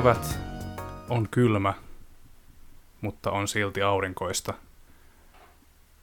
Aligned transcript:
Kevät, 0.00 0.40
on 1.08 1.28
kylmä, 1.30 1.74
mutta 3.00 3.30
on 3.30 3.48
silti 3.48 3.82
aurinkoista. 3.82 4.54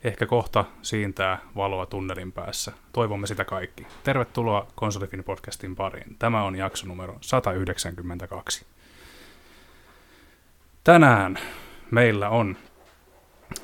Ehkä 0.03 0.25
kohta 0.25 0.65
siintää 0.81 1.39
valoa 1.55 1.85
tunnelin 1.85 2.31
päässä. 2.31 2.71
Toivomme 2.93 3.27
sitä 3.27 3.45
kaikki. 3.45 3.87
Tervetuloa 4.03 4.67
Konsolifin 4.75 5.23
podcastin 5.23 5.75
pariin. 5.75 6.15
Tämä 6.19 6.43
on 6.43 6.55
jakso 6.55 6.87
numero 6.87 7.17
192. 7.21 8.65
Tänään 10.83 11.39
meillä 11.91 12.29
on 12.29 12.57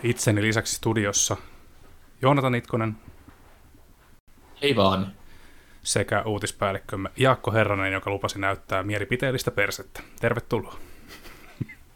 itseni 0.03 0.41
lisäksi 0.41 0.75
studiossa 0.75 1.37
Joonatan 2.21 2.55
Itkonen 2.55 2.97
Hei 4.61 4.75
vaan. 4.75 5.22
Sekä 5.83 6.21
uutispäällikkömme 6.21 7.09
Jaakko 7.17 7.51
Herranen, 7.51 7.93
joka 7.93 8.09
lupasi 8.09 8.39
näyttää 8.39 8.83
mielipiteellistä 8.83 9.51
persettä. 9.51 10.01
Tervetuloa. 10.21 10.77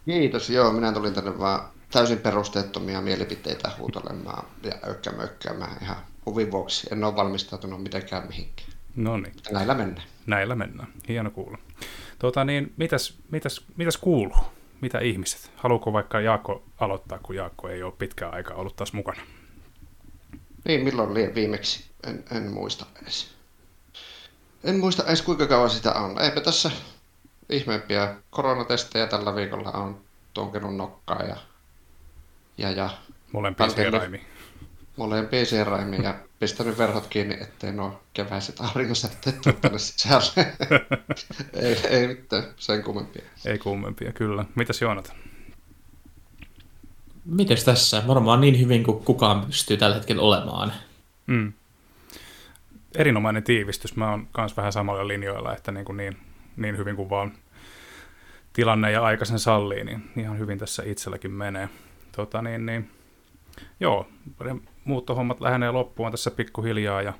Kiitos, 0.05 0.49
joo, 0.49 0.71
minä 0.73 0.91
tulin 0.91 1.13
tänne 1.13 1.39
vaan 1.39 1.69
täysin 1.91 2.17
perusteettomia 2.17 3.01
mielipiteitä 3.01 3.71
huutelemaan 3.77 4.45
ja 4.63 4.71
ökkämökkäämään 4.89 5.77
ihan 5.81 5.97
huvin 6.25 6.51
vuoksi. 6.51 6.87
En 6.91 7.03
ole 7.03 7.15
valmistautunut 7.15 7.83
mitenkään 7.83 8.27
mihinkään. 8.27 8.69
No 8.95 9.17
niin, 9.17 9.33
näillä 9.51 9.73
mennään. 9.73 10.07
näillä 10.25 10.55
mennään. 10.55 10.89
Hieno 11.07 11.31
kuulla. 11.31 11.57
Tota 12.19 12.43
niin, 12.45 12.73
mitäs, 12.77 13.17
mitäs, 13.31 13.65
mitäs 13.77 13.97
kuuluu? 13.97 14.37
Mitä 14.81 14.99
ihmiset? 14.99 15.51
Haluuko 15.55 15.93
vaikka 15.93 16.19
Jaakko 16.19 16.63
aloittaa, 16.79 17.19
kun 17.23 17.35
Jaakko 17.35 17.69
ei 17.69 17.83
ole 17.83 17.93
pitkään 17.97 18.33
aikaa 18.33 18.57
ollut 18.57 18.75
taas 18.75 18.93
mukana? 18.93 19.21
Niin, 20.65 20.83
milloin 20.83 21.09
oli 21.09 21.31
viimeksi? 21.35 21.91
En, 22.07 22.23
en 22.31 22.51
muista 22.51 22.85
edes. 23.01 23.36
En 24.67 24.79
muista 24.79 25.03
edes 25.03 25.21
kuinka 25.21 25.47
kauan 25.47 25.69
sitä 25.69 25.93
on. 25.93 26.21
Eipä 26.21 26.41
tässä 26.41 26.71
ihmeempiä 27.49 28.15
koronatestejä 28.29 29.07
tällä 29.07 29.35
viikolla 29.35 29.71
on 29.71 30.01
tunkenut 30.33 30.75
nokkaa 30.75 31.23
ja, 31.23 31.35
ja, 32.57 32.71
ja 32.71 32.89
Molempia 33.31 33.67
Pandemia. 33.67 33.91
sieraimi. 33.91 34.21
molempia 34.95 35.45
sieraimia 35.45 36.01
ja 36.01 36.15
pistänyt 36.39 36.77
verhot 36.77 37.07
kiinni, 37.07 37.37
ettei 37.41 37.71
nuo 37.71 38.01
keväiset 38.13 38.61
aurinkosäteet 38.61 39.41
tule 39.41 39.55
tänne 39.61 39.79
sisälle. 39.79 40.53
ei, 41.63 41.77
ei 41.89 42.07
mitään 42.07 42.43
sen 42.57 42.83
kummempia. 42.83 43.23
Ei 43.45 43.57
kummempia, 43.57 44.11
kyllä. 44.11 44.45
Mitäs 44.55 44.81
Joonatan? 44.81 45.15
Mites 47.25 47.63
tässä? 47.63 48.03
Varmaan 48.07 48.41
niin 48.41 48.59
hyvin 48.59 48.83
kuin 48.83 49.03
kukaan 49.03 49.45
pystyy 49.45 49.77
tällä 49.77 49.95
hetkellä 49.95 50.21
olemaan. 50.21 50.73
Mm. 51.27 51.53
Erinomainen 52.95 53.43
tiivistys. 53.43 53.95
Mä 53.95 54.09
oon 54.09 54.27
kans 54.31 54.57
vähän 54.57 54.71
samalla 54.71 55.07
linjoilla, 55.07 55.55
että 55.55 55.71
niin, 55.71 55.85
kuin 55.85 55.97
niin, 55.97 56.17
niin 56.57 56.77
hyvin 56.77 56.95
kuin 56.95 57.09
vaan 57.09 57.31
tilanne 58.53 58.91
ja 58.91 59.03
aika 59.03 59.25
sen 59.25 59.39
sallii, 59.39 59.83
niin 59.83 60.03
ihan 60.17 60.39
hyvin 60.39 60.59
tässä 60.59 60.83
itselläkin 60.85 61.31
menee. 61.31 61.69
Tota 62.11 62.41
niin, 62.41 62.65
niin, 62.65 62.91
joo, 63.79 64.07
muuttohommat 64.83 65.41
lähenee 65.41 65.71
loppuun 65.71 66.11
tässä 66.11 66.31
pikkuhiljaa 66.31 67.01
ja 67.01 67.13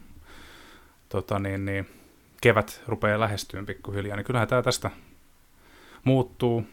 tota 1.09 1.40
niin, 1.40 1.66
niin, 1.66 1.88
kevät 2.41 2.81
rupeaa 2.88 3.20
lähestyyn 3.20 3.66
pikkuhiljaa, 3.66 4.18
niin 4.18 4.25
kyllähän 4.25 4.47
tämä 4.47 4.62
tästä 4.62 4.91
muuttuu 6.03 6.64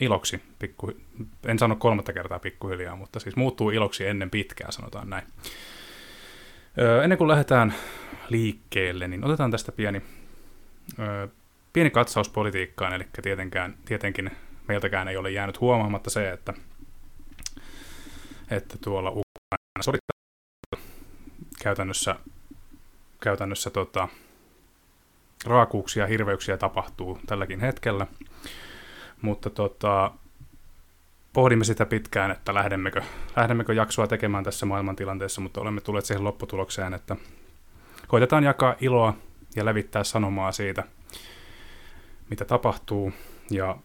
iloksi, 0.00 0.42
pikku, 0.58 0.92
en 1.46 1.58
sano 1.58 1.76
kolmatta 1.76 2.12
kertaa 2.12 2.38
pikkuhiljaa, 2.38 2.96
mutta 2.96 3.20
siis 3.20 3.36
muuttuu 3.36 3.70
iloksi 3.70 4.06
ennen 4.06 4.30
pitkää, 4.30 4.70
sanotaan 4.70 5.10
näin. 5.10 5.26
Öö, 6.78 7.02
ennen 7.02 7.18
kuin 7.18 7.28
lähdetään 7.28 7.74
liikkeelle, 8.28 9.08
niin 9.08 9.24
otetaan 9.24 9.50
tästä 9.50 9.72
pieni, 9.72 10.02
öö, 10.98 11.28
pieni 11.72 11.90
katsaus 11.90 12.28
politiikkaan, 12.28 12.92
eli 12.92 13.04
tietenkään, 13.22 13.74
tietenkin 13.84 14.30
meiltäkään 14.68 15.08
ei 15.08 15.16
ole 15.16 15.30
jäänyt 15.30 15.60
huomaamatta 15.60 16.10
se, 16.10 16.30
että, 16.30 16.54
että 18.50 18.78
tuolla 18.80 19.10
Ukraina 19.10 19.82
sodittaa 19.82 20.16
käytännössä, 21.62 22.16
käytännössä 23.20 23.70
tota, 23.70 24.08
raakuuksia 25.44 26.02
ja 26.02 26.06
hirveyksiä 26.06 26.56
tapahtuu 26.56 27.18
tälläkin 27.26 27.60
hetkellä, 27.60 28.06
mutta 29.22 29.50
tota, 29.50 30.10
pohdimme 31.32 31.64
sitä 31.64 31.86
pitkään, 31.86 32.30
että 32.30 32.54
lähdemmekö, 32.54 33.02
lähdemmekö 33.36 33.74
jaksoa 33.74 34.06
tekemään 34.06 34.44
tässä 34.44 34.66
maailmantilanteessa, 34.66 35.40
mutta 35.40 35.60
olemme 35.60 35.80
tulleet 35.80 36.04
siihen 36.04 36.24
lopputulokseen, 36.24 36.94
että 36.94 37.16
koitetaan 38.08 38.44
jakaa 38.44 38.74
iloa 38.80 39.14
ja 39.56 39.64
levittää 39.64 40.04
sanomaa 40.04 40.52
siitä, 40.52 40.84
mitä 42.30 42.44
tapahtuu, 42.44 43.12
ja 43.50 43.76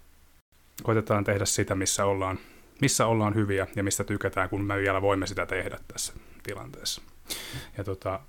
koitetaan 0.84 1.24
tehdä 1.24 1.46
sitä, 1.46 1.76
missä 1.76 2.06
ollaan, 2.06 2.40
missä 2.82 3.06
ollaan 3.06 3.36
hyviä 3.36 3.68
ja 3.76 3.84
mistä 3.84 4.04
tykätään, 4.04 4.50
kun 4.50 4.64
me 4.64 4.78
vielä 4.78 5.02
voimme 5.02 5.28
sitä 5.28 5.46
tehdä 5.46 5.80
tässä 5.88 6.14
tilanteessa. 6.44 7.02
Ja 7.78 7.84
tota, 7.84 8.20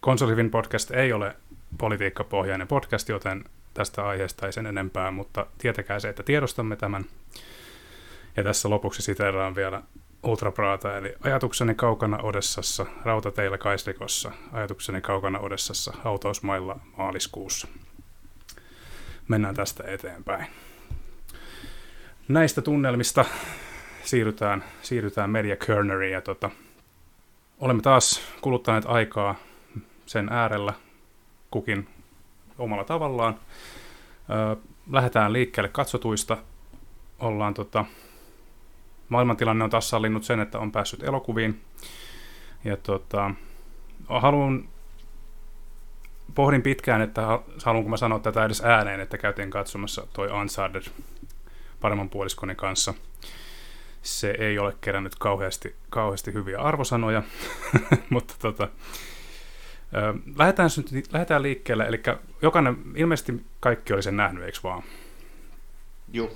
Konsolivin 0.00 0.50
podcast 0.50 0.90
ei 0.90 1.12
ole 1.12 1.36
politiikkapohjainen 1.78 2.68
podcast, 2.68 3.08
joten 3.08 3.44
tästä 3.74 4.06
aiheesta 4.06 4.46
ei 4.46 4.52
sen 4.52 4.66
enempää, 4.66 5.10
mutta 5.10 5.46
tietäkää 5.58 6.00
se, 6.00 6.08
että 6.08 6.22
tiedostamme 6.22 6.76
tämän. 6.76 7.04
Ja 8.36 8.44
tässä 8.44 8.70
lopuksi 8.70 9.02
siteeraan 9.02 9.54
vielä 9.54 9.82
Ultra 10.22 10.52
Prata, 10.52 10.96
eli 10.96 11.14
ajatukseni 11.24 11.74
kaukana 11.74 12.18
Odessassa, 12.22 12.86
rautateillä 13.04 13.58
Kaislikossa, 13.58 14.32
ajatukseni 14.52 15.00
kaukana 15.00 15.38
Odessassa, 15.38 15.92
hautausmailla 16.04 16.80
maaliskuussa. 16.96 17.68
Mennään 19.28 19.54
tästä 19.54 19.84
eteenpäin. 19.86 20.46
Näistä 22.28 22.62
tunnelmista 22.62 23.24
siirrytään, 24.04 24.64
siirrytään 24.82 25.30
Media 25.30 25.56
Kerneriin 25.56 26.12
ja 26.12 26.20
tota, 26.20 26.50
olemme 27.58 27.82
taas 27.82 28.20
kuluttaneet 28.40 28.84
aikaa 28.86 29.34
sen 30.06 30.28
äärellä 30.32 30.72
kukin 31.50 31.88
omalla 32.58 32.84
tavallaan. 32.84 33.40
Lähdetään 34.90 35.32
liikkeelle 35.32 35.68
katsotuista. 35.68 36.36
Ollaan 37.18 37.54
tota, 37.54 37.84
maailmantilanne 39.10 39.64
on 39.64 39.70
taas 39.70 39.90
sallinut 39.90 40.24
sen, 40.24 40.40
että 40.40 40.58
on 40.58 40.72
päässyt 40.72 41.02
elokuviin. 41.02 41.60
Ja 42.64 42.76
tota, 42.76 43.30
haluan, 44.08 44.68
pohdin 46.34 46.62
pitkään, 46.62 47.00
että 47.00 47.38
haluanko 47.64 47.90
mä 47.90 47.96
sanoa 47.96 48.18
tätä 48.18 48.44
edes 48.44 48.62
ääneen, 48.64 49.00
että 49.00 49.18
käytiin 49.18 49.50
katsomassa 49.50 50.06
toi 50.12 50.28
Uncharted 50.40 50.82
paremman 51.80 52.10
puoliskoni 52.10 52.54
kanssa. 52.54 52.94
Se 54.02 54.34
ei 54.38 54.58
ole 54.58 54.76
kerännyt 54.80 55.14
kauheasti, 55.18 55.74
kauheasti 55.90 56.32
hyviä 56.32 56.60
arvosanoja, 56.60 57.22
mutta 58.10 58.34
tota, 58.38 58.68
lähdetään, 60.38 60.70
lähdetään 61.12 61.42
liikkeelle, 61.42 61.84
eli 61.84 62.02
jokainen, 62.42 62.76
ilmeisesti 62.96 63.44
kaikki 63.60 63.92
oli 63.92 64.02
sen 64.02 64.16
nähnyt, 64.16 64.44
eikö 64.44 64.58
vaan? 64.62 64.82
Juu. 66.12 66.30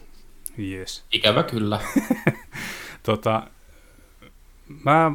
Yes. 0.58 1.04
Ikävä 1.12 1.42
kyllä. 1.42 1.80
Tota, 3.02 3.42
mä, 4.84 5.10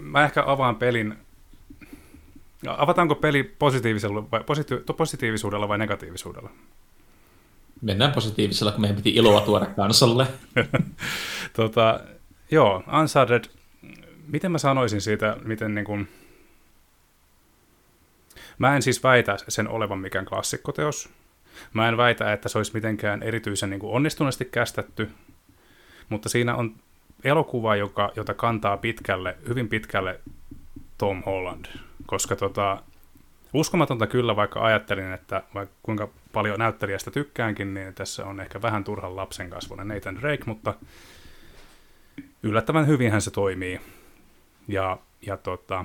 mä 0.00 0.24
ehkä 0.24 0.42
avaan 0.46 0.76
pelin. 0.76 1.16
Avataanko 2.66 3.14
peli 3.14 3.42
positiivisella 3.42 4.30
vai, 4.30 4.40
positi- 4.40 4.94
positiivisuudella 4.96 5.68
vai 5.68 5.78
negatiivisuudella? 5.78 6.50
Mennään 7.80 8.12
positiivisella, 8.12 8.72
kun 8.72 8.80
meidän 8.80 8.96
piti 8.96 9.10
iloa 9.10 9.40
tuoda 9.40 9.66
kansalle. 9.66 10.26
tota, 11.56 12.00
joo, 12.50 12.84
Uncharted, 13.00 13.44
miten 14.26 14.52
mä 14.52 14.58
sanoisin 14.58 15.00
siitä, 15.00 15.36
miten 15.44 15.74
niin 15.74 15.84
kuin... 15.84 16.08
Mä 18.58 18.76
en 18.76 18.82
siis 18.82 19.02
väitä 19.02 19.36
sen 19.48 19.68
olevan 19.68 19.98
mikään 19.98 20.24
klassikkoteos. 20.24 21.08
Mä 21.72 21.88
en 21.88 21.96
väitä, 21.96 22.32
että 22.32 22.48
se 22.48 22.58
olisi 22.58 22.74
mitenkään 22.74 23.22
erityisen 23.22 23.70
niin 23.70 23.80
kuin 23.80 23.92
onnistuneesti 23.92 24.44
kästetty, 24.44 25.10
mutta 26.08 26.28
siinä 26.28 26.54
on 26.54 26.74
elokuva, 27.24 27.76
joka, 27.76 28.12
jota 28.16 28.34
kantaa 28.34 28.76
pitkälle, 28.76 29.36
hyvin 29.48 29.68
pitkälle 29.68 30.20
Tom 30.98 31.22
Holland, 31.26 31.64
koska 32.06 32.36
tota, 32.36 32.82
uskomatonta 33.54 34.06
kyllä, 34.06 34.36
vaikka 34.36 34.64
ajattelin, 34.64 35.12
että 35.12 35.42
vaikka 35.54 35.74
kuinka 35.82 36.08
paljon 36.32 36.58
näyttelijästä 36.58 37.10
tykkäänkin, 37.10 37.74
niin 37.74 37.94
tässä 37.94 38.26
on 38.26 38.40
ehkä 38.40 38.62
vähän 38.62 38.84
turhan 38.84 39.16
lapsen 39.16 39.50
kasvoinen 39.50 39.88
Nathan 39.88 40.20
Drake, 40.20 40.42
mutta 40.46 40.74
yllättävän 42.42 42.86
hyvinhän 42.86 43.22
se 43.22 43.30
toimii. 43.30 43.80
Ja, 44.68 44.98
ja 45.26 45.36
tota, 45.36 45.84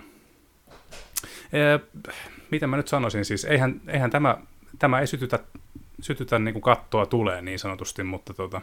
ee, 1.54 1.80
miten 2.52 2.70
mä 2.70 2.78
nyt 2.78 2.88
sanoisin, 2.88 3.26
siis 3.26 3.46
eihän, 3.46 3.82
eihän 3.88 4.12
tämä, 4.12 4.38
tämä 4.80 5.00
ei 5.00 5.08
sytytä, 5.08 5.40
sytytä 6.02 6.40
niin 6.40 6.54
kuin 6.54 6.64
kattoa 6.64 7.06
tulee 7.06 7.42
niin 7.42 7.60
sanotusti, 7.60 8.04
mutta 8.04 8.34
tota, 8.34 8.62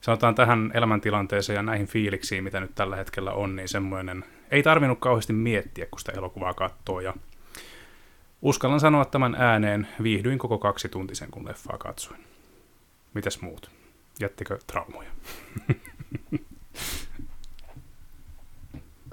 sanotaan 0.00 0.34
tähän 0.34 0.70
elämäntilanteeseen 0.74 1.56
ja 1.56 1.62
näihin 1.62 1.86
fiiliksiin, 1.86 2.44
mitä 2.44 2.60
nyt 2.60 2.74
tällä 2.74 2.96
hetkellä 2.96 3.32
on, 3.32 3.56
niin 3.56 3.68
semmoinen, 3.68 4.24
ei 4.50 4.62
tarvinnut 4.62 4.98
kauheasti 4.98 5.32
miettiä, 5.32 5.86
kun 5.90 5.98
sitä 5.98 6.12
elokuvaa 6.12 6.54
katsoo, 6.54 7.00
ja 7.00 7.14
uskallan 8.42 8.80
sanoa 8.80 9.04
tämän 9.04 9.34
ääneen, 9.34 9.88
viihdyin 10.02 10.38
koko 10.38 10.58
kaksi 10.58 10.88
tuntisen, 10.88 11.30
kun 11.30 11.46
leffaa 11.48 11.78
katsoin. 11.78 12.24
Mitäs 13.14 13.40
muut? 13.40 13.70
Jättikö 14.20 14.58
traumoja? 14.66 15.10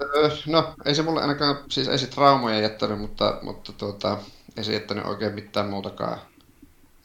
Öö, 0.02 0.30
No, 0.46 0.74
ei 0.84 0.94
se 0.94 1.02
mulle 1.02 1.20
ainakaan, 1.20 1.56
siis 1.68 1.88
ei 1.88 1.98
se 1.98 2.06
traumoja 2.06 2.60
jättänyt, 2.60 2.98
mutta, 2.98 3.38
mutta 3.42 3.72
tuota, 3.72 4.18
ei 4.56 4.64
se 4.64 4.72
jättänyt 4.72 5.04
oikein 5.04 5.34
mitään 5.34 5.70
muutakaan. 5.70 6.18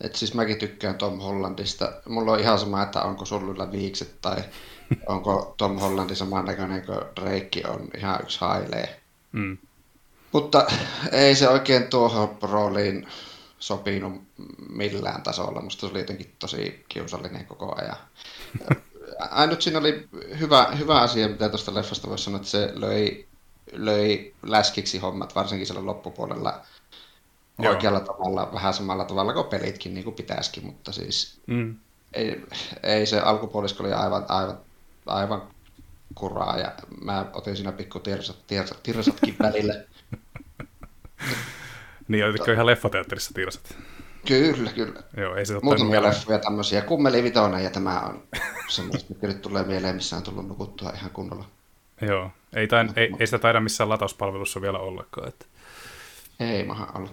Et 0.01 0.15
siis 0.15 0.33
mäkin 0.33 0.57
tykkään 0.57 0.95
Tom 0.95 1.19
Hollandista. 1.19 1.91
Mulla 2.09 2.31
on 2.31 2.39
ihan 2.39 2.59
sama, 2.59 2.83
että 2.83 3.01
onko 3.01 3.25
sulla 3.25 3.71
viikset 3.71 4.21
tai 4.21 4.43
onko 5.07 5.53
Tom 5.57 5.79
Hollandi 5.79 6.15
samannäköinen 6.15 6.85
kuin 6.85 6.99
Drake 7.15 7.67
on 7.67 7.87
ihan 7.97 8.19
yksi 8.21 8.39
hailee. 8.41 9.01
Mm. 9.31 9.57
Mutta 10.31 10.67
ei 11.11 11.35
se 11.35 11.49
oikein 11.49 11.87
tuohon 11.87 12.37
rooliin 12.41 13.07
sopinut 13.59 14.21
millään 14.69 15.21
tasolla. 15.21 15.61
Musta 15.61 15.79
se 15.81 15.91
oli 15.91 15.99
jotenkin 15.99 16.35
tosi 16.39 16.85
kiusallinen 16.89 17.45
koko 17.45 17.75
ajan. 17.77 17.97
Ainut 19.31 19.61
siinä 19.61 19.79
oli 19.79 20.07
hyvä, 20.39 20.71
hyvä 20.77 21.01
asia, 21.01 21.27
mitä 21.27 21.49
tuosta 21.49 21.73
leffasta 21.73 22.09
voisi 22.09 22.23
sanoa, 22.23 22.37
että 22.37 22.49
se 22.49 22.71
löi, 22.75 23.27
löi 23.71 24.33
läskiksi 24.43 24.97
hommat, 24.97 25.35
varsinkin 25.35 25.67
siellä 25.67 25.85
loppupuolella 25.85 26.61
Joo. 27.59 27.73
oikealla 27.73 28.00
tavalla, 28.00 28.50
vähän 28.53 28.73
samalla 28.73 29.06
tavalla 29.06 29.33
kuin 29.33 29.47
pelitkin, 29.47 29.94
niin 29.94 30.03
kuin 30.03 30.15
pitäisikin, 30.15 30.65
mutta 30.65 30.91
siis 30.91 31.39
Mm. 31.47 31.75
ei, 32.13 32.45
ei 32.83 33.06
se 33.06 33.19
alkupuolisko 33.19 33.83
oli 33.83 33.94
aivan, 33.94 34.25
aivan, 34.29 34.57
aivan 35.06 35.41
kuraa 36.15 36.57
ja 36.57 36.71
mä 37.01 37.25
otin 37.33 37.56
siinä 37.56 37.71
pikku 37.71 38.00
tirsat, 38.00 38.47
tirsat, 38.47 38.83
tirsatkin 38.83 39.35
välillä. 39.44 39.73
Niin, 42.07 42.25
olitko 42.25 42.51
ihan 42.51 42.65
leffateatterissa 42.65 43.33
tirsat? 43.33 43.75
Kyllä, 44.27 44.71
kyllä. 44.71 45.03
Joo, 45.17 45.35
ei 45.35 45.45
se 45.45 45.59
Muutamia 45.61 46.03
leffoja 46.03 46.39
tämmöisiä. 46.39 46.81
Kummeli 46.81 47.23
vitonen 47.23 47.63
ja 47.63 47.69
tämä 47.69 48.00
on 48.00 48.23
semmoista, 48.69 49.13
mikä 49.13 49.27
nyt 49.27 49.41
tulee 49.41 49.63
mieleen, 49.63 49.95
missä 49.95 50.17
on 50.17 50.23
tullut 50.23 50.47
nukuttua 50.47 50.89
ihan 50.95 51.11
kunnolla. 51.11 51.45
Joo, 52.01 52.31
ei, 52.56 52.67
tain, 52.67 52.94
ei, 52.95 53.11
ei 53.19 53.27
sitä 53.27 53.38
taida 53.39 53.59
missään 53.59 53.89
latauspalvelussa 53.89 54.61
vielä 54.61 54.79
ollakaan. 54.79 55.27
Että. 55.27 55.45
Ei 56.39 56.63
maha 56.63 56.91
olla. 56.95 57.09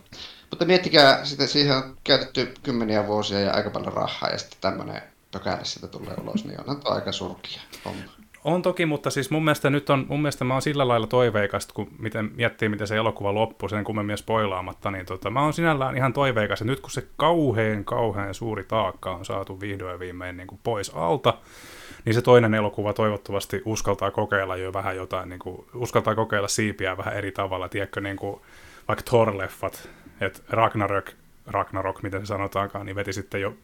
Mutta 0.50 0.64
miettikää, 0.64 1.24
sitä, 1.24 1.46
siihen 1.46 1.76
on 1.76 1.96
käytetty 2.04 2.54
kymmeniä 2.62 3.06
vuosia 3.06 3.40
ja 3.40 3.52
aika 3.52 3.70
paljon 3.70 3.92
rahaa 3.92 4.30
ja 4.30 4.38
sitten 4.38 4.58
tämmöinen 4.60 5.02
pökäle 5.32 5.64
siitä 5.64 5.86
tulee 5.86 6.14
ulos, 6.22 6.44
niin 6.44 6.60
onhan 6.60 6.80
tuo 6.80 6.92
aika 6.92 7.12
surkia 7.12 7.60
homma. 7.84 8.02
On 8.44 8.62
toki, 8.62 8.86
mutta 8.86 9.10
siis 9.10 9.30
mun 9.30 9.44
mielestä 9.44 9.70
nyt 9.70 9.90
on, 9.90 10.06
mun 10.08 10.22
mielestä 10.22 10.44
mä 10.44 10.54
oon 10.54 10.62
sillä 10.62 10.88
lailla 10.88 11.06
toiveikas, 11.06 11.66
kun 11.66 11.88
miten, 11.98 12.30
miettii, 12.34 12.68
miten 12.68 12.86
se 12.86 12.96
elokuva 12.96 13.34
loppuu, 13.34 13.68
sen 13.68 13.84
kummemmin 13.84 14.18
spoilaamatta, 14.18 14.90
niin 14.90 15.06
tota, 15.06 15.30
mä 15.30 15.42
oon 15.42 15.52
sinällään 15.52 15.96
ihan 15.96 16.12
toiveikas, 16.12 16.60
että 16.60 16.70
nyt 16.70 16.80
kun 16.80 16.90
se 16.90 17.06
kauhean, 17.16 17.84
kauhean 17.84 18.34
suuri 18.34 18.64
taakka 18.64 19.10
on 19.10 19.24
saatu 19.24 19.60
vihdoin 19.60 19.98
viimein 19.98 20.36
niin 20.36 20.46
kuin 20.46 20.60
pois 20.62 20.90
alta, 20.94 21.34
niin 22.04 22.14
se 22.14 22.22
toinen 22.22 22.54
elokuva 22.54 22.92
toivottavasti 22.92 23.62
uskaltaa 23.64 24.10
kokeilla 24.10 24.56
jo 24.56 24.72
vähän 24.72 24.96
jotain, 24.96 25.28
niin 25.28 25.38
kuin, 25.38 25.66
uskaltaa 25.74 26.14
kokeilla 26.14 26.48
siipiä 26.48 26.96
vähän 26.96 27.14
eri 27.14 27.32
tavalla, 27.32 27.68
tiedätkö, 27.68 28.00
niin 28.00 28.16
kuin, 28.16 28.40
vaikka 28.88 29.04
Thor-leffat, 29.10 29.88
että 30.20 30.40
Ragnarök, 30.48 31.10
Ragnarok, 31.46 32.02
miten 32.02 32.20
se 32.20 32.26
sanotaankaan, 32.26 32.86
niin 32.86 32.96
veti 32.96 33.12
sitten 33.12 33.40
jo 33.40 33.56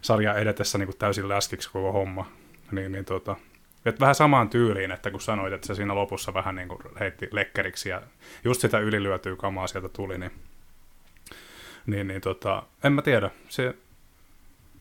sarja 0.00 0.34
edetessä 0.34 0.78
niin 0.78 0.86
kuin 0.86 0.98
täysin 0.98 1.28
läskiksi 1.28 1.70
koko 1.70 1.92
homma. 1.92 2.32
Niin, 2.72 2.92
niin 2.92 3.04
tota, 3.04 3.36
et 3.84 4.00
vähän 4.00 4.14
samaan 4.14 4.50
tyyliin, 4.50 4.90
että 4.90 5.10
kun 5.10 5.20
sanoit, 5.20 5.52
että 5.52 5.66
se 5.66 5.74
siinä 5.74 5.94
lopussa 5.94 6.34
vähän 6.34 6.54
niin 6.54 6.68
kuin 6.68 6.80
heitti 7.00 7.28
lekkeriksi 7.32 7.88
ja 7.88 8.02
just 8.44 8.60
sitä 8.60 8.78
ylilyötyä 8.78 9.36
kamaa 9.36 9.66
sieltä 9.66 9.88
tuli, 9.88 10.18
niin, 10.18 10.32
niin, 11.86 12.08
niin 12.08 12.20
tota, 12.20 12.62
en 12.84 12.92
mä 12.92 13.02
tiedä. 13.02 13.30
Se, 13.48 13.74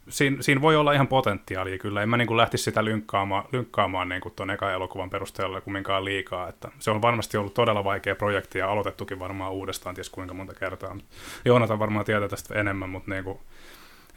siinä, 0.10 0.42
siinä 0.42 0.62
voi 0.62 0.76
olla 0.76 0.94
ihan 0.94 1.08
potentiaalia 1.08 1.78
kyllä. 1.78 2.04
En 2.04 2.10
mä 2.10 2.18
niin 2.18 2.28
kuin 2.28 2.38
lähtisi 2.38 2.64
sitä 2.64 2.86
lynkkaamaan, 2.86 3.46
lynkkaamaan 3.52 4.10
niin 4.10 4.22
kuin 4.22 4.34
tuon 4.36 4.52
ekan 4.52 4.72
elokuvan 4.72 5.10
perusteella 5.10 5.62
kumminkaan 5.62 6.06
liikaa. 6.06 6.50
Että 6.50 6.72
se 6.80 6.92
on 6.92 7.02
varmasti 7.02 7.38
ollut 7.38 7.54
todella 7.54 7.84
vaikea 7.84 8.16
projekti 8.16 8.60
ja 8.60 8.72
aloitettukin 8.72 9.20
varmaan 9.20 9.52
uudestaan, 9.52 9.96
ties 9.96 10.10
kuinka 10.10 10.34
monta 10.34 10.54
kertaa. 10.54 10.98
Joonatan 11.46 11.80
varmaan 11.80 12.06
tietää 12.06 12.30
tästä 12.30 12.60
enemmän, 12.60 12.90
mutta 12.90 13.12
niin 13.12 13.24
kuin, 13.24 13.40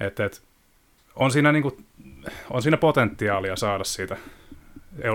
et, 0.01 0.21
et, 0.21 0.43
on, 1.17 1.31
siinä 1.31 1.53
niin 1.53 1.63
kuin, 1.63 1.87
on 2.51 2.63
siinä 2.63 2.77
potentiaalia 2.77 3.57
saada 3.57 3.85
siitä 3.85 4.17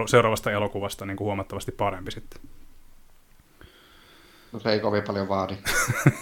seuraavasta 0.06 0.51
elokuvasta 0.51 1.06
niin 1.06 1.18
kuin 1.18 1.25
huomattavasti 1.25 1.71
parempi 1.71 2.12
sitten. 2.12 2.42
No 4.51 4.60
se 4.60 4.71
ei 4.71 4.80
kovin 4.80 5.04
paljon 5.04 5.27
vaadi. 5.30 5.57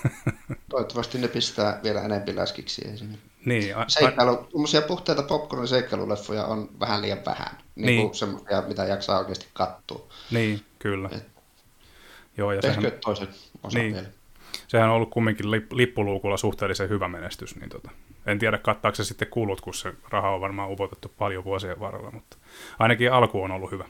Toivottavasti 0.69 1.17
ne 1.17 1.27
pistää 1.27 1.79
vielä 1.83 2.01
enempi 2.01 2.35
läskiksi 2.35 2.87
esiin. 2.87 3.19
Niin, 3.47 3.77
a- 3.77 3.81
a- 3.81 3.85
Seikkailu, 3.89 4.35
tuommoisia 4.37 4.81
puhteita 4.81 5.23
popcorn 5.23 5.67
seikkailuleffoja 5.67 6.45
on 6.45 6.69
vähän 6.79 7.01
liian 7.01 7.19
vähän. 7.25 7.57
Niin, 7.75 7.85
Niin. 7.85 8.01
kuin 8.01 8.15
semmoisia, 8.15 8.61
mitä 8.61 8.83
jaksaa 8.85 9.19
oikeasti 9.19 9.47
katsoa. 9.53 10.07
niin, 10.31 10.61
kyllä. 10.79 11.09
Et- 11.11 11.27
Joo, 12.37 12.51
ja 12.51 12.61
sehän, 12.61 12.83
toisen 13.05 13.27
osan 13.63 13.81
Niin. 13.81 13.93
vielä. 13.93 14.07
sehän 14.67 14.89
on 14.89 14.95
ollut 14.95 15.09
kumminkin 15.09 15.45
lip- 15.45 15.75
lippuluukulla 15.75 16.37
suhteellisen 16.37 16.89
hyvä 16.89 17.07
menestys, 17.07 17.55
niin 17.55 17.69
tota, 17.69 17.91
en 18.25 18.39
tiedä 18.39 18.57
kattaako 18.57 18.95
se 18.95 19.03
sitten 19.03 19.27
kulut, 19.27 19.61
kun 19.61 19.73
se 19.73 19.93
raha 20.09 20.29
on 20.29 20.41
varmaan 20.41 20.71
upotettu 20.71 21.13
paljon 21.17 21.43
vuosien 21.43 21.79
varrella, 21.79 22.11
mutta 22.11 22.37
ainakin 22.79 23.13
alku 23.13 23.41
on 23.43 23.51
ollut 23.51 23.71
hyvä. 23.71 23.85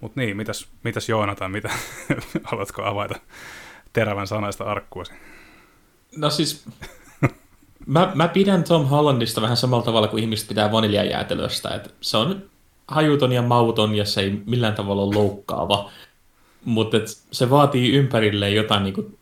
Mutta 0.00 0.20
niin, 0.20 0.36
mitäs, 0.36 0.68
mitäs 0.82 1.08
Joonatan, 1.08 1.50
mitä, 1.50 1.70
haluatko 2.44 2.82
avata 2.84 3.20
terävän 3.92 4.26
sanaista 4.26 4.64
arkkuasi? 4.64 5.12
No 6.16 6.30
siis, 6.30 6.64
mä, 7.86 8.12
mä 8.14 8.28
pidän 8.28 8.64
Tom 8.64 8.86
Hollandista 8.86 9.42
vähän 9.42 9.56
samalla 9.56 9.84
tavalla 9.84 10.08
kuin 10.08 10.22
ihmiset 10.22 10.48
pitää 10.48 10.72
vaniljajäätelöstä. 10.72 11.68
Että 11.68 11.90
se 12.00 12.16
on 12.16 12.42
hajuton 12.88 13.32
ja 13.32 13.42
mauton 13.42 13.94
ja 13.94 14.04
se 14.04 14.20
ei 14.20 14.42
millään 14.46 14.74
tavalla 14.74 15.02
ole 15.02 15.14
loukkaava. 15.14 15.90
Mutta 16.64 16.96
se 17.32 17.50
vaatii 17.50 17.92
ympärilleen 17.92 18.54
jotain 18.54 18.84
niinku 18.84 19.18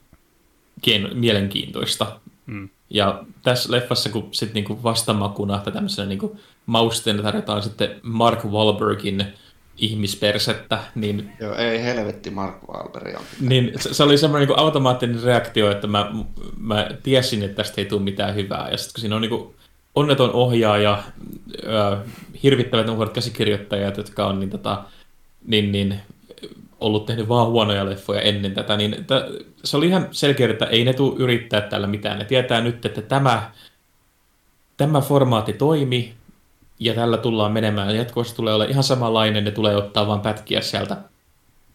mielenkiintoista. 1.15 2.21
Mm. 2.47 2.69
Ja 2.91 3.25
tässä 3.43 3.73
leffassa, 3.73 4.11
kun 4.11 4.29
sit 4.33 4.55
niinku 4.55 4.83
vastamakuna 4.83 5.59
tai 5.59 5.73
tämmöisenä 5.73 6.09
niinku 6.09 6.41
mausteena 6.67 7.23
tarjotaan 7.23 7.63
sitten 7.63 8.01
Mark 8.03 8.45
Wahlbergin 8.45 9.27
ihmispersettä, 9.77 10.79
niin 10.95 11.31
Joo, 11.41 11.55
ei 11.55 11.83
helvetti 11.83 12.31
Mark 12.31 12.55
Wahlberg 12.69 13.17
on. 13.17 13.25
niin 13.41 13.73
se, 13.77 13.95
se 13.95 14.03
oli 14.03 14.19
semmoinen 14.19 14.49
niin 14.49 14.59
automaattinen 14.59 15.23
reaktio, 15.23 15.71
että 15.71 15.87
mä, 15.87 16.13
mä 16.59 16.87
tiesin, 17.03 17.43
että 17.43 17.57
tästä 17.57 17.81
ei 17.81 17.85
tule 17.87 18.03
mitään 18.03 18.35
hyvää. 18.35 18.69
Ja 18.71 18.77
sitten 18.77 18.93
kun 18.95 19.01
siinä 19.01 19.17
on 19.17 19.23
niin 19.23 19.55
onneton 19.95 20.33
ohjaaja, 20.33 21.03
ö, 21.65 21.97
hirvittävät 22.43 22.87
nuoret 22.87 23.13
käsikirjoittajat, 23.13 23.97
jotka 23.97 24.27
on 24.27 24.41
niin, 24.41 24.51
tota, 24.51 24.85
niin, 25.47 25.73
niin, 25.73 26.01
ollut 26.81 27.07
tehnyt 27.07 27.29
vaan 27.29 27.47
huonoja 27.47 27.87
leffoja 27.87 28.21
ennen 28.21 28.55
tätä, 28.55 28.77
niin 28.77 28.93
t- 28.93 29.47
se 29.65 29.77
oli 29.77 29.87
ihan 29.87 30.09
selkeä, 30.11 30.51
että 30.51 30.67
ei 30.67 30.85
ne 30.85 30.93
tule 30.93 31.17
yrittää 31.19 31.61
tällä 31.61 31.87
mitään. 31.87 32.19
Ne 32.19 32.25
tietää 32.25 32.61
nyt, 32.61 32.87
että 32.87 33.03
tämä, 33.03 33.51
tämä 34.77 35.01
formaatti 35.01 35.53
toimi, 35.53 36.15
ja 36.85 36.95
tällä 36.95 37.17
tullaan 37.17 37.53
menemään. 37.53 37.97
Jatkuvasti 37.97 38.37
tulee 38.37 38.55
olla 38.55 38.65
ihan 38.65 38.85
samanlainen, 38.85 39.45
ne 39.45 39.51
tulee 39.51 39.77
ottaa 39.77 40.07
vain 40.07 40.21
pätkiä 40.21 40.61
sieltä 40.61 40.97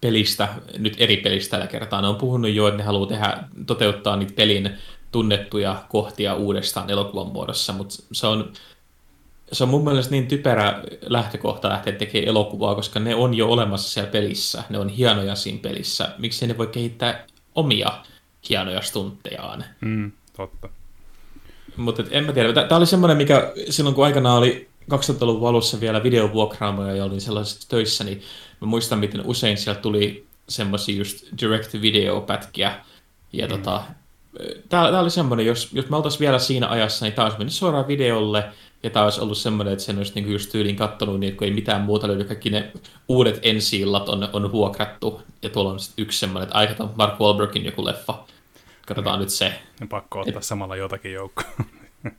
pelistä, 0.02 0.48
nyt 0.78 0.96
eri 0.98 1.18
pelistä 1.18 1.52
tällä 1.52 1.68
kertaa. 1.68 2.02
Ne 2.02 2.08
on 2.08 2.16
puhunut 2.16 2.52
jo, 2.52 2.68
että 2.68 2.78
ne 2.78 2.84
haluaa 2.84 3.10
tehdä, 3.10 3.44
toteuttaa 3.66 4.16
niitä 4.16 4.34
pelin 4.36 4.70
tunnettuja 5.12 5.84
kohtia 5.90 6.36
uudestaan 6.36 6.90
elokuvan 6.90 7.28
muodossa, 7.28 7.74
mutta 7.74 7.96
se 8.12 8.28
on, 8.28 8.54
se 9.52 9.64
on 9.64 9.70
mun 9.70 9.84
mielestä 9.84 10.12
niin 10.12 10.28
typerä 10.28 10.84
lähtökohta 11.02 11.70
lähteä 11.70 11.94
tekemään 11.94 12.30
elokuvaa, 12.30 12.76
koska 12.76 13.00
ne 13.00 13.16
on 13.16 13.34
jo 13.34 13.48
olemassa 13.50 13.90
siellä 13.90 14.12
pelissä, 14.12 14.64
ne 14.70 14.78
on 14.78 14.90
hienoja 14.90 15.36
siinä 15.36 15.60
pelissä. 15.62 16.10
Miksi 16.18 16.48
ne 16.48 16.58
voi 16.58 16.68
kehittää 16.68 17.26
omia 17.56 17.92
hienoja 18.50 18.82
stunttejaan? 18.82 19.66
Mm, 19.82 20.12
totta. 20.38 20.70
Mutta 21.78 22.04
en 22.12 22.24
mä 22.24 22.32
tiedä. 22.32 22.54
Tämä 22.54 22.78
oli 22.78 22.86
semmoinen, 22.86 23.18
mikä 23.18 23.54
silloin 23.70 23.96
kun 23.96 24.06
aikanaan 24.06 24.38
oli 24.38 24.69
2000-luvun 24.92 25.50
alussa 25.50 25.80
vielä 25.80 26.04
videovuokraamoja 26.04 26.96
ja 26.96 27.06
olin 27.06 27.22
sellaisissa 27.22 27.70
töissä, 27.70 28.04
niin 28.04 28.22
mä 28.62 28.68
muistan, 28.68 29.00
miten 29.00 29.26
usein 29.26 29.58
sieltä 29.58 29.82
tuli 29.82 30.26
semmoisia 30.50 30.98
just 30.98 31.26
direct-video-pätkiä. 31.42 32.74
Ja 33.34 33.48
mm. 33.48 33.52
tota, 33.52 33.84
tämä 34.70 35.00
oli 35.00 35.10
semmoinen, 35.10 35.46
jos, 35.46 35.70
jos 35.74 35.90
me 35.90 35.96
oltaisiin 35.96 36.20
vielä 36.20 36.40
siinä 36.40 36.70
ajassa, 36.70 37.06
niin 37.06 37.14
tämä 37.14 37.26
olisi 37.26 37.38
mennyt 37.38 37.54
suoraan 37.54 37.88
videolle, 37.88 38.44
ja 38.84 38.90
tämä 38.90 39.06
olisi 39.06 39.22
ollut 39.22 39.38
semmoinen, 39.38 39.74
että 39.74 39.86
sen 39.86 39.98
olisi 39.98 40.12
niinku 40.16 40.32
just 40.32 40.52
tyyliin 40.52 40.76
kattonut, 40.76 41.20
niin 41.20 41.38
kun 41.38 41.46
ei 41.46 41.54
mitään 41.54 41.82
muuta 41.82 42.08
löydy, 42.08 42.24
kaikki 42.24 42.50
ne 42.50 42.72
uudet 43.08 43.40
ensi 43.42 43.84
on, 43.86 44.30
on 44.34 44.52
vuokrattu, 44.52 45.22
ja 45.42 45.50
tuolla 45.50 45.72
on 45.72 45.80
sit 45.80 45.94
yksi 45.98 46.20
semmoinen, 46.20 46.44
että 46.44 46.58
aikataan 46.58 46.90
Mark 46.96 47.20
Wahlbergin 47.20 47.66
joku 47.66 47.86
leffa. 47.86 48.24
Katsotaan 48.88 49.20
nyt 49.20 49.30
se. 49.30 49.54
Ja 49.80 49.88
pakko 49.88 50.20
ottaa 50.20 50.42
samalla 50.42 50.76
jotakin 50.76 51.14
joukkoa. 51.14 51.46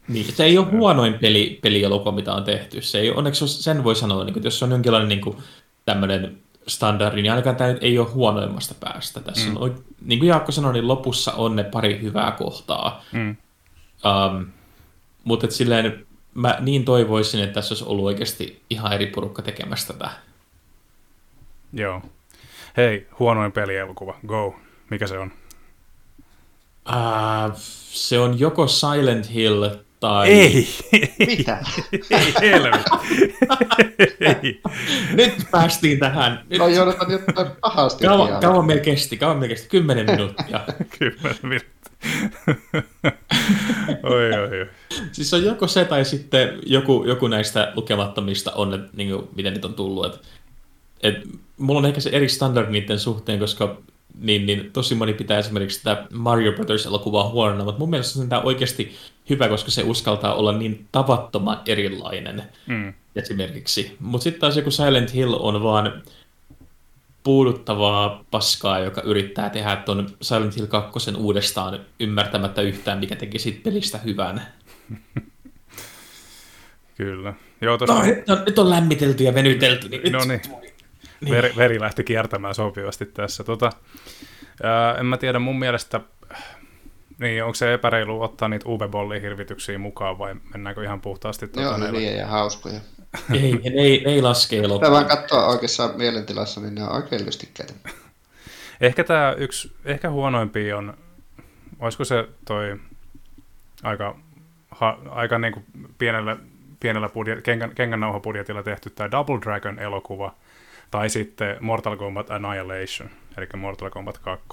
Niin, 0.08 0.32
se 0.32 0.44
ei 0.44 0.58
ole 0.58 0.70
huonoin 0.70 1.14
peli, 1.14 1.58
pelielokuva, 1.62 2.12
mitä 2.12 2.34
on 2.34 2.44
tehty. 2.44 2.82
Se 2.82 2.98
ei, 2.98 3.10
onneksi 3.10 3.48
sen 3.48 3.84
voi 3.84 3.96
sanoa, 3.96 4.24
niin 4.24 4.32
kuin, 4.32 4.40
että 4.40 4.46
jos 4.46 4.58
se 4.58 4.64
on 4.64 4.70
jonkinlainen 4.70 5.08
niin 5.08 5.20
kuin, 5.20 5.36
tämmöinen 5.84 6.38
standardi, 6.66 7.22
niin 7.22 7.32
ainakaan 7.32 7.56
tämä 7.56 7.74
ei 7.80 7.98
ole 7.98 8.08
huonoimmasta 8.08 8.74
päästä. 8.80 9.20
Tässä 9.20 9.48
mm. 9.48 9.56
on, 9.56 9.84
niin 10.04 10.18
kuin 10.18 10.28
Jaakko 10.28 10.52
sanoi, 10.52 10.72
niin 10.72 10.88
lopussa 10.88 11.32
on 11.32 11.56
ne 11.56 11.64
pari 11.64 12.00
hyvää 12.02 12.32
kohtaa. 12.32 13.04
Mm. 13.12 13.36
Um, 14.04 14.46
mutta 15.24 15.46
et 15.46 15.52
silleen, 15.52 16.06
mä 16.34 16.56
niin 16.60 16.84
toivoisin, 16.84 17.40
että 17.40 17.54
tässä 17.54 17.72
olisi 17.74 17.84
ollut 17.84 18.04
oikeasti 18.04 18.62
ihan 18.70 18.92
eri 18.92 19.06
porukka 19.06 19.42
tekemässä 19.42 19.92
tätä. 19.92 20.10
Joo. 21.72 22.02
Hei, 22.76 23.06
huonoin 23.18 23.52
pelielokuva, 23.52 24.14
go. 24.26 24.54
Mikä 24.90 25.06
se 25.06 25.18
on? 25.18 25.32
Uh, 26.90 27.56
se 27.92 28.18
on 28.18 28.40
joko 28.40 28.66
Silent 28.66 29.34
Hill 29.34 29.68
tai... 30.00 30.28
Ei! 30.28 30.68
Mitä? 31.26 31.58
Ei 32.10 32.34
helvetti. 32.40 32.90
Ei. 34.20 34.60
Nyt 35.12 35.32
päästiin 35.50 35.98
tähän. 35.98 36.44
Nyt... 36.50 36.58
No 36.58 36.68
joudutaan 36.68 37.12
jotain 37.12 37.50
pahasti. 37.60 38.04
Kauan, 38.04 38.40
kauan 38.40 38.64
meillä 38.64 38.82
kesti, 38.82 39.16
kauan 39.16 39.36
meillä 39.36 39.54
kesti, 39.54 39.68
kymmenen 39.68 40.06
minuuttia. 40.06 40.60
Kymmenen 40.98 41.38
minuuttia. 41.42 41.80
oi, 44.02 44.32
oi, 44.32 44.60
oi. 44.60 44.68
Siis 45.12 45.34
on 45.34 45.44
joko 45.44 45.66
se 45.66 45.84
tai 45.84 46.04
sitten 46.04 46.58
joku, 46.66 47.04
joku 47.06 47.28
näistä 47.28 47.72
lukemattomista 47.76 48.52
on, 48.52 48.88
niin 48.96 49.10
kuin, 49.10 49.28
miten 49.36 49.52
niitä 49.52 49.68
on 49.68 49.74
tullut. 49.74 50.06
Et, 50.06 50.20
et, 51.02 51.14
mulla 51.58 51.78
on 51.78 51.86
ehkä 51.86 52.00
se 52.00 52.10
eri 52.10 52.28
standard 52.28 52.70
niiden 52.70 52.98
suhteen, 52.98 53.38
koska 53.38 53.76
niin, 54.20 54.46
niin 54.46 54.70
tosi 54.72 54.94
moni 54.94 55.14
pitää 55.14 55.38
esimerkiksi 55.38 55.82
tätä 55.82 56.06
Mario 56.12 56.52
Brothers-elokuvaa 56.52 57.28
huonona, 57.28 57.64
mutta 57.64 57.78
mun 57.78 57.90
mielestä 57.90 58.12
se 58.12 58.20
on 58.20 58.44
oikeasti 58.44 58.96
hyvä, 59.30 59.48
koska 59.48 59.70
se 59.70 59.82
uskaltaa 59.82 60.34
olla 60.34 60.52
niin 60.52 60.86
tavattoman 60.92 61.60
erilainen 61.66 62.42
mm. 62.66 62.94
esimerkiksi. 63.16 63.96
Mutta 64.00 64.22
sitten 64.22 64.40
taas 64.40 64.56
joku 64.56 64.70
Silent 64.70 65.14
Hill 65.14 65.36
on 65.38 65.62
vaan 65.62 66.02
puuduttavaa 67.22 68.24
paskaa, 68.30 68.78
joka 68.78 69.02
yrittää 69.02 69.50
tehdä 69.50 69.76
tuon 69.76 70.08
Silent 70.22 70.56
Hill 70.56 70.66
2 70.66 71.10
uudestaan 71.16 71.80
ymmärtämättä 72.00 72.62
yhtään, 72.62 72.98
mikä 72.98 73.16
teki 73.16 73.38
siitä 73.38 73.60
pelistä 73.64 73.98
hyvän. 73.98 74.42
Kyllä. 76.96 77.34
Joo, 77.60 77.78
tosta... 77.78 77.94
no, 77.94 78.02
nyt, 78.02 78.30
on, 78.30 78.42
nyt 78.46 78.58
on 78.58 78.70
lämmitelty 78.70 79.24
ja 79.24 79.34
venytelty. 79.34 79.88
Niin 79.88 80.12
no 80.12 80.24
niin. 80.24 80.40
Niin. 81.20 81.34
Veri, 81.34 81.52
veri 81.56 81.80
lähti 81.80 82.04
kiertämään 82.04 82.54
sopivasti 82.54 83.06
tässä. 83.06 83.44
Tota, 83.44 83.72
ää, 84.62 84.94
en 84.94 85.06
mä 85.06 85.16
tiedä, 85.16 85.38
mun 85.38 85.58
mielestä, 85.58 86.00
niin 87.18 87.44
onko 87.44 87.54
se 87.54 87.74
epäreilu 87.74 88.22
ottaa 88.22 88.48
niitä 88.48 88.68
UV-bollin 88.68 89.22
hirvityksiä 89.22 89.78
mukaan 89.78 90.18
vai 90.18 90.34
mennäänkö 90.52 90.84
ihan 90.84 91.00
puhtaasti? 91.00 91.48
Tuota, 91.48 91.68
Joo, 91.68 91.88
hyviä 91.88 92.10
ja 92.10 92.26
hauskoja. 92.26 92.80
ei, 93.32 93.52
ne 93.52 93.82
ei, 93.82 94.02
ne 94.04 94.12
ei 94.12 94.22
laske 94.22 94.58
elokuvaa. 94.58 94.80
Tämä 94.80 94.92
vaan 94.92 95.18
katsoa 95.18 95.46
oikeassa 95.46 95.90
mielentilassa, 95.96 96.60
niin 96.60 96.74
ne 96.74 96.82
on 96.82 96.92
oikein 96.92 97.26
lystikkäitä. 97.26 97.72
ehkä 98.80 99.04
tämä 99.04 99.34
yksi, 99.38 99.72
ehkä 99.84 100.10
huonoimpi 100.10 100.72
on, 100.72 100.96
olisiko 101.80 102.04
se 102.04 102.28
toi 102.44 102.76
aika, 103.82 104.16
ha, 104.70 104.98
aika 105.10 105.38
niin 105.38 105.52
kuin 105.52 105.64
pienellä, 105.98 106.36
pienellä 106.80 107.08
budjet, 107.08 107.42
kengän, 107.42 107.74
kengännauhapudjetilla 107.74 108.62
tehty 108.62 108.90
tämä 108.90 109.10
Double 109.10 109.38
Dragon-elokuva, 109.40 110.34
tai 110.90 111.10
sitten 111.10 111.56
Mortal 111.60 111.96
Kombat 111.96 112.30
Annihilation, 112.30 113.10
eli 113.36 113.46
Mortal 113.56 113.90
Kombat 113.90 114.18
2. 114.18 114.46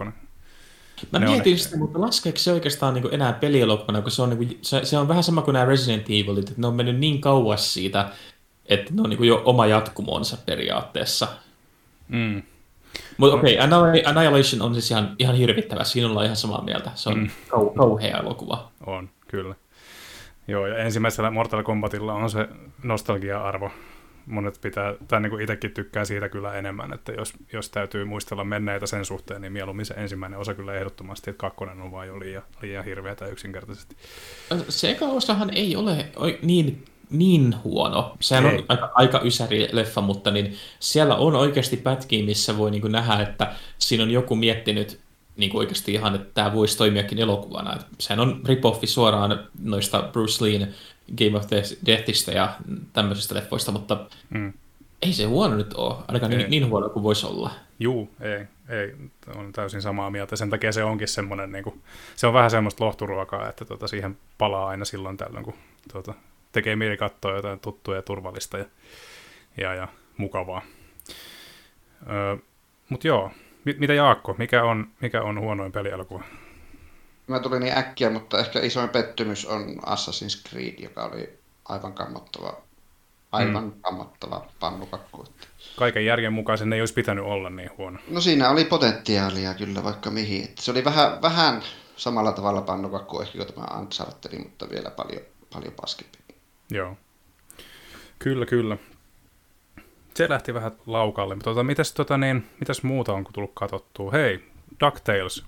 Mä 1.11 1.19
ne 1.19 1.25
mietin 1.25 1.53
on... 1.53 1.59
sitä, 1.59 1.77
mutta 1.77 2.01
laskeeko 2.01 2.37
se 2.37 2.51
oikeastaan 2.51 2.93
niin 2.93 3.13
enää 3.13 3.33
pelielokuvana, 3.33 4.01
kun 4.01 4.11
se 4.11 4.21
on, 4.21 4.29
niin 4.29 4.37
kuin, 4.37 4.59
se, 4.61 4.85
se 4.85 4.97
on 4.97 5.07
vähän 5.07 5.23
sama 5.23 5.41
kuin 5.41 5.53
nämä 5.53 5.65
Resident 5.65 6.05
Evilit, 6.09 6.49
että 6.49 6.61
ne 6.61 6.67
on 6.67 6.75
mennyt 6.75 6.97
niin 6.97 7.21
kauas 7.21 7.73
siitä, 7.73 8.09
että 8.65 8.93
ne 8.93 9.01
on 9.01 9.09
niin 9.09 9.23
jo 9.23 9.41
oma 9.45 9.65
jatkumonsa 9.65 10.37
periaatteessa. 10.45 11.27
Mm. 12.07 12.43
Mutta 13.17 13.35
okei, 13.35 13.59
okay, 13.59 14.01
Annihilation 14.05 14.61
on 14.61 14.73
siis 14.73 14.91
ihan, 14.91 15.15
ihan 15.19 15.35
hirvittävä, 15.35 15.83
siinä 15.83 16.09
ollaan 16.09 16.25
ihan 16.25 16.35
samaa 16.35 16.63
mieltä. 16.63 16.91
Se 16.95 17.09
on 17.09 17.19
mm. 17.19 17.29
kau- 17.49 17.77
kauhea 17.77 18.17
elokuva. 18.17 18.71
On, 18.85 19.09
kyllä. 19.27 19.55
Joo, 20.47 20.67
ja 20.67 20.77
ensimmäisellä 20.77 21.31
Mortal 21.31 21.63
Kombatilla 21.63 22.13
on 22.13 22.29
se 22.29 22.47
nostalgia-arvo 22.83 23.71
monet 24.27 24.59
pitää, 24.61 24.93
tai 25.07 25.21
niin 25.21 25.29
kuin 25.29 25.41
itsekin 25.41 25.71
tykkää 25.71 26.05
siitä 26.05 26.29
kyllä 26.29 26.53
enemmän, 26.53 26.93
että 26.93 27.11
jos, 27.11 27.33
jos 27.53 27.69
täytyy 27.69 28.05
muistella 28.05 28.43
menneitä 28.43 28.85
sen 28.87 29.05
suhteen, 29.05 29.41
niin 29.41 29.53
mieluummin 29.53 29.85
se 29.85 29.93
ensimmäinen 29.93 30.39
osa 30.39 30.53
kyllä 30.53 30.73
ehdottomasti, 30.73 31.29
että 31.29 31.39
kakkonen 31.39 31.81
on 31.81 31.91
vaan 31.91 32.07
jo 32.07 32.19
liian, 32.19 32.43
liian 32.61 32.85
hirveätä 32.85 33.27
yksinkertaisesti. 33.27 33.95
Se 34.69 34.91
eka 34.91 35.05
osahan 35.05 35.49
ei 35.53 35.75
ole 35.75 36.05
niin, 36.41 36.85
niin 37.09 37.55
huono. 37.63 38.17
Sehän 38.19 38.45
ei. 38.45 38.57
on 38.57 38.65
aika, 38.67 38.91
aika 38.93 39.21
ysäri 39.23 39.67
leffa, 39.71 40.01
mutta 40.01 40.31
niin 40.31 40.55
siellä 40.79 41.15
on 41.15 41.35
oikeasti 41.35 41.77
pätkiä, 41.77 42.25
missä 42.25 42.57
voi 42.57 42.71
niin 42.71 42.91
nähdä, 42.91 43.23
että 43.23 43.55
siinä 43.77 44.03
on 44.03 44.11
joku 44.11 44.35
miettinyt 44.35 45.06
niin 45.37 45.51
kuin 45.51 45.59
oikeasti 45.59 45.93
ihan, 45.93 46.15
että 46.15 46.27
tämä 46.33 46.53
voisi 46.53 46.77
toimiakin 46.77 47.19
elokuvana. 47.19 47.77
Sehän 47.99 48.19
on 48.19 48.41
ripoffi 48.45 48.87
suoraan 48.87 49.47
noista 49.63 50.09
Bruce 50.11 50.45
Leen 50.45 50.75
Game 51.17 51.37
of 51.37 51.43
Deathista 51.85 52.31
ja 52.31 52.55
tämmöisistä 52.93 53.35
leffoista, 53.35 53.71
mutta 53.71 54.07
mm. 54.29 54.53
ei 55.01 55.13
se 55.13 55.23
huono 55.23 55.55
nyt 55.55 55.73
ole, 55.73 55.95
ainakaan 56.07 56.31
niin, 56.31 56.49
niin 56.49 56.69
huono 56.69 56.89
kuin 56.89 57.03
voisi 57.03 57.25
olla. 57.25 57.51
Juu, 57.79 58.09
ei, 58.21 58.45
ei, 58.69 58.95
on 59.35 59.51
täysin 59.51 59.81
samaa 59.81 60.09
mieltä. 60.09 60.35
Sen 60.35 60.49
takia 60.49 60.71
se 60.71 60.83
onkin 60.83 61.07
semmoinen, 61.07 61.51
niin 61.51 61.63
kuin, 61.63 61.81
se 62.15 62.27
on 62.27 62.33
vähän 62.33 62.51
semmoista 62.51 62.85
lohturuokaa, 62.85 63.49
että 63.49 63.65
tota, 63.65 63.87
siihen 63.87 64.17
palaa 64.37 64.67
aina 64.67 64.85
silloin 64.85 65.17
tällöin, 65.17 65.45
kun 65.45 65.53
tota, 65.93 66.13
tekee 66.51 66.75
mieli 66.75 66.97
katsoa 66.97 67.35
jotain 67.35 67.59
tuttua 67.59 67.95
ja 67.95 68.01
turvallista 68.01 68.57
ja, 68.57 68.65
ja, 69.57 69.73
ja 69.73 69.87
mukavaa. 70.17 70.61
Öö, 72.09 72.37
Mutta 72.89 73.07
joo, 73.07 73.31
mitä 73.77 73.93
Jaakko, 73.93 74.35
mikä 74.37 74.63
on, 74.63 74.87
mikä 75.01 75.21
on 75.21 75.39
huonoin 75.39 75.71
pelialokuva? 75.71 76.23
Mä 77.27 77.39
tulin 77.39 77.59
niin 77.59 77.77
äkkiä, 77.77 78.09
mutta 78.09 78.39
ehkä 78.39 78.59
isoin 78.59 78.89
pettymys 78.89 79.45
on 79.45 79.75
Assassin's 79.85 80.49
Creed, 80.49 80.79
joka 80.79 81.03
oli 81.03 81.39
aivan 81.69 81.93
kammottava, 81.93 82.61
aivan 83.31 83.63
mm. 83.63 83.81
kammottava 83.81 84.45
pannukakku. 84.59 85.25
Kaiken 85.75 86.05
järjen 86.05 86.33
mukaan 86.33 86.57
sen 86.57 86.73
ei 86.73 86.81
olisi 86.81 86.93
pitänyt 86.93 87.25
olla 87.25 87.49
niin 87.49 87.71
huono. 87.77 87.99
No 88.07 88.21
siinä 88.21 88.49
oli 88.49 88.65
potentiaalia 88.65 89.53
kyllä 89.53 89.83
vaikka 89.83 90.09
mihin. 90.09 90.43
Että 90.43 90.61
se 90.61 90.71
oli 90.71 90.85
vähän, 90.85 91.21
vähän 91.21 91.61
samalla 91.95 92.31
tavalla 92.31 92.61
pannukakku 92.61 93.21
ehkä 93.21 93.37
kuin 93.37 93.53
tämä 93.53 93.79
Uncharted, 93.79 94.39
mutta 94.43 94.69
vielä 94.69 94.89
paljon, 94.89 95.21
paljon 95.53 95.73
paskempi. 95.81 96.17
Joo. 96.71 96.97
Kyllä, 98.19 98.45
kyllä. 98.45 98.77
Se 100.17 100.29
lähti 100.29 100.53
vähän 100.53 100.71
laukalle. 100.85 101.35
Mutta 101.35 101.49
tota, 101.49 101.63
mitäs, 101.63 101.93
tota, 101.93 102.17
niin, 102.17 102.47
mitäs 102.59 102.83
muuta 102.83 103.13
on 103.13 103.25
tullut 103.33 103.51
katsottua? 103.53 104.11
Hei, 104.11 104.43
DuckTales. 104.79 105.43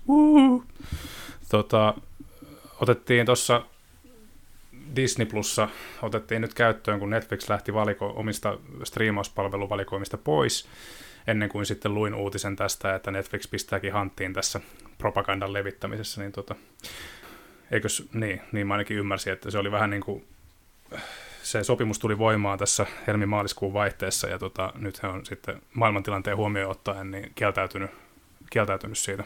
Tota, 1.48 1.94
otettiin 2.80 3.26
tuossa 3.26 3.62
Disney 4.96 5.26
Plussa 5.26 5.68
otettiin 6.02 6.42
nyt 6.42 6.54
käyttöön, 6.54 6.98
kun 7.00 7.10
Netflix 7.10 7.48
lähti 7.48 7.74
valiko, 7.74 8.12
omista 8.16 8.58
striimauspalveluvalikoimista 8.84 10.18
pois, 10.18 10.68
ennen 11.26 11.48
kuin 11.48 11.66
sitten 11.66 11.94
luin 11.94 12.14
uutisen 12.14 12.56
tästä, 12.56 12.94
että 12.94 13.10
Netflix 13.10 13.50
pistääkin 13.50 13.92
hanttiin 13.92 14.32
tässä 14.32 14.60
propagandan 14.98 15.52
levittämisessä, 15.52 16.20
niin 16.20 16.32
tota, 16.32 16.54
eikös, 17.70 18.08
niin, 18.14 18.40
niin 18.52 18.66
mä 18.66 18.74
ainakin 18.74 18.96
ymmärsin, 18.96 19.32
että 19.32 19.50
se 19.50 19.58
oli 19.58 19.70
vähän 19.72 19.90
niin 19.90 20.02
kuin, 20.02 20.24
se 21.42 21.64
sopimus 21.64 21.98
tuli 21.98 22.18
voimaan 22.18 22.58
tässä 22.58 22.86
helmi-maaliskuun 23.06 23.72
vaihteessa, 23.72 24.28
ja 24.28 24.38
tota, 24.38 24.72
nyt 24.78 25.02
he 25.02 25.08
on 25.08 25.26
sitten 25.26 25.62
maailmantilanteen 25.74 26.36
huomioon 26.36 26.70
ottaen 26.70 27.10
niin 27.10 27.32
kieltäytynyt, 27.34 27.90
kieltäytynyt 28.50 28.98
siitä 28.98 29.24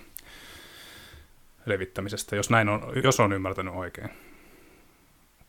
levittämisestä, 1.67 2.37
jos 2.37 2.51
näin 2.51 2.69
on, 2.69 2.93
jos 3.05 3.21
on 3.21 3.33
ymmärtänyt 3.33 3.75
oikein. 3.75 4.11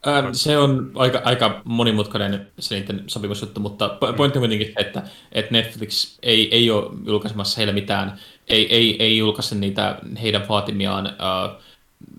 Ää, 0.06 0.24
se 0.32 0.58
on 0.58 0.92
aika, 0.96 1.22
aika 1.24 1.62
monimutkainen 1.64 2.48
se 2.60 2.76
niiden 2.76 3.04
sopimusjuttu, 3.08 3.60
mutta 3.60 3.98
pointti 4.18 4.40
on 4.40 4.42
kuitenkin 4.42 4.68
se, 4.68 4.74
että, 4.78 5.04
että 5.32 5.52
Netflix 5.52 6.18
ei, 6.24 6.56
ei 6.56 6.72
ole 6.72 6.92
julkaisemassa 7.06 7.58
heille 7.58 7.74
mitään, 7.74 8.20
ei, 8.48 8.76
ei, 8.76 9.04
ei 9.04 9.18
julkaise 9.18 9.56
niitä 9.56 10.00
heidän 10.22 10.48
vaatimiaan 10.50 11.06
uh, 11.06 11.62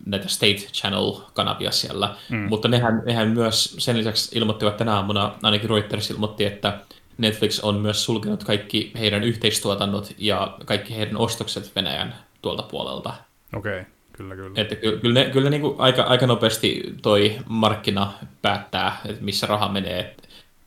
näitä 0.07 0.29
State 0.29 0.55
Channel-kanavia 0.73 1.71
siellä, 1.71 2.15
mm. 2.29 2.37
mutta 2.49 2.69
nehän, 2.69 3.03
nehän 3.07 3.29
myös 3.29 3.77
sen 3.79 3.99
lisäksi 3.99 4.39
ilmoittivat 4.39 4.77
tänä 4.77 4.95
aamuna, 4.95 5.35
ainakin 5.43 5.71
Reuters 5.71 6.11
ilmoitti, 6.11 6.45
että 6.45 6.79
Netflix 7.19 7.61
on 7.61 7.75
myös 7.75 8.05
sulkenut 8.05 8.45
kaikki 8.45 8.93
heidän 8.99 9.23
yhteistuotannot 9.23 10.15
ja 10.19 10.57
kaikki 10.65 10.97
heidän 10.97 11.17
ostokset 11.17 11.77
Venäjän 11.77 12.15
tuolta 12.43 12.63
puolelta. 12.63 13.15
Okei, 13.57 13.81
okay. 13.81 13.93
kyllä, 14.13 14.35
kyllä. 14.35 14.61
Että 14.61 14.77
kyllä 14.77 15.21
ne, 15.21 15.31
kyllä 15.31 15.45
ne 15.45 15.51
niin 15.51 15.61
kuin 15.61 15.81
aika, 15.81 16.03
aika 16.03 16.27
nopeasti 16.27 16.95
toi 17.03 17.39
markkina 17.49 18.13
päättää, 18.43 19.01
että 19.05 19.25
missä 19.25 19.47
raha 19.47 19.69
menee. 19.69 20.15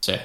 Se, 0.01 0.21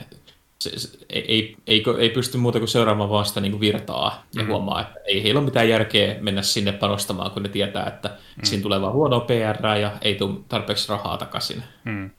se, 0.65 0.79
se 0.79 0.99
ei, 1.11 1.57
ei, 1.67 1.85
ei, 1.99 2.11
pysty 2.11 2.39
muuta 2.39 2.59
kuin 2.59 2.69
seuraamaan 2.69 3.11
vaan 3.11 3.25
sitä 3.25 3.41
niin 3.41 3.53
kuin 3.53 3.61
virtaa 3.61 4.27
ja 4.35 4.43
mm. 4.43 4.49
huomaa, 4.49 4.81
että 4.81 4.95
ei 5.07 5.23
heillä 5.23 5.39
ole 5.39 5.45
mitään 5.45 5.69
järkeä 5.69 6.17
mennä 6.21 6.43
sinne 6.43 6.73
panostamaan, 6.73 7.31
kun 7.31 7.43
ne 7.43 7.49
tietää, 7.49 7.87
että 7.87 8.09
mm. 8.09 8.45
siinä 8.45 8.63
tulee 8.63 8.81
vaan 8.81 8.93
huonoa 8.93 9.21
PR 9.21 9.67
ja 9.81 9.93
ei 10.03 10.15
tule 10.15 10.41
tarpeeksi 10.49 10.89
rahaa 10.89 11.17
takaisin. 11.17 11.63
Mm. 11.85 12.11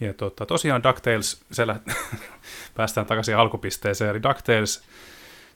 Ja 0.00 0.14
tota, 0.14 0.46
tosiaan 0.46 0.82
DuckTales, 0.82 1.44
se 1.52 1.66
lä- 1.66 1.80
päästään 2.76 3.06
takaisin 3.06 3.36
alkupisteeseen, 3.36 4.10
eli 4.10 4.22
DuckTales, 4.22 4.84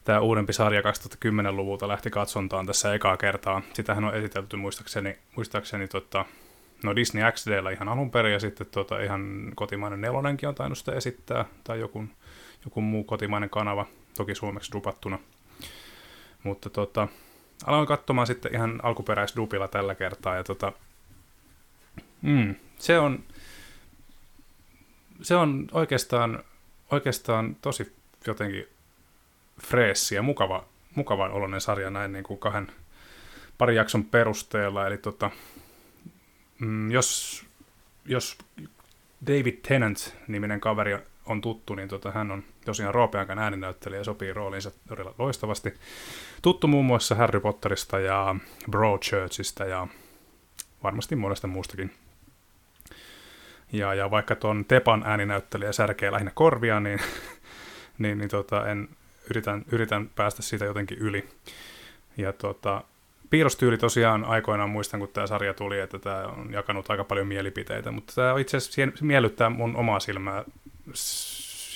tämä 0.04 0.20
uudempi 0.20 0.52
sarja 0.52 0.80
2010-luvulta 0.80 1.88
lähti 1.88 2.10
katsontaan 2.10 2.66
tässä 2.66 2.94
ekaa 2.94 3.16
kertaa. 3.16 3.62
Sitähän 3.72 4.04
on 4.04 4.14
esitelty 4.14 4.56
muistaakseni, 4.56 5.18
muistaakseni 5.36 5.88
tota, 5.88 6.24
no 6.84 6.96
Disney 6.96 7.32
XDllä 7.32 7.70
ihan 7.70 7.88
alun 7.88 8.10
perin, 8.10 8.32
ja 8.32 8.40
sitten 8.40 8.66
tota, 8.66 9.00
ihan 9.00 9.52
kotimainen 9.54 10.00
nelonenkin 10.00 10.48
on 10.48 10.54
tainnut 10.54 10.78
sitä 10.78 10.92
esittää, 10.92 11.44
tai 11.64 11.80
joku, 11.80 12.04
joku 12.64 12.80
muu 12.80 13.04
kotimainen 13.04 13.50
kanava, 13.50 13.86
toki 14.16 14.34
suomeksi 14.34 14.72
dupattuna. 14.72 15.18
Mutta 16.42 16.70
tota, 16.70 17.08
aloin 17.66 17.86
katsomaan 17.86 18.26
sitten 18.26 18.54
ihan 18.54 18.80
alkuperäisdupilla 18.82 19.68
tällä 19.68 19.94
kertaa, 19.94 20.36
ja 20.36 20.44
tota, 20.44 20.72
mm, 22.22 22.54
se 22.78 22.98
on, 22.98 23.24
se 25.22 25.36
on 25.36 25.68
oikeastaan, 25.72 26.44
oikeastaan 26.90 27.56
tosi 27.62 27.96
jotenkin 28.26 28.68
freessi 29.66 30.14
ja 30.14 30.22
mukava, 30.22 30.64
mukavan 30.94 31.32
oloinen 31.32 31.60
sarja 31.60 31.90
näin 31.90 32.12
niin 32.12 32.24
kuin 32.24 32.40
kahden 32.40 32.72
parin 33.58 33.76
jakson 33.76 34.04
perusteella. 34.04 34.86
Eli 34.86 34.98
tota, 34.98 35.30
mm, 36.60 36.90
jos, 36.90 37.42
jos 38.04 38.38
David 39.26 39.56
Tennant-niminen 39.68 40.60
kaveri 40.60 40.98
on 41.26 41.40
tuttu, 41.40 41.74
niin 41.74 41.88
tota, 41.88 42.10
hän 42.12 42.30
on 42.30 42.44
tosiaan 42.64 42.94
roopeankan 42.94 43.38
ääninäyttelijä 43.38 44.00
ja 44.00 44.04
sopii 44.04 44.32
rooliinsa 44.32 44.70
todella 44.88 45.14
loistavasti. 45.18 45.74
Tuttu 46.42 46.66
muun 46.68 46.84
muassa 46.84 47.14
Harry 47.14 47.40
Potterista 47.40 47.98
ja 47.98 48.36
Broadchurchista 48.70 49.64
ja 49.64 49.86
varmasti 50.82 51.16
monesta 51.16 51.46
muustakin. 51.46 51.94
Ja, 53.72 53.94
ja 53.94 54.10
vaikka 54.10 54.36
tuon 54.36 54.64
Tepan 54.64 55.02
ääninäyttelijä 55.06 55.72
särkee 55.72 56.12
lähinnä 56.12 56.32
korvia, 56.34 56.80
niin, 56.80 56.98
niin, 57.98 58.18
niin 58.18 58.30
tota, 58.30 58.66
en, 58.66 58.88
yritän, 59.30 59.64
yritän 59.72 60.10
päästä 60.16 60.42
siitä 60.42 60.64
jotenkin 60.64 60.98
yli. 60.98 61.28
Ja 62.16 62.32
tota, 62.32 62.84
piirrostyyli 63.30 63.78
tosiaan 63.78 64.24
aikoinaan 64.24 64.70
muistan, 64.70 65.00
kun 65.00 65.08
tämä 65.08 65.26
sarja 65.26 65.54
tuli, 65.54 65.80
että 65.80 65.98
tämä 65.98 66.22
on 66.22 66.52
jakanut 66.52 66.90
aika 66.90 67.04
paljon 67.04 67.26
mielipiteitä, 67.26 67.90
mutta 67.90 68.14
tämä 68.14 68.38
itse 68.38 68.56
asiassa 68.56 69.04
miellyttää 69.04 69.50
mun 69.50 69.76
omaa 69.76 70.00
silmää 70.00 70.44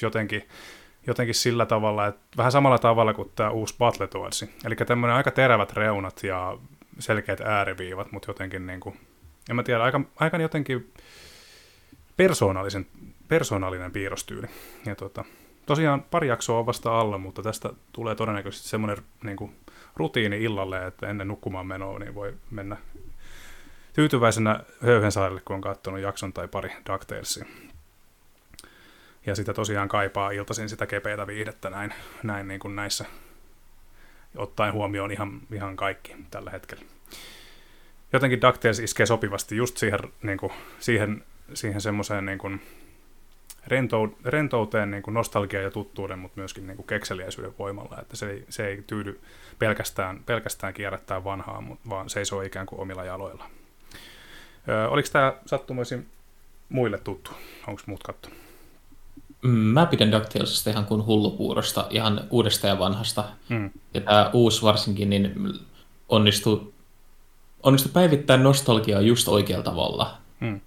jotenkin, 0.03 0.49
jotenkin 1.07 1.35
sillä 1.35 1.67
tavalla, 1.67 2.07
että 2.07 2.21
vähän 2.37 2.53
samalla 2.53 2.79
tavalla 2.79 3.15
kuin 3.15 3.31
tämä 3.35 3.51
uusi 3.51 3.75
Battletoads. 3.79 4.45
Eli 4.65 4.77
tämmöinen 4.77 5.17
aika 5.17 5.31
terävät 5.31 5.73
reunat 5.73 6.23
ja 6.23 6.59
selkeät 6.99 7.41
ääriviivat, 7.41 8.13
mutta 8.13 8.31
jotenkin 8.31 8.67
niin 8.67 8.81
kuin, 8.81 9.01
en 9.51 9.57
mä 9.57 9.63
tiedä, 9.63 9.83
aika, 9.83 10.01
aika 10.17 10.37
jotenkin 10.37 10.93
persoonallisen, 12.17 12.87
persoonallinen 13.29 13.93
piirrostyyli. 13.93 14.47
Ja 14.87 14.95
tota, 14.95 15.25
tosiaan 15.67 16.03
pari 16.11 16.29
jaksoa 16.29 16.59
on 16.59 16.67
vasta 16.67 17.01
alla, 17.01 17.19
mutta 17.19 17.43
tästä 17.43 17.71
tulee 17.93 18.15
todennäköisesti 18.15 18.69
semmoinen 18.69 19.05
niin 19.25 19.37
kuin, 19.37 19.53
rutiini 19.97 20.43
illalle, 20.43 20.87
että 20.87 21.09
ennen 21.09 21.29
nukkumaan 21.29 21.67
menoa 21.67 21.99
niin 21.99 22.15
voi 22.15 22.35
mennä 22.51 22.77
tyytyväisenä 23.93 24.61
höyhensaarille, 24.83 25.41
kun 25.45 25.55
on 25.55 25.63
katsonut 25.63 26.01
jakson 26.01 26.33
tai 26.33 26.49
pari 26.49 26.73
DuckTalesia. 26.90 27.45
Ja 29.27 29.35
sitä 29.35 29.55
tosiaan 29.55 29.88
kaipaa 29.88 30.31
iltaisin 30.31 30.68
sitä 30.68 30.87
kepeätä 30.87 31.27
viihdettä 31.27 31.71
näin, 31.71 31.95
näin 32.23 32.49
niin 32.49 32.61
kuin 32.61 32.77
näissä, 32.77 33.05
ottaen 34.37 34.73
huomioon 34.73 35.12
ihan, 35.12 35.40
ihan 35.53 35.77
kaikki 35.77 36.16
tällä 36.31 36.51
hetkellä. 36.51 36.85
Jotenkin 38.12 38.40
DuckTales 38.40 38.79
iskee 38.79 39.07
sopivasti 39.07 39.57
just 39.57 39.77
siihen, 39.77 40.01
niin 40.23 40.38
kuin, 40.38 40.53
siihen, 40.79 41.25
siihen 41.55 41.81
semmoiseen 41.81 42.27
niin 42.27 42.38
kuin, 42.38 42.61
rentou, 43.66 44.09
rentouteen 44.24 44.90
niin 44.90 45.03
kuin 45.03 45.14
nostalgia 45.14 45.62
ja 45.62 45.70
tuttuuden, 45.70 46.18
mutta 46.18 46.40
myöskin 46.40 46.66
niin 46.66 46.77
kuin 46.77 46.87
kekseliäisyyden 46.87 47.55
voimalla, 47.59 48.00
että 48.00 48.16
se 48.16 48.31
ei, 48.31 48.44
se 48.48 48.66
ei 48.66 48.85
tyydy 48.87 49.20
pelkästään, 49.59 50.22
pelkästään 50.27 50.74
kierrättää 50.74 51.24
vanhaa, 51.24 51.62
vaan 51.88 52.11
seisoo 52.11 52.42
ikään 52.42 52.66
kuin 52.66 52.81
omilla 52.81 53.05
jaloilla. 53.05 53.44
Ö, 54.68 54.88
oliko 54.88 55.09
tämä 55.12 55.35
sattumoisin 55.46 56.07
muille 56.68 56.98
tuttu? 56.98 57.31
Onko 57.66 57.83
muut 57.87 58.03
kattu? 58.03 58.29
Mm, 59.42 59.50
mä 59.50 59.87
pidän 59.87 60.12
DuckTalesista 60.12 60.70
ihan 60.70 60.87
kuin 60.87 61.07
hullupuurosta, 61.07 61.87
ihan 61.90 62.24
uudesta 62.31 62.66
ja 62.66 62.79
vanhasta. 62.79 63.24
Mm. 63.48 63.70
Ja 63.94 64.00
tämä 64.00 64.31
uusi 64.33 64.62
varsinkin 64.62 65.11
niin 65.11 65.55
onnistuu, 66.09 66.74
onnistuu 67.62 67.92
päivittämään 67.92 68.44
nostalgiaa 68.44 69.00
just 69.00 69.29
oikealla 69.29 69.64
tavalla. 69.64 70.16
Mm 70.40 70.61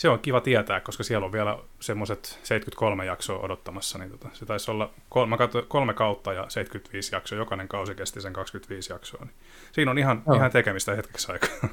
se 0.00 0.08
on 0.08 0.18
kiva 0.18 0.40
tietää, 0.40 0.80
koska 0.80 1.02
siellä 1.02 1.24
on 1.24 1.32
vielä 1.32 1.58
semmoiset 1.80 2.38
73 2.42 3.04
jaksoa 3.04 3.38
odottamassa, 3.38 3.98
niin 3.98 4.10
tota, 4.10 4.28
se 4.32 4.46
taisi 4.46 4.70
olla 4.70 4.90
kolme, 5.08 5.36
kolme 5.68 5.94
kautta 5.94 6.32
ja 6.32 6.46
75 6.48 7.14
jaksoa, 7.14 7.38
jokainen 7.38 7.68
kausi 7.68 7.94
kesti 7.94 8.20
sen 8.20 8.32
25 8.32 8.92
jaksoa. 8.92 9.24
Niin 9.24 9.34
siinä 9.72 9.90
on 9.90 9.98
ihan, 9.98 10.22
no. 10.26 10.34
ihan 10.34 10.50
tekemistä 10.50 10.96
hetkeksi 10.96 11.32
aikaa. 11.32 11.48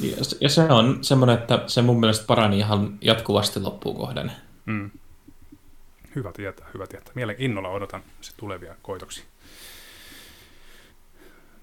Ja, 0.00 0.16
ja 0.40 0.48
se 0.48 0.62
on 0.62 1.04
semmoinen, 1.04 1.38
että 1.38 1.62
se 1.66 1.82
mun 1.82 2.00
mielestä 2.00 2.26
parani 2.26 2.58
ihan 2.58 2.98
jatkuvasti 3.00 3.60
loppuun 3.60 3.96
kohden. 3.96 4.32
Mm. 4.66 4.90
Hyvä 6.14 6.32
tietää, 6.32 6.66
hyvä 6.74 6.86
tietää. 6.86 7.12
Mielen 7.14 7.36
innolla 7.38 7.68
odotan 7.68 8.02
se 8.20 8.32
tulevia 8.36 8.74
koitoksia. 8.82 9.24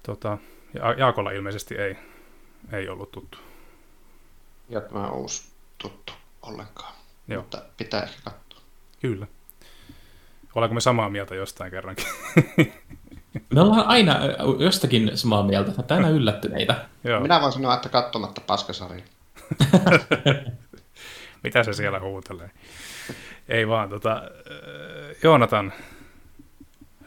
Tota, 0.03 0.37
ja 0.73 0.93
Jaakolla 0.93 1.31
ilmeisesti 1.31 1.75
ei, 1.75 1.97
ei 2.71 2.89
ollut 2.89 3.11
tuttu. 3.11 3.37
Ja 4.69 4.81
tämä 4.81 5.09
uusi 5.09 5.54
tuttu 5.77 6.13
ollenkaan, 6.41 6.93
Joo. 7.27 7.41
mutta 7.41 7.61
pitää 7.77 8.03
ehkä 8.03 8.17
katsoa. 8.23 8.61
Kyllä. 9.01 9.27
Ollaanko 10.55 10.73
me 10.73 10.81
samaa 10.81 11.09
mieltä 11.09 11.35
jostain 11.35 11.71
kerrankin? 11.71 12.05
Me 13.53 13.61
ollaan 13.61 13.87
aina 13.87 14.19
jostakin 14.59 15.17
samaa 15.17 15.43
mieltä, 15.43 15.71
että 15.79 15.95
aina 15.95 16.09
yllättyneitä. 16.09 16.85
Joo. 17.03 17.19
Minä 17.19 17.41
voin 17.41 17.51
sanoa, 17.51 17.73
että 17.73 17.89
katsomatta 17.89 18.41
paskasari. 18.41 19.03
Mitä 21.43 21.63
se 21.63 21.73
siellä 21.73 21.99
huutelee? 21.99 22.51
Ei 23.49 23.67
vaan, 23.67 23.89
tota, 23.89 24.21
Joonatan, 25.23 25.73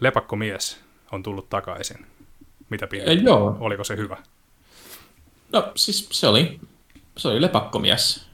lepakkomies, 0.00 0.80
on 1.12 1.22
tullut 1.22 1.48
takaisin. 1.48 2.06
Mitä 2.70 2.86
pidät? 2.86 3.22
Joo. 3.22 3.56
Oliko 3.60 3.84
se 3.84 3.96
hyvä? 3.96 4.16
No 5.52 5.72
siis 5.76 6.08
se 6.12 6.26
oli, 6.26 6.60
se 7.16 7.28
oli 7.28 7.42
lepakkomies 7.42 8.27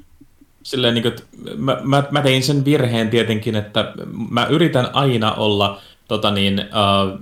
silleen, 0.64 0.94
niin 0.94 1.02
kuin, 1.02 1.12
että 1.12 1.24
mä, 1.56 1.78
mä, 1.82 2.04
mä 2.10 2.22
tein 2.22 2.42
sen 2.42 2.64
virheen 2.64 3.10
tietenkin, 3.10 3.56
että 3.56 3.92
mä 4.30 4.46
yritän 4.46 4.90
aina 4.92 5.32
olla 5.32 5.80
tota 6.08 6.30
niin, 6.30 6.60
uh, 6.60 7.20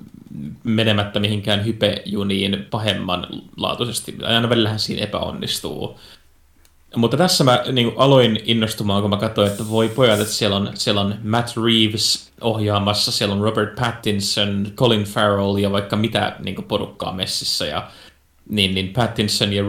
menemättä 0.65 1.21
mihinkään 1.21 1.65
hypejuniin 1.65 2.67
pahemman 2.71 3.27
laatuisesti. 3.57 4.17
Aina 4.23 4.49
välillähän 4.49 4.79
siinä 4.79 5.03
epäonnistuu. 5.03 5.99
Mutta 6.97 7.17
tässä 7.17 7.45
mä 7.45 7.63
niin 7.73 7.87
kuin, 7.87 7.99
aloin 7.99 8.41
innostumaan, 8.45 9.03
kun 9.03 9.11
mä 9.11 9.17
katsoin, 9.17 9.51
että 9.51 9.69
voi 9.69 9.89
pojat, 9.89 10.21
että 10.21 10.33
siellä 10.33 10.57
on, 10.57 10.71
siellä 10.75 11.01
on 11.01 11.15
Matt 11.25 11.49
Reeves 11.57 12.33
ohjaamassa, 12.41 13.13
siellä 13.13 13.35
on 13.35 13.41
Robert 13.41 13.75
Pattinson, 13.75 14.67
Colin 14.77 15.05
Farrell 15.05 15.57
ja 15.57 15.73
vaikka 15.73 15.97
mitä 15.97 16.37
niin 16.45 16.55
kuin, 16.55 16.65
porukkaa 16.65 17.13
messissä. 17.13 17.67
Ja 17.67 17.91
niin, 18.49 18.75
niin 18.75 18.93
Pattinson 18.93 19.53
ja, 19.53 19.65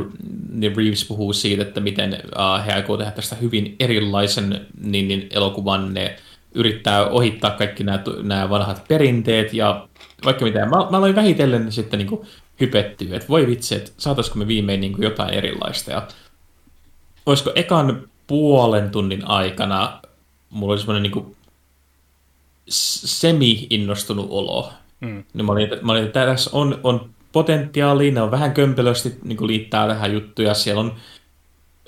ja 0.60 0.72
Reeves 0.78 1.06
puhuu 1.06 1.34
siitä, 1.34 1.62
että 1.62 1.80
miten 1.80 2.14
uh, 2.14 2.66
he 2.66 2.72
aikoo 2.72 2.98
tehdä 2.98 3.12
tästä 3.12 3.36
hyvin 3.36 3.76
erilaisen 3.80 4.68
niin, 4.82 5.08
niin 5.08 5.28
elokuvan. 5.32 5.94
Ne 5.94 6.16
yrittää 6.56 7.06
ohittaa 7.06 7.52
kaikki 7.52 7.84
nämä, 7.84 8.04
nämä 8.24 8.50
vanhat 8.50 8.88
perinteet 8.88 9.54
ja 9.54 9.88
vaikka 10.26 10.46
mitä. 10.46 10.60
Mä, 10.60 10.70
mä 10.70 10.98
aloin 10.98 11.16
vähitellen 11.16 11.72
sitten 11.72 12.00
niin 12.00 12.22
hypettyä, 12.60 13.16
että 13.16 13.30
voi 13.30 13.48
vitsi, 13.48 13.76
että 13.76 13.92
saataisiko 13.98 14.40
me 14.40 14.48
viimein 14.48 14.82
niin 14.82 14.94
kuin 14.94 15.04
jotain 15.04 15.34
erilaista. 15.34 15.92
Ja 15.92 16.08
olisiko 17.26 17.52
ekan 17.56 18.10
puolen 18.28 18.90
tunnin 18.90 19.28
aikana 19.28 20.00
mulla 20.54 20.74
oli 20.74 20.80
semmoinen 20.80 21.12
niin 21.12 21.36
semi-innostunut 22.70 24.28
olo. 24.30 24.74
Mm. 25.00 25.24
Niin 25.34 25.46
mä 25.46 25.52
olin, 25.52 25.70
mä 25.82 25.92
olin, 25.92 26.04
että 26.04 26.26
tässä 26.26 26.50
on, 26.54 26.80
on 26.84 27.10
potentiaalia, 27.34 28.12
ne 28.12 28.22
on 28.22 28.32
vähän 28.32 28.54
kömpelösti 28.54 29.18
niin 29.24 29.48
liittää 29.48 29.88
tähän 29.88 30.14
juttuja, 30.14 30.54
siellä 30.54 30.82
on, 30.82 30.94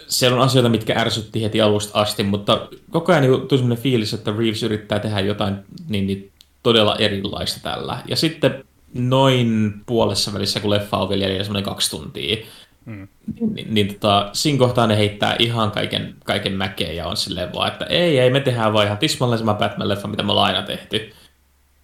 siellä 0.07 0.37
on 0.37 0.43
asioita, 0.43 0.69
mitkä 0.69 0.99
ärsytti 0.99 1.43
heti 1.43 1.61
alusta 1.61 2.01
asti, 2.01 2.23
mutta 2.23 2.67
koko 2.89 3.11
ajan 3.11 3.21
niin 3.21 3.47
tuli 3.47 3.59
sellainen 3.59 3.83
fiilis, 3.83 4.13
että 4.13 4.33
Reeves 4.37 4.63
yrittää 4.63 4.99
tehdä 4.99 5.19
jotain 5.19 5.55
niin, 5.89 6.07
niin 6.07 6.31
todella 6.63 6.95
erilaista 6.95 7.59
tällä. 7.63 8.01
Ja 8.07 8.15
sitten 8.15 8.63
noin 8.93 9.73
puolessa 9.85 10.33
välissä, 10.33 10.59
kun 10.59 10.69
leffa 10.69 10.97
on 10.97 11.09
vielä 11.09 11.43
semmoinen 11.43 11.63
kaksi 11.63 11.91
tuntia, 11.91 12.45
mm. 12.85 13.07
niin, 13.39 13.55
niin, 13.55 13.73
niin 13.73 13.87
tota, 13.87 14.29
siinä 14.33 14.59
kohtaa 14.59 14.87
ne 14.87 14.97
heittää 14.97 15.35
ihan 15.39 15.71
kaiken, 15.71 16.15
kaiken 16.23 16.53
mäkeen 16.53 16.95
ja 16.95 17.07
on 17.07 17.17
silleen 17.17 17.53
vaan, 17.53 17.71
että 17.71 17.85
ei, 17.85 18.19
ei, 18.19 18.29
me 18.29 18.39
tehdään 18.39 18.73
vaan 18.73 18.85
ihan 18.85 18.97
tismalleen 18.97 19.39
sama 19.39 19.53
Batman-leffa, 19.53 20.07
mitä 20.07 20.23
me 20.23 20.31
ollaan 20.31 20.55
aina 20.55 20.67
tehty. 20.67 21.13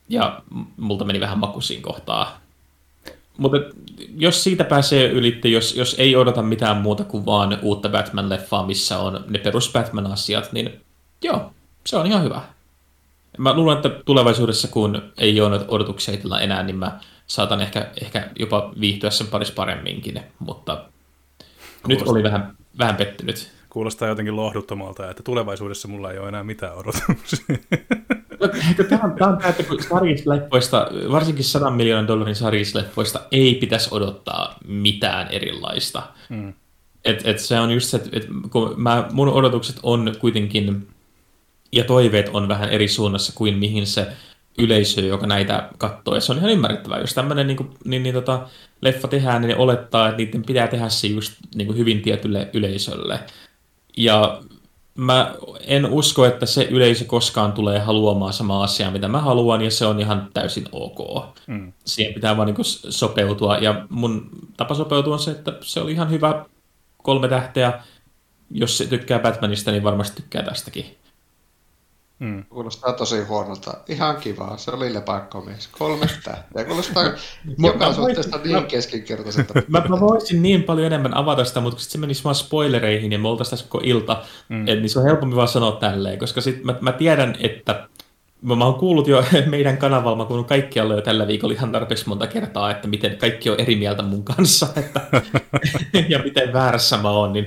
Ja 0.10 0.42
multa 0.78 1.06
meni 1.06 1.20
vähän 1.20 1.40
maku 1.40 1.62
siinä 1.62 1.84
kohtaa. 1.84 2.41
Mutta 3.38 3.58
jos 4.18 4.44
siitä 4.44 4.64
pääsee 4.64 5.10
ylitte, 5.10 5.50
jos, 5.50 5.76
jos 5.76 5.96
ei 6.00 6.16
odota 6.16 6.42
mitään 6.42 6.78
muuta 6.78 7.04
kuin 7.04 7.26
vaan 7.26 7.60
uutta 7.62 7.90
Batman-leffaa, 7.90 8.66
missä 8.66 9.00
on 9.00 9.26
ne 9.28 9.40
perus 9.40 9.72
Batman-asiat, 9.72 10.52
niin 10.52 10.82
joo, 11.24 11.54
se 11.86 11.98
on 11.98 12.08
ihan 12.08 12.24
hyvä. 12.24 12.42
Mä 13.38 13.54
luulen, 13.54 13.76
että 13.76 13.90
tulevaisuudessa, 14.06 14.68
kun 14.68 15.12
ei 15.18 15.42
ole 15.42 15.66
odotuksia 15.68 16.14
itsellä 16.14 16.40
enää, 16.40 16.64
niin 16.64 16.76
mä 16.76 17.00
saatan 17.28 17.62
ehkä, 17.62 17.92
ehkä 18.02 18.30
jopa 18.40 18.74
viihtyä 18.80 19.10
sen 19.10 19.28
parissa 19.28 19.54
paremminkin, 19.54 20.22
mutta 20.40 20.76
Kuulostaa. 20.76 21.88
nyt 21.88 22.02
oli 22.02 22.24
vähän, 22.24 22.58
vähän 22.78 22.96
pettynyt. 22.96 23.52
Kuulostaa 23.72 24.08
jotenkin 24.08 24.36
lohduttomalta, 24.36 25.10
että 25.10 25.24
tulevaisuudessa 25.24 25.88
mulla 25.88 26.12
ei 26.12 26.20
ole 26.20 26.28
enää 26.28 26.44
mitään 26.44 26.74
odotuksia. 26.76 27.46
Tämä 28.90 29.02
on, 29.04 29.14
tämä 29.14 29.32
on 29.32 29.38
tämä, 29.38 29.50
että 29.50 29.64
kun 29.64 29.84
sarjisleffoista, 29.84 30.88
varsinkin 31.12 31.46
100 31.46 31.72
miljoonan 31.72 32.08
dollarin 32.08 32.36
sarjisleffoista 32.36 33.20
ei 33.32 33.56
pitäisi 33.56 33.90
odottaa 33.92 34.56
mitään 34.68 35.28
erilaista. 35.28 36.04
Mm. 36.30 36.54
Et, 37.06 37.22
et 37.28 37.40
se 37.40 37.60
on 37.60 37.72
just 37.72 37.90
se, 37.90 37.98
että 38.12 38.28
kun 38.50 38.74
mä, 38.78 39.08
mun 39.12 39.30
odotukset 39.30 39.80
on 39.84 40.16
kuitenkin, 40.20 40.88
ja 41.72 41.84
toiveet 41.84 42.30
on 42.34 42.48
vähän 42.48 42.70
eri 42.70 42.88
suunnassa 42.88 43.34
kuin 43.36 43.58
mihin 43.58 43.88
se 43.88 44.08
yleisö, 44.58 45.02
joka 45.02 45.28
näitä 45.28 45.70
katsoo. 45.78 46.16
Ja 46.16 46.22
se 46.22 46.32
on 46.32 46.38
ihan 46.38 46.52
ymmärrettävää. 46.52 47.00
Jos 47.00 47.14
tämmöinen 47.14 47.48
niin, 47.48 47.70
niin, 47.86 48.04
niin 48.04 48.16
tota, 48.16 48.48
leffa 48.82 49.08
tehdään, 49.08 49.42
niin 49.42 49.50
ne 49.50 49.56
olettaa, 49.56 50.10
että 50.10 50.18
niiden 50.18 50.44
pitää 50.44 50.68
tehdä 50.68 50.90
se 50.90 51.08
just 51.08 51.34
niin 51.56 51.68
kuin 51.68 51.78
hyvin 51.78 52.02
tietylle 52.02 52.50
yleisölle. 52.54 53.20
Ja 53.98 54.42
mä 54.96 55.36
en 55.68 55.86
usko, 55.86 56.26
että 56.26 56.46
se 56.46 56.64
yleisö 56.64 57.06
koskaan 57.06 57.54
tulee 57.54 57.80
haluamaan 57.80 58.34
samaa 58.34 58.64
asiaa, 58.64 58.92
mitä 58.92 59.08
mä 59.08 59.20
haluan, 59.20 59.62
ja 59.62 59.72
se 59.72 59.86
on 59.86 60.00
ihan 60.00 60.30
täysin 60.34 60.66
ok. 60.72 61.26
Mm. 61.48 61.74
Siihen 61.86 62.14
pitää 62.14 62.38
vaan 62.38 62.48
niin 62.48 62.66
sopeutua, 62.90 63.58
ja 63.58 63.86
mun 63.90 64.30
tapa 64.58 64.76
sopeutua 64.76 65.14
on 65.14 65.20
se, 65.20 65.32
että 65.32 65.54
se 65.62 65.80
oli 65.80 65.92
ihan 65.92 66.12
hyvä 66.12 66.46
kolme 66.98 67.28
tähteä. 67.28 67.84
Jos 68.52 68.78
se 68.78 68.86
tykkää 68.86 69.20
Batmanista, 69.20 69.72
niin 69.72 69.84
varmasti 69.84 70.22
tykkää 70.22 70.44
tästäkin. 70.44 70.98
Mm. 72.22 72.44
Kuulostaa 72.50 72.94
tosi 72.94 73.24
huonolta. 73.24 73.74
Ihan 73.88 74.16
kiva. 74.16 74.58
Se 74.58 74.72
oli 74.72 74.94
lepakkomies. 74.94 75.68
Kolme 75.68 76.08
tähteä. 76.24 76.64
Kuulostaa 76.66 77.04
joka 77.58 77.94
suhteesta 77.94 78.40
niin 78.44 78.66
keskinkertaiselta. 78.66 79.54
mä, 79.68 79.84
mä, 79.90 80.00
voisin 80.00 80.42
niin 80.42 80.64
paljon 80.64 80.88
enemmän 80.88 81.18
avata 81.18 81.46
sitä, 81.46 81.60
mutta 81.60 81.80
sitten 81.80 81.92
se 81.92 81.98
menisi 81.98 82.24
vaan 82.24 82.36
spoilereihin 82.36 83.12
ja 83.12 83.20
me 83.20 83.28
oltaisiin 83.28 83.52
tässä 83.52 83.66
koko 83.70 83.84
ilta. 83.86 84.24
Mm. 84.50 84.68
Et, 84.68 84.80
niin 84.80 84.90
se 84.90 85.00
on 85.00 85.06
helpompi 85.06 85.36
vaan 85.36 85.48
sanoa 85.48 85.72
tälleen, 85.72 86.20
koska 86.20 86.42
sit 86.42 86.64
mä, 86.64 86.76
mä 86.82 86.92
tiedän, 86.92 87.36
että 87.40 87.88
Mä, 88.42 88.56
mä 88.56 88.66
oon 88.66 88.80
kuullut 88.80 89.08
jo 89.08 89.24
meidän 89.46 89.78
kanavalla, 89.78 90.18
mä 90.18 90.26
kuullut 90.26 90.48
kaikkialla 90.48 90.94
jo 90.94 91.02
tällä 91.02 91.28
viikolla 91.28 91.54
ihan 91.54 91.72
tarpeeksi 91.72 92.10
monta 92.10 92.28
kertaa, 92.28 92.72
että 92.72 92.88
miten 92.88 93.18
kaikki 93.18 93.50
on 93.50 93.60
eri 93.60 93.76
mieltä 93.76 94.04
mun 94.04 94.24
kanssa 94.24 94.68
että, 94.76 95.02
ja 96.10 96.20
miten 96.20 96.54
väärässä 96.54 96.98
mä 96.98 97.10
oon, 97.10 97.34
niin 97.34 97.46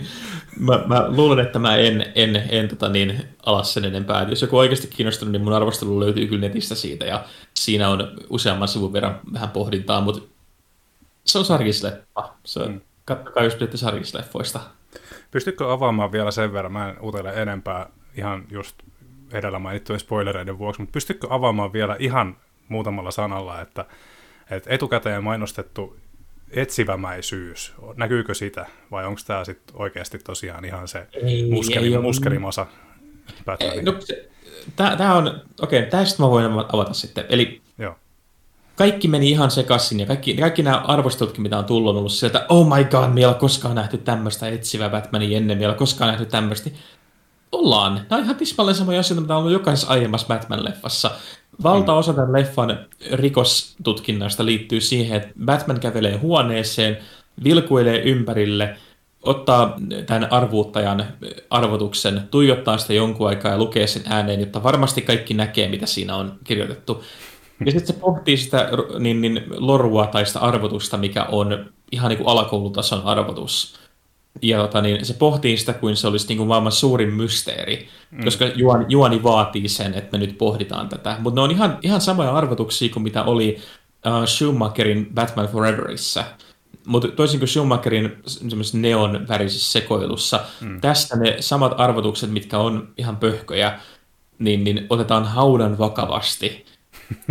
mä, 0.58 0.84
mä 0.86 1.04
luulen, 1.08 1.46
että 1.46 1.58
mä 1.58 1.76
en, 1.76 2.12
en, 2.14 2.42
en 2.48 2.68
tota 2.68 2.88
niin, 2.88 3.24
alas 3.46 3.74
sen 3.74 3.84
enempää. 3.84 4.26
Jos 4.28 4.42
joku 4.42 4.56
on 4.56 4.60
oikeasti 4.60 4.86
kiinnostunut, 4.86 5.32
niin 5.32 5.42
mun 5.42 5.52
arvostelu 5.52 6.00
löytyy 6.00 6.26
kyllä 6.26 6.40
netistä 6.40 6.74
siitä, 6.74 7.04
ja 7.04 7.24
siinä 7.54 7.88
on 7.88 8.16
useamman 8.30 8.68
sivun 8.68 8.92
verran 8.92 9.20
vähän 9.32 9.50
pohdintaa, 9.50 10.00
mutta 10.00 10.22
se 11.24 11.38
on 11.38 11.44
sarjisleffa. 11.44 12.34
Se, 12.44 12.66
mm. 12.66 12.80
Katsokaa, 13.04 13.44
jos 13.44 13.54
pidätte 13.54 13.76
sarjisleffoista. 13.76 14.60
Pystytkö 15.30 15.72
avaamaan 15.72 16.12
vielä 16.12 16.30
sen 16.30 16.52
verran, 16.52 16.72
mä 16.72 16.88
en 16.88 16.96
utele 17.02 17.42
enempää 17.42 17.90
ihan 18.16 18.44
just 18.50 18.76
edellä 19.32 19.58
mainittujen 19.58 20.00
spoilereiden 20.00 20.58
vuoksi, 20.58 20.80
mutta 20.80 20.92
pystytkö 20.92 21.26
avaamaan 21.30 21.72
vielä 21.72 21.96
muutamalla 22.68 23.10
sanalla, 23.10 23.60
että, 23.60 23.84
että 24.50 24.70
etukäteen 24.70 25.24
mainostettu 25.24 25.96
etsivämäisyys, 26.50 27.74
näkyykö 27.96 28.35
sitä, 28.35 28.66
vai 28.90 29.07
onko 29.07 29.20
tämä 29.26 29.44
sitten 29.44 29.76
oikeasti 29.76 30.18
tosiaan 30.18 30.64
ihan 30.64 30.88
se 30.88 31.07
ei, 31.12 31.50
muskeli, 31.50 31.94
ei 31.94 31.98
muskelimasa? 31.98 32.66
No, 33.83 33.94
tämä 34.96 35.14
on, 35.14 35.40
okei, 35.61 35.78
okay, 35.78 35.90
tästä 35.90 36.22
mä 36.22 36.30
voin 36.30 36.46
avata 36.46 36.94
sitten. 36.94 37.24
Eli 37.28 37.62
Joo. 37.78 37.94
kaikki 38.76 39.09
meni 39.09 39.30
ihan 39.30 39.50
sekaisin, 39.50 40.00
ja 40.00 40.07
kaikki, 40.07 40.35
kaikki 40.35 40.62
nämä 40.62 40.76
arvostelutkin, 40.76 41.42
mitä 41.42 41.59
on 41.59 41.64
tullut, 41.64 41.90
on 41.90 41.96
ollut 41.96 42.12
sieltä, 42.12 42.46
oh 42.48 42.76
my 42.76 42.85
god, 42.85 43.11
meillä 43.14 43.33
on 43.33 43.40
koskaan 43.40 43.74
nähty 43.74 43.98
tämmöistä 43.98 44.48
etsivää 44.48 44.90
Batmania 44.90 45.37
ennen, 45.37 45.59
meillä 45.59 45.72
on 45.72 45.78
koskaan 45.78 46.09
nähty 46.09 46.26
tämmöistä. 46.26 46.70
Ollaan. 47.54 47.94
Nämä 47.94 48.18
on 48.18 48.24
ihan 48.24 48.36
tismalleen 48.36 48.76
samoja 48.76 49.00
asioita, 49.00 49.20
mitä 49.20 49.34
on 49.34 49.38
ollut 49.38 49.52
jokaisessa 49.52 49.92
aiemmassa 49.92 50.26
Batman-leffassa. 50.26 51.10
Valtaosa 51.62 52.12
tämän 52.12 52.32
leffan 52.32 52.78
rikostutkinnasta 53.12 54.44
liittyy 54.44 54.80
siihen, 54.80 55.16
että 55.16 55.28
Batman 55.44 55.80
kävelee 55.80 56.16
huoneeseen, 56.16 56.98
vilkuilee 57.44 58.02
ympärille, 58.02 58.76
ottaa 59.22 59.76
tämän 60.06 60.32
arvuuttajan 60.32 61.06
arvotuksen, 61.50 62.22
tuijottaa 62.30 62.78
sitä 62.78 62.92
jonkun 62.92 63.28
aikaa 63.28 63.52
ja 63.52 63.58
lukee 63.58 63.86
sen 63.86 64.02
ääneen, 64.06 64.40
jotta 64.40 64.62
varmasti 64.62 65.02
kaikki 65.02 65.34
näkee, 65.34 65.68
mitä 65.68 65.86
siinä 65.86 66.16
on 66.16 66.38
kirjoitettu. 66.44 67.04
Ja 67.66 67.72
sitten 67.72 67.94
se 67.94 68.00
pohtii 68.00 68.36
sitä 68.36 68.68
niin, 68.98 69.20
niin, 69.20 69.44
lorua 69.56 70.06
tai 70.06 70.26
sitä 70.26 70.38
arvotusta, 70.38 70.96
mikä 70.96 71.24
on 71.24 71.70
ihan 71.92 72.08
niin 72.08 72.18
kuin 72.18 72.28
alakoulutason 72.28 73.02
arvotus 73.04 73.83
ja 74.42 74.58
tota, 74.58 74.80
niin 74.80 75.04
se 75.04 75.14
pohtii 75.14 75.56
sitä 75.56 75.72
kuin 75.72 75.96
se 75.96 76.06
olisi 76.06 76.28
niin 76.28 76.38
kuin 76.38 76.48
maailman 76.48 76.72
suurin 76.72 77.14
mysteeri, 77.14 77.88
mm. 78.10 78.24
koska 78.24 78.44
juoni, 78.44 78.84
juoni 78.88 79.22
vaatii 79.22 79.68
sen, 79.68 79.94
että 79.94 80.18
me 80.18 80.26
nyt 80.26 80.38
pohditaan 80.38 80.88
tätä. 80.88 81.16
Mutta 81.20 81.40
ne 81.40 81.44
on 81.44 81.50
ihan, 81.50 81.78
ihan 81.82 82.00
samoja 82.00 82.32
arvotuksia 82.32 82.92
kuin 82.92 83.02
mitä 83.02 83.22
oli 83.22 83.58
uh, 84.06 84.26
Schumacherin 84.26 85.10
Batman 85.14 85.48
Foreverissa. 85.48 86.24
Mutta 86.86 87.08
toisin 87.08 87.40
kuin 87.40 87.48
Schumacherin 87.48 88.16
neon 88.72 89.28
värisessä 89.28 89.72
sekoilussa, 89.72 90.40
mm. 90.60 90.80
tästä 90.80 91.16
ne 91.16 91.36
samat 91.40 91.80
arvotukset, 91.80 92.30
mitkä 92.30 92.58
on 92.58 92.88
ihan 92.98 93.16
pöhköjä, 93.16 93.80
niin, 94.38 94.64
niin 94.64 94.86
otetaan 94.90 95.24
haudan 95.24 95.78
vakavasti. 95.78 96.66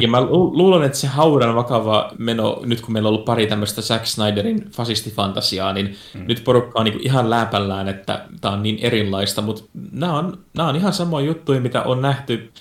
Ja 0.01 0.07
mä 0.07 0.21
lu- 0.21 0.57
luulen, 0.57 0.83
että 0.83 0.97
se 0.97 1.07
haudan 1.07 1.55
vakava 1.55 2.12
meno, 2.17 2.62
nyt 2.65 2.81
kun 2.81 2.93
meillä 2.93 3.07
on 3.07 3.13
ollut 3.13 3.25
pari 3.25 3.47
tämmöistä 3.47 3.81
Zack 3.81 4.05
Snyderin 4.05 4.69
fasistifantasiaa, 4.71 5.73
niin 5.73 5.95
mm. 6.13 6.27
nyt 6.27 6.43
porukka 6.43 6.79
on 6.79 6.86
niin 6.86 6.99
ihan 7.01 7.29
läpällään, 7.29 7.88
että 7.88 8.25
tämä 8.41 8.53
on 8.53 8.63
niin 8.63 8.79
erilaista, 8.81 9.41
mutta 9.41 9.63
nämä 9.91 10.17
on, 10.17 10.38
nämä 10.53 10.69
on 10.69 10.75
ihan 10.75 10.93
samoja 10.93 11.25
juttuja, 11.25 11.62
mitä 11.62 11.81
on 11.83 12.01
nähty 12.01 12.51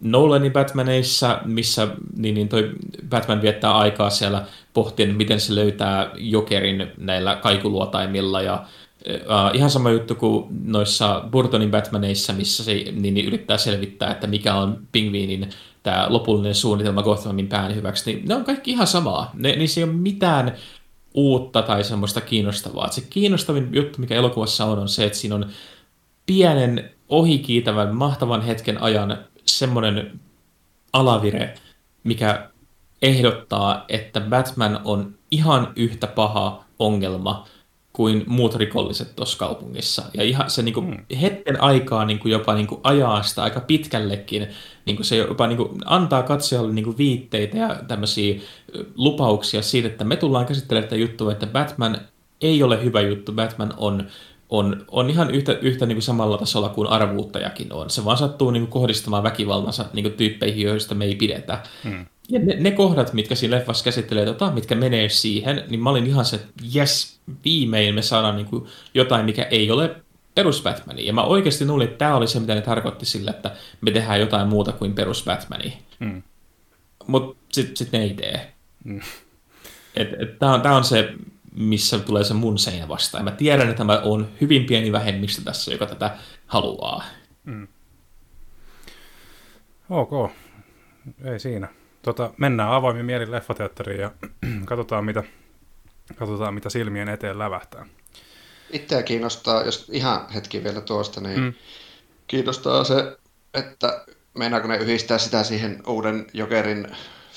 Nolanin 0.00 0.52
Batmaneissa, 0.52 1.40
missä 1.44 1.88
niin, 2.16 2.34
niin 2.34 2.48
toi 2.48 2.70
Batman 3.08 3.42
viettää 3.42 3.76
aikaa 3.76 4.10
siellä 4.10 4.44
pohtien, 4.74 5.14
miten 5.14 5.40
se 5.40 5.54
löytää 5.54 6.10
Jokerin 6.16 6.86
näillä 6.96 7.36
kaikuluotaimilla 7.36 8.42
ja 8.42 8.64
Uh, 9.06 9.56
ihan 9.56 9.70
sama 9.70 9.90
juttu 9.90 10.14
kuin 10.14 10.46
noissa 10.64 11.24
Burtonin 11.32 11.70
Batmaneissa, 11.70 12.32
missä 12.32 12.64
se 12.64 12.74
niin, 12.74 13.14
niin 13.14 13.26
yrittää 13.26 13.58
selvittää, 13.58 14.10
että 14.10 14.26
mikä 14.26 14.54
on 14.54 14.78
pingviinin 14.92 15.50
tämä 15.82 16.06
lopullinen 16.08 16.54
suunnitelma 16.54 17.02
Gothamin 17.02 17.48
pään 17.48 17.74
hyväksi, 17.74 18.12
niin 18.12 18.28
ne 18.28 18.34
on 18.34 18.44
kaikki 18.44 18.70
ihan 18.70 18.86
samaa. 18.86 19.30
Ne, 19.34 19.56
niissä 19.56 19.80
ei 19.80 19.84
ole 19.84 19.92
mitään 19.92 20.54
uutta 21.14 21.62
tai 21.62 21.84
semmoista 21.84 22.20
kiinnostavaa. 22.20 22.90
Se 22.90 23.00
kiinnostavin 23.00 23.68
juttu, 23.72 24.00
mikä 24.00 24.14
elokuvassa 24.14 24.64
on, 24.64 24.78
on 24.78 24.88
se, 24.88 25.04
että 25.04 25.18
siinä 25.18 25.34
on 25.34 25.46
pienen 26.26 26.90
ohikiitävän, 27.08 27.94
mahtavan 27.94 28.42
hetken 28.42 28.82
ajan 28.82 29.18
semmoinen 29.46 30.20
alavire, 30.92 31.54
mikä 32.04 32.50
ehdottaa, 33.02 33.84
että 33.88 34.20
Batman 34.20 34.80
on 34.84 35.14
ihan 35.30 35.72
yhtä 35.76 36.06
paha 36.06 36.64
ongelma 36.78 37.46
kuin 37.92 38.24
muut 38.26 38.54
rikolliset 38.54 39.16
tuossa 39.16 39.38
kaupungissa. 39.38 40.02
Ja 40.14 40.22
ihan 40.22 40.50
se 40.50 40.62
niin 40.62 40.74
kuin, 40.74 40.86
hmm. 40.86 41.16
hetken 41.20 41.62
aikaa 41.62 42.04
niin 42.04 42.18
kuin 42.18 42.32
jopa 42.32 42.54
niin 42.54 42.66
kuin 42.66 42.80
ajaa 42.84 43.22
sitä 43.22 43.42
aika 43.42 43.60
pitkällekin. 43.60 44.48
Niin 44.86 44.96
kuin 44.96 45.06
se 45.06 45.16
jopa 45.16 45.46
niin 45.46 45.56
kuin, 45.56 45.68
antaa 45.84 46.22
katsojalle 46.22 46.72
niin 46.72 46.84
kuin 46.84 46.98
viitteitä 46.98 47.56
ja 47.56 47.76
tämmöisiä 47.88 48.40
lupauksia 48.94 49.62
siitä, 49.62 49.88
että 49.88 50.04
me 50.04 50.16
tullaan 50.16 50.46
käsittelemään 50.46 50.88
tätä 50.88 50.96
juttua, 50.96 51.32
että 51.32 51.46
Batman 51.46 52.00
ei 52.40 52.62
ole 52.62 52.84
hyvä 52.84 53.00
juttu. 53.00 53.32
Batman 53.32 53.74
on, 53.76 54.06
on, 54.48 54.84
on 54.90 55.10
ihan 55.10 55.30
yhtä, 55.30 55.52
yhtä 55.52 55.86
niin 55.86 55.96
kuin 55.96 56.02
samalla 56.02 56.38
tasolla 56.38 56.68
kuin 56.68 56.88
arvuuttajakin 56.88 57.72
on. 57.72 57.90
Se 57.90 58.04
vaan 58.04 58.16
sattuu 58.16 58.50
niin 58.50 58.62
kuin 58.62 58.70
kohdistamaan 58.70 59.22
väkivaltansa 59.22 59.84
niin 59.92 60.04
kuin 60.04 60.14
tyyppeihin, 60.14 60.66
joista 60.66 60.94
me 60.94 61.04
ei 61.04 61.14
pidetä. 61.14 61.62
Hmm. 61.84 62.06
Ja 62.30 62.38
ne, 62.38 62.56
ne 62.60 62.70
kohdat, 62.70 63.12
mitkä 63.12 63.34
siinä 63.34 63.56
leffassa 63.56 63.84
käsittelee, 63.84 64.24
tota, 64.24 64.50
mitkä 64.50 64.74
menee 64.74 65.08
siihen, 65.08 65.64
niin 65.70 65.80
mä 65.80 65.90
olin 65.90 66.06
ihan 66.06 66.24
se, 66.24 66.36
että 66.36 66.48
jes, 66.72 67.20
viimein 67.44 67.94
me 67.94 68.02
saadaan 68.02 68.36
niin 68.36 68.46
kuin 68.46 68.66
jotain, 68.94 69.24
mikä 69.24 69.42
ei 69.42 69.70
ole 69.70 69.96
perus 70.34 70.62
Batmania. 70.62 71.06
Ja 71.06 71.12
mä 71.12 71.22
oikeasti 71.22 71.66
luulin, 71.66 71.88
että 71.88 71.98
tämä 71.98 72.16
oli 72.16 72.28
se, 72.28 72.40
mitä 72.40 72.54
ne 72.54 72.60
tarkoitti 72.60 73.06
sillä, 73.06 73.30
että 73.30 73.56
me 73.80 73.90
tehdään 73.90 74.20
jotain 74.20 74.48
muuta 74.48 74.72
kuin 74.72 74.94
perus 74.94 75.24
Batmania. 75.24 75.72
Mm. 75.98 76.22
Mutta 77.06 77.40
sitten 77.52 77.76
sit 77.76 77.92
ne 77.92 78.02
ei 78.02 78.14
tee. 78.14 78.52
Mm. 78.84 79.00
Tämä 80.38 80.54
on, 80.54 80.66
on 80.66 80.84
se, 80.84 81.14
missä 81.54 81.98
tulee 81.98 82.24
se 82.24 82.34
mun 82.34 82.58
seinä 82.58 82.88
vastaan. 82.88 83.24
Mä 83.24 83.30
tiedän, 83.30 83.70
että 83.70 83.84
mä 83.84 84.00
oon 84.04 84.28
hyvin 84.40 84.64
pieni 84.64 84.92
vähemmistö 84.92 85.42
tässä, 85.42 85.72
joka 85.72 85.86
tätä 85.86 86.16
haluaa. 86.46 87.04
Mm. 87.44 87.68
Ok, 89.90 90.30
ei 91.24 91.40
siinä. 91.40 91.68
Tota, 92.02 92.30
mennään 92.36 92.72
avoimin 92.72 93.04
mielin 93.04 93.30
leffateatteriin 93.30 94.00
ja 94.00 94.10
katsotaan, 94.64 95.04
mitä, 95.04 95.22
katsotaan 96.16 96.54
mitä 96.54 96.70
silmien 96.70 97.08
eteen 97.08 97.38
lävähtää. 97.38 97.86
Itseä 98.70 99.02
kiinnostaa, 99.02 99.62
jos 99.62 99.88
ihan 99.92 100.28
hetki 100.34 100.64
vielä 100.64 100.80
tuosta, 100.80 101.20
niin 101.20 101.40
mm. 101.40 101.52
kiinnostaa 102.26 102.84
se, 102.84 103.16
että 103.54 104.04
meinaako 104.34 104.68
ne 104.68 104.76
yhdistää 104.76 105.18
sitä 105.18 105.42
siihen 105.42 105.82
uuden 105.86 106.26
Jokerin, 106.32 106.86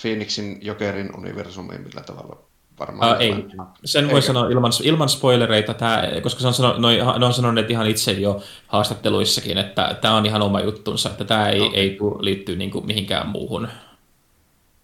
Phoenixin 0.02 0.60
Jokerin 0.62 1.18
universumiin 1.18 1.82
millä 1.82 2.02
tavalla 2.02 2.38
varmaan. 2.80 3.16
Uh, 3.16 3.22
ei, 3.22 3.46
sen 3.86 4.12
voi 4.12 4.22
sanoa 4.22 4.50
ilman, 4.50 4.72
ilman 4.84 5.10
spoilereita, 5.10 5.74
tää, 5.74 6.08
koska 6.24 6.42
se 6.42 6.48
on 6.48 6.54
sanonut, 6.54 6.80
noi, 6.80 6.98
ne 7.20 7.26
on 7.26 7.34
sanoneet 7.34 7.72
ihan 7.72 7.88
itse 7.88 8.12
jo 8.12 8.42
haastatteluissakin, 8.68 9.58
että 9.58 9.98
tämä 10.02 10.16
on 10.16 10.26
ihan 10.26 10.42
oma 10.42 10.62
juttunsa, 10.62 11.10
että 11.10 11.26
tämä 11.26 11.50
ei, 11.50 11.60
no. 11.60 11.72
ei 11.74 11.98
liittyy 12.20 12.56
niin 12.56 12.72
kuin 12.72 12.86
mihinkään 12.86 13.28
muuhun. 13.28 13.68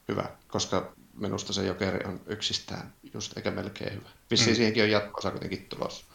Hyvä, 0.10 0.24
koska 0.48 0.94
minusta 1.14 1.54
se 1.54 1.66
jokeri 1.66 2.00
on 2.06 2.22
yksistään 2.26 2.94
just 3.14 3.38
eikä 3.38 3.52
melkein 3.52 3.94
hyvä. 3.94 4.10
Vissiin 4.32 4.52
mm. 4.52 4.56
siihenkin 4.56 4.84
on 4.84 4.92
jatko 4.92 5.22
kuitenkin 5.32 5.66
tulossa. 5.70 6.06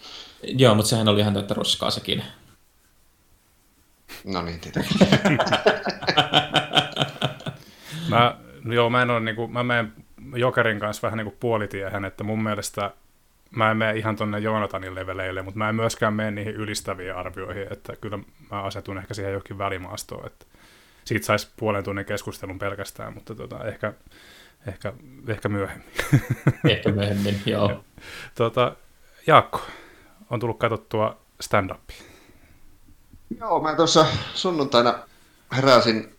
Joo, 0.43 0.75
mutta 0.75 0.89
sehän 0.89 1.09
oli 1.09 1.21
ihan 1.21 1.35
täyttä 1.35 1.55
roskaa 1.55 1.91
sekin. 1.91 2.23
No 4.25 4.43
niin, 4.43 4.61
tietenkin. 4.61 4.99
mä, 8.11 8.37
joo, 8.73 8.91
mä 8.91 9.03
en 9.03 9.11
ole, 9.11 9.21
niin 9.21 9.37
kuin, 9.37 9.53
mä 9.53 9.63
menen 9.63 9.93
Jokerin 10.37 10.81
kanssa 10.81 11.03
vähän 11.03 11.19
niin 11.19 11.27
kuin 11.27 11.37
puolitiehen, 11.41 12.05
että 12.05 12.25
mun 12.25 12.43
mielestä 12.43 12.91
mä 13.51 13.71
en 13.71 13.77
mene 13.77 13.99
ihan 13.99 14.17
tonne 14.17 14.39
Joonatanin 14.39 14.95
leveleille, 14.95 15.43
mutta 15.43 15.59
mä 15.59 15.69
en 15.69 15.75
myöskään 15.75 16.15
mene 16.15 16.31
niihin 16.31 16.55
ylistäviin 16.55 17.15
arvioihin, 17.15 17.73
että 17.73 17.97
kyllä 17.97 18.19
mä 18.51 18.63
asetun 18.63 18.99
ehkä 18.99 19.15
siihen 19.15 19.33
johonkin 19.33 19.59
välimaastoon, 19.59 20.27
että 20.27 20.47
siitä 21.05 21.27
saisi 21.27 21.49
puolen 21.57 21.85
tunnin 21.85 22.05
keskustelun 22.07 22.59
pelkästään, 22.59 23.14
mutta 23.14 23.35
tota, 23.35 23.64
ehkä, 23.64 23.93
ehkä, 24.67 24.93
ehkä 25.29 25.49
myöhemmin. 25.49 25.88
Ehkä 26.71 26.93
myöhemmin, 26.93 27.43
joo. 27.47 27.85
tota, 28.35 28.77
Jaakko, 29.27 29.61
on 30.31 30.40
tullut 30.40 30.59
katsottua 30.59 31.21
stand-upia. 31.40 32.03
Joo, 33.40 33.62
mä 33.62 33.75
tuossa 33.75 34.07
sunnuntaina 34.35 34.99
heräsin 35.57 36.17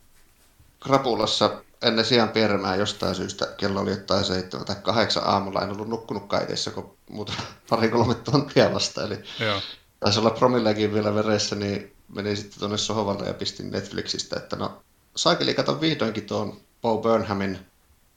krapulassa 0.84 1.62
ennen 1.82 2.06
sijaan 2.06 2.30
pieremään 2.30 2.80
jostain 2.80 3.16
syystä. 3.16 3.46
Kello 3.58 3.82
oli 3.82 3.90
jotain 3.90 4.26
seitsemän 4.26 4.66
tai 4.66 4.76
kahdeksan 4.82 5.24
aamulla. 5.26 5.62
En 5.62 5.72
ollut 5.72 5.90
nukkunutkaan 5.90 6.44
itse, 6.52 6.72
kun 6.72 6.98
muuta 7.10 7.34
pari 7.70 7.90
kolme 7.90 8.14
tuntia 8.16 8.74
vasta. 8.74 9.04
Eli 9.04 9.20
Joo. 9.40 9.62
taisi 10.00 10.20
olla 10.20 10.30
promillekin 10.30 10.94
vielä 10.94 11.16
veressä, 11.16 11.56
niin 11.56 11.95
menin 12.16 12.38
sitten 12.38 12.60
tuonne 12.60 12.78
sohvalle 12.78 13.28
ja 13.28 13.34
pistin 13.34 13.72
Netflixistä, 13.72 14.36
että 14.38 14.56
no 14.56 14.84
saakeli 15.16 15.54
kato 15.54 15.82
vihdoinkin 15.82 16.26
tuon 16.26 16.62
Bo 16.82 16.98
Burnhamin 16.98 17.60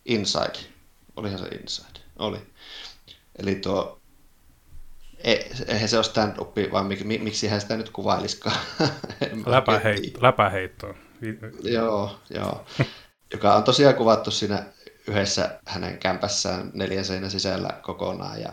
Inside. 0.05 0.59
Olihan 1.17 1.39
se 1.39 1.47
Inside? 1.47 2.01
Oli. 2.19 2.39
Eli 3.39 3.55
tuo 3.55 3.99
E, 5.25 5.35
eihän 5.69 5.89
se 5.89 5.97
ole 5.97 6.05
stand-up, 6.05 6.57
vaan 6.73 6.87
mik, 6.87 7.05
miksi 7.05 7.49
hän 7.49 7.61
sitä 7.61 7.77
nyt 7.77 7.91
kuvailisikaan. 7.91 8.57
Läpäheitto. 9.47 10.23
Läpäheitto. 10.23 10.95
joo, 11.63 12.19
joo. 12.31 12.67
Joka 13.33 13.55
on 13.55 13.65
tosiaan 13.65 13.95
kuvattu 13.95 14.31
siinä 14.31 14.65
yhdessä 15.09 15.61
hänen 15.67 15.99
kämpässään 15.99 16.71
neljän 16.75 17.05
seinän 17.05 17.31
sisällä 17.31 17.81
kokonaan. 17.83 18.41
Ja 18.41 18.53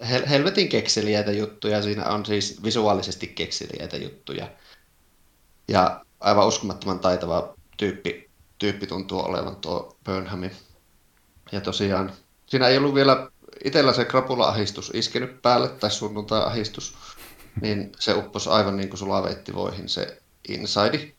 hel- 0.00 0.26
helvetin 0.28 0.68
kekseliäitä 0.68 1.32
juttuja. 1.32 1.82
Siinä 1.82 2.04
on 2.04 2.26
siis 2.26 2.62
visuaalisesti 2.62 3.26
kekseliäitä 3.26 3.96
juttuja. 3.96 4.48
Ja 5.68 6.04
aivan 6.20 6.46
uskomattoman 6.46 6.98
taitava 6.98 7.54
tyyppi, 7.76 8.30
tyyppi 8.58 8.86
tuntuu 8.86 9.20
olevan 9.20 9.56
tuo 9.56 9.96
Burnhami. 10.04 10.50
Ja 11.52 11.60
tosiaan, 11.60 12.12
siinä 12.46 12.68
ei 12.68 12.78
ollut 12.78 12.94
vielä 12.94 13.30
itsellä 13.64 13.92
se 13.92 14.04
krapula-ahistus 14.04 14.90
iskenyt 14.94 15.42
päälle, 15.42 15.68
tai 15.68 15.90
sunnuntai-ahistus, 15.90 16.94
niin 17.60 17.92
se 17.98 18.14
upposi 18.14 18.50
aivan 18.50 18.76
niin 18.76 18.88
kuin 18.88 18.98
sulaveittivoihin 18.98 19.88
se 19.88 20.22
Inside. 20.48 21.12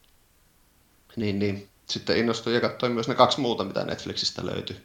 Niin, 1.15 1.39
niin. 1.39 1.69
Sitten 1.85 2.17
innostuin 2.17 2.53
ja 2.53 2.61
katsoin 2.61 2.91
myös 2.91 3.07
ne 3.07 3.15
kaksi 3.15 3.39
muuta, 3.39 3.63
mitä 3.63 3.83
Netflixistä 3.83 4.45
löytyi. 4.45 4.75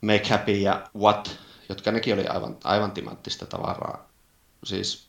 Make 0.00 0.28
Happy 0.28 0.52
ja 0.52 0.90
What, 0.96 1.38
jotka 1.70 1.92
nekin 1.92 2.14
oli 2.14 2.26
aivan, 2.26 2.56
aivan 2.64 2.92
timanttista 2.92 3.46
tavaraa. 3.46 4.08
Siis 4.64 5.08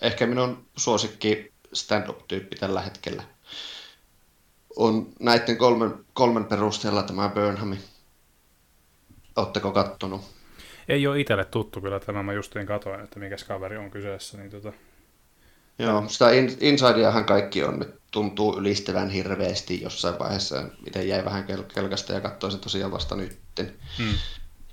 ehkä 0.00 0.26
minun 0.26 0.66
suosikki 0.76 1.52
stand-up-tyyppi 1.72 2.56
tällä 2.56 2.80
hetkellä 2.80 3.22
on 4.76 5.06
näiden 5.20 5.56
kolmen, 5.56 5.94
kolmen 6.12 6.44
perusteella 6.44 7.02
tämä 7.02 7.28
Burnhami. 7.28 7.78
Oletteko 9.36 9.72
kattonut? 9.72 10.20
Ei 10.88 11.06
ole 11.06 11.20
itselle 11.20 11.44
tuttu 11.44 11.80
kyllä 11.80 12.00
tämä, 12.00 12.22
mä 12.22 12.32
justiin 12.32 12.66
katoin, 12.66 13.00
että 13.00 13.20
mikä 13.20 13.36
kaveri 13.48 13.76
on 13.76 13.90
kyseessä. 13.90 14.38
Niin 14.38 14.50
tota... 14.50 14.72
Joo, 15.78 16.08
sitä 16.08 16.30
in, 16.30 16.56
Insideahan 16.60 17.24
kaikki 17.24 17.64
on 17.64 17.78
nyt 17.78 17.94
tuntuu 18.10 18.58
ylistävän 18.58 19.10
hirveästi 19.10 19.82
jossain 19.82 20.18
vaiheessa. 20.18 20.64
Itse 20.86 21.04
jäi 21.04 21.24
vähän 21.24 21.44
kel- 21.44 21.74
kelkasta 21.74 22.12
ja 22.12 22.20
katsoin 22.20 22.52
se 22.52 22.58
tosiaan 22.58 22.92
vasta 22.92 23.16
nytten. 23.16 23.76
Hmm. 23.98 24.14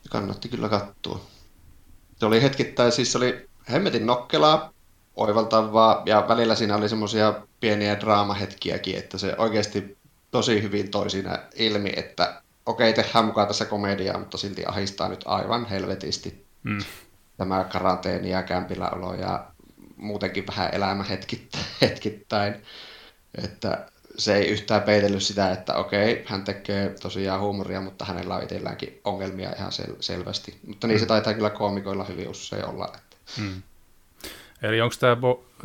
Kannatti 0.09 0.49
kyllä 0.49 0.69
katsoa. 0.69 1.19
Se 2.17 2.25
oli 2.25 2.41
hetkittäin, 2.41 2.91
siis 2.91 3.11
se 3.11 3.17
oli 3.17 3.49
hemmetin 3.71 4.05
nokkelaa, 4.05 4.73
oivaltavaa, 5.15 6.03
ja 6.05 6.25
välillä 6.27 6.55
siinä 6.55 6.75
oli 6.75 6.89
semmoisia 6.89 7.33
pieniä 7.59 7.99
draamahetkiäkin, 7.99 8.97
että 8.97 9.17
se 9.17 9.35
oikeasti 9.37 9.97
tosi 10.31 10.61
hyvin 10.61 10.91
toi 10.91 11.09
siinä 11.09 11.39
ilmi, 11.55 11.91
että 11.95 12.41
okei, 12.65 12.93
tehdään 12.93 13.25
mukaan 13.25 13.47
tässä 13.47 13.65
komediaa, 13.65 14.19
mutta 14.19 14.37
silti 14.37 14.65
ahistaa 14.65 15.09
nyt 15.09 15.23
aivan 15.25 15.65
helvetisti 15.65 16.45
mm. 16.63 16.79
tämä 17.37 17.63
karanteeni 17.63 18.29
ja 18.29 18.43
kämpilläolo 18.43 19.13
ja 19.13 19.45
muutenkin 19.97 20.47
vähän 20.47 20.69
elämä 20.73 21.03
hetkittäin, 21.03 21.65
hetkittäin. 21.81 22.55
Että 23.43 23.87
se 24.17 24.35
ei 24.35 24.47
yhtään 24.47 24.81
peitellyt 24.81 25.23
sitä, 25.23 25.51
että 25.51 25.75
okei, 25.75 26.23
hän 26.27 26.43
tekee 26.43 26.95
tosiaan 27.01 27.41
huumoria, 27.41 27.81
mutta 27.81 28.05
hänellä 28.05 28.35
on 28.35 28.43
itselläänkin 28.43 29.01
ongelmia 29.03 29.53
ihan 29.57 29.71
sel- 29.71 29.95
selvästi. 29.99 30.57
Mutta 30.67 30.87
niin 30.87 30.95
mm. 30.95 30.99
se 30.99 31.05
taitaa 31.05 31.33
kyllä 31.33 31.49
koomikoilla 31.49 32.03
hyvin 32.03 32.29
usein 32.29 32.65
olla. 32.65 32.85
Että... 32.85 33.41
Mm. 33.41 33.61
Eli 34.61 34.81
onko 34.81 34.95
tämä, 34.99 35.17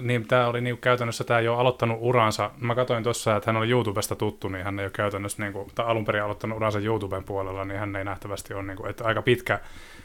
niin 0.02 0.28
tämä 0.28 0.46
oli 0.46 0.60
niin 0.60 0.78
käytännössä 0.78 1.24
tämä 1.24 1.40
jo 1.40 1.56
aloittanut 1.56 1.98
uransa, 2.00 2.50
mä 2.58 2.74
katsoin 2.74 3.04
tuossa, 3.04 3.36
että 3.36 3.48
hän 3.48 3.56
oli 3.56 3.70
YouTubesta 3.70 4.16
tuttu, 4.16 4.48
niin 4.48 4.64
hän 4.64 4.78
ei 4.78 4.84
ole 4.84 4.90
käytännössä, 4.90 5.42
niin 5.42 5.52
kuin, 5.52 5.70
tai 5.74 5.86
alun 5.86 6.04
perin 6.04 6.22
aloittanut 6.22 6.56
uransa 6.56 6.78
YouTuben 6.78 7.24
puolella, 7.24 7.64
niin 7.64 7.80
hän 7.80 7.96
ei 7.96 8.04
nähtävästi 8.04 8.54
ole, 8.54 8.62
niin 8.62 8.76
kuin, 8.76 8.90
että 8.90 9.04
aika 9.04 9.22
pitkä, 9.22 9.60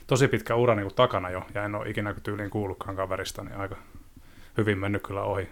tosi 0.07 0.27
pitkä 0.27 0.55
ura 0.55 0.75
niin 0.75 0.85
kuin, 0.85 0.95
takana 0.95 1.29
jo, 1.29 1.43
ja 1.53 1.65
en 1.65 1.75
ole 1.75 1.89
ikinä 1.89 2.13
tyyliin 2.23 2.49
kuullutkaan 2.49 2.95
kaverista, 2.95 3.43
niin 3.43 3.57
aika 3.57 3.75
hyvin 4.57 4.77
mennyt 4.77 5.03
kyllä 5.03 5.23
ohi. 5.23 5.49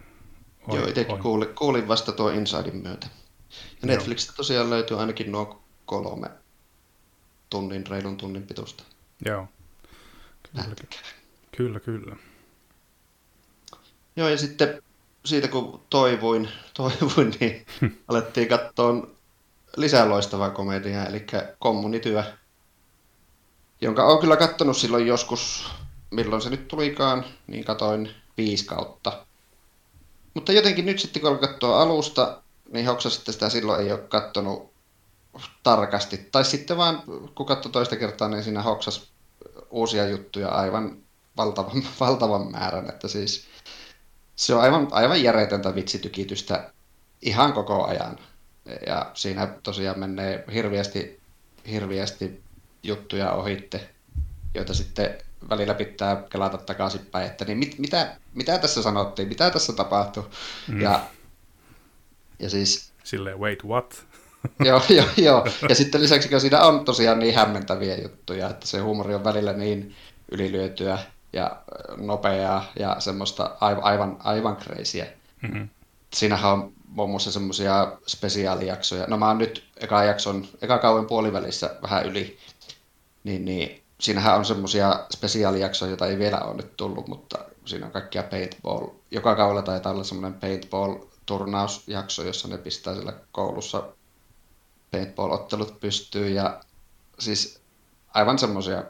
Ohi 0.67 0.77
Joo, 0.77 0.87
itsekin 0.87 1.19
kuulin, 1.19 1.55
kuulin 1.55 1.87
vasta 1.87 2.11
tuo 2.11 2.29
Insidein 2.29 2.75
myötä. 2.75 3.07
Ja 3.81 3.87
Netflixistä 3.87 4.33
tosiaan 4.35 4.69
löytyy 4.69 4.99
ainakin 4.99 5.31
nuo 5.31 5.61
kolme 5.85 6.29
tunnin, 7.49 7.87
reilun 7.87 8.17
tunnin 8.17 8.43
pitusta. 8.43 8.83
Joo. 9.25 9.47
Kyllä, 10.55 10.75
kyllä. 11.57 11.79
kyllä. 11.79 12.15
Joo, 14.15 14.29
ja 14.29 14.37
sitten 14.37 14.83
siitä 15.25 15.47
kun 15.47 15.81
toivuin, 15.89 16.49
toivuin 16.73 17.33
niin 17.39 17.65
alettiin 18.07 18.47
katsoa 18.47 19.07
lisää 19.77 20.09
loistavaa 20.09 20.49
komediaa, 20.49 21.05
eli 21.05 21.25
kommunityö, 21.59 22.23
jonka 23.81 24.05
olen 24.05 24.21
kyllä 24.21 24.37
katsonut 24.37 24.77
silloin 24.77 25.07
joskus, 25.07 25.71
milloin 26.11 26.41
se 26.41 26.49
nyt 26.49 26.67
tulikaan, 26.67 27.25
niin 27.47 27.63
katoin 27.63 28.09
viisi 28.37 28.65
kautta. 28.65 29.25
Mutta 30.33 30.51
jotenkin 30.51 30.85
nyt 30.85 30.99
sitten 30.99 31.21
kun 31.21 31.39
katsoa 31.39 31.81
alusta, 31.81 32.41
niin 32.71 32.85
hoksasi, 32.85 33.17
että 33.19 33.31
sitä 33.31 33.49
silloin 33.49 33.81
ei 33.81 33.91
ole 33.91 33.99
katsonut 33.99 34.73
tarkasti. 35.63 36.17
Tai 36.31 36.45
sitten 36.45 36.77
vaan, 36.77 37.03
kun 37.35 37.45
katsoi 37.45 37.71
toista 37.71 37.95
kertaa, 37.95 38.27
niin 38.27 38.43
siinä 38.43 38.61
hoksas 38.61 39.11
uusia 39.69 40.07
juttuja 40.07 40.49
aivan 40.49 40.97
valtavan, 41.37 41.83
valtavan 41.99 42.51
määrän. 42.51 42.89
Että 42.89 43.07
siis 43.07 43.45
se 44.35 44.55
on 44.55 44.61
aivan, 44.61 44.87
aivan 44.91 45.23
järjetöntä 45.23 45.75
vitsitykitystä 45.75 46.71
ihan 47.21 47.53
koko 47.53 47.85
ajan. 47.85 48.19
Ja 48.87 49.11
siinä 49.13 49.47
tosiaan 49.63 49.99
menee 49.99 50.43
hirviästi, 50.53 51.19
hirviästi 51.71 52.41
juttuja 52.83 53.31
ohitte, 53.31 53.89
joita 54.55 54.73
sitten 54.73 55.17
välillä 55.49 55.73
pitää 55.73 56.23
kelata 56.29 56.57
takaisinpäin, 56.57 57.25
että 57.25 57.45
niin 57.45 57.57
mit, 57.57 57.79
mitä, 57.79 58.15
mitä 58.33 58.57
tässä 58.57 58.81
sanottiin, 58.81 59.27
mitä 59.27 59.49
tässä 59.49 59.73
tapahtui. 59.73 60.29
Mm. 60.67 60.81
Ja, 60.81 60.99
ja 62.39 62.49
siis... 62.49 62.93
Silleen, 63.03 63.39
wait, 63.39 63.63
what? 63.63 64.05
joo, 64.65 64.81
joo, 64.89 65.05
joo. 65.17 65.47
Ja 65.69 65.75
sitten 65.75 66.01
lisäksi 66.01 66.29
kun 66.29 66.41
siinä 66.41 66.61
on 66.61 66.85
tosiaan 66.85 67.19
niin 67.19 67.35
hämmentäviä 67.35 67.95
juttuja, 67.95 68.49
että 68.49 68.67
se 68.67 68.79
huumori 68.79 69.15
on 69.15 69.23
välillä 69.23 69.53
niin 69.53 69.95
ylilyötyä, 70.31 70.99
ja 71.33 71.57
nopeaa 71.97 72.65
ja 72.79 72.95
semmoista 72.99 73.57
aivan, 73.61 74.17
aivan 74.23 74.57
crazyä. 74.57 75.07
Mm-hmm. 75.41 75.69
Siinähän 76.13 76.51
on 76.51 76.73
muun 76.87 77.09
muassa 77.09 77.31
semmoisia 77.31 77.91
spesiaalijaksoja. 78.07 79.07
No 79.07 79.17
mä 79.17 79.27
oon 79.27 79.37
nyt 79.37 79.63
eka 79.77 80.03
jakson, 80.03 80.47
eka 80.61 80.77
kauan 80.77 81.05
puolivälissä 81.05 81.75
vähän 81.81 82.05
yli, 82.05 82.37
niin, 83.23 83.45
niin 83.45 83.82
siinähän 84.03 84.37
on 84.37 84.45
semmoisia 84.45 85.05
spesiaalijaksoja, 85.13 85.89
joita 85.89 86.07
ei 86.07 86.19
vielä 86.19 86.39
ole 86.39 86.55
nyt 86.55 86.77
tullut, 86.77 87.07
mutta 87.07 87.37
siinä 87.65 87.85
on 87.85 87.91
kaikkia 87.91 88.23
paintball. 88.23 88.87
Joka 89.11 89.35
kaudella 89.35 89.61
taitaa 89.61 89.91
olla 89.91 90.03
semmoinen 90.03 90.39
paintball-turnausjakso, 90.39 92.23
jossa 92.23 92.47
ne 92.47 92.57
pistää 92.57 92.93
siellä 92.93 93.13
koulussa 93.31 93.83
paintball-ottelut 94.91 95.79
pystyyn 95.79 96.35
ja 96.35 96.61
siis 97.19 97.61
aivan 98.13 98.39
semmoisia 98.39 98.83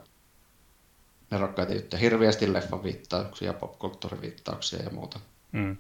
nerokkaita 1.32 1.74
juttuja. 1.74 2.00
Hirveästi 2.00 2.54
leffaviittauksia, 2.54 3.54
popkulttuuriviittauksia 3.54 4.84
ja 4.84 4.90
muuta. 4.90 5.20
Mm. 5.52 5.78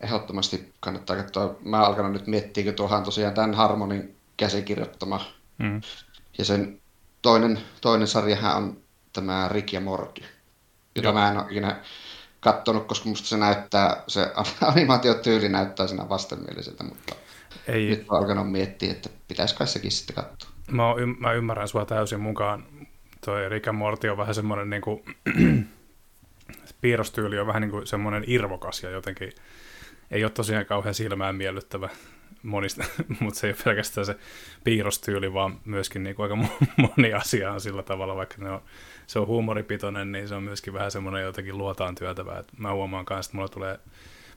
Ehdottomasti 0.00 0.72
kannattaa 0.80 1.16
katsoa. 1.16 1.56
Mä 1.60 1.86
alkanut 1.86 2.12
nyt 2.12 2.26
miettiä, 2.26 2.64
kun 2.64 2.74
tuohan 2.74 3.04
tosiaan 3.04 3.34
tämän 3.34 3.54
Harmonin 3.54 4.16
käsikirjoittama. 4.36 5.24
Mm. 5.58 5.80
Ja 6.38 6.44
sen 6.44 6.81
toinen, 7.22 7.60
toinen 7.80 8.08
sarjahan 8.08 8.56
on 8.56 8.76
tämä 9.12 9.48
Rick 9.48 9.72
ja 9.72 9.80
Morty, 9.80 10.22
jota 10.94 11.08
Joo. 11.08 11.12
mä 11.12 11.30
en 11.30 11.36
ole 11.38 11.46
ikinä 11.50 11.80
kattonut, 12.40 12.86
koska 12.86 13.08
musta 13.08 13.28
se 13.28 13.36
näyttää, 13.36 14.02
se 14.08 14.32
animaatiotyyli 14.72 15.48
näyttää 15.48 15.86
siinä 15.86 16.08
vastenmieliseltä, 16.08 16.84
mutta 16.84 17.14
Ei, 17.66 17.86
nyt 17.86 18.06
mä 18.10 18.18
alkanut 18.18 18.50
miettiä, 18.52 18.92
että 18.92 19.10
pitäisi 19.28 19.54
kai 19.56 19.66
sekin 19.66 19.90
sitten 19.90 20.16
katsoa. 20.16 20.50
mä, 20.70 20.88
oon 20.88 20.98
ym- 20.98 21.16
mä 21.20 21.32
ymmärrän 21.32 21.68
sua 21.68 21.84
täysin 21.86 22.20
mukaan. 22.20 22.64
Toi 23.24 23.48
Rick 23.48 23.68
and 23.68 23.78
Morty 23.78 24.08
on 24.08 24.16
vähän 24.16 24.34
semmoinen 24.34 24.70
niinku, 24.70 25.04
piirrostyyli 26.80 27.38
on 27.38 27.46
vähän 27.46 27.62
niin 27.62 27.70
kuin 27.70 27.86
semmoinen 27.86 28.24
irvokas 28.26 28.82
ja 28.82 28.90
jotenkin 28.90 29.32
ei 30.10 30.24
ole 30.24 30.30
tosiaan 30.30 30.66
kauhean 30.66 30.94
silmään 30.94 31.34
miellyttävä 31.36 31.88
monista, 32.42 32.84
mutta 33.20 33.40
se 33.40 33.46
ei 33.46 33.50
ole 33.52 33.62
pelkästään 33.64 34.06
se 34.06 34.16
piirrostyyli, 34.64 35.32
vaan 35.32 35.60
myöskin 35.64 36.02
niin 36.02 36.16
kuin 36.16 36.24
aika 36.24 36.46
mo- 36.46 36.66
moni 36.96 37.12
asia 37.12 37.52
on 37.52 37.60
sillä 37.60 37.82
tavalla, 37.82 38.16
vaikka 38.16 38.36
ne 38.38 38.50
on, 38.50 38.62
se 39.06 39.18
on 39.18 39.26
huumoripitoinen, 39.26 40.12
niin 40.12 40.28
se 40.28 40.34
on 40.34 40.42
myöskin 40.42 40.72
vähän 40.72 40.90
semmoinen 40.90 41.22
jotenkin 41.22 41.58
luotaan 41.58 41.94
työtävä. 41.94 42.38
Et 42.38 42.58
mä 42.58 42.72
huomaan 42.72 43.04
kanssa, 43.04 43.30
että 43.30 43.36
mulla 43.36 43.48
tulee, 43.48 43.78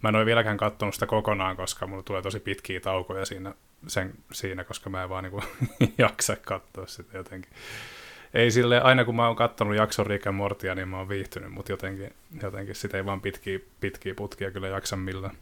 mä 0.04 0.10
en 0.10 0.16
ole 0.16 0.26
vieläkään 0.26 0.58
katsonut 0.58 0.94
sitä 0.94 1.06
kokonaan, 1.06 1.56
koska 1.56 1.88
mulla 1.88 2.04
tulee 2.04 2.22
tosi 2.22 2.40
pitkiä 2.40 2.80
taukoja 2.80 3.26
siinä, 3.26 3.54
sen, 3.88 4.14
siinä 4.32 4.64
koska 4.64 4.90
mä 4.90 5.04
en 5.04 5.10
vaan 5.10 5.24
niin 5.24 5.32
kuin 5.32 5.44
jaksa 5.98 6.36
katsoa 6.36 6.88
sitä 6.88 7.18
jotenkin. 7.18 7.52
Ei 8.34 8.52
sille 8.52 8.82
aina 8.82 9.06
kun 9.06 9.16
mä 9.16 9.28
oon 9.28 9.36
kattonut 9.36 9.76
jakson 9.76 10.08
Rick 10.08 10.26
Mortia, 10.32 10.76
niin 10.76 10.88
mä 10.88 10.98
oon 10.98 11.10
viihtynyt, 11.10 11.52
mutta 11.52 11.72
jotenkin, 11.72 12.14
jotenkin 12.42 12.76
sitä 12.76 12.98
ei 12.98 13.06
vaan 13.06 13.22
pitkiä, 13.22 13.60
pitkiä 13.80 14.16
putkia 14.16 14.52
kyllä 14.52 14.68
jaksa 14.68 14.96
millään. 14.96 15.38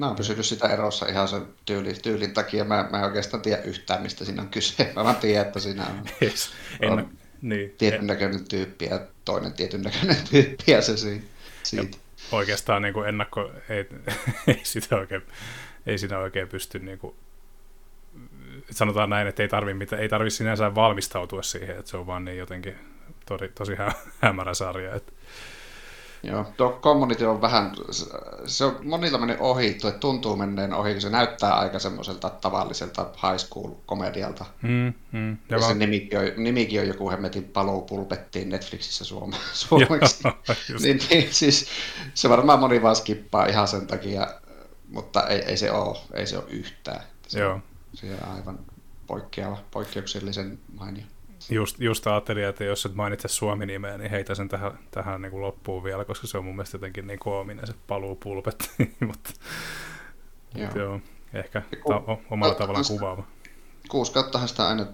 Mä 0.00 0.06
oon 0.06 0.16
pysynyt 0.16 0.46
sitä 0.46 0.68
erossa 0.68 1.06
ihan 1.06 1.28
sen 1.28 1.42
tyyli, 1.66 1.94
tyylin 1.94 2.34
takia. 2.34 2.64
Mä, 2.64 2.88
mä 2.90 2.98
en 2.98 3.04
oikeastaan 3.04 3.42
tiedä 3.42 3.62
yhtään, 3.62 4.02
mistä 4.02 4.24
siinä 4.24 4.42
on 4.42 4.48
kyse. 4.48 4.92
Mä 4.96 5.04
vaan 5.04 5.16
tiedän, 5.16 5.46
että 5.46 5.60
siinä 5.60 5.86
on 5.86 6.02
Yes. 6.22 6.50
En, 6.80 6.92
On 6.92 7.10
niin, 7.42 7.74
tietyn 7.78 8.06
näköinen 8.06 8.44
tyyppi 8.48 8.84
ja 8.84 9.00
toinen 9.24 9.52
tietyn 9.52 9.82
näköinen 9.82 10.16
tyyppi 10.30 10.72
ja 10.72 10.82
se 10.82 10.96
siitä. 10.96 11.26
siitä. 11.62 11.98
oikeastaan 12.32 12.82
niin 12.82 12.94
kuin 12.94 13.08
ennakko, 13.08 13.50
ei, 13.68 13.86
ei, 14.46 14.60
sitä 14.62 14.96
oikein, 14.96 15.22
ei 15.86 15.98
siinä 15.98 16.18
oikein 16.18 16.48
pysty 16.48 16.78
niin 16.78 16.98
kuin, 16.98 17.14
sanotaan 18.70 19.10
näin, 19.10 19.28
että 19.28 19.42
ei 19.42 19.48
tarvi, 19.48 19.74
mitä, 19.74 19.96
ei 19.96 20.08
tarvi 20.08 20.30
sinänsä 20.30 20.74
valmistautua 20.74 21.42
siihen, 21.42 21.78
että 21.78 21.90
se 21.90 21.96
on 21.96 22.06
vaan 22.06 22.24
niin 22.24 22.38
jotenkin 22.38 22.74
tosi, 23.26 23.48
tosi 23.48 23.74
hä, 23.74 23.92
hämärä 24.20 24.54
sarja. 24.54 24.94
Että, 24.94 25.12
Joo, 26.22 26.44
tuo 26.56 26.78
Community 26.82 27.24
on 27.24 27.40
vähän, 27.40 27.72
se 28.46 28.64
on 28.64 28.78
monilla 28.84 29.18
mennyt 29.18 29.36
ohi, 29.40 29.74
tuo 29.74 29.90
tuntuu 29.90 30.36
menneen 30.36 30.74
ohi, 30.74 30.92
kun 30.92 31.00
se 31.00 31.10
näyttää 31.10 31.54
aika 31.54 31.78
semmoiselta 31.78 32.30
tavalliselta 32.30 33.02
high 33.02 33.38
school-komedialta. 33.46 34.44
mm, 34.62 34.92
mm, 35.12 35.30
Ja, 35.30 35.36
ja 35.48 35.56
ja 35.56 35.58
se 35.58 35.66
vaan, 35.66 35.78
nimikin 35.78 36.18
on, 36.18 36.24
nimikin 36.36 36.80
on 36.80 36.88
joku 36.88 37.10
hemmetin 37.10 37.44
paluu 37.44 37.82
pulpettiin 37.82 38.48
Netflixissä 38.48 39.04
suome, 39.04 39.36
suomeksi. 39.52 40.22
Niin, 40.82 41.00
niin, 41.10 41.34
siis 41.34 41.66
se 42.14 42.28
varmaan 42.28 42.60
moni 42.60 42.82
vaan 42.82 42.96
skippaa 42.96 43.46
ihan 43.46 43.68
sen 43.68 43.86
takia, 43.86 44.26
mutta 44.88 45.26
ei, 45.26 45.38
ei 45.38 45.56
se 45.56 45.70
ole, 45.70 45.98
ei 46.14 46.26
se 46.26 46.36
ole 46.38 46.46
yhtään. 46.48 47.02
Se, 47.28 47.40
Joo. 47.40 47.60
se 47.94 48.06
on 48.22 48.36
aivan 48.36 48.58
poikkeava, 49.06 49.58
poikkeuksellisen 49.70 50.58
mainio. 50.78 51.04
Just, 51.50 51.80
just 51.80 52.06
ajattelin, 52.06 52.44
että 52.44 52.64
jos 52.64 52.86
et 52.86 52.94
mainitse 52.94 53.28
Suomi-nimeä, 53.28 53.98
niin 53.98 54.10
heitä 54.10 54.34
sen 54.34 54.48
tähän, 54.48 54.78
tähän 54.90 55.22
niin 55.22 55.30
kuin 55.30 55.40
loppuun 55.42 55.84
vielä, 55.84 56.04
koska 56.04 56.26
se 56.26 56.38
on 56.38 56.44
mun 56.44 56.56
mielestä 56.56 56.74
jotenkin 56.74 57.06
niin 57.06 57.18
koominen 57.18 57.66
se 57.66 57.74
paluu 57.86 58.16
pulpettiin, 58.16 58.96
mutta 59.06 59.30
Joo. 60.54 60.70
joo. 60.74 60.84
joo, 60.84 61.00
ehkä 61.32 61.62
ta- 61.88 61.94
o- 61.96 62.20
omalla 62.30 62.54
ta- 62.54 62.58
tavallaan 62.58 62.84
kuvaava. 62.88 63.24
Kuusi 63.88 64.12
kauttahan 64.12 64.48
sitä 64.48 64.68
aina 64.68 64.86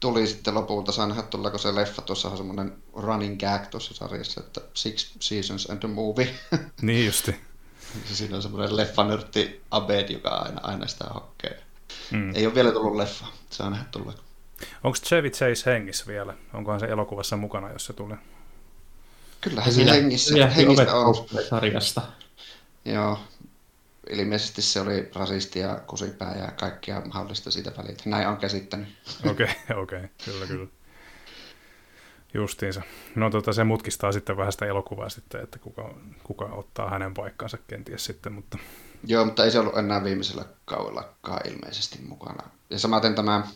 tuli 0.00 0.26
sitten 0.26 0.54
lopulta, 0.54 0.92
saa 0.92 1.06
nähdä 1.06 1.22
tuleeko 1.22 1.58
se 1.58 1.74
leffa, 1.74 2.02
tuossa 2.02 2.28
on 2.28 2.36
semmoinen 2.36 2.72
running 2.94 3.40
gag 3.40 3.66
tuossa 3.70 3.94
sarjassa, 3.94 4.40
että 4.40 4.60
Six 4.74 5.16
Seasons 5.20 5.70
and 5.70 5.82
a 5.82 5.88
Movie. 5.88 6.34
Niin 6.82 7.06
justi. 7.06 7.34
Siinä 8.04 8.36
on 8.36 8.42
semmoinen 8.42 8.76
leffanörtti 8.76 9.60
Abed, 9.70 10.10
joka 10.10 10.28
aina, 10.30 10.60
aina 10.62 10.86
sitä 10.86 11.04
hokkee. 11.14 11.62
Mm. 12.10 12.34
Ei 12.34 12.46
ole 12.46 12.54
vielä 12.54 12.72
tullut 12.72 12.96
leffa, 12.96 13.26
saa 13.50 13.70
nähdä 13.70 13.84
tuleeko. 13.90 14.22
Onko 14.84 14.98
Chevy 15.04 15.30
Chase 15.30 15.72
hengissä 15.72 16.06
vielä? 16.06 16.34
Onkohan 16.54 16.80
se 16.80 16.86
elokuvassa 16.86 17.36
mukana, 17.36 17.72
jos 17.72 17.86
se 17.86 17.92
tulee? 17.92 18.18
Kyllähän 19.40 19.72
se 19.72 19.84
hengissä, 19.84 20.34
ovet 20.68 20.88
on. 20.88 21.14
sarjasta. 21.48 22.02
Joo. 22.84 23.18
Ilmeisesti 24.10 24.62
se 24.62 24.80
oli 24.80 25.10
rasisti 25.14 25.58
ja 25.58 25.80
kusipää 25.86 26.36
ja 26.36 26.50
kaikkea 26.50 27.02
mahdollista 27.14 27.50
siitä 27.50 27.72
väliltä. 27.78 28.02
Näin 28.06 28.28
on 28.28 28.36
käsittänyt. 28.36 28.88
Okei, 29.30 29.30
okay, 29.30 29.82
okei, 29.82 29.98
okay. 29.98 30.08
kyllä, 30.24 30.46
kyllä. 30.46 30.66
Justiinsa. 32.34 32.82
No 33.14 33.30
tota, 33.30 33.52
se 33.52 33.64
mutkistaa 33.64 34.12
sitten 34.12 34.36
vähän 34.36 34.52
sitä 34.52 34.66
elokuvaa 34.66 35.08
sitten, 35.08 35.42
että 35.42 35.58
kuka, 35.58 35.94
kuka 36.24 36.44
ottaa 36.44 36.90
hänen 36.90 37.14
paikkansa 37.14 37.58
kenties 37.66 38.04
sitten, 38.04 38.32
mutta 38.32 38.58
Joo, 39.06 39.24
mutta 39.24 39.44
ei 39.44 39.50
se 39.50 39.58
ollut 39.58 39.78
enää 39.78 40.04
viimeisellä 40.04 40.44
kaudellakaan 40.64 41.48
ilmeisesti 41.48 41.98
mukana. 42.08 42.50
Ja 42.70 42.78
samaten 42.78 43.14
tämä 43.14 43.46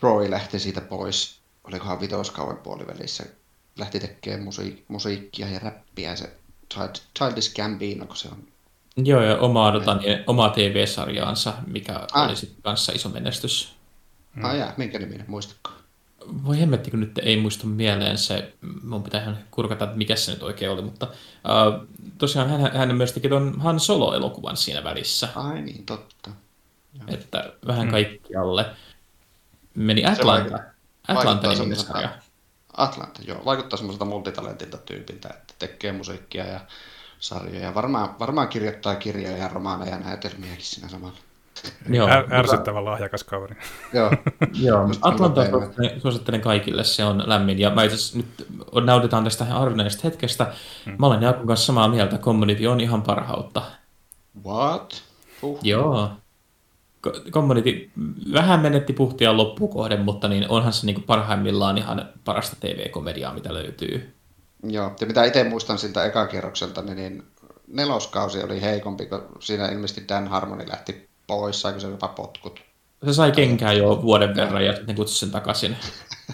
Troy 0.00 0.30
lähti 0.30 0.58
siitä 0.58 0.80
pois, 0.80 1.38
olikohan 1.64 2.00
vitoskauden 2.00 2.56
puolivälissä, 2.56 3.24
lähti 3.78 4.00
tekemään 4.00 4.48
musiik- 4.48 4.84
musiikkia 4.88 5.48
ja 5.48 5.58
räppiä 5.58 6.16
se 6.16 6.30
Child- 6.74 7.00
Childish 7.18 7.54
Gambino, 7.54 8.06
kun 8.06 8.16
se 8.16 8.28
on. 8.28 8.44
Joo, 8.96 9.22
ja 9.22 9.36
omaa, 9.38 9.72
niin, 9.72 10.24
omaa 10.26 10.48
TV-sarjaansa, 10.50 11.54
mikä 11.66 12.00
Ai. 12.12 12.26
oli 12.26 12.36
sitten 12.36 12.62
kanssa 12.62 12.92
iso 12.92 13.08
menestys. 13.08 13.74
Mm. 14.34 14.44
Ah 14.44 14.56
jaa, 14.56 14.72
minkä 14.76 14.98
niminen, 14.98 15.24
muistatko? 15.28 15.70
Voi 16.44 16.60
hemmetti, 16.60 16.90
kun 16.90 17.00
nyt 17.00 17.18
ei 17.22 17.36
muista 17.40 17.66
mieleen 17.66 18.18
se, 18.18 18.52
mun 18.82 19.02
pitää 19.02 19.22
ihan 19.22 19.38
kurkata, 19.50 19.84
että 19.84 19.96
mikä 19.96 20.16
se 20.16 20.32
nyt 20.32 20.42
oikein 20.42 20.70
oli, 20.70 20.82
mutta 20.82 21.06
uh, 21.06 21.86
tosiaan 22.18 22.48
hän, 22.50 22.72
hän 22.76 22.94
myös 22.96 23.12
teki 23.12 23.28
ton 23.28 23.60
Han 23.60 23.80
Solo-elokuvan 23.80 24.56
siinä 24.56 24.84
välissä, 24.84 25.28
Ai 25.34 25.62
niin, 25.62 25.86
totta. 25.86 26.30
että 27.08 27.52
vähän 27.66 27.86
Mm. 27.86 27.90
kaikkialle. 27.90 28.66
Meni 29.78 30.04
Atlanta, 30.06 30.52
vaikuttaa 30.52 31.18
Atlanta 31.18 31.48
niminen 31.48 31.76
sarja. 31.76 32.08
Atlanta, 32.76 33.22
joo. 33.26 33.44
Vaikuttaa 33.44 33.76
semmoiselta 33.76 34.04
multitalentilta 34.04 34.78
tyypiltä, 34.78 35.28
että 35.28 35.54
tekee 35.58 35.92
musiikkia 35.92 36.46
ja 36.46 36.60
sarjoja. 37.20 37.74
Varmaan, 37.74 38.18
varmaan 38.18 38.48
kirjoittaa 38.48 38.94
kirjoja 38.94 39.36
ja 39.36 39.48
romaaneja 39.48 39.90
ja 39.90 39.98
näytelmiäkin 39.98 40.64
siinä 40.64 40.88
samalla. 40.88 41.16
Joo, 41.88 42.08
mutta- 42.08 42.34
ärsyttävän 42.36 42.84
lahjakas 42.84 43.24
kaveri. 43.24 43.56
Joo, 43.92 44.10
Joo, 44.62 44.88
Atlanta 45.00 45.40
suosittelen, 46.02 46.40
kaikille, 46.40 46.84
se 46.84 47.04
on 47.04 47.22
lämmin. 47.26 47.58
Ja 47.58 47.70
mä 47.70 47.82
itse 47.82 47.94
asiassa 47.94 48.16
nyt 48.16 48.46
nauditaan 48.84 49.24
tästä 49.24 49.44
harvinaisesta 49.44 50.00
hetkestä. 50.04 50.52
Mä 50.98 51.06
olen 51.06 51.22
Jaakon 51.22 51.46
kanssa 51.46 51.66
samaa 51.66 51.88
mieltä, 51.88 52.18
Community 52.18 52.66
on 52.66 52.80
ihan 52.80 53.02
parhautta. 53.02 53.62
what? 54.46 55.02
Uh. 55.42 55.58
Joo. 55.62 56.10
Community 57.30 57.90
vähän 58.32 58.60
menetti 58.60 58.92
puhtia 58.92 59.36
loppukohden, 59.36 60.00
mutta 60.00 60.28
niin 60.28 60.48
onhan 60.48 60.72
se 60.72 60.86
niin 60.86 61.02
parhaimmillaan 61.02 61.78
ihan 61.78 62.08
parasta 62.24 62.56
TV-komediaa, 62.60 63.34
mitä 63.34 63.54
löytyy. 63.54 64.14
Joo, 64.62 64.96
ja 65.00 65.06
mitä 65.06 65.24
itse 65.24 65.44
muistan 65.44 65.78
siltä 65.78 66.04
ekakierrokselta, 66.04 66.82
niin, 66.82 66.96
niin 66.96 67.22
neloskausi 67.66 68.42
oli 68.42 68.62
heikompi, 68.62 69.06
kun 69.06 69.22
siinä 69.40 69.68
ilmeisesti 69.68 70.08
Dan 70.08 70.28
Harmoni 70.28 70.68
lähti 70.68 71.08
pois, 71.26 71.60
saiko 71.60 71.80
se 71.80 71.88
jopa 71.88 72.08
potkut. 72.08 72.60
Se 73.06 73.12
sai 73.12 73.32
kenkää 73.32 73.72
jo 73.72 74.02
vuoden 74.02 74.36
verran 74.36 74.64
ja 74.64 74.76
sitten 74.76 74.96
kutsui 74.96 75.18
sen 75.18 75.30
takaisin. 75.30 75.76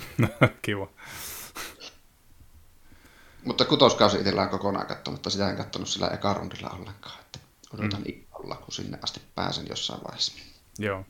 Kiva. 0.62 0.88
Mutta 3.44 3.64
kutoskausi 3.64 4.16
itsellä 4.16 4.42
on 4.42 4.48
kokonaan 4.48 4.86
kattonut, 4.86 5.18
mutta 5.18 5.30
sitä 5.30 5.50
en 5.50 5.56
kattonut 5.56 5.88
sillä 5.88 6.08
eka 6.08 6.34
rundilla 6.34 6.70
ollenkaan. 6.70 7.20
Että 7.20 7.38
odotan 7.74 8.00
mm. 8.00 8.06
innolla, 8.06 8.56
kun 8.56 8.72
sinne 8.72 8.98
asti 9.02 9.20
pääsen 9.34 9.66
jossain 9.68 10.00
vaiheessa. 10.04 10.32
Joo. 10.78 11.04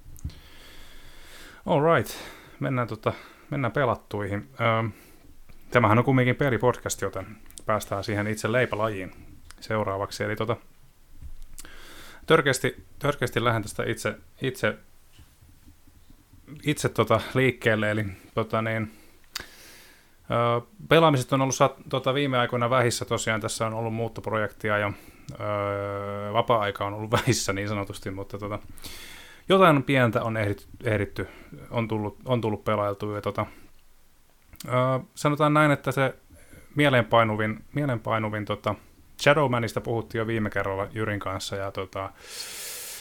All 1.67 1.95
right. 1.97 2.13
Mennään, 2.61 2.89
tota, 2.89 3.13
mennään 3.51 3.73
pelattuihin. 3.73 4.49
Öö, 4.61 4.89
tämähän 5.71 5.99
on 5.99 6.05
kumminkin 6.05 6.37
pelipodcast, 6.37 7.01
joten 7.01 7.27
päästään 7.67 8.05
siihen 8.05 8.27
itse 8.27 8.53
leipälajiin 8.53 9.13
seuraavaksi. 9.61 10.25
Eli 10.25 10.37
tota, 10.37 10.57
törkeästi, 12.27 12.85
törkeästi 12.99 13.45
lähden 13.45 13.63
tästä 13.63 13.85
itse, 13.87 14.15
itse 14.43 14.79
itse 16.63 16.89
tota 16.89 17.21
liikkeelle, 17.35 17.91
eli 17.91 18.05
tota 18.35 18.63
niin, 18.63 18.93
ö, 20.31 20.61
pelaamiset 20.89 21.33
on 21.33 21.41
ollut 21.41 21.55
sat, 21.55 21.75
tota, 21.89 22.15
viime 22.15 22.39
aikoina 22.39 22.71
vähissä 22.71 23.05
tosiaan, 23.05 23.41
tässä 23.41 23.67
on 23.67 23.75
ollut 23.75 23.95
muuttoprojektia 23.95 24.79
ja 24.79 24.93
ö, 25.33 26.33
vapaa-aika 26.33 26.85
on 26.85 26.95
ollut 26.95 27.11
vähissä 27.21 27.53
niin 27.53 27.69
sanotusti, 27.69 28.11
mutta 28.11 28.39
tota, 28.39 28.59
jotain 29.49 29.83
pientä 29.83 30.23
on 30.23 30.37
ehditty, 30.37 30.67
ehditty 30.85 31.29
on, 31.71 31.89
tullut, 31.89 32.19
on 32.25 32.41
tullut 32.41 32.65
pelailtua 32.65 33.15
ja 33.15 33.21
tota, 33.21 33.47
ö, 34.69 34.71
sanotaan 35.15 35.55
näin, 35.55 35.71
että 35.71 35.93
se 35.93 36.15
mieleenpainuvin, 36.75 37.65
mieleenpainuvin 37.75 38.45
tota, 38.45 38.75
Shadowmanista 39.23 39.81
puhuttiin 39.81 40.19
jo 40.19 40.27
viime 40.27 40.51
kerralla 40.51 40.87
Jyrin 40.93 41.21
kanssa 41.21 41.57
ja 41.57 41.71
tota, 41.71 42.11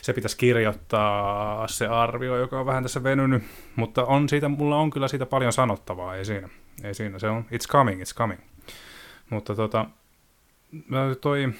se 0.01 0.13
pitäisi 0.13 0.37
kirjoittaa 0.37 1.67
se 1.67 1.87
arvio, 1.87 2.37
joka 2.37 2.59
on 2.59 2.65
vähän 2.65 2.83
tässä 2.83 3.03
venynyt, 3.03 3.43
mutta 3.75 4.05
on 4.05 4.29
siitä, 4.29 4.49
mulla 4.49 4.77
on 4.77 4.89
kyllä 4.89 5.07
siitä 5.07 5.25
paljon 5.25 5.53
sanottavaa, 5.53 6.15
ei 6.15 6.25
siinä. 6.25 6.49
Ei 6.83 6.93
siinä, 6.93 7.19
se 7.19 7.27
on 7.27 7.45
it's 7.51 7.67
coming, 7.71 8.01
it's 8.01 8.15
coming. 8.15 8.39
Mutta 9.29 9.55
tota, 9.55 9.85
toi 11.21 11.53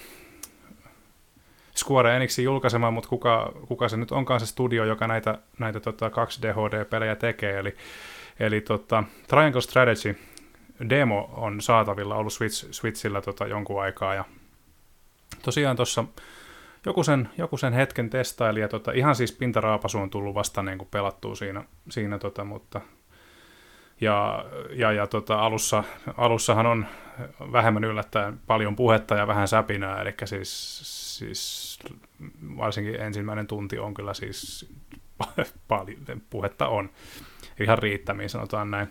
Square 1.76 2.16
Enixin 2.16 2.46
julkaisema, 2.46 2.92
mutta 2.92 3.10
kuka, 3.10 3.52
kuka 3.68 3.90
se 3.90 3.98
nyt 3.98 4.12
onkaan 4.12 4.40
se 4.40 4.46
studio, 4.46 4.86
joka 4.86 5.08
näitä, 5.08 5.38
näitä 5.60 5.80
tota 5.80 6.10
2D-HD-pelejä 6.10 7.16
tekee, 7.16 7.60
eli, 7.60 7.76
eli 8.40 8.62
tota, 8.62 9.04
Triangle 9.28 9.62
Strategy 9.62 10.16
demo 10.90 11.34
on 11.38 11.62
saatavilla 11.62 12.16
ollut 12.16 12.34
Switch, 12.34 12.68
Switchillä 12.72 13.22
tota 13.22 13.48
jonkun 13.48 13.82
aikaa, 13.82 14.14
ja 14.14 14.26
tosiaan 15.44 15.76
tuossa 15.76 16.04
joku 16.86 17.04
sen, 17.04 17.30
joku 17.38 17.58
sen 17.58 17.74
hetken 17.74 18.10
testaili, 18.10 18.60
ja 18.60 18.68
tota, 18.68 18.92
ihan 18.92 19.16
siis 19.16 19.32
pintaraapasu 19.32 20.00
on 20.00 20.10
tullut 20.10 20.36
vasta 20.36 20.64
niin 20.64 20.78
kuin 20.78 20.88
pelattua 20.92 21.36
siinä, 21.36 21.64
siinä 21.90 22.20
tota, 22.20 22.44
mutta 22.44 22.82
ja, 24.02 24.46
ja, 24.70 24.92
ja 24.92 25.08
tota, 25.08 25.40
alussa, 25.40 25.84
alussahan 26.18 26.66
on 26.66 26.86
vähemmän 27.52 27.84
yllättäen 27.84 28.40
paljon 28.48 28.76
puhetta 28.76 29.16
ja 29.16 29.28
vähän 29.28 29.48
säpinää, 29.48 30.02
eli 30.02 30.14
siis, 30.26 30.80
siis 31.26 31.80
varsinkin 32.58 33.02
ensimmäinen 33.02 33.48
tunti 33.48 33.80
on 33.80 33.94
kyllä 33.94 34.14
siis 34.14 34.74
paljon 35.68 35.98
puhetta 36.30 36.68
on. 36.68 36.90
Ihan 37.60 37.78
riittämiin, 37.78 38.30
sanotaan 38.30 38.72
näin. 38.72 38.88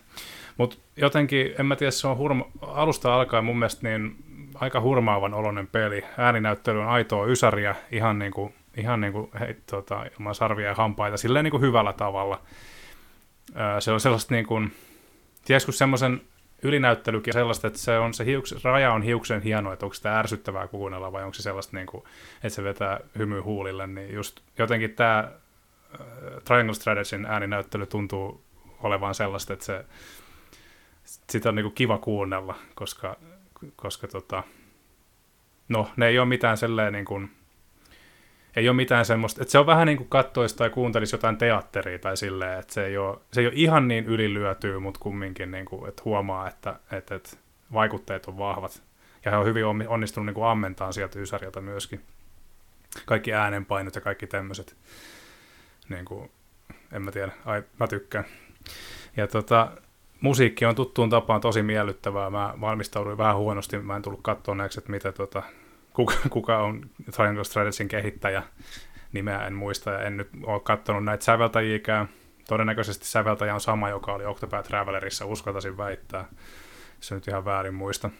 Mutta 0.56 0.76
jotenkin, 0.96 1.54
en 1.58 1.66
mä 1.66 1.76
tiedä, 1.76 1.90
se 1.90 2.08
on 2.08 2.16
hurma, 2.16 2.46
alusta 2.60 3.14
alkaen 3.14 3.44
mun 3.44 3.58
mielestä 3.58 3.88
niin 3.88 4.16
aika 4.54 4.80
hurmaavan 4.80 5.34
oloinen 5.34 5.66
peli. 5.66 6.04
Ääninäyttely 6.18 6.80
on 6.80 6.88
aitoa 6.88 7.26
ysäriä, 7.26 7.74
ihan 7.92 8.18
niin 8.18 8.32
kuin, 8.32 8.54
ihan 8.76 9.00
niin 9.00 9.12
kuin 9.12 9.30
hei, 9.40 9.56
tota, 9.66 10.04
ilman 10.18 10.34
sarvia 10.34 10.68
ja 10.68 10.74
hampaita, 10.74 11.16
silleen 11.16 11.44
niin 11.44 11.50
kuin 11.50 11.60
hyvällä 11.60 11.92
tavalla. 11.92 12.40
se 13.78 13.92
on 13.92 14.00
sellaista 14.00 14.34
niin 14.34 14.46
kuin, 14.46 14.72
tiedätkö 15.44 15.72
semmoisen 15.72 16.20
ylinäyttelykin 16.62 17.32
sellaista, 17.32 17.66
että 17.66 17.78
se, 17.78 17.98
on, 17.98 18.14
se 18.14 18.24
hiuks, 18.24 18.54
raja 18.64 18.92
on 18.92 19.02
hiuksen 19.02 19.42
hieno, 19.42 19.72
että 19.72 19.86
onko 19.86 19.94
sitä 19.94 20.18
ärsyttävää 20.18 20.68
kuunnella 20.68 21.12
vai 21.12 21.22
onko 21.22 21.34
se 21.34 21.42
sellaista, 21.42 21.76
niin 21.76 21.86
kuin, 21.86 22.04
että 22.34 22.56
se 22.56 22.64
vetää 22.64 23.00
hymy 23.18 23.40
huulille, 23.40 23.86
niin 23.86 24.14
just 24.14 24.40
jotenkin 24.58 24.94
tämä 24.94 25.18
äh, 25.18 26.06
Triangle 26.44 26.74
Strategyn 26.74 27.26
ääninäyttely 27.26 27.86
tuntuu 27.86 28.44
olevan 28.82 29.14
sellaista, 29.14 29.52
että 29.52 29.64
se, 29.64 29.84
sitä 31.04 31.48
on 31.48 31.54
niin 31.54 31.64
kuin 31.64 31.74
kiva 31.74 31.98
kuunnella, 31.98 32.54
koska, 32.74 33.16
koska 33.76 34.08
tota, 34.08 34.42
no, 35.68 35.88
ne 35.96 36.08
ei 36.08 36.18
ole 36.18 36.28
mitään 36.28 36.56
selleen 36.56 36.92
niin 36.92 37.04
kuin, 37.04 37.30
ei 38.56 38.68
ole 38.68 38.76
mitään 38.76 39.04
semmoista, 39.04 39.42
että 39.42 39.52
se 39.52 39.58
on 39.58 39.66
vähän 39.66 39.86
niin 39.86 39.96
kuin 39.96 40.08
kattoisi 40.08 40.56
tai 40.56 40.70
kuuntelisi 40.70 41.14
jotain 41.14 41.36
teatteria 41.36 41.98
tai 41.98 42.16
silleen, 42.16 42.58
että 42.58 42.74
se 42.74 42.86
ei 42.86 42.98
ole, 42.98 43.18
se 43.32 43.40
ei 43.40 43.46
ole 43.46 43.54
ihan 43.56 43.88
niin 43.88 44.06
ylilyötyä, 44.06 44.80
mutta 44.80 45.00
kumminkin 45.00 45.50
niin 45.50 45.64
kuin, 45.64 45.88
että 45.88 46.02
huomaa, 46.04 46.48
että, 46.48 46.76
että, 46.92 47.14
että 47.14 47.36
vaikutteet 47.72 48.26
on 48.26 48.38
vahvat. 48.38 48.82
Ja 49.24 49.30
he 49.30 49.36
on 49.36 49.46
hyvin 49.46 49.64
onnistunut 49.88 50.26
niin 50.26 50.34
kuin 50.34 50.46
ammentaan 50.46 50.92
sieltä 50.92 51.18
Ysäriltä 51.18 51.60
myöskin. 51.60 52.02
Kaikki 53.06 53.32
äänenpainot 53.32 53.94
ja 53.94 54.00
kaikki 54.00 54.26
tämmöiset. 54.26 54.76
Niin 55.88 56.04
kuin, 56.04 56.30
en 56.92 57.02
mä 57.02 57.10
tiedä, 57.10 57.32
ai, 57.44 57.62
mä 57.80 57.86
tykkään. 57.86 58.24
Ja 59.16 59.26
tota, 59.26 59.70
musiikki 60.20 60.64
on 60.64 60.74
tuttuun 60.74 61.10
tapaan 61.10 61.40
tosi 61.40 61.62
miellyttävää. 61.62 62.30
Mä 62.30 62.54
valmistauduin 62.60 63.18
vähän 63.18 63.36
huonosti, 63.36 63.78
mä 63.78 63.96
en 63.96 64.02
tullut 64.02 64.22
katsoneeksi, 64.22 64.80
että 64.80 64.90
mitä 64.90 65.12
tota, 65.12 65.42
kuka, 65.92 66.14
kuka 66.30 66.58
on 66.58 66.90
Triangle 67.16 67.44
Strategyn 67.44 67.88
kehittäjä, 67.88 68.42
nimeä 69.12 69.46
en 69.46 69.54
muista 69.54 69.90
ja 69.90 70.00
en 70.00 70.16
nyt 70.16 70.28
ole 70.42 70.60
katsonut 70.60 71.04
näitä 71.04 71.24
säveltäjiäkään. 71.24 72.08
Todennäköisesti 72.48 73.06
säveltäjä 73.06 73.54
on 73.54 73.60
sama, 73.60 73.88
joka 73.88 74.12
oli 74.12 74.24
Octopath 74.24 74.68
Travelerissa, 74.68 75.26
uskaltaisin 75.26 75.76
väittää. 75.76 76.24
Se 77.00 77.14
nyt 77.14 77.28
ihan 77.28 77.44
väärin 77.44 77.74
muista. 77.74 78.10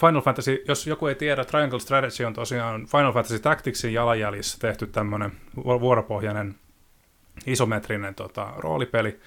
Final 0.00 0.20
Fantasy, 0.20 0.64
jos 0.68 0.86
joku 0.86 1.06
ei 1.06 1.14
tiedä, 1.14 1.44
Triangle 1.44 1.80
Strategy 1.80 2.24
on 2.24 2.32
tosiaan 2.32 2.86
Final 2.86 3.12
Fantasy 3.12 3.38
Tacticsin 3.38 3.92
jalanjäljissä 3.92 4.58
tehty 4.60 4.86
tämmöinen 4.86 5.32
vuoropohjainen 5.56 6.54
isometrinen 7.46 8.14
tota, 8.14 8.52
roolipeli, 8.56 9.20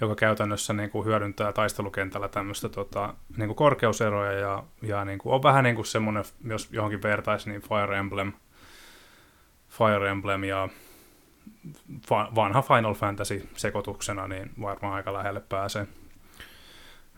joka 0.00 0.14
käytännössä 0.14 0.72
niin 0.72 0.90
kuin 0.90 1.06
hyödyntää 1.06 1.52
taistelukentällä 1.52 2.28
tämmöistä 2.28 2.68
tota, 2.68 3.14
niin 3.36 3.48
kuin 3.48 3.56
korkeuseroja 3.56 4.32
ja, 4.32 4.64
ja 4.82 5.04
niin 5.04 5.18
kuin 5.18 5.34
on 5.34 5.42
vähän 5.42 5.64
niin 5.64 5.76
kuin 5.76 5.86
semmoinen, 5.86 6.24
jos 6.44 6.68
johonkin 6.72 7.02
vertaisi, 7.02 7.50
niin 7.50 7.62
Fire 7.62 7.98
Emblem, 7.98 8.32
Fire 9.68 10.10
Emblem 10.10 10.44
ja 10.44 10.68
vanha 12.10 12.62
Final 12.62 12.94
Fantasy 12.94 13.48
sekoituksena, 13.56 14.28
niin 14.28 14.50
varmaan 14.60 14.94
aika 14.94 15.12
lähelle 15.12 15.40
pääsee. 15.40 15.86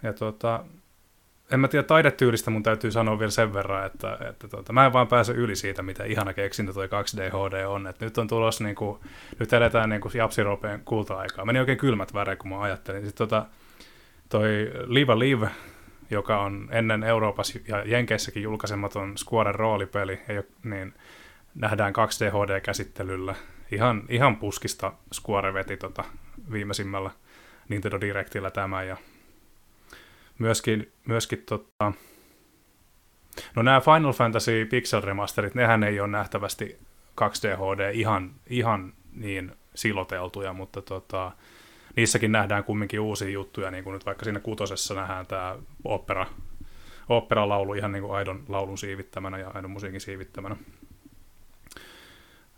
Ja 0.02 0.12
tota, 0.12 0.64
en 1.50 1.60
mä 1.60 1.68
tiedä 1.68 1.82
taidetyylistä, 1.82 2.50
mun 2.50 2.62
täytyy 2.62 2.90
sanoa 2.90 3.18
vielä 3.18 3.30
sen 3.30 3.54
verran, 3.54 3.86
että, 3.86 4.18
että 4.30 4.48
tota, 4.48 4.72
mä 4.72 4.86
en 4.86 4.92
vaan 4.92 5.08
pääse 5.08 5.32
yli 5.32 5.56
siitä, 5.56 5.82
mitä 5.82 6.04
ihana 6.04 6.32
keksintä 6.32 6.72
toi 6.72 6.86
2D 6.86 7.20
HD 7.20 7.64
on. 7.64 7.86
Et 7.86 8.00
nyt 8.00 8.18
on 8.18 8.28
tulossa, 8.28 8.64
niin 8.64 8.76
kuin, 8.76 9.00
nyt 9.38 9.52
eletään 9.52 9.88
niin 9.88 10.00
kuin 10.00 10.12
Japsiropeen 10.14 10.80
kulta-aikaa. 10.84 11.44
Meni 11.44 11.60
oikein 11.60 11.78
kylmät 11.78 12.14
väreet, 12.14 12.38
kun 12.38 12.50
mä 12.50 12.60
ajattelin. 12.60 13.06
Sitten 13.06 13.28
tota, 13.28 13.46
toi 14.28 14.72
Live 14.86 15.18
Live, 15.18 15.50
joka 16.10 16.40
on 16.40 16.68
ennen 16.70 17.02
Euroopassa 17.02 17.58
ja 17.68 17.84
Jenkeissäkin 17.86 18.42
julkaisematon 18.42 19.18
Squaren 19.18 19.54
roolipeli, 19.54 20.20
ole, 20.28 20.44
niin 20.64 20.94
nähdään 21.54 21.92
2D 21.92 22.30
HD-käsittelyllä. 22.30 23.34
Ihan, 23.72 24.02
ihan 24.08 24.36
puskista 24.36 24.92
Square 25.14 25.54
veti 25.54 25.76
tota 25.76 26.04
viimeisimmällä 26.52 27.10
Nintendo 27.68 28.00
Directillä 28.00 28.50
tämä 28.50 28.82
ja 28.82 28.96
myöskin, 30.38 30.92
myöskin 31.06 31.42
tota, 31.46 31.92
no 33.56 33.62
nämä 33.62 33.80
Final 33.80 34.12
Fantasy 34.12 34.64
Pixel 34.64 35.00
Remasterit, 35.00 35.54
nehän 35.54 35.84
ei 35.84 36.00
ole 36.00 36.08
nähtävästi 36.08 36.78
2D 37.20 37.56
HD 37.56 37.90
ihan, 37.92 38.30
ihan 38.46 38.92
niin 39.12 39.52
siloteltuja, 39.74 40.52
mutta 40.52 40.82
tota, 40.82 41.32
niissäkin 41.96 42.32
nähdään 42.32 42.64
kumminkin 42.64 43.00
uusia 43.00 43.28
juttuja, 43.28 43.70
niin 43.70 43.84
kuin 43.84 43.94
nyt 43.94 44.06
vaikka 44.06 44.24
siinä 44.24 44.40
kutosessa 44.40 44.94
nähdään 44.94 45.26
tämä 45.26 45.56
opera, 45.84 46.26
opera-laulu 47.08 47.74
ihan 47.74 47.92
niin 47.92 48.02
kuin 48.02 48.16
aidon 48.16 48.44
laulun 48.48 48.78
siivittämänä 48.78 49.38
ja 49.38 49.50
aidon 49.54 49.70
musiikin 49.70 50.00
siivittämänä. 50.00 50.56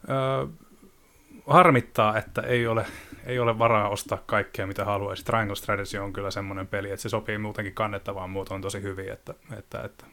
Öö, 0.09 0.47
harmittaa, 1.51 2.18
että 2.18 2.40
ei 2.40 2.66
ole 2.66 2.86
ei 3.26 3.38
ole 3.38 3.59
varaa 3.59 3.88
ostaa 3.88 4.22
kaikkea, 4.26 4.66
mitä 4.66 4.84
haluaisi. 4.84 5.24
Triangle 5.24 5.57
Strategy 5.57 5.98
on 5.98 6.12
kyllä 6.12 6.30
semmoinen 6.30 6.66
peli, 6.66 6.90
että 6.90 7.03
se 7.03 7.09
sopii 7.09 7.38
muutenkin 7.38 7.74
kannettavaan 7.74 8.30
muotoon 8.30 8.61
tosi 8.61 8.82
hyvin, 8.82 9.12
että, 9.12 9.34
että, 9.59 9.82
että 9.82 10.05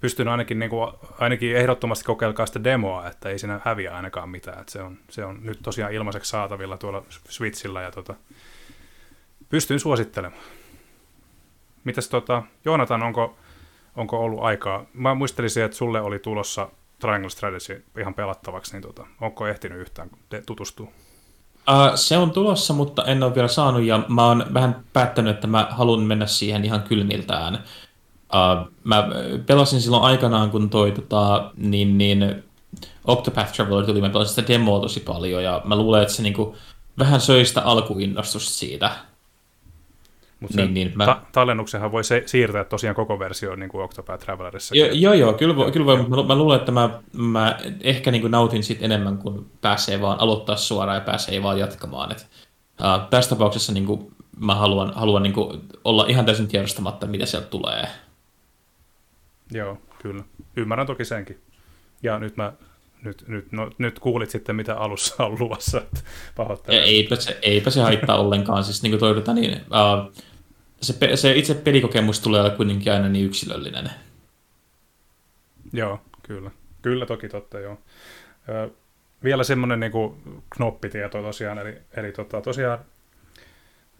pystyn 0.00 0.28
ainakin, 0.28 0.58
niin 0.58 0.70
kuin, 0.70 0.92
ainakin 1.18 1.56
ehdottomasti 1.56 2.04
kokeilkaa 2.04 2.46
sitä 2.46 2.64
demoa, 2.64 3.08
että 3.08 3.28
ei 3.28 3.38
siinä 3.38 3.60
häviä 3.64 3.96
ainakaan 3.96 4.28
mitään. 4.28 4.60
Että 4.60 4.72
se, 4.72 4.82
on, 4.82 4.98
se 5.10 5.24
on 5.24 5.38
nyt 5.42 5.58
tosiaan 5.62 5.92
ilmaiseksi 5.92 6.30
saatavilla 6.30 6.78
tuolla 6.78 7.02
Switchillä 7.28 7.82
ja 7.82 7.90
tota, 7.90 8.14
pystyn 9.48 9.80
suosittelemaan. 9.80 10.42
Mitäs 11.84 12.08
tota, 12.08 12.42
Joonatan, 12.64 13.02
onko, 13.02 13.36
onko 13.96 14.18
ollut 14.18 14.42
aikaa? 14.42 14.86
Mä 14.92 15.14
muistelisin, 15.14 15.64
että 15.64 15.76
sulle 15.76 16.00
oli 16.00 16.18
tulossa 16.18 16.68
Triangle 17.00 17.30
Strategy 17.30 17.84
ihan 17.98 18.14
pelattavaksi, 18.14 18.72
niin 18.72 18.82
tota, 18.82 19.06
onko 19.20 19.46
ehtinyt 19.46 19.78
yhtään 19.78 20.10
tutustua? 20.46 20.86
Uh, 21.70 21.94
se 21.94 22.18
on 22.18 22.30
tulossa, 22.30 22.74
mutta 22.74 23.04
en 23.04 23.22
ole 23.22 23.34
vielä 23.34 23.48
saanut 23.48 23.82
ja 23.82 24.02
mä 24.08 24.26
oon 24.26 24.46
vähän 24.54 24.84
päättänyt, 24.92 25.34
että 25.34 25.46
mä 25.46 25.68
haluan 25.70 26.00
mennä 26.00 26.26
siihen 26.26 26.64
ihan 26.64 26.82
kylmiltään. 26.82 27.54
Uh, 27.54 28.72
mä 28.84 29.08
pelasin 29.46 29.80
silloin 29.80 30.02
aikanaan, 30.02 30.50
kun 30.50 30.70
toi 30.70 30.92
tota, 30.92 31.50
niin, 31.56 31.98
niin 31.98 32.44
Octopath 33.04 33.52
Traveler 33.52 33.86
tuli, 33.86 34.00
mä 34.00 34.10
pelasin 34.10 34.34
sitä 34.34 34.52
demoa 34.52 34.80
tosi 34.80 35.00
paljon 35.00 35.44
ja 35.44 35.62
mä 35.64 35.76
luulen, 35.76 36.02
että 36.02 36.14
se 36.14 36.22
niinku 36.22 36.56
vähän 36.98 37.20
söi 37.20 37.44
sitä 37.44 37.62
alkuinnostusta 37.62 38.50
siitä. 38.50 38.90
Mutta 40.40 40.56
niin, 40.56 40.74
niin, 40.74 40.92
mä... 40.94 41.04
ta- 41.04 41.20
tallennuksenhan 41.32 41.92
voi 41.92 42.04
se- 42.04 42.22
siirtää 42.26 42.64
tosiaan 42.64 42.96
koko 42.96 43.18
versio 43.18 43.56
niin 43.56 43.68
kuin 43.70 43.84
Octopath 43.84 44.24
Travelerissa. 44.24 44.76
Jo, 44.76 44.86
joo, 44.92 45.14
joo, 45.14 45.32
kyllä, 45.32 45.56
voi, 45.56 45.72
kyllä 45.72 45.86
voi, 45.86 45.96
mä, 45.96 46.22
mä 46.26 46.34
luulen, 46.34 46.58
että 46.58 46.72
mä, 46.72 46.90
mä 47.12 47.58
ehkä 47.80 48.10
niin 48.10 48.20
kuin 48.20 48.30
nautin 48.30 48.62
sit 48.62 48.82
enemmän, 48.82 49.18
kun 49.18 49.50
pääsee 49.60 50.00
vaan 50.00 50.20
aloittaa 50.20 50.56
suoraan 50.56 50.96
ja 50.96 51.04
pääsee 51.04 51.42
vaan 51.42 51.58
jatkamaan. 51.58 52.12
Et, 52.12 52.28
uh, 52.80 53.08
tässä 53.10 53.30
tapauksessa 53.30 53.72
niin 53.72 53.86
kuin, 53.86 54.12
mä 54.40 54.54
haluan, 54.54 54.92
haluan 54.94 55.22
niin 55.22 55.32
kuin, 55.32 55.60
olla 55.84 56.06
ihan 56.08 56.26
täysin 56.26 56.48
tiedostamatta, 56.48 57.06
mitä 57.06 57.26
sieltä 57.26 57.46
tulee. 57.46 57.88
Joo, 59.52 59.78
kyllä. 60.02 60.24
Ymmärrän 60.56 60.86
toki 60.86 61.04
senkin. 61.04 61.40
Ja 62.02 62.18
nyt 62.18 62.36
mä 62.36 62.52
nyt, 63.06 63.24
nyt, 63.28 63.52
no, 63.52 63.70
nyt 63.78 63.98
kuulit 63.98 64.30
sitten, 64.30 64.56
mitä 64.56 64.76
alussa 64.76 65.24
on 65.24 65.36
luvassa. 65.40 65.82
Pahoittelen. 66.36 66.82
Eipä 66.82 67.16
se, 67.16 67.38
eipä 67.42 67.70
se 67.70 67.80
haittaa 67.80 68.20
ollenkaan. 68.20 68.64
Siis 68.64 68.82
niin 68.82 68.90
kuin 68.90 69.00
toivotaan, 69.00 69.36
niin, 69.36 69.52
uh, 69.52 70.12
se, 70.80 71.16
se 71.16 71.32
itse 71.32 71.54
pelikokemus 71.54 72.20
tulee 72.20 72.40
olla 72.40 72.50
kuitenkin 72.50 72.92
aina 72.92 73.08
niin 73.08 73.26
yksilöllinen. 73.26 73.90
Joo, 75.72 76.00
kyllä. 76.22 76.50
Kyllä 76.82 77.06
toki 77.06 77.28
totta, 77.28 77.58
joo. 77.58 77.78
Ö, 78.48 78.70
vielä 79.24 79.44
semmoinen 79.44 79.80
niin 79.80 79.92
kuin 79.92 80.42
knoppitieto 80.56 81.22
tosiaan, 81.22 81.58
eli, 81.58 81.78
eli 81.96 82.12
tota, 82.12 82.40
tosiaan 82.40 82.78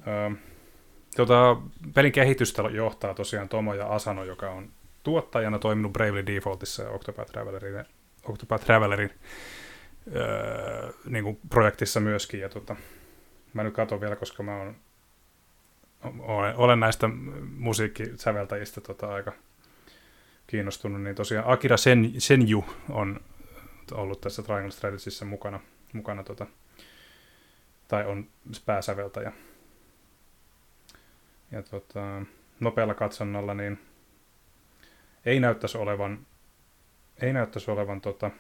ö, 0.07 0.37
tota, 1.17 1.57
pelin 1.95 2.13
kehitystä 2.13 2.63
johtaa 2.63 3.15
tosiaan 3.15 3.49
Tomo 3.49 3.75
ja 3.75 3.87
Asano, 3.87 4.25
joka 4.25 4.51
on 4.51 4.69
tuottajana 5.03 5.59
toiminut 5.59 5.93
Bravely 5.93 6.27
Defaultissa 6.27 6.83
ja 6.83 6.91
Octopath 6.91 7.33
Travelerin, 7.33 7.85
Octopath 8.29 8.65
Travelerin 8.65 9.11
öö, 10.15 10.93
niin 11.05 11.25
kuin 11.25 11.39
projektissa 11.51 12.01
myöskin. 12.01 12.41
Ja 12.41 12.49
tota, 12.49 12.77
mä 13.53 13.63
nyt 13.63 13.75
katson 13.75 14.01
vielä, 14.01 14.17
koska 14.17 14.43
mä 14.43 14.57
oon, 14.57 14.77
olen, 16.19 16.57
olen 16.57 16.81
näistä 16.81 17.09
musiikkisäveltäjistä 17.57 18.81
tota, 18.81 19.15
aika 19.15 19.33
kiinnostunut, 20.47 21.03
niin 21.03 21.17
tosiaan 21.17 21.53
Akira 21.53 21.77
Sen, 21.77 22.13
Senju 22.19 22.65
on 22.91 23.21
ollut 23.93 24.21
tässä 24.21 24.43
Triangle 24.43 24.71
Strategissä 24.71 25.25
mukana, 25.25 25.61
mukana 25.93 26.23
tota, 26.23 26.47
tai 27.89 28.07
on 28.07 28.27
pääsäveltäjä. 28.67 29.33
Ja 31.51 31.63
tota, 31.63 32.23
nopealla 32.61 32.95
katsonnalla 32.95 33.55
niin 33.55 33.79
ei 35.27 35.41
näyttäisi 35.41 35.79
olevan, 35.79 36.27
ei 37.23 37.33
näyttäisi 37.33 37.71
olevan 37.71 38.01
tota, 38.01 38.31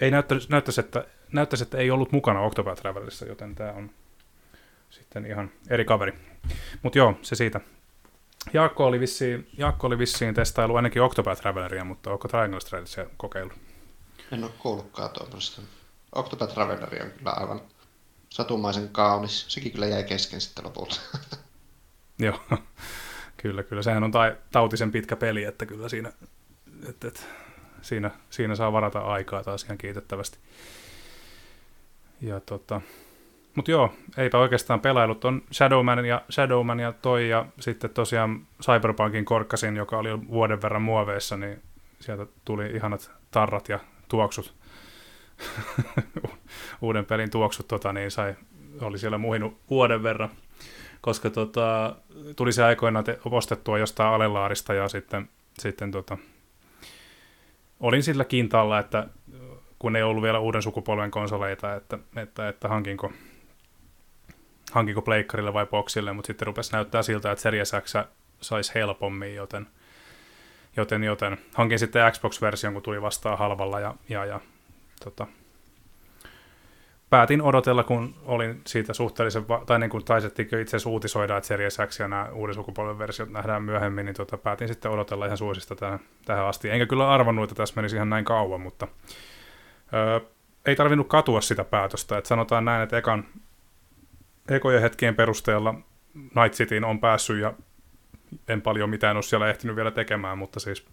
ei 0.00 0.10
näyttäisi, 0.10 0.48
näyttäisi, 0.50 0.80
että, 0.80 1.06
näyttäisi, 1.32 1.62
että 1.62 1.78
ei 1.78 1.90
ollut 1.90 2.12
mukana 2.12 2.40
Octopath 2.40 2.82
Travelerissa, 2.82 3.26
joten 3.26 3.54
tämä 3.54 3.72
on 3.72 3.90
sitten 4.90 5.26
ihan 5.26 5.50
eri 5.70 5.84
kaveri. 5.84 6.12
Mutta 6.82 6.98
joo, 6.98 7.18
se 7.22 7.34
siitä. 7.34 7.60
Jaakko 8.52 8.86
oli 8.86 9.00
vissiin, 9.00 9.48
Jaakko 9.58 9.86
oli 9.86 9.98
vissiin 9.98 10.34
testailu 10.34 10.76
ainakin 10.76 11.02
Octopath 11.02 11.40
Traveleria, 11.40 11.84
mutta 11.84 12.12
onko 12.12 12.28
Triangle 12.28 12.60
Strategia 12.60 13.06
kokeilu? 13.16 13.50
En 14.32 14.44
ole 14.44 14.52
kuullutkaan 14.58 15.10
tuommoista. 15.10 15.62
Octopath 16.14 16.54
Traveleri 16.54 17.00
on 17.02 17.10
kyllä 17.10 17.30
aivan 17.30 17.60
satumaisen 18.30 18.88
kaunis. 18.88 19.44
Sekin 19.48 19.72
kyllä 19.72 19.86
jäi 19.86 20.04
kesken 20.04 20.40
sitten 20.40 20.64
lopulta. 20.64 21.00
Joo, 22.18 22.40
kyllä, 23.44 23.62
kyllä. 23.62 23.82
Sehän 23.82 24.04
on 24.04 24.10
tai, 24.10 24.36
tautisen 24.52 24.92
pitkä 24.92 25.16
peli, 25.16 25.44
että 25.44 25.66
kyllä 25.66 25.88
siinä, 25.88 26.12
että, 26.88 27.08
että, 27.08 27.20
siinä, 27.82 28.10
siinä 28.30 28.54
saa 28.54 28.72
varata 28.72 28.98
aikaa 28.98 29.44
taas 29.44 29.64
ihan 29.64 29.78
kiitettävästi. 29.78 30.38
Ja 32.20 32.40
tota, 32.40 32.80
mutta 33.54 33.70
joo, 33.70 33.94
eipä 34.16 34.38
oikeastaan 34.38 34.80
pelailut. 34.80 35.24
On 35.24 35.42
Shadowman 35.52 36.04
ja, 36.04 36.22
Shadowman 36.30 36.80
ja 36.80 36.92
toi 36.92 37.28
ja 37.28 37.46
sitten 37.60 37.90
tosiaan 37.90 38.46
Cyberpunkin 38.62 39.24
korkkasin, 39.24 39.76
joka 39.76 39.98
oli 39.98 40.28
vuoden 40.28 40.62
verran 40.62 40.82
muoveissa, 40.82 41.36
niin 41.36 41.62
sieltä 42.00 42.26
tuli 42.44 42.66
ihanat 42.66 43.10
tarrat 43.30 43.68
ja 43.68 43.78
tuoksut. 44.08 44.54
Uuden 46.82 47.04
pelin 47.04 47.30
tuoksut 47.30 47.68
tota, 47.68 47.92
niin 47.92 48.10
sai, 48.10 48.34
oli 48.80 48.98
siellä 48.98 49.18
muhinut 49.18 49.58
vuoden 49.70 50.02
verran, 50.02 50.30
koska 51.04 51.30
tota, 51.30 51.96
tuli 52.36 52.52
se 52.52 52.64
aikoinaan 52.64 53.04
te- 53.04 53.18
ostettua 53.24 53.78
jostain 53.78 54.14
Alelaarista 54.14 54.74
ja 54.74 54.88
sitten, 54.88 55.28
sitten 55.58 55.90
tota, 55.90 56.18
olin 57.80 58.02
sillä 58.02 58.24
kintaalla, 58.24 58.78
että 58.78 59.06
kun 59.78 59.96
ei 59.96 60.02
ollut 60.02 60.22
vielä 60.22 60.38
uuden 60.38 60.62
sukupolven 60.62 61.10
konsoleita, 61.10 61.74
että, 61.74 61.98
että, 62.16 62.48
että 62.48 62.68
hankinko 62.68 63.12
hankinko 64.72 65.02
pleikkarille 65.02 65.52
vai 65.52 65.66
boksille, 65.66 66.12
mutta 66.12 66.26
sitten 66.26 66.46
rupesi 66.46 66.72
näyttää 66.72 67.02
siltä, 67.02 67.32
että 67.32 67.42
Series 67.42 67.72
X 67.80 67.94
saisi 68.40 68.74
helpommin, 68.74 69.34
joten, 69.34 69.66
joten, 70.76 71.04
joten 71.04 71.38
hankin 71.54 71.78
sitten 71.78 72.12
Xbox-version, 72.12 72.72
kun 72.72 72.82
tuli 72.82 73.02
vastaan 73.02 73.38
halvalla 73.38 73.80
ja, 73.80 73.94
ja, 74.08 74.24
ja 74.24 74.40
tota, 75.04 75.26
päätin 77.14 77.42
odotella, 77.42 77.84
kun 77.84 78.14
olin 78.24 78.60
siitä 78.66 78.94
suhteellisen, 78.94 79.44
tai 79.66 79.78
niin 79.78 79.90
kuin 79.90 80.04
taisettiinko 80.04 80.56
itse 80.56 80.76
asiassa 80.76 80.90
uutisoida, 80.90 81.36
että 81.36 81.46
Series 81.46 81.78
X 81.86 82.00
ja 82.00 82.08
nämä 82.08 82.28
uuden 82.32 82.54
sukupolven 82.54 82.98
versiot 82.98 83.30
nähdään 83.30 83.62
myöhemmin, 83.62 84.06
niin 84.06 84.16
tota, 84.16 84.38
päätin 84.38 84.68
sitten 84.68 84.90
odotella 84.90 85.26
ihan 85.26 85.38
suosista 85.38 85.76
tähän, 85.76 86.00
tähän 86.24 86.46
asti. 86.46 86.70
Enkä 86.70 86.86
kyllä 86.86 87.10
arvannut, 87.10 87.44
että 87.44 87.54
tässä 87.54 87.76
menisi 87.76 87.96
ihan 87.96 88.10
näin 88.10 88.24
kauan, 88.24 88.60
mutta 88.60 88.88
öö, 89.94 90.20
ei 90.66 90.76
tarvinnut 90.76 91.08
katua 91.08 91.40
sitä 91.40 91.64
päätöstä. 91.64 92.18
Että 92.18 92.28
sanotaan 92.28 92.64
näin, 92.64 92.82
että 92.82 92.98
ekan, 92.98 93.24
ekojen 94.48 94.82
hetkien 94.82 95.14
perusteella 95.14 95.74
Night 96.14 96.52
Cityin 96.52 96.84
on 96.84 97.00
päässyt 97.00 97.40
ja 97.40 97.54
en 98.48 98.62
paljon 98.62 98.90
mitään 98.90 99.16
ole 99.16 99.22
siellä 99.22 99.50
ehtinyt 99.50 99.76
vielä 99.76 99.90
tekemään, 99.90 100.38
mutta 100.38 100.60
siis 100.60 100.86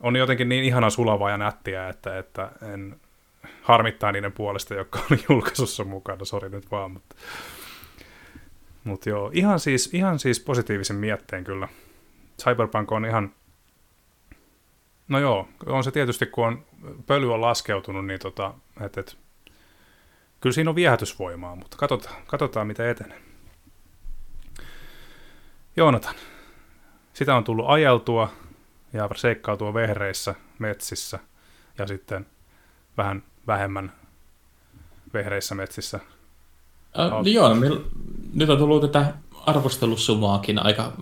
on 0.00 0.16
jotenkin 0.16 0.48
niin 0.48 0.64
ihana 0.64 0.90
sulavaa 0.90 1.30
ja 1.30 1.38
nättiä, 1.38 1.88
että, 1.88 2.18
että 2.18 2.52
en 2.74 3.00
harmittaa 3.62 4.12
niiden 4.12 4.32
puolesta, 4.32 4.74
jotka 4.74 4.98
oli 5.10 5.24
julkaisussa 5.28 5.84
mukana, 5.84 6.24
sori 6.24 6.48
nyt 6.48 6.70
vaan, 6.70 6.90
mutta, 6.90 7.16
mutta 8.84 9.08
joo, 9.08 9.30
ihan 9.34 9.60
siis, 9.60 9.94
ihan 9.94 10.18
siis 10.18 10.40
positiivisen 10.40 10.96
mietteen 10.96 11.44
kyllä. 11.44 11.68
Cyberpunk 12.42 12.92
on 12.92 13.06
ihan, 13.06 13.34
no 15.08 15.18
joo, 15.18 15.48
on 15.66 15.84
se 15.84 15.90
tietysti, 15.90 16.26
kun 16.26 16.46
on, 16.46 16.64
pöly 17.06 17.34
on 17.34 17.40
laskeutunut, 17.40 18.06
niin 18.06 18.20
tota, 18.20 18.54
että, 18.80 19.00
että 19.00 19.12
kyllä 20.40 20.54
siinä 20.54 20.70
on 20.70 20.76
viehätysvoimaa, 20.76 21.56
mutta 21.56 21.76
katsotaan, 21.76 22.16
katsotaan 22.26 22.66
mitä 22.66 22.90
etenee. 22.90 23.20
Joonatan. 25.76 26.14
Sitä 27.12 27.34
on 27.36 27.44
tullut 27.44 27.66
ajeltua 27.68 28.32
ja 28.92 29.08
seikkautua 29.16 29.74
vehreissä, 29.74 30.34
metsissä 30.58 31.18
ja 31.78 31.86
sitten 31.86 32.26
vähän 32.98 33.22
vähemmän 33.46 33.92
vehreissä 35.14 35.54
metsissä. 35.54 36.00
Äh, 36.98 37.12
joo, 37.24 37.54
me, 37.54 37.66
nyt 38.34 38.50
on 38.50 38.58
tullut 38.58 38.92
tätä 38.92 39.14
arvostelussumaakin 39.46 40.58
aika 40.58 40.92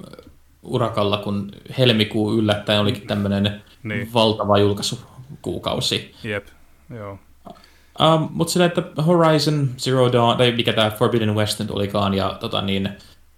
urakalla, 0.62 1.18
kun 1.18 1.52
helmikuu 1.78 2.38
yllättäen 2.38 2.80
olikin 2.80 3.06
tämmöinen 3.06 3.62
niin. 3.82 4.12
valtava 4.14 4.58
julkaisukuukausi. 4.58 6.14
Jep, 6.24 6.46
joo. 6.96 7.18
Um, 8.00 8.28
mutta 8.30 8.52
sillä, 8.52 8.66
että 8.66 8.82
Horizon 9.02 9.68
Zero 9.78 10.12
Dawn, 10.12 10.36
tai 10.36 10.52
mikä 10.52 10.72
tämä 10.72 10.90
Forbidden 10.90 11.34
West 11.34 11.60
nyt 11.60 11.70
olikaan, 11.70 12.14
ja 12.14 12.36
tota 12.40 12.62
niin, 12.62 12.88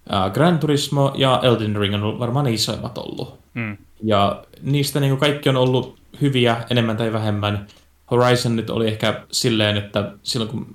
uh, 0.09 0.33
Gran 0.33 0.59
Turismo 0.59 1.13
ja 1.15 1.39
Elden 1.43 1.75
Ring 1.75 1.95
on 1.95 2.19
varmaan 2.19 2.45
ne 2.45 2.51
isoimmat 2.51 2.97
ollut. 2.97 3.39
Mm. 3.53 3.77
Ja 4.03 4.43
niistä 4.61 4.99
niin 4.99 5.17
kaikki 5.17 5.49
on 5.49 5.57
ollut 5.57 5.99
hyviä, 6.21 6.57
enemmän 6.69 6.97
tai 6.97 7.13
vähemmän. 7.13 7.67
Horizon 8.11 8.55
nyt 8.55 8.69
oli 8.69 8.87
ehkä 8.87 9.25
silleen, 9.31 9.77
että 9.77 10.11
silloin 10.23 10.51
kun 10.51 10.67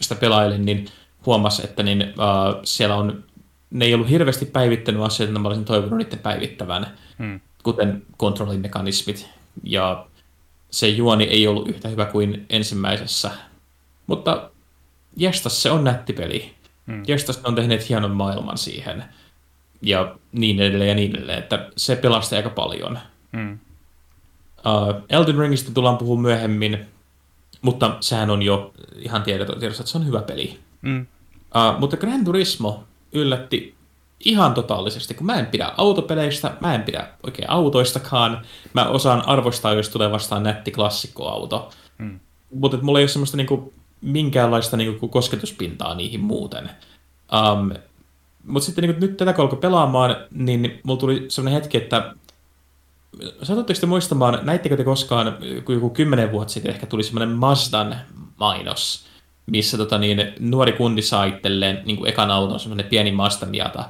sitä 0.00 0.14
pelailin, 0.14 0.64
niin 0.64 0.86
huomasi, 1.26 1.64
että 1.64 1.82
niin, 1.82 2.02
uh, 2.02 2.60
siellä 2.64 2.96
on, 2.96 3.24
ne 3.70 3.84
ei 3.84 3.94
ollut 3.94 4.08
hirveästi 4.08 4.46
päivittänyt 4.46 5.02
asioita, 5.02 5.30
että 5.30 5.40
mä 5.40 5.48
olisin 5.48 5.64
toivonut 5.64 5.98
niiden 5.98 6.18
päivittävän, 6.18 6.86
mm. 7.18 7.40
kuten 7.62 8.02
kontrollimekanismit 8.16 9.28
ja 9.64 10.06
se 10.70 10.88
juoni 10.88 11.24
ei 11.24 11.46
ollut 11.46 11.68
yhtä 11.68 11.88
hyvä 11.88 12.04
kuin 12.04 12.46
ensimmäisessä. 12.50 13.30
Mutta 14.06 14.50
jestas 15.16 15.62
se 15.62 15.70
on 15.70 15.84
nätti 15.84 16.12
peli. 16.12 16.54
Mm. 16.86 17.02
Jestas 17.06 17.40
on 17.44 17.54
tehneet 17.54 17.88
hienon 17.88 18.10
maailman 18.10 18.58
siihen. 18.58 19.04
Ja 19.82 20.16
niin 20.32 20.60
edelleen 20.60 20.88
ja 20.88 20.94
niin 20.94 21.16
edelleen, 21.16 21.38
että 21.38 21.70
se 21.76 21.96
pelasti 21.96 22.36
aika 22.36 22.50
paljon. 22.50 22.98
Mm. 23.32 23.58
Uh, 24.66 25.04
Elden 25.10 25.38
Ringistä 25.38 25.72
tullaan 25.74 25.98
puhumaan 25.98 26.22
myöhemmin, 26.22 26.86
mutta 27.62 27.96
sehän 28.00 28.30
on 28.30 28.42
jo 28.42 28.72
ihan 28.96 29.22
tiedossa, 29.22 29.66
että 29.66 29.84
se 29.84 29.98
on 29.98 30.06
hyvä 30.06 30.22
peli. 30.22 30.58
Mm. 30.82 31.06
Uh, 31.40 31.80
mutta 31.80 31.96
Gran 31.96 32.24
Turismo 32.24 32.84
yllätti 33.12 33.74
ihan 34.24 34.54
totaalisesti, 34.54 35.14
kun 35.14 35.26
mä 35.26 35.34
en 35.34 35.46
pidä 35.46 35.72
autopeleistä, 35.76 36.56
mä 36.60 36.74
en 36.74 36.82
pidä 36.82 37.08
oikein 37.22 37.50
autoistakaan. 37.50 38.42
Mä 38.72 38.88
osaan 38.88 39.28
arvostaa, 39.28 39.74
jos 39.74 39.88
tulee 39.88 40.10
vastaan 40.10 40.42
nätti 40.42 40.70
klassikkoauto. 40.70 41.70
Hmm. 41.98 42.20
Mutta 42.54 42.78
mulla 42.82 42.98
ei 42.98 43.02
ole 43.02 43.08
semmoista 43.08 43.36
niinku, 43.36 43.72
minkäänlaista 44.00 44.76
niinku, 44.76 45.08
kosketuspintaa 45.08 45.94
niihin 45.94 46.20
muuten. 46.20 46.70
Um, 47.52 47.72
mutta 48.46 48.66
sitten 48.66 48.84
niin 48.84 49.00
nyt 49.00 49.16
tätä 49.16 49.32
kun 49.32 49.42
alkoi 49.42 49.58
pelaamaan, 49.58 50.16
niin, 50.30 50.62
niin 50.62 50.80
mulla 50.82 51.00
tuli 51.00 51.24
sellainen 51.28 51.62
hetki, 51.62 51.78
että 51.78 52.14
Satutteko 53.42 53.80
te 53.80 53.86
muistamaan, 53.86 54.38
näittekö 54.42 54.76
te 54.76 54.84
koskaan, 54.84 55.36
kun 55.64 55.74
joku 55.74 55.90
kymmenen 55.90 56.32
vuotta 56.32 56.52
sitten 56.52 56.72
ehkä 56.72 56.86
tuli 56.86 57.02
semmoinen 57.02 57.36
Mazdan 57.36 57.96
mainos, 58.36 59.06
missä 59.46 59.76
tota, 59.76 59.98
niin, 59.98 60.32
nuori 60.38 60.72
kundi 60.72 61.02
saa 61.02 61.24
itselleen 61.24 61.82
niin 61.84 62.06
ekan 62.06 62.30
auton, 62.30 62.60
semmoinen 62.60 62.86
pieni 62.86 63.12
Mazda 63.12 63.46
Miata. 63.46 63.84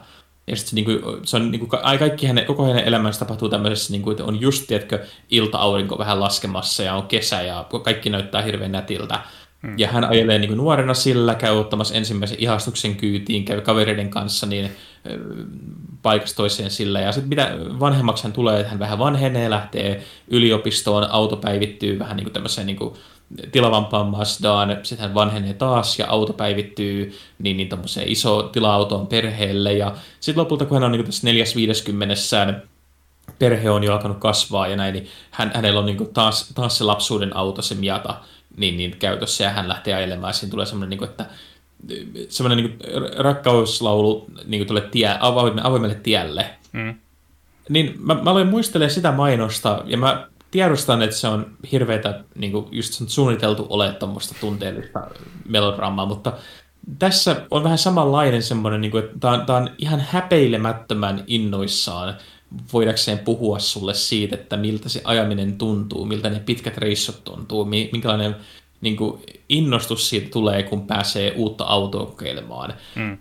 Ja 0.47 0.57
sitten 0.57 0.71
se, 0.71 0.75
niin 0.75 0.85
kuin, 0.85 1.27
se 1.27 1.37
on 1.37 1.51
niin 1.51 1.68
kuin, 1.68 1.71
kaikki 1.99 2.27
hänen, 2.27 2.47
koko 2.47 2.66
hänen 2.66 2.85
elämänsä 2.85 3.18
tapahtuu 3.18 3.49
tämmöisessä, 3.49 3.93
niin 3.93 4.03
kuin, 4.03 4.12
että 4.12 4.25
on 4.25 4.41
just, 4.41 4.66
tiedätkö, 4.66 5.07
ilta-aurinko 5.31 5.99
vähän 5.99 6.21
laskemassa 6.21 6.83
ja 6.83 6.95
on 6.95 7.03
kesä 7.03 7.43
ja 7.43 7.66
kaikki 7.83 8.11
näyttää 8.11 8.43
hirveän 8.43 8.73
nätiltä. 8.73 9.21
Hmm. 9.62 9.79
Ja 9.79 9.89
hän 9.89 10.05
ajelee 10.05 10.39
niin 10.39 10.49
kuin 10.49 10.59
nuorena 10.59 10.95
sillä, 10.95 11.35
käy 11.35 11.59
ottamassa 11.59 11.95
ensimmäisen 11.95 12.41
ihastuksen 12.41 12.97
kyytiin, 12.97 13.45
käy 13.45 13.61
kavereiden 13.61 14.11
kanssa 14.11 14.47
niin 14.47 14.71
paikasta 16.03 16.36
toiseen 16.36 16.70
sillä. 16.70 17.01
Ja 17.01 17.12
sitten 17.12 17.28
mitä 17.28 17.51
vanhemmaksi 17.80 18.24
hän 18.24 18.32
tulee, 18.32 18.61
että 18.61 18.70
hän 18.70 18.78
vähän 18.78 18.98
vanhenee, 18.98 19.51
lähtee 19.51 20.05
yliopistoon, 20.28 21.11
auto 21.11 21.36
päivittyy 21.36 21.98
vähän 21.98 22.16
niin 22.16 22.24
kuin 22.24 22.32
tämmöiseen 22.32 22.66
niin 22.66 22.76
kuin 22.76 22.94
tilavampaan 23.53 24.07
Mazdaan, 24.07 24.78
sitten 24.82 25.07
hän 25.07 25.14
vanhenee 25.14 25.55
taas 25.55 25.98
ja 25.98 26.07
auto 26.09 26.32
päivittyy 26.32 27.18
niin, 27.38 27.57
niin 27.57 27.68
iso 28.07 28.42
tila-autoon 28.42 29.07
perheelle. 29.07 29.72
Ja 29.72 29.94
sitten 30.20 30.40
lopulta, 30.40 30.66
kun 30.66 30.76
hän 30.76 30.84
on 30.84 30.92
niin 30.92 31.05
tässä 31.05 31.26
neljäs 31.26 31.57
viideskymmenessään, 31.57 32.62
perhe 33.38 33.70
on 33.70 33.84
jo 33.84 33.92
alkanut 33.92 34.18
kasvaa 34.18 34.68
ja 34.68 34.76
näin, 34.76 34.92
niin 34.92 35.09
hän, 35.30 35.51
hänellä 35.55 35.80
on 35.80 35.86
niin 35.86 36.12
taas, 36.12 36.48
taas 36.55 36.78
se 36.78 36.84
lapsuuden 36.84 37.36
auto, 37.36 37.62
se 37.62 37.74
Miata, 37.74 38.16
niin, 38.57 38.76
niin 38.76 38.96
käytössä 38.98 39.44
ja 39.44 39.51
hän 39.51 39.68
lähtee 39.68 39.94
ajelemaan. 39.94 40.34
Siinä 40.34 40.51
tulee 40.51 40.66
semmoinen, 40.66 40.90
niin 40.90 40.98
kuin, 40.98 41.11
että 41.11 41.26
semmoinen 42.28 42.64
niin 42.64 42.78
rakkauslaulu 43.16 44.26
niin 44.47 44.66
kuin 44.66 44.83
tie, 44.91 45.16
avoimelle, 45.20 45.68
avoimelle 45.68 45.95
tielle. 45.95 46.51
Mm. 46.72 46.95
Niin 47.68 47.95
mä, 47.99 48.14
mä 48.14 48.31
aloin 48.31 48.47
muistelemaan 48.47 48.95
sitä 48.95 49.12
mainosta, 49.12 49.83
ja 49.87 49.97
mä 49.99 50.28
tiedostan, 50.51 51.03
että 51.03 51.16
se 51.16 51.28
on 51.28 51.47
hirveätä 51.72 52.24
niin 52.35 52.53
kuin 52.53 52.66
just 52.70 53.03
suunniteltu 53.07 53.66
ole 53.70 53.93
tuommoista 53.93 54.35
tunteellista 54.41 55.01
melodraamaa, 55.49 56.07
mutta 56.07 56.33
tässä 56.99 57.47
on 57.51 57.64
vähän 57.64 57.78
samanlainen 57.78 58.43
semmoinen, 58.43 58.81
niin 58.81 58.91
kuin, 58.91 59.05
että 59.05 59.18
tämä 59.20 59.35
on, 59.35 59.47
tämä 59.47 59.59
on 59.59 59.70
ihan 59.78 60.01
häpeilemättömän 60.01 61.24
innoissaan 61.26 62.14
voidakseen 62.72 63.18
puhua 63.18 63.59
sulle 63.59 63.95
siitä, 63.95 64.35
että 64.37 64.57
miltä 64.57 64.89
se 64.89 65.01
ajaminen 65.05 65.59
tuntuu, 65.59 66.05
miltä 66.05 66.31
ne 66.31 66.41
pitkät 66.41 66.78
reissut 66.78 67.24
tuntuu, 67.24 67.64
minkälainen 67.64 68.37
niin 68.81 68.97
kuin, 68.97 69.22
innostus 69.49 70.09
siitä 70.09 70.31
tulee, 70.31 70.62
kun 70.62 70.87
pääsee 70.87 71.33
uutta 71.37 71.64
autoa 71.64 72.07
kokeilemaan. 72.07 72.74
Mm. 72.97 73.18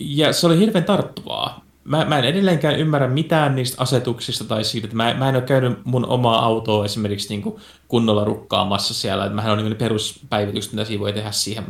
Ja 0.00 0.32
se 0.32 0.46
oli 0.46 0.58
hirveän 0.58 0.84
tarttuvaa. 0.84 1.64
Mä, 1.84 2.04
mä 2.04 2.18
en 2.18 2.24
edelleenkään 2.24 2.78
ymmärrä 2.78 3.08
mitään 3.08 3.56
niistä 3.56 3.82
asetuksista 3.82 4.44
tai 4.44 4.64
siitä, 4.64 4.86
että 4.86 4.96
mä, 4.96 5.14
mä 5.14 5.28
en 5.28 5.34
ole 5.34 5.42
käynyt 5.42 5.78
mun 5.84 6.06
omaa 6.06 6.44
autoa 6.44 6.84
esimerkiksi 6.84 7.28
niin 7.28 7.42
kuin 7.42 7.56
kunnolla 7.88 8.24
rukkaamassa 8.24 8.94
siellä. 8.94 9.28
Mähän 9.28 9.52
on 9.52 9.58
niin 9.58 9.76
peruspäivitykset, 9.76 10.72
mitä 10.72 10.84
siinä 10.84 11.00
voi 11.00 11.12
tehdä 11.12 11.30
siihen, 11.30 11.64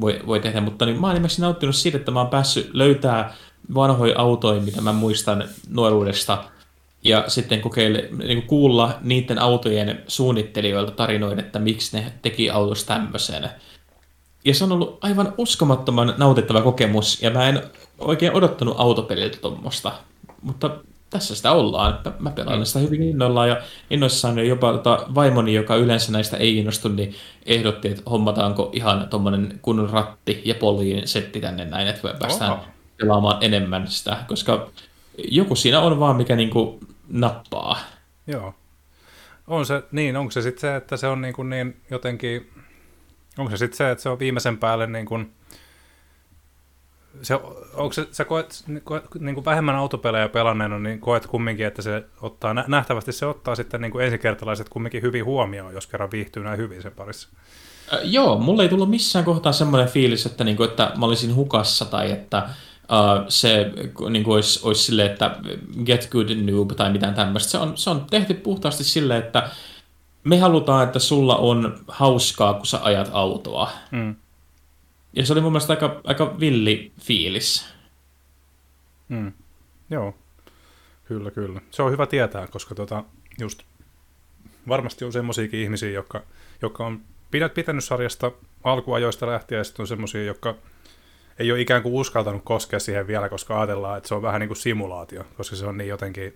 voi, 0.00 0.20
voi 0.26 0.40
tehdä, 0.40 0.60
mutta 0.60 0.86
niin 0.86 1.00
mä 1.00 1.06
oon 1.06 1.16
esimerkiksi 1.16 1.40
nauttinut 1.40 1.76
siitä, 1.76 1.98
että 1.98 2.10
mä 2.10 2.20
oon 2.20 2.28
päässyt 2.28 2.70
löytää 2.72 3.34
vanhoja 3.74 4.14
autoja, 4.18 4.60
mitä 4.60 4.80
mä 4.80 4.92
muistan 4.92 5.44
nuoruudesta, 5.68 6.44
ja 7.04 7.24
sitten 7.28 7.60
kokeile, 7.60 8.08
niin 8.18 8.38
kuin 8.38 8.46
kuulla 8.46 8.98
niiden 9.02 9.38
autojen 9.38 10.02
suunnittelijoilta 10.08 10.92
tarinoida, 10.92 11.40
että 11.40 11.58
miksi 11.58 11.96
ne 11.96 12.12
teki 12.22 12.50
autosta 12.50 12.94
tämmöisen. 12.94 13.50
Ja 14.44 14.54
se 14.54 14.64
on 14.64 14.72
ollut 14.72 14.98
aivan 15.00 15.34
uskomattoman 15.38 16.14
nautittava 16.18 16.62
kokemus, 16.62 17.22
ja 17.22 17.30
mä 17.30 17.48
en 17.48 17.62
oikein 17.98 18.36
odottanut 18.36 18.74
autopeliltä 18.78 19.38
tuommoista. 19.40 19.92
Mutta 20.42 20.70
tässä 21.10 21.34
sitä 21.34 21.52
ollaan. 21.52 21.98
Mä 22.18 22.30
pelaan 22.30 22.58
mm. 22.58 22.64
sitä 22.64 22.78
hyvin 22.78 23.02
innolla 23.02 23.46
ja 23.46 23.56
innoissaan 23.90 24.38
ja 24.38 24.44
jopa 24.44 24.72
tota 24.72 25.06
vaimoni, 25.14 25.54
joka 25.54 25.76
yleensä 25.76 26.12
näistä 26.12 26.36
ei 26.36 26.58
innostu, 26.58 26.88
niin 26.88 27.14
ehdotti, 27.46 27.88
että 27.88 28.02
hommataanko 28.10 28.70
ihan 28.72 29.08
tuommoinen 29.10 29.58
kunnon 29.62 29.90
ratti 29.90 30.42
ja 30.44 30.54
poliin 30.54 31.08
setti 31.08 31.40
tänne 31.40 31.64
näin, 31.64 31.88
että 31.88 32.14
päästään 32.18 32.52
Oho. 32.52 32.64
pelaamaan 32.96 33.36
enemmän 33.40 33.88
sitä, 33.88 34.16
koska 34.28 34.70
joku 35.30 35.56
siinä 35.56 35.80
on 35.80 36.00
vaan, 36.00 36.16
mikä 36.16 36.36
niinku 36.36 36.80
nappaa. 37.08 37.78
Joo. 38.26 38.54
On 39.46 39.66
se, 39.66 39.82
niin, 39.92 40.16
onko 40.16 40.30
se 40.30 40.42
sitten 40.42 40.60
se, 40.60 40.76
että 40.76 40.96
se 40.96 41.06
on 41.06 41.20
niin, 41.20 41.34
kuin 41.34 41.50
niin 41.50 41.80
jotenkin, 41.90 42.50
onko 43.38 43.50
se 43.50 43.56
sitten 43.56 43.76
se, 43.76 43.90
että 43.90 44.02
se 44.02 44.08
on 44.08 44.18
viimeisen 44.18 44.58
päälle 44.58 44.86
niin 44.86 45.06
kuin, 45.06 45.32
se, 47.22 47.34
onko 47.74 47.92
se, 47.92 48.08
sä 48.10 48.24
koet, 48.24 48.64
niin 49.20 49.34
kuin 49.34 49.44
vähemmän 49.44 49.76
autopelejä 49.76 50.28
pelanneena, 50.28 50.78
niin 50.78 51.00
koet 51.00 51.26
kumminkin, 51.26 51.66
että 51.66 51.82
se 51.82 52.04
ottaa, 52.20 52.54
nähtävästi 52.54 53.12
se 53.12 53.26
ottaa 53.26 53.54
sitten 53.54 53.80
niin 53.80 53.92
kuin 53.92 54.04
ensikertalaiset 54.04 54.68
kumminkin 54.68 55.02
hyvin 55.02 55.24
huomioon, 55.24 55.74
jos 55.74 55.86
kerran 55.86 56.10
viihtyy 56.10 56.44
näin 56.44 56.58
hyvin 56.58 56.82
sen 56.82 56.92
parissa. 56.92 57.28
Äh, 57.92 57.98
joo, 58.02 58.38
mulle 58.38 58.62
ei 58.62 58.68
tullut 58.68 58.90
missään 58.90 59.24
kohtaa 59.24 59.52
semmoinen 59.52 59.88
fiilis, 59.88 60.26
että, 60.26 60.44
niin 60.44 60.56
kuin, 60.56 60.70
että 60.70 60.92
mä 60.96 61.06
olisin 61.06 61.34
hukassa 61.34 61.84
tai 61.84 62.10
että 62.10 62.48
uh, 62.90 63.24
se 63.28 63.72
niin 64.10 64.24
kuin 64.24 64.34
olisi, 64.34 64.60
olisi 64.62 64.82
silleen, 64.82 65.10
että 65.10 65.36
get 65.84 66.08
good 66.10 66.28
noob 66.30 66.70
tai 66.76 66.92
mitään 66.92 67.14
tämmöistä. 67.14 67.50
Se 67.50 67.58
on, 67.58 67.78
se 67.78 67.90
on 67.90 68.06
tehty 68.10 68.34
puhtaasti 68.34 68.84
silleen, 68.84 69.24
että 69.24 69.50
me 70.24 70.38
halutaan, 70.38 70.84
että 70.84 70.98
sulla 70.98 71.36
on 71.36 71.78
hauskaa, 71.88 72.54
kun 72.54 72.66
sä 72.66 72.80
ajat 72.82 73.10
autoa. 73.12 73.70
Mm. 73.90 74.14
Ja 75.12 75.26
se 75.26 75.32
oli 75.32 75.40
mun 75.40 75.52
mielestä 75.52 75.72
aika, 75.72 76.00
aika 76.04 76.40
villi 76.40 76.92
fiilis. 77.00 77.68
Mm. 79.08 79.32
Joo, 79.90 80.14
kyllä, 81.04 81.30
kyllä. 81.30 81.60
Se 81.70 81.82
on 81.82 81.92
hyvä 81.92 82.06
tietää, 82.06 82.46
koska 82.46 82.74
tota, 82.74 83.04
just 83.40 83.62
varmasti 84.68 85.04
on 85.04 85.12
semmoisiakin 85.12 85.60
ihmisiä, 85.60 85.90
jotka, 85.90 86.22
jotka 86.62 86.86
on 86.86 87.00
pitänyt 87.54 87.84
sarjasta 87.84 88.32
alkuajoista 88.64 89.26
lähtien, 89.26 89.58
ja 89.58 89.64
sitten 89.64 89.82
on 89.82 89.86
semmoisia, 89.86 90.24
jotka 90.24 90.54
ei 91.38 91.52
ole 91.52 91.60
ikään 91.60 91.82
kuin 91.82 91.94
uskaltanut 91.94 92.42
koskea 92.44 92.78
siihen 92.78 93.06
vielä, 93.06 93.28
koska 93.28 93.58
ajatellaan, 93.60 93.98
että 93.98 94.08
se 94.08 94.14
on 94.14 94.22
vähän 94.22 94.40
niin 94.40 94.48
kuin 94.48 94.56
simulaatio, 94.56 95.24
koska 95.36 95.56
se 95.56 95.66
on 95.66 95.76
niin 95.76 95.88
jotenkin 95.88 96.34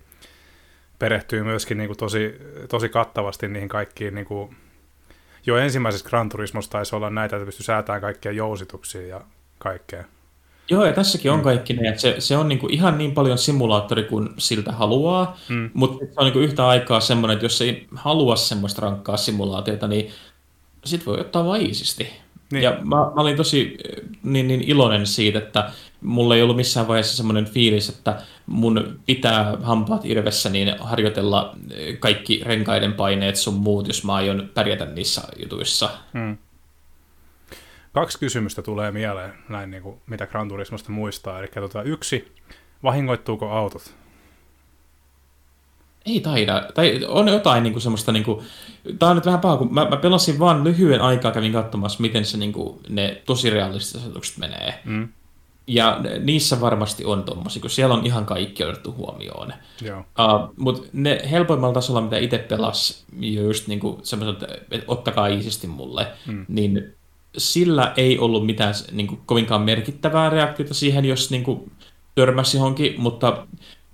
perehtyy 0.99 1.43
myöskin 1.43 1.77
niin 1.77 1.87
kuin 1.87 1.97
tosi, 1.97 2.35
tosi 2.69 2.89
kattavasti 2.89 3.47
niihin 3.47 3.69
kaikkiin 3.69 4.15
niin 4.15 4.25
kuin, 4.25 4.55
jo 5.45 5.57
ensimmäisessä 5.57 6.09
Gran 6.09 6.29
Turismossa 6.29 6.71
taisi 6.71 6.95
olla 6.95 7.09
näitä, 7.09 7.35
että 7.35 7.45
pystyy 7.45 7.65
säätämään 7.65 8.01
kaikkia 8.01 8.31
jousituksia 8.31 9.07
ja 9.07 9.21
kaikkea. 9.57 10.03
Joo, 10.69 10.85
ja 10.85 10.93
tässäkin 10.93 11.31
on 11.31 11.39
mm. 11.39 11.43
kaikki 11.43 11.73
ne, 11.73 11.89
että 11.89 12.01
se, 12.01 12.15
se 12.19 12.37
on 12.37 12.47
niinku 12.47 12.67
ihan 12.71 12.97
niin 12.97 13.11
paljon 13.11 13.37
simulaattori 13.37 14.03
kuin 14.03 14.29
siltä 14.37 14.71
haluaa, 14.71 15.37
mm. 15.49 15.69
mutta 15.73 16.05
se 16.05 16.13
on 16.17 16.25
niinku 16.25 16.39
yhtä 16.39 16.67
aikaa 16.67 16.99
semmoinen, 16.99 17.33
että 17.35 17.45
jos 17.45 17.61
ei 17.61 17.87
halua 17.95 18.35
semmoista 18.35 18.81
rankkaa 18.81 19.17
simulaatiota, 19.17 19.87
niin 19.87 20.11
sit 20.85 21.05
voi 21.05 21.19
ottaa 21.19 21.45
vaisisti. 21.45 22.07
Niin. 22.51 22.63
Ja 22.63 22.71
mä, 22.71 22.95
mä 22.95 23.21
olin 23.21 23.37
tosi 23.37 23.77
niin, 24.23 24.47
niin 24.47 24.61
iloinen 24.61 25.07
siitä, 25.07 25.39
että 25.39 25.71
mulla 26.01 26.35
ei 26.35 26.41
ollut 26.41 26.55
missään 26.55 26.87
vaiheessa 26.87 27.17
semmoinen 27.17 27.45
fiilis, 27.45 27.89
että 27.89 28.21
mun 28.45 28.99
pitää 29.05 29.57
hampaat 29.61 30.05
irvessä 30.05 30.49
niin 30.49 30.75
harjoitella 30.79 31.55
kaikki 31.99 32.41
renkaiden 32.45 32.93
paineet 32.93 33.35
sun 33.35 33.53
muut, 33.53 33.87
jos 33.87 34.03
mä 34.03 34.13
aion 34.13 34.49
pärjätä 34.53 34.85
niissä 34.85 35.21
jutuissa. 35.41 35.89
Hmm. 36.13 36.37
Kaksi 37.93 38.19
kysymystä 38.19 38.61
tulee 38.61 38.91
mieleen, 38.91 39.33
näin 39.49 39.71
niin 39.71 39.83
kuin, 39.83 40.01
mitä 40.07 40.27
Gran 40.27 40.49
Turismosta 40.49 40.91
muistaa. 40.91 41.39
Eli 41.39 41.47
tota, 41.47 41.83
yksi, 41.83 42.31
vahingoittuuko 42.83 43.49
autot? 43.49 43.95
Ei 46.05 46.19
taida. 46.19 46.67
Tai 46.73 46.99
on 47.07 47.27
jotain 47.27 47.63
niin 47.63 47.73
kuin 47.73 47.81
semmoista, 47.81 48.11
niin 48.11 48.23
kuin, 48.23 48.45
tää 48.99 49.09
on 49.09 49.15
nyt 49.15 49.25
vähän 49.25 49.39
paha, 49.39 49.57
kun 49.57 49.73
mä, 49.73 49.85
mä 49.85 49.97
pelasin 49.97 50.39
vaan 50.39 50.63
lyhyen 50.63 51.01
aikaa, 51.01 51.31
kävin 51.31 51.53
katsomassa, 51.53 52.01
miten 52.01 52.25
se, 52.25 52.37
niin 52.37 52.53
kuin, 52.53 52.79
ne 52.89 53.21
tosi 53.25 53.49
realistiset 53.49 54.01
asetukset 54.01 54.37
menee. 54.37 54.81
Mm. 54.85 55.07
Ja 55.67 55.99
niissä 56.19 56.61
varmasti 56.61 57.05
on 57.05 57.23
tommosia, 57.23 57.61
kun 57.61 57.69
siellä 57.69 57.95
on 57.95 58.05
ihan 58.05 58.25
kaikki 58.25 58.63
otettu 58.63 58.93
huomioon. 58.93 59.53
Joo. 59.81 59.99
Uh, 59.99 60.53
Mutta 60.57 60.87
ne 60.93 61.21
helpoimmalla 61.31 61.73
tasolla, 61.73 62.01
mitä 62.01 62.17
itse 62.17 62.37
pelas, 62.37 63.05
just 63.19 63.67
niin 63.67 63.79
kuin 63.79 63.97
semmoiset, 64.03 64.43
että 64.71 64.85
ottakaa 64.87 65.27
iisisti 65.27 65.67
mulle, 65.67 66.07
mm. 66.25 66.45
niin 66.47 66.93
sillä 67.37 67.93
ei 67.97 68.19
ollut 68.19 68.45
mitään 68.45 68.73
niin 68.91 69.07
kuin, 69.07 69.21
kovinkaan 69.25 69.61
merkittävää 69.61 70.29
reaktiota 70.29 70.73
siihen, 70.73 71.05
jos 71.05 71.31
niin 71.31 71.43
kuin, 71.43 71.71
törmäsi 72.15 72.57
johonkin, 72.57 73.01
mutta 73.01 73.47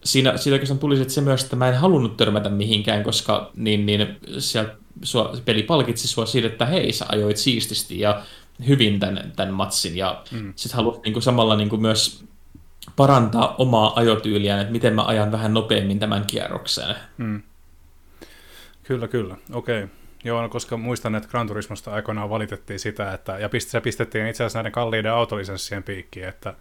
siinä, 0.06 0.38
siinä 0.38 0.56
oikeastaan 0.56 0.80
tuli 0.80 1.10
se 1.10 1.22
myös, 1.22 1.44
että 1.44 1.56
mä 1.56 1.68
en 1.68 1.76
halunnut 1.76 2.18
törmätä 2.18 2.50
mihinkään, 2.50 3.04
koska 3.04 3.52
niin, 3.56 3.86
niin 3.86 4.18
siellä 4.38 4.76
sua, 5.04 5.38
peli 5.46 5.64
palkitsi 5.64 6.08
sua 6.08 6.26
siitä, 6.26 6.48
että 6.48 6.66
hei, 6.66 6.92
sä 6.92 7.06
ajoit 7.10 7.38
siististi 7.38 8.00
ja 8.00 8.22
hyvin 8.68 9.00
tämän, 9.00 9.34
tämän 9.36 9.54
matsin, 9.54 9.98
ja 9.98 10.24
mm. 10.32 10.54
sitten 10.56 10.76
haluat 10.76 11.04
niin 11.04 11.14
kuin, 11.14 11.24
samalla 11.24 11.56
niin 11.56 11.70
kuin 11.70 11.82
myös 11.82 12.26
parantaa 12.96 13.56
omaa 13.58 13.94
ajotyyliään, 13.96 14.62
että 14.62 14.72
miten 14.72 14.96
mä 14.96 15.04
ajan 15.04 15.32
vähän 15.32 15.54
nopeammin 15.54 16.00
tämän 16.00 16.26
kierroksen. 16.26 16.96
Mm. 17.18 17.42
Kyllä, 18.84 19.08
kyllä. 19.08 19.38
Okei. 19.54 19.84
Okay. 19.84 19.96
Joo, 20.24 20.42
no, 20.42 20.50
koska 20.50 20.78
muistan, 20.78 21.16
että 21.16 21.30
Gran 21.30 21.48
Turismosta 21.48 21.92
aikoinaan 21.92 22.30
valitettiin 22.30 22.80
sitä, 22.80 23.14
että, 23.14 23.40
ja 23.40 23.50
se 23.60 23.82
pistettiin 23.82 24.28
itse 24.28 24.44
asiassa 24.44 24.60
näiden 24.60 24.72
kalliiden 24.72 25.12
autolisenssien 25.12 25.84
piikkiin, 25.84 26.28
että 26.28 26.54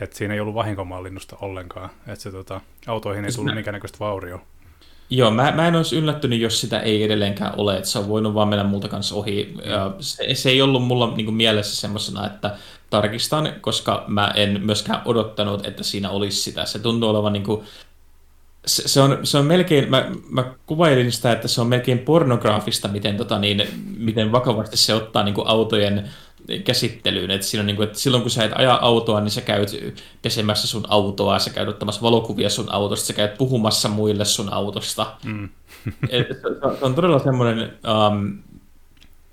että 0.00 0.16
siinä 0.16 0.34
ei 0.34 0.40
ollut 0.40 0.54
vahinkomallinnusta 0.54 1.36
ollenkaan, 1.40 1.90
että 2.06 2.22
se 2.22 2.30
tota, 2.30 2.60
autoihin 2.86 3.24
ei 3.24 3.32
tullut 3.32 3.54
minkäännäköistä 3.54 3.98
vaurioa. 4.00 4.40
Joo, 5.10 5.30
mä, 5.30 5.52
mä 5.52 5.68
en 5.68 5.76
olisi 5.76 5.96
yllättynyt, 5.96 6.40
jos 6.40 6.60
sitä 6.60 6.80
ei 6.80 7.02
edelleenkään 7.02 7.54
ole, 7.56 7.76
että 7.76 7.88
se 7.88 7.98
on 7.98 8.08
voinut 8.08 8.34
vaan 8.34 8.48
mennä 8.48 8.64
multa 8.64 8.88
kanssa 8.88 9.14
ohi. 9.14 9.54
Ja 9.64 9.94
se, 10.00 10.34
se 10.34 10.50
ei 10.50 10.62
ollut 10.62 10.84
mulla 10.84 11.16
niin 11.16 11.24
kuin 11.24 11.34
mielessä 11.34 11.76
semmoisena, 11.76 12.26
että 12.26 12.56
tarkistan, 12.90 13.52
koska 13.60 14.04
mä 14.08 14.32
en 14.34 14.60
myöskään 14.64 15.02
odottanut, 15.04 15.66
että 15.66 15.82
siinä 15.82 16.10
olisi 16.10 16.42
sitä. 16.42 16.64
Se 16.64 16.78
tuntuu 16.78 17.08
olevan 17.08 17.32
niin 17.32 17.44
kuin, 17.44 17.64
se, 18.66 18.88
se, 18.88 19.00
on, 19.00 19.18
se 19.22 19.38
on 19.38 19.46
melkein, 19.46 19.90
mä, 19.90 20.10
mä 20.30 20.44
kuvailin 20.66 21.12
sitä, 21.12 21.32
että 21.32 21.48
se 21.48 21.60
on 21.60 21.66
melkein 21.66 21.98
pornograafista, 21.98 22.88
miten, 22.88 23.16
tota 23.16 23.38
niin, 23.38 23.62
miten 23.98 24.32
vakavasti 24.32 24.76
se 24.76 24.94
ottaa 24.94 25.22
niin 25.22 25.34
kuin 25.34 25.48
autojen 25.48 26.08
käsittelyyn. 26.64 27.30
Et 27.30 27.42
siinä 27.42 27.60
on 27.60 27.66
niin 27.66 27.76
kuin, 27.76 27.86
että 27.86 27.98
silloin 27.98 28.22
kun 28.22 28.30
sä 28.30 28.44
et 28.44 28.52
aja 28.54 28.78
autoa, 28.82 29.20
niin 29.20 29.30
sä 29.30 29.40
käyt 29.40 29.70
pesemässä 30.22 30.66
sun 30.66 30.84
autoa, 30.88 31.38
sä 31.38 31.50
käyt 31.50 31.68
ottamassa 31.68 32.02
valokuvia 32.02 32.50
sun 32.50 32.72
autosta, 32.72 33.06
sä 33.06 33.12
käyt 33.12 33.38
puhumassa 33.38 33.88
muille 33.88 34.24
sun 34.24 34.52
autosta. 34.52 35.16
Mm. 35.24 35.48
Et, 36.10 36.26
se, 36.28 36.84
on 36.84 36.94
todella 36.94 37.18
semmoinen, 37.18 37.72
um, 38.08 38.38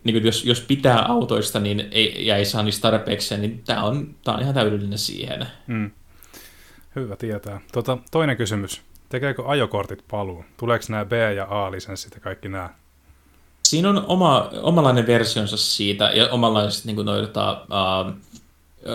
niin 0.03 0.13
kuin 0.13 0.26
jos, 0.26 0.45
jos 0.45 0.61
pitää 0.61 1.05
autoista 1.05 1.59
niin 1.59 1.88
ei, 1.91 2.28
ja 2.28 2.36
ei 2.36 2.45
saa 2.45 2.63
niistä 2.63 2.82
tarpeeksi, 2.91 3.38
niin 3.38 3.63
tämä 3.66 3.84
on, 3.84 4.16
tää 4.24 4.34
on 4.34 4.41
ihan 4.41 4.53
täydellinen 4.53 4.97
siihen. 4.97 5.47
Mm. 5.68 5.91
Hyvä 6.95 7.16
tietää. 7.16 7.61
Tota, 7.72 7.97
toinen 8.11 8.38
kysymys. 8.38 8.82
Tekeekö 9.09 9.43
ajokortit 9.45 10.03
paluu? 10.11 10.45
Tuleeko 10.57 10.86
nämä 10.89 11.05
B- 11.05 11.36
ja 11.36 11.47
A-lisenssit 11.49 12.16
ja 12.16 12.22
kaikki 12.22 12.49
nämä? 12.49 12.70
Siinä 13.66 13.89
on 13.89 14.05
oma, 14.07 14.49
omanlainen 14.61 15.07
versionsa 15.07 15.57
siitä 15.57 16.11
ja 16.13 16.30
omanlaiset 16.32 16.86
niin 16.86 16.95
kuin 16.95 17.05
noita, 17.05 17.61
uh, 17.61 18.13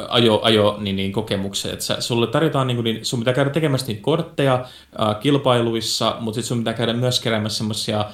ajo, 0.08 0.40
ajo 0.42 0.76
niin, 0.80 0.96
niin, 0.96 1.12
kokemukset. 1.12 1.72
Et 1.72 1.80
sä, 1.80 2.00
sulle 2.00 2.26
tarjotaan, 2.26 2.66
niin, 2.66 2.84
niin 2.84 3.04
sun 3.04 3.18
pitää 3.18 3.34
käydä 3.34 3.50
tekemässä 3.50 3.86
niitä 3.86 4.02
kortteja 4.02 4.54
uh, 4.64 5.20
kilpailuissa, 5.20 6.16
mutta 6.20 6.34
sitten 6.34 6.48
sun 6.48 6.58
pitää 6.58 6.74
käydä 6.74 6.92
myös 6.92 7.20
keräämässä 7.20 7.58
semmoisia 7.58 8.04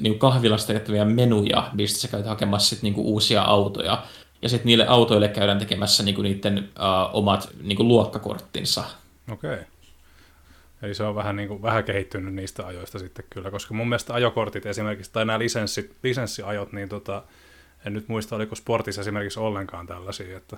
niin 0.00 0.18
kahvilasta 0.18 0.72
tehtäviä 0.72 1.04
menuja, 1.04 1.70
mistä 1.72 1.98
sä 1.98 2.08
käyt 2.08 2.26
hakemassa 2.26 2.68
sit, 2.68 2.82
niin 2.82 2.94
uusia 2.96 3.42
autoja. 3.42 4.02
Ja 4.42 4.48
sitten 4.48 4.66
niille 4.66 4.86
autoille 4.86 5.28
käydään 5.28 5.58
tekemässä 5.58 6.02
niin 6.02 6.22
niiden 6.22 6.58
uh, 6.58 7.18
omat 7.18 7.48
niin 7.62 7.88
luokkakorttinsa. 7.88 8.84
Okei. 9.32 9.52
Okay. 9.52 9.64
Eli 10.82 10.94
se 10.94 11.02
on 11.02 11.14
vähän, 11.14 11.36
niin 11.36 11.48
kuin, 11.48 11.62
vähän 11.62 11.84
kehittynyt 11.84 12.34
niistä 12.34 12.66
ajoista 12.66 12.98
sitten 12.98 13.24
kyllä, 13.30 13.50
koska 13.50 13.74
mun 13.74 13.88
mielestä 13.88 14.14
ajokortit 14.14 14.66
esimerkiksi, 14.66 15.12
tai 15.12 15.24
nämä 15.24 15.38
lisenssit, 15.38 15.96
lisenssiajot, 16.02 16.72
niin 16.72 16.88
tota, 16.88 17.22
en 17.86 17.92
nyt 17.92 18.08
muista, 18.08 18.36
oliko 18.36 18.54
sportissa 18.54 19.00
esimerkiksi 19.00 19.40
ollenkaan 19.40 19.86
tällaisia. 19.86 20.36
Että, 20.36 20.56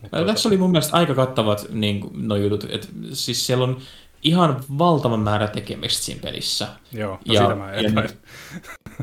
mutta 0.00 0.16
tuota... 0.16 0.32
Tässä 0.32 0.48
oli 0.48 0.56
mun 0.56 0.70
mielestä 0.70 0.96
aika 0.96 1.14
kattavat 1.14 1.66
niin, 1.70 2.00
no 2.14 2.36
jutut, 2.36 2.66
että 2.70 2.88
siis 3.12 3.46
siellä 3.46 3.64
on 3.64 3.80
ihan 4.22 4.60
valtavan 4.78 5.20
määrä 5.20 5.48
tekemistä 5.48 6.04
siinä 6.04 6.20
pelissä. 6.20 6.68
Joo, 6.92 7.10
no 7.10 7.34
ja, 7.34 7.42
sitä 7.42 7.54
mä 7.54 7.72
ja, 7.72 7.82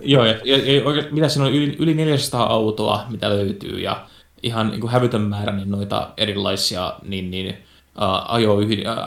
Joo, 0.02 0.26
ja, 0.26 0.40
ja, 0.44 0.74
ja 0.74 0.86
oikein, 0.86 1.14
mitä 1.16 1.30
siinä 1.30 1.46
on, 1.46 1.54
yli, 1.54 1.76
yli 1.80 1.94
400 1.94 2.44
autoa, 2.44 3.06
mitä 3.10 3.30
löytyy, 3.30 3.80
ja 3.80 4.08
ihan 4.44 4.70
niin 4.70 4.82
kuin 4.82 4.92
hävytön 4.92 5.22
määrä 5.22 5.56
niin 5.56 5.72
noita 5.72 6.14
erilaisia 6.18 6.94
niin, 7.04 7.32
niin, 7.32 7.58
ajo 8.28 8.58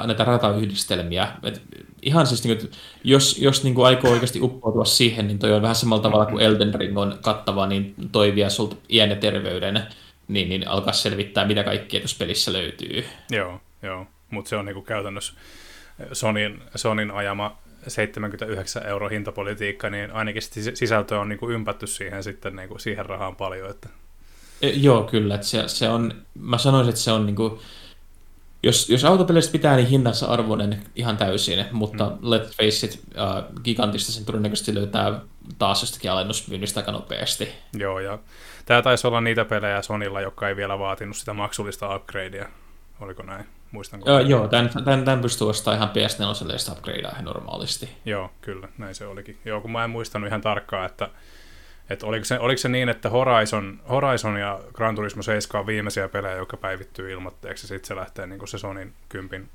näitä 0.07 0.25
ratayhdistelmiä. 0.25 1.29
Et 1.43 1.63
ihan 2.03 2.27
siis, 2.27 2.45
niin 2.45 2.59
kuin, 2.59 2.71
jos, 3.05 3.39
jos 3.39 3.65
niin 3.65 3.75
kuin 3.75 3.87
aikoo 3.87 4.11
oikeasti 4.11 4.41
uppoutua 4.41 4.85
siihen, 4.85 5.27
niin 5.27 5.39
toi 5.39 5.53
on 5.53 5.63
vähän 5.63 5.77
samalla 5.77 6.03
tavalla 6.03 6.27
kuin 6.27 6.43
Elden 6.43 6.75
Ring 6.75 6.99
on 6.99 7.19
kattava, 7.21 7.67
niin 7.67 7.95
toi 8.13 8.35
vie 8.35 8.51
sulta 8.51 8.77
iän 8.89 9.11
ja 9.11 9.17
terveyden, 9.17 9.83
niin, 10.29 10.49
niin 10.49 10.69
alkaa 10.69 10.93
selvittää, 10.93 11.47
mitä 11.47 11.65
kaikkea 11.65 12.01
tuossa 12.01 12.17
pelissä 12.19 12.53
löytyy. 12.53 13.05
Joo, 13.31 13.61
joo. 13.83 14.07
mutta 14.31 14.49
se 14.49 14.57
on 14.57 14.65
niin 14.65 14.75
kuin 14.75 14.87
käytännössä 14.87 15.33
Sonin, 16.13 16.63
Sonin 16.75 17.11
ajama 17.11 17.59
79 17.89 18.87
euro 18.87 19.09
hintapolitiikka, 19.09 19.91
niin 19.91 20.11
ainakin 20.11 20.43
sisältö 20.75 21.19
on 21.19 21.29
niin 21.29 21.39
kuin 21.39 21.55
ympätty 21.55 21.87
siihen 21.87 22.23
sitten 22.23 22.57
niin 22.57 22.69
kuin 22.69 22.81
siihen 22.81 23.07
rahaan 23.07 23.37
paljon. 23.37 23.71
Että... 23.71 23.89
E, 24.63 24.69
joo, 24.69 25.03
kyllä. 25.03 25.35
Että 25.35 25.47
se, 25.47 25.69
se 25.69 25.89
on, 25.89 26.15
mä 26.35 26.59
sanoisin, 26.59 26.89
että 26.89 27.01
se 27.01 27.13
on 27.13 27.27
niin 27.27 27.37
kuin, 27.37 27.59
jos, 28.63 28.91
jos 28.91 29.05
autopeleistä 29.05 29.53
pitää, 29.53 29.77
niin 29.77 29.89
hintansa 29.89 30.27
arvoinen 30.27 30.83
ihan 30.95 31.17
täysin, 31.17 31.65
mutta 31.73 32.05
mm. 32.05 32.29
let's 32.29 32.57
face 32.57 32.87
it, 32.87 33.01
uh, 33.15 33.63
gigantista 33.63 34.13
sen 34.13 34.25
todennäköisesti 34.25 34.75
löytää 34.75 35.21
taas 35.59 35.83
jostakin 35.83 36.11
alennusmyynnistä 36.11 36.81
aika 36.81 36.93
nopeasti. 36.93 37.49
Joo, 37.79 38.01
ja 38.01 38.19
tämä 38.67 38.83
taisi 38.83 39.07
olla 39.07 39.21
niitä 39.21 39.45
pelejä 39.45 39.83
Sonilla, 39.83 40.21
jotka 40.21 40.49
ei 40.49 40.57
vielä 40.57 40.79
vaatinut 40.79 41.17
sitä 41.17 41.33
maksullista 41.33 41.97
upgradea. 41.97 42.49
Oliko 43.01 43.23
näin? 43.23 43.45
Muistanko? 43.73 44.11
Joo, 44.11 44.21
joo 44.21 44.49
tämän, 44.49 44.71
tämän, 44.85 45.05
tämän 45.05 45.21
pystyy 45.21 45.49
ostamaan 45.49 45.77
ihan 45.77 45.91
PS4 45.91 46.59
sitä 46.59 46.73
upgradea 46.73 47.11
ihan 47.13 47.25
normaalisti. 47.25 47.89
Joo, 48.05 48.31
kyllä, 48.41 48.69
näin 48.79 48.95
se 48.95 49.07
olikin. 49.07 49.39
Joo, 49.45 49.61
kun 49.61 49.73
mä 49.73 49.85
en 49.85 49.91
muistanut 49.91 50.29
ihan 50.29 50.41
tarkkaan, 50.41 50.87
että 50.87 51.09
että 51.93 52.07
oliko, 52.07 52.25
se, 52.25 52.39
oliko 52.39 52.59
se 52.59 52.69
niin, 52.69 52.89
että 52.89 53.11
Horizon, 53.11 53.81
Horizon 53.91 54.37
ja 54.37 54.61
Gran 54.75 54.95
Turismo 54.95 55.23
7 55.23 55.61
on 55.61 55.67
viimeisiä 55.67 56.09
pelejä, 56.09 56.37
jotka 56.37 56.57
päivittyy 56.57 57.13
ilmoitteeksi, 57.13 57.65
ja 57.65 57.69
sitten 57.69 57.89
se 57.89 57.97
lähtee 57.97 58.27
niin 58.27 58.49
se 58.49 58.59
Sonin 58.59 58.93
kympin, 59.09 59.49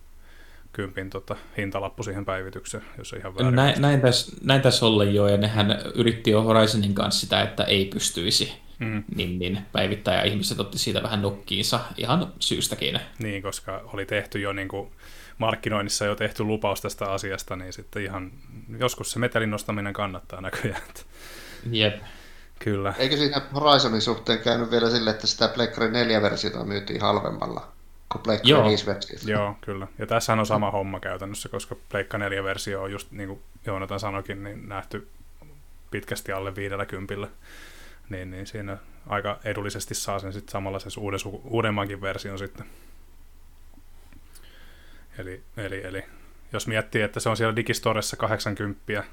kympin 0.73 1.09
tota, 1.09 1.35
hintalappu 1.57 2.03
siihen 2.03 2.25
päivitykseen, 2.25 2.83
jos 2.97 3.13
ihan 3.13 3.35
väärin. 3.35 3.55
Näin, 3.55 3.81
näin 3.81 4.01
tässä 4.01 4.37
näin 4.43 4.61
täs 4.61 4.83
olla 4.83 5.03
jo, 5.03 5.27
ja 5.27 5.37
nehän 5.37 5.81
yritti 5.95 6.31
jo 6.31 6.41
Horizonin 6.41 6.93
kanssa 6.93 7.21
sitä, 7.21 7.41
että 7.41 7.63
ei 7.63 7.85
pystyisi 7.85 8.53
mm. 8.79 9.03
niin, 9.15 9.39
niin 9.39 9.59
päivittää, 9.71 10.15
ja 10.15 10.23
ihmiset 10.23 10.59
otti 10.59 10.77
siitä 10.77 11.03
vähän 11.03 11.21
nukkiinsa 11.21 11.79
ihan 11.97 12.33
syystäkin. 12.39 12.99
Niin, 13.19 13.43
koska 13.43 13.81
oli 13.93 14.05
tehty 14.05 14.39
jo 14.39 14.53
niin 14.53 14.67
kuin, 14.67 14.91
markkinoinnissa 15.37 16.05
jo 16.05 16.15
tehty 16.15 16.43
lupaus 16.43 16.81
tästä 16.81 17.11
asiasta, 17.11 17.55
niin 17.55 17.73
sitten 17.73 18.03
ihan 18.03 18.31
joskus 18.79 19.11
se 19.11 19.19
metelin 19.19 19.51
nostaminen 19.51 19.93
kannattaa 19.93 20.41
näköjään. 20.41 20.81
Jep. 21.71 22.01
Kyllä. 22.59 22.93
Eikö 22.97 23.17
siinä 23.17 23.41
Horizonin 23.53 24.01
suhteen 24.01 24.39
käynyt 24.39 24.71
vielä 24.71 24.89
sille, 24.89 25.09
että 25.09 25.27
sitä 25.27 25.47
Pleikkari 25.47 25.87
4-versiota 25.87 26.63
myytiin 26.63 27.01
halvemmalla 27.01 27.67
kuin 28.11 28.21
Pleikkari 28.21 28.75
5-versiota? 28.75 29.31
Joo, 29.31 29.55
kyllä. 29.61 29.87
Ja 29.97 30.07
tässähän 30.07 30.39
on 30.39 30.45
sama 30.45 30.71
homma 30.71 30.99
käytännössä, 30.99 31.49
koska 31.49 31.75
Pleikka 31.89 32.17
4-versio 32.17 32.81
on 32.81 32.91
just 32.91 33.11
niin 33.11 33.29
kuin 33.29 33.41
Joonatan 33.65 33.99
sanoikin, 33.99 34.43
niin 34.43 34.69
nähty 34.69 35.07
pitkästi 35.91 36.31
alle 36.31 36.55
viidellä 36.55 36.85
kympillä. 36.85 37.27
Niin, 38.09 38.31
niin 38.31 38.47
siinä 38.47 38.77
aika 39.07 39.39
edullisesti 39.43 39.95
saa 39.95 40.19
sen 40.19 40.33
sitten 40.33 40.51
samalla 40.51 40.79
sen 40.79 40.91
uuden, 40.97 41.19
uudemmankin 41.43 42.01
version 42.01 42.39
sitten. 42.39 42.65
Eli, 45.17 45.43
eli, 45.57 45.85
eli 45.85 46.03
jos 46.53 46.67
miettii, 46.67 47.01
että 47.01 47.19
se 47.19 47.29
on 47.29 47.37
siellä 47.37 47.55
Digistoressa 47.55 48.17
80, 48.17 49.03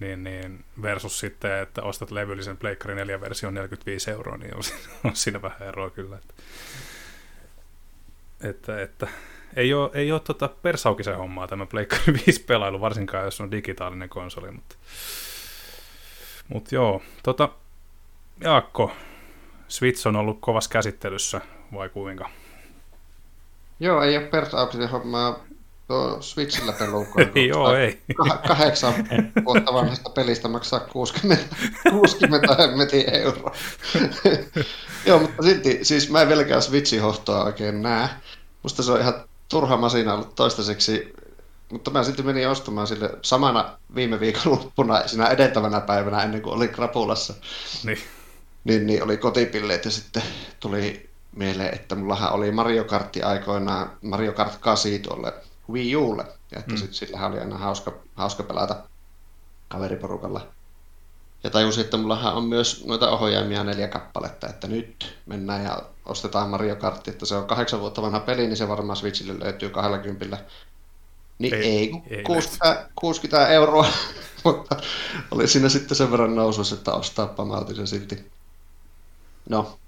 niin, 0.00 0.24
niin 0.24 0.64
versus 0.82 1.20
sitten, 1.20 1.58
että 1.58 1.82
ostat 1.82 2.10
levyllisen 2.10 2.56
Pleikkari 2.56 2.94
4 2.94 3.20
version 3.20 3.54
45 3.54 4.10
euroa, 4.10 4.36
niin 4.36 4.56
on, 4.56 4.62
on 5.04 5.16
siinä 5.16 5.42
vähän 5.42 5.62
eroa 5.62 5.90
kyllä. 5.90 6.16
Että, 6.16 6.34
että, 8.48 8.82
että 8.82 9.08
ei 9.56 9.74
ole, 9.74 9.90
ei 9.94 10.12
ole 10.12 10.20
tota 10.20 10.48
persaukisen 10.48 11.16
hommaa 11.16 11.48
tämä 11.48 11.66
Pleikkari 11.66 12.12
5 12.26 12.44
pelailu, 12.44 12.80
varsinkaan 12.80 13.24
jos 13.24 13.40
on 13.40 13.50
digitaalinen 13.50 14.08
konsoli, 14.08 14.50
mutta, 14.50 14.76
mutta 16.48 16.74
joo, 16.74 17.02
tota, 17.22 17.48
Jaakko, 18.40 18.92
Switch 19.68 20.06
on 20.06 20.16
ollut 20.16 20.38
kovassa 20.40 20.70
käsittelyssä, 20.70 21.40
vai 21.72 21.88
kuinka? 21.88 22.30
Joo, 23.80 24.02
ei 24.02 24.16
ole 24.16 24.26
persaukisen 24.26 24.88
hommaa 24.88 25.47
tuo 25.88 26.16
Switchillä 26.20 26.72
pelukoin. 26.72 27.30
Joo, 27.48 27.74
ei. 27.74 28.02
Kahdeksan 28.48 28.94
vuotta 29.44 29.72
vanhasta 29.72 30.10
pelistä 30.10 30.48
maksaa 30.48 30.80
60, 30.80 31.56
60 31.90 32.54
hemmetin 32.58 33.14
euroa. 33.14 33.54
Joo, 35.06 35.18
mutta 35.18 35.42
silti, 35.42 35.78
siis 35.82 36.10
mä 36.10 36.22
en 36.22 36.28
vieläkään 36.28 36.62
Switchin 36.62 37.02
hohtoa 37.02 37.44
oikein 37.44 37.82
näe. 37.82 38.08
Musta 38.62 38.82
se 38.82 38.92
on 38.92 39.00
ihan 39.00 39.24
turha 39.48 39.76
masina 39.76 40.14
ollut 40.14 40.34
toistaiseksi, 40.34 41.12
mutta 41.72 41.90
mä 41.90 42.04
silti 42.04 42.22
menin 42.22 42.48
ostamaan 42.48 42.86
sille 42.86 43.10
samana 43.22 43.78
viime 43.94 44.20
viikonloppuna, 44.20 45.08
siinä 45.08 45.26
edeltävänä 45.26 45.80
päivänä 45.80 46.22
ennen 46.22 46.42
kuin 46.42 46.54
oli 46.54 46.68
krapulassa. 46.68 47.34
Niin. 47.84 47.98
Niin, 48.64 48.86
niin 48.86 49.02
oli 49.02 49.16
kotipilleet 49.16 49.84
ja 49.84 49.90
sitten 49.90 50.22
tuli 50.60 51.10
mieleen, 51.36 51.74
että 51.74 51.94
mullahan 51.94 52.32
oli 52.32 52.50
Mario 52.50 52.84
Kartti 52.84 53.22
aikoinaan, 53.22 53.90
Mario 54.02 54.32
Kart 54.32 54.56
8 54.56 54.92
tuolle 55.02 55.32
Wii 55.72 55.96
Ulle. 55.96 56.24
Ja 56.52 56.58
että 56.58 56.72
mm. 56.72 56.76
sit, 56.76 56.94
sillähän 56.94 57.30
oli 57.30 57.40
aina 57.40 57.58
hauska, 57.58 57.92
hauska 58.14 58.42
pelata 58.42 58.82
kaveriporukalla. 59.68 60.46
Ja 61.44 61.50
tajusin, 61.50 61.84
että 61.84 61.96
mullahan 61.96 62.34
on 62.34 62.44
myös 62.44 62.84
noita 62.86 63.10
ohjaimia 63.10 63.64
neljä 63.64 63.88
kappaletta, 63.88 64.48
että 64.48 64.66
nyt 64.66 65.16
mennään 65.26 65.64
ja 65.64 65.82
ostetaan 66.06 66.48
Mario 66.48 66.76
Kart, 66.76 67.08
että 67.08 67.26
se 67.26 67.34
on 67.34 67.46
kahdeksan 67.46 67.80
vuotta 67.80 68.02
vanha 68.02 68.20
peli, 68.20 68.46
niin 68.46 68.56
se 68.56 68.68
varmaan 68.68 68.96
Switchille 68.96 69.44
löytyy 69.44 69.70
20. 69.70 70.38
Niin 71.38 71.54
ei, 71.54 71.62
ei, 71.62 71.92
ei 72.10 72.22
60, 72.22 72.88
60 72.94 73.48
euroa, 73.48 73.86
mutta 74.44 74.76
oli 75.30 75.48
siinä 75.48 75.68
sitten 75.68 75.96
sen 75.96 76.10
verran 76.10 76.34
nousussa, 76.34 76.74
että 76.74 76.92
ostaa 76.92 77.26
pamautin 77.26 77.76
se 77.76 77.86
silti. 77.86 78.30
No, 79.48 79.78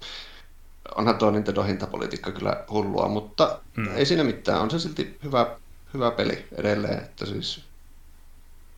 onhan 0.95 1.17
tuo 1.17 1.31
Nintendo 1.31 1.63
hintapolitiikka 1.63 2.31
kyllä 2.31 2.63
hullua, 2.69 3.07
mutta 3.07 3.59
mm. 3.77 3.95
ei 3.95 4.05
siinä 4.05 4.23
mitään. 4.23 4.61
On 4.61 4.71
se 4.71 4.79
silti 4.79 5.17
hyvä, 5.23 5.55
hyvä 5.93 6.11
peli 6.11 6.45
edelleen, 6.57 6.97
että 6.97 7.25
siis 7.25 7.63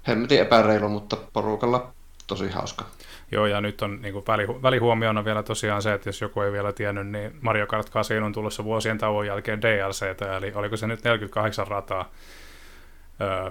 hemmetin 0.08 0.40
epäreilu, 0.40 0.90
mutta 0.90 1.18
porukalla 1.34 1.94
tosi 2.28 2.50
hauska. 2.50 2.86
Joo, 3.32 3.46
ja 3.46 3.62
nyt 3.62 3.82
on 3.82 4.02
niin 4.02 4.14
kuin 4.14 4.26
välihu- 4.28 4.62
välihuomiona 4.62 5.26
vielä 5.26 5.44
tosiaan 5.44 5.82
se, 5.82 5.94
että 5.94 6.10
jos 6.10 6.22
joku 6.22 6.42
ei 6.42 6.52
vielä 6.52 6.74
tiennyt, 6.74 7.08
niin 7.08 7.38
Mario 7.42 7.68
Kart 7.68 7.90
8 7.90 8.24
on 8.24 8.34
tulossa 8.34 8.64
vuosien 8.64 8.98
tauon 8.98 9.28
jälkeen 9.28 9.62
DLC, 9.62 10.06
eli 10.38 10.52
oliko 10.56 10.78
se 10.78 10.88
nyt 10.88 11.04
48 11.04 11.68
rataa, 11.68 12.10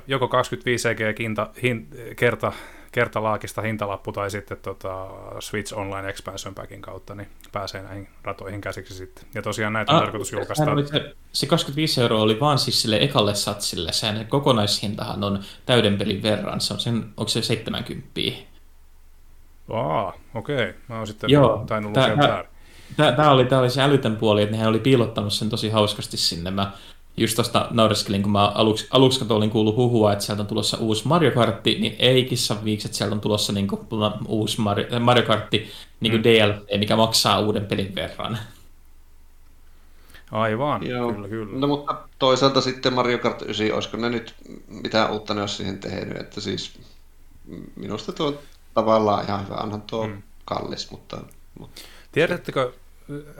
joko 0.06 0.28
25 0.28 0.88
CG 0.88 1.16
kinta, 1.16 1.50
hin, 1.62 1.88
kerta, 2.16 2.52
kertalaakista 2.92 3.62
hintalappu 3.62 4.12
tai 4.12 4.30
sitten 4.30 4.58
tota 4.62 5.08
Switch 5.40 5.78
Online 5.78 6.08
Expansion 6.08 6.54
Packin 6.54 6.82
kautta, 6.82 7.14
niin 7.14 7.28
pääsee 7.52 7.82
näihin 7.82 8.08
ratoihin 8.22 8.60
käsiksi 8.60 8.94
sitten. 8.94 9.24
Ja 9.34 9.42
tosiaan 9.42 9.72
näitä 9.72 9.92
on 9.92 9.96
ah, 9.96 10.02
tarkoitus 10.02 10.32
julkaista. 10.32 10.64
Se, 10.90 11.14
se 11.32 11.46
25 11.46 12.00
euroa 12.00 12.22
oli 12.22 12.40
vaan 12.40 12.58
siis 12.58 12.82
sille 12.82 12.98
ekalle 13.00 13.34
satsille, 13.34 13.92
sen 13.92 14.26
kokonaishintahan 14.26 15.24
on 15.24 15.40
täyden 15.66 15.98
pelin 15.98 16.22
verran, 16.22 16.60
se 16.60 16.74
on 16.74 16.80
sen, 16.80 17.04
onko 17.16 17.28
se 17.28 17.42
70? 17.42 18.20
Aa, 19.72 20.12
okei. 20.34 20.54
Okay. 20.56 20.72
Mä 20.88 20.96
oon 20.96 21.06
sitten 21.06 21.30
Joo, 21.30 21.64
tainnut 21.66 21.96
lukea. 21.96 22.44
Tämä 22.96 23.30
oli, 23.30 23.44
tää 23.44 23.58
oli 23.58 23.70
se 23.70 23.82
älytön 23.82 24.16
puoli, 24.16 24.42
että 24.42 24.52
nehän 24.52 24.68
oli 24.68 24.78
piilottanut 24.78 25.32
sen 25.32 25.50
tosi 25.50 25.68
hauskasti 25.68 26.16
sinne. 26.16 26.50
Mä 26.50 26.72
just 27.16 27.34
tuosta 27.34 27.68
naureskelin, 27.70 28.22
kun 28.22 28.32
mä 28.32 28.48
aluksi, 28.48 28.86
aluksi 28.90 29.24
olin 29.28 29.50
kuullut 29.50 29.76
huhua, 29.76 30.12
että 30.12 30.24
sieltä 30.24 30.42
on 30.42 30.46
tulossa 30.46 30.76
uusi 30.76 31.08
Mario 31.08 31.30
Kartti, 31.30 31.78
niin 31.80 31.96
ei 31.98 32.24
kissan 32.24 32.64
viiksi, 32.64 32.88
että 32.88 32.98
sieltä 32.98 33.14
on 33.14 33.20
tulossa 33.20 33.52
niin 33.52 33.68
kuin, 33.68 33.80
uusi 34.28 34.60
Mario, 34.60 35.00
Mario 35.00 35.22
Kartti 35.22 35.70
niin 36.00 36.10
kuin 36.10 36.20
mm. 36.20 36.24
DLC, 36.24 36.78
mikä 36.78 36.96
maksaa 36.96 37.40
uuden 37.40 37.66
pelin 37.66 37.94
verran. 37.94 38.38
Aivan, 40.30 40.86
Joo. 40.86 41.12
kyllä, 41.12 41.28
kyllä. 41.28 41.58
No 41.58 41.66
mutta 41.66 41.96
toisaalta 42.18 42.60
sitten 42.60 42.92
Mario 42.92 43.18
Kart 43.18 43.42
9, 43.42 43.72
olisiko 43.74 43.96
ne 43.96 44.10
nyt 44.10 44.34
mitään 44.68 45.10
uutta 45.10 45.34
ne 45.34 45.40
olisi 45.40 45.54
siihen 45.54 45.78
tehnyt, 45.78 46.16
että 46.16 46.40
siis 46.40 46.78
minusta 47.76 48.12
tuo 48.12 48.42
tavallaan 48.74 49.24
ihan 49.24 49.44
hyvä. 49.44 49.54
Onhan 49.54 49.82
tuo 49.82 50.06
mm. 50.06 50.22
kallis, 50.44 50.90
mutta, 50.90 51.20
mutta... 51.58 51.80
Tiedättekö, 52.12 52.72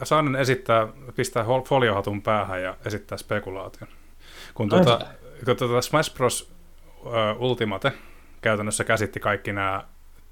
saan 0.02 0.36
esittää, 0.36 0.88
pistää 1.16 1.44
foliohatun 1.68 2.22
päähän 2.22 2.62
ja 2.62 2.76
esittää 2.86 3.18
spekulaation. 3.18 3.90
Kun, 4.54 4.68
tuota, 4.68 5.00
kun 5.44 5.56
tuota 5.56 5.82
Smash 5.82 6.14
Bros. 6.14 6.52
Ultimate 7.38 7.92
käytännössä 8.40 8.84
käsitti 8.84 9.20
kaikki 9.20 9.52
nämä, 9.52 9.84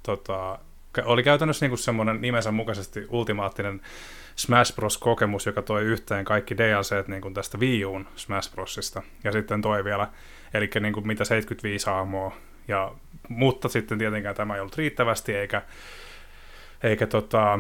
tota, 0.03 0.59
oli 1.05 1.23
käytännössä 1.23 1.69
niin 1.69 1.79
semmoinen 1.79 2.21
nimensä 2.21 2.51
mukaisesti 2.51 3.07
ultimaattinen 3.09 3.81
Smash 4.37 4.75
Bros-kokemus, 4.75 5.47
joka 5.47 5.63
toi 5.63 5.83
yhteen 5.83 6.25
kaikki 6.25 6.57
DLCt 6.57 7.09
niin 7.09 7.23
kuin 7.23 7.35
tästä 7.35 7.59
Wii 7.59 7.85
Uun 7.85 8.07
Smash 8.17 8.53
Brosista. 8.53 9.03
Ja 9.25 9.33
sitten 9.33 9.63
toi 9.63 9.85
vielä, 9.85 10.09
eli 10.55 10.71
niin 10.81 10.93
kuin 10.93 11.07
mitä 11.07 11.25
75 11.25 11.87
hahmoa 11.87 12.37
ja, 12.69 12.93
mutta 13.29 13.69
sitten 13.69 13.99
tietenkään 13.99 14.35
tämä 14.35 14.55
ei 14.55 14.61
ollut 14.61 14.77
riittävästi, 14.77 15.35
eikä, 15.35 15.63
eikä 16.83 17.07
tota, 17.07 17.59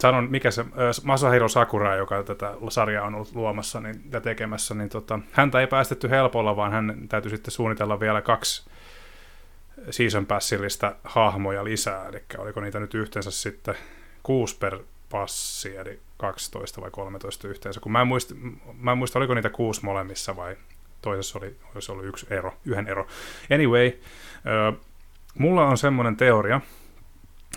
sanon, 0.00 0.30
mikä 0.30 0.50
se, 0.50 0.64
Masahiro 1.04 1.48
Sakura, 1.48 1.96
joka 1.96 2.22
tätä 2.22 2.54
sarjaa 2.68 3.06
on 3.06 3.14
ollut 3.14 3.34
luomassa 3.34 3.80
niin, 3.80 4.02
ja 4.12 4.20
tekemässä, 4.20 4.74
niin 4.74 4.88
tota, 4.88 5.18
häntä 5.32 5.60
ei 5.60 5.66
päästetty 5.66 6.10
helpolla, 6.10 6.56
vaan 6.56 6.72
hän 6.72 7.06
täytyy 7.08 7.30
sitten 7.30 7.50
suunnitella 7.50 8.00
vielä 8.00 8.22
kaksi 8.22 8.70
season 9.90 10.26
passillista 10.26 10.94
hahmoja 11.04 11.64
lisää, 11.64 12.08
eli 12.08 12.22
oliko 12.38 12.60
niitä 12.60 12.80
nyt 12.80 12.94
yhteensä 12.94 13.30
sitten 13.30 13.74
kuusi 14.22 14.56
per 14.58 14.78
passi, 15.10 15.76
eli 15.76 16.00
12 16.16 16.80
vai 16.80 16.90
13 16.90 17.48
yhteensä, 17.48 17.80
kun 17.80 17.92
mä 17.92 18.00
en 18.00 18.06
muista, 18.06 18.34
mä 18.78 18.92
en 18.92 18.98
muista 18.98 19.18
oliko 19.18 19.34
niitä 19.34 19.50
kuusi 19.50 19.84
molemmissa 19.84 20.36
vai 20.36 20.56
toisessa 21.02 21.38
oli, 21.38 21.56
olisi 21.74 21.92
ollut 21.92 22.04
yksi 22.04 22.26
ero, 22.30 22.54
yhden 22.64 22.88
ero. 22.88 23.06
Anyway, 23.54 23.92
mulla 25.38 25.66
on 25.66 25.78
semmoinen 25.78 26.16
teoria, 26.16 26.60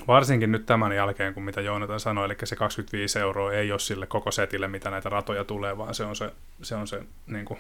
varsinkin 0.08 0.52
nyt 0.52 0.66
tämän 0.66 0.96
jälkeen, 0.96 1.34
kun 1.34 1.44
mitä 1.44 1.62
Joonatan 1.62 2.00
sanoi, 2.00 2.26
eli 2.26 2.36
se 2.44 2.56
25 2.56 3.20
euroa 3.20 3.54
ei 3.54 3.72
ole 3.72 3.80
sille 3.80 4.08
koko 4.08 4.32
setille, 4.32 4.68
mitä 4.68 4.89
näitä 4.89 5.10
ratoja 5.10 5.44
tulee, 5.44 5.78
vaan 5.78 5.96
se 5.96 6.06
on 6.06 6.16
se, 6.16 6.32
se, 6.62 6.76
on 6.76 6.88
se 6.88 7.04
niin 7.28 7.46
kuin, 7.46 7.60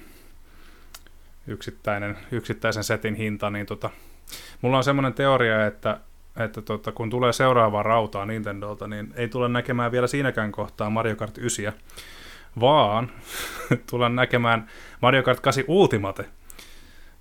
yksittäinen, 1.47 2.17
yksittäisen 2.31 2.83
setin 2.83 3.15
hinta, 3.15 3.49
niin 3.49 3.65
tota, 3.65 3.89
mulla 4.61 4.77
on 4.77 4.83
semmoinen 4.83 5.13
teoria, 5.13 5.65
että, 5.65 5.99
että 6.37 6.61
tota, 6.61 6.91
kun 6.91 7.09
tulee 7.09 7.33
seuraavaa 7.33 7.83
rautaa 7.83 8.25
Nintendolta, 8.25 8.87
niin 8.87 9.13
ei 9.15 9.27
tule 9.27 9.49
näkemään 9.49 9.91
vielä 9.91 10.07
siinäkään 10.07 10.51
kohtaa 10.51 10.89
Mario 10.89 11.15
Kart 11.15 11.37
9, 11.37 11.73
vaan 12.59 13.11
tulen 13.89 14.15
näkemään 14.15 14.69
Mario 15.01 15.23
Kart 15.23 15.39
8 15.39 15.63
Ultimate, 15.67 16.25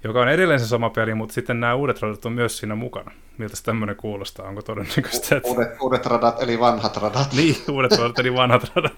joka 0.05 0.21
on 0.21 0.29
edelleen 0.29 0.61
se 0.61 0.67
sama 0.67 0.91
peli, 0.91 1.15
mutta 1.15 1.35
sitten 1.35 1.61
nämä 1.61 1.75
uudet 1.75 2.03
radat 2.03 2.27
on 2.27 2.33
myös 2.33 2.59
siinä 2.59 2.75
mukana. 2.75 3.11
Miltä 3.39 3.57
se 3.57 3.63
tämmöinen 3.63 3.97
kuulostaa? 3.97 4.49
Onko 4.49 4.63
todennäköistä? 4.63 5.37
Että... 5.37 5.49
Uudet, 5.49 5.69
uudet 5.81 6.07
radat, 6.07 6.43
eli 6.43 6.61
vanhat 6.61 6.97
radat. 6.97 7.33
niin, 7.37 7.57
uudet 7.71 7.93
radat, 7.93 8.19
eli 8.19 8.35
vanhat 8.35 8.73
radat. 8.75 8.93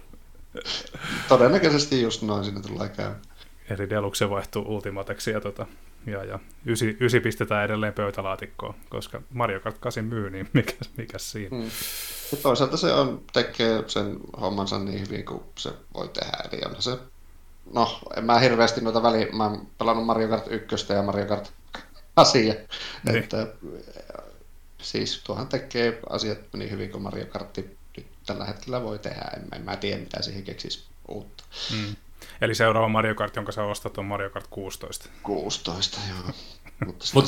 Todennäköisesti 1.29 2.03
just 2.03 2.23
noin 2.23 2.45
sinne 2.45 2.61
tulee 2.61 2.89
käymään. 2.89 3.21
Eli 3.71 3.91
Deluxe 3.91 4.31
vaihtuu 4.31 4.65
Ultimateksi 4.75 5.31
ja, 5.31 5.41
tota, 5.41 5.67
ja, 6.07 6.25
ja 6.25 6.39
ysi, 6.67 6.97
ysi 7.01 7.21
pistetään 7.21 7.65
edelleen 7.65 7.93
pöytälaatikkoon, 7.93 8.75
koska 8.89 9.23
Mario 9.31 9.61
Kart 9.61 9.79
8 9.79 10.05
myy, 10.05 10.31
niin 10.31 10.49
mikä, 10.53 10.73
mikä 10.97 11.19
siinä? 11.19 11.57
Hmm. 11.57 11.71
Ja 12.33 12.37
toisaalta 12.43 12.77
se 12.77 12.93
on, 12.93 13.23
tekee 13.33 13.85
sen 13.87 14.17
hommansa 14.41 14.79
niin 14.79 15.01
hyvin 15.01 15.25
kuin 15.25 15.43
se 15.59 15.71
voi 15.95 16.09
tehdä, 16.09 16.37
eli 16.53 16.63
on 16.65 16.83
se 16.83 16.99
no, 17.73 17.99
en 18.17 18.25
mä 18.25 18.39
hirveästi 18.39 18.81
noita 18.81 19.03
väliä, 19.03 19.27
mä 19.33 19.45
oon 19.45 19.67
pelannut 19.79 20.07
Mario 20.07 20.29
Kart 20.29 20.47
1 20.51 20.93
ja 20.93 21.03
Mario 21.03 21.27
Kart 21.27 21.53
8, 22.15 22.43
niin. 22.43 22.57
että 23.07 23.47
siis 24.83 25.23
tuohan 25.25 25.49
tekee 25.49 26.01
asiat 26.11 26.39
niin 26.57 26.71
hyvin 26.71 26.91
kuin 26.91 27.03
Mario 27.03 27.27
Kart 27.27 27.57
nyt 27.97 28.07
tällä 28.27 28.45
hetkellä 28.45 28.83
voi 28.83 28.99
tehdä, 28.99 29.31
en, 29.37 29.49
en 29.53 29.63
mä 29.63 29.77
tiedä 29.77 30.01
mitä 30.01 30.23
siihen 30.23 30.43
keksisi 30.43 30.85
uutta. 31.09 31.45
Mm. 31.73 31.97
Eli 32.41 32.55
seuraava 32.55 32.89
Mario 32.89 33.15
Kart, 33.15 33.37
jonka 33.37 33.53
sä 33.53 33.63
ostat, 33.63 33.99
on 33.99 34.05
Mario 34.05 34.31
Kart 34.31 34.47
16. 34.51 35.09
16, 35.23 36.01
joo. 36.09 36.35
Mutta 36.87 37.05
Mut 37.15 37.27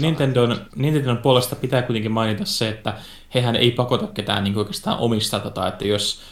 Nintendon, 0.00 0.66
Nintendon 0.76 1.18
puolesta 1.18 1.56
pitää 1.56 1.82
kuitenkin 1.82 2.12
mainita 2.12 2.44
se, 2.44 2.68
että 2.68 2.98
hehän 3.34 3.56
ei 3.56 3.70
pakota 3.70 4.06
ketään 4.06 4.44
niin 4.44 4.58
oikeastaan 4.58 4.98
omista, 4.98 5.40
tota, 5.40 5.68
että 5.68 5.86
jos 5.86 6.22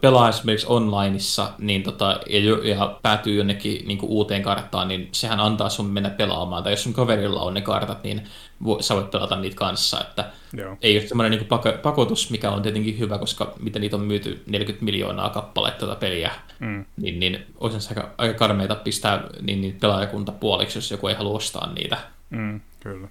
pelaa 0.00 0.28
esimerkiksi 0.28 0.66
onlineissa 0.66 1.50
niin 1.58 1.82
tota, 1.82 2.20
ja, 2.26 2.68
ja 2.68 2.98
päätyy 3.02 3.34
jonnekin 3.34 3.88
niin 3.88 3.98
kuin 3.98 4.10
uuteen 4.10 4.42
karttaan, 4.42 4.88
niin 4.88 5.08
sehän 5.12 5.40
antaa 5.40 5.68
sun 5.68 5.86
mennä 5.86 6.10
pelaamaan. 6.10 6.62
Tai 6.62 6.72
jos 6.72 6.82
sun 6.82 6.92
kaverilla 6.92 7.40
on 7.40 7.54
ne 7.54 7.60
kartat, 7.60 8.04
niin 8.04 8.22
vo, 8.64 8.82
sä 8.82 8.94
voit 8.94 9.10
pelata 9.10 9.36
niitä 9.36 9.56
kanssa. 9.56 10.00
Että 10.00 10.30
Joo. 10.52 10.76
Ei 10.82 10.98
ole 10.98 11.06
semmoinen 11.06 11.38
niin 11.38 11.48
pako, 11.48 11.72
pakotus, 11.82 12.30
mikä 12.30 12.50
on 12.50 12.62
tietenkin 12.62 12.98
hyvä, 12.98 13.18
koska 13.18 13.54
mitä 13.60 13.78
niitä 13.78 13.96
on 13.96 14.02
myyty 14.02 14.42
40 14.46 14.84
miljoonaa 14.84 15.30
kappaletta 15.30 15.86
tätä 15.86 16.00
peliä, 16.00 16.30
mm. 16.58 16.84
niin, 16.96 17.20
niin 17.20 17.46
olisi 17.58 17.88
aika, 17.88 18.10
aika 18.18 18.34
karmeita 18.34 18.74
pistää 18.74 19.22
niin, 19.40 19.60
niin 19.60 19.76
pelaajakunta 19.80 20.32
puoliksi, 20.32 20.78
jos 20.78 20.90
joku 20.90 21.08
ei 21.08 21.14
halua 21.14 21.36
ostaa 21.36 21.72
niitä. 21.72 21.98
Mm, 22.30 22.60
kyllä. 22.80 23.08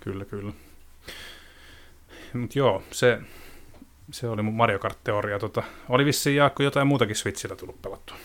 Kyllä, 0.00 0.24
kyllä. 0.24 0.52
Mutta 2.32 2.58
joo, 2.58 2.82
se, 2.90 3.18
se 4.12 4.28
oli 4.28 4.42
mun 4.42 4.54
Mario 4.54 4.78
Kart-teoria. 4.78 5.38
Tota, 5.38 5.62
oli 5.88 6.04
vissiin 6.04 6.36
Jaakko 6.36 6.62
jotain 6.62 6.86
muutakin 6.86 7.16
Switchillä 7.16 7.56
tullut 7.56 7.82
pelattua. 7.82 8.16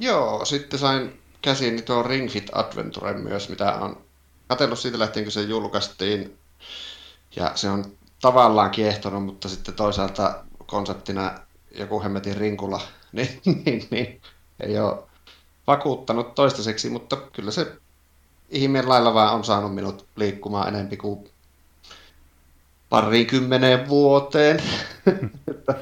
Joo, 0.00 0.44
sitten 0.44 0.78
sain 0.78 1.20
käsiin 1.42 1.82
tuo 1.82 2.02
Ring 2.02 2.30
Fit 2.30 2.50
Adventure 2.52 3.12
myös, 3.12 3.48
mitä 3.48 3.74
on 3.74 4.00
katsellut 4.48 4.78
siitä 4.78 4.98
lähtien, 4.98 5.24
kun 5.24 5.32
se 5.32 5.42
julkaistiin. 5.42 6.38
Ja 7.36 7.52
se 7.54 7.70
on 7.70 7.84
tavallaan 8.20 8.70
kiehtonut, 8.70 9.24
mutta 9.24 9.48
sitten 9.48 9.74
toisaalta 9.74 10.44
konseptina 10.66 11.38
joku 11.70 12.02
hemmetin 12.02 12.36
rinkula, 12.36 12.80
niin, 13.12 13.40
niin, 13.44 13.88
niin 13.90 14.20
ei 14.60 14.78
ole 14.78 15.02
vakuuttanut 15.66 16.34
toistaiseksi, 16.34 16.90
mutta 16.90 17.16
kyllä 17.16 17.50
se 17.50 17.72
ihmeen 18.48 18.88
lailla 18.88 19.14
vaan 19.14 19.34
on 19.34 19.44
saanut 19.44 19.74
minut 19.74 20.06
liikkumaan 20.16 20.68
enempi 20.68 20.96
kuin 20.96 21.28
parikymmeneen 22.90 23.88
vuoteen. 23.88 24.62
että 25.50 25.74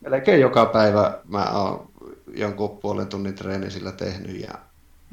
melkein 0.00 0.40
joka 0.40 0.66
päivä 0.66 1.18
mä 1.28 1.44
oon 1.44 1.90
jonkun 2.34 2.78
puolen 2.78 3.06
tunnin 3.06 3.34
treeni 3.34 3.70
sillä 3.70 3.92
tehnyt 3.92 4.40
ja 4.40 4.54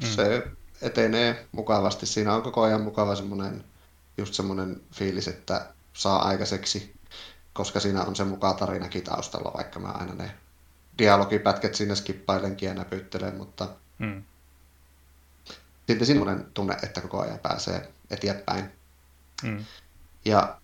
mm. 0.02 0.06
se 0.06 0.46
etenee 0.82 1.46
mukavasti. 1.52 2.06
Siinä 2.06 2.34
on 2.34 2.42
koko 2.42 2.62
ajan 2.62 2.80
mukava 2.80 3.16
semmoinen, 3.16 3.64
just 4.16 4.34
semmoinen 4.34 4.80
fiilis, 4.94 5.28
että 5.28 5.66
saa 5.92 6.28
aikaiseksi, 6.28 6.94
koska 7.52 7.80
siinä 7.80 8.02
on 8.02 8.16
se 8.16 8.24
mukaan 8.24 8.56
tarinakin 8.56 9.04
taustalla, 9.04 9.52
vaikka 9.56 9.80
mä 9.80 9.88
aina 9.88 10.14
ne 10.14 10.30
dialogipätket 10.98 11.74
sinne 11.74 11.94
skippailenkin 11.94 12.66
ja 12.66 12.74
näpyttelen, 12.74 13.36
mutta 13.36 13.68
mm. 13.98 14.22
sitten 15.86 16.06
semmoinen 16.06 16.46
tunne, 16.54 16.76
että 16.82 17.00
koko 17.00 17.20
ajan 17.20 17.38
pääsee 17.38 17.92
eteenpäin. 18.10 18.64
Mm. 19.42 19.64
Ja 20.24 20.56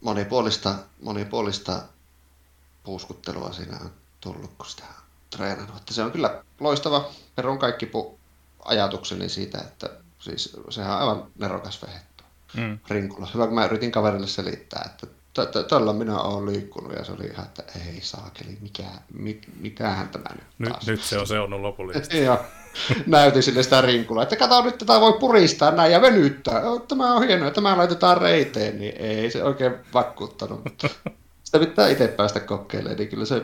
monipuolista, 0.00 0.74
monipuolista 1.02 1.82
puuskuttelua 2.82 3.52
siinä 3.52 3.76
on. 3.80 3.90
tullut, 4.20 4.50
kun 4.58 4.66
sitä 4.66 4.84
on 4.88 5.02
treenannut. 5.30 5.76
Että 5.76 5.94
se 5.94 6.02
on 6.02 6.12
kyllä 6.12 6.42
loistava. 6.60 7.10
Perun 7.36 7.58
kaikki 7.58 7.86
pu- 7.86 8.14
ajatukseni 8.64 9.28
siitä, 9.28 9.58
että 9.58 9.90
siis 10.18 10.56
sehän 10.70 10.92
on 10.94 10.98
aivan 11.00 11.26
nerokas 11.38 11.82
vehe 11.82 12.00
tuo 12.16 12.26
Mm. 12.56 12.78
rinkula. 12.90 13.28
Hyvä, 13.34 13.46
kun 13.46 13.54
mä 13.54 13.64
yritin 13.64 13.92
kaverille 13.92 14.26
selittää, 14.26 14.90
että 15.42 15.62
tällä 15.62 15.92
minä 15.92 16.18
olen 16.20 16.46
liikkunut 16.46 16.92
ja 16.92 17.04
se 17.04 17.12
oli 17.12 17.24
ihan, 17.26 17.46
että 17.46 17.62
ei 17.86 18.00
saakeli, 18.00 18.58
mikä, 18.60 18.84
mit, 19.14 19.46
mitähän 19.60 20.08
tämä 20.08 20.28
nyt 20.34 20.46
Nyt, 20.58 20.86
nyt 20.86 21.02
se 21.02 21.18
on 21.18 21.26
seonnut 21.26 21.60
lopullisesti. 21.70 22.22
Joo. 22.24 22.38
Näytin 23.06 23.42
sille 23.42 23.62
sitä 23.62 23.80
rinkulaa, 23.80 24.22
että 24.22 24.36
kato 24.36 24.62
nyt 24.62 24.78
tätä 24.78 25.00
voi 25.00 25.12
puristaa 25.12 25.70
näin 25.70 25.92
ja 25.92 26.00
venyttää. 26.00 26.62
Tämä 26.88 27.14
on 27.14 27.26
hienoa, 27.26 27.50
tämä 27.50 27.78
laitetaan 27.78 28.16
reiteen, 28.16 28.78
niin 28.78 28.96
ei 28.96 29.30
se 29.30 29.44
oikein 29.44 29.74
vakuuttanut. 29.94 30.60
Sitä 31.44 31.58
pitää 31.58 31.88
itse 31.88 32.08
päästä 32.08 32.40
kokeilemaan, 32.40 32.96
niin 32.96 33.08
kyllä 33.08 33.24
se 33.24 33.42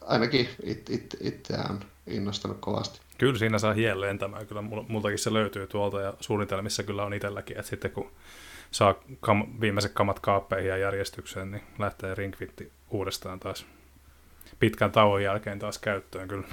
ainakin 0.00 0.48
it, 0.62 0.90
it, 0.90 1.16
itseään 1.20 1.70
on 1.70 1.80
innostanut 2.06 2.58
kovasti. 2.60 3.00
Kyllä 3.18 3.38
siinä 3.38 3.58
saa 3.58 3.72
hien 3.72 4.00
lentämään. 4.00 4.46
Kyllä 4.46 4.60
mul- 4.60 4.84
multakin 4.88 5.18
se 5.18 5.32
löytyy 5.32 5.66
tuolta 5.66 6.00
ja 6.00 6.14
suunnitelmissa 6.20 6.82
kyllä 6.82 7.04
on 7.04 7.14
itselläkin, 7.14 7.58
että 7.58 7.70
sitten 7.70 7.90
kun 7.90 8.10
saa 8.70 8.94
kam- 9.26 9.60
viimeiset 9.60 9.92
kamat 9.92 10.20
kaappeihin 10.20 10.68
ja 10.68 10.76
järjestykseen, 10.76 11.50
niin 11.50 11.62
lähtee 11.78 12.14
ringfitti 12.14 12.72
uudestaan 12.90 13.40
taas 13.40 13.66
pitkän 14.58 14.92
tauon 14.92 15.22
jälkeen 15.22 15.58
taas 15.58 15.78
käyttöön 15.78 16.28
kyllä. 16.28 16.46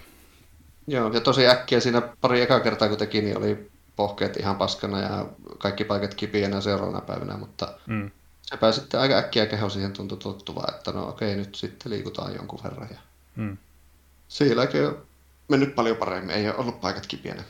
Joo, 0.87 1.13
ja 1.13 1.21
tosi 1.21 1.47
äkkiä 1.47 1.79
siinä 1.79 2.01
pari 2.21 2.41
eka 2.41 2.59
kertaa 2.59 2.89
kun 2.89 2.97
teki, 2.97 3.21
niin 3.21 3.37
oli 3.37 3.71
pohkeet 3.95 4.37
ihan 4.37 4.55
paskana 4.55 4.99
ja 4.99 5.25
kaikki 5.57 5.83
paikat 5.83 6.13
kipiänä 6.13 6.61
seuraavana 6.61 7.01
päivänä, 7.01 7.37
mutta 7.37 7.73
Mm. 7.87 8.11
sepä 8.41 8.71
sitten 8.71 8.99
aika 8.99 9.17
äkkiä 9.17 9.45
keho 9.45 9.69
siihen 9.69 9.93
tuntui 9.93 10.17
tottuvaa, 10.17 10.73
että 10.77 10.91
no 10.91 11.07
okei, 11.09 11.35
nyt 11.35 11.55
sitten 11.55 11.91
liikutaan 11.91 12.35
jonkun 12.35 12.59
verran. 12.63 12.87
Ja 12.91 12.97
Mm. 13.35 13.57
jälkeen 14.55 14.87
on 14.87 14.97
mennyt 15.47 15.75
paljon 15.75 15.97
paremmin, 15.97 16.35
ei 16.35 16.47
ole 16.49 16.57
ollut 16.57 16.81
paikat 16.81 17.07
kipiänä. 17.07 17.43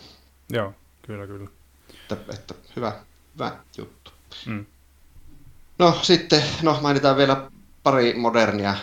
Joo, 0.49 0.73
kyllä 1.01 1.27
kyllä. 1.27 1.49
Että, 1.89 2.33
että 2.33 2.53
hyvä, 2.75 2.91
hyvä 3.35 3.51
juttu. 3.77 4.11
Mm. 4.45 4.65
No 5.79 5.99
sitten, 6.01 6.43
no 6.61 6.79
mainitaan 6.81 7.17
vielä 7.17 7.51
pari 7.83 8.13
modernia 8.13 8.75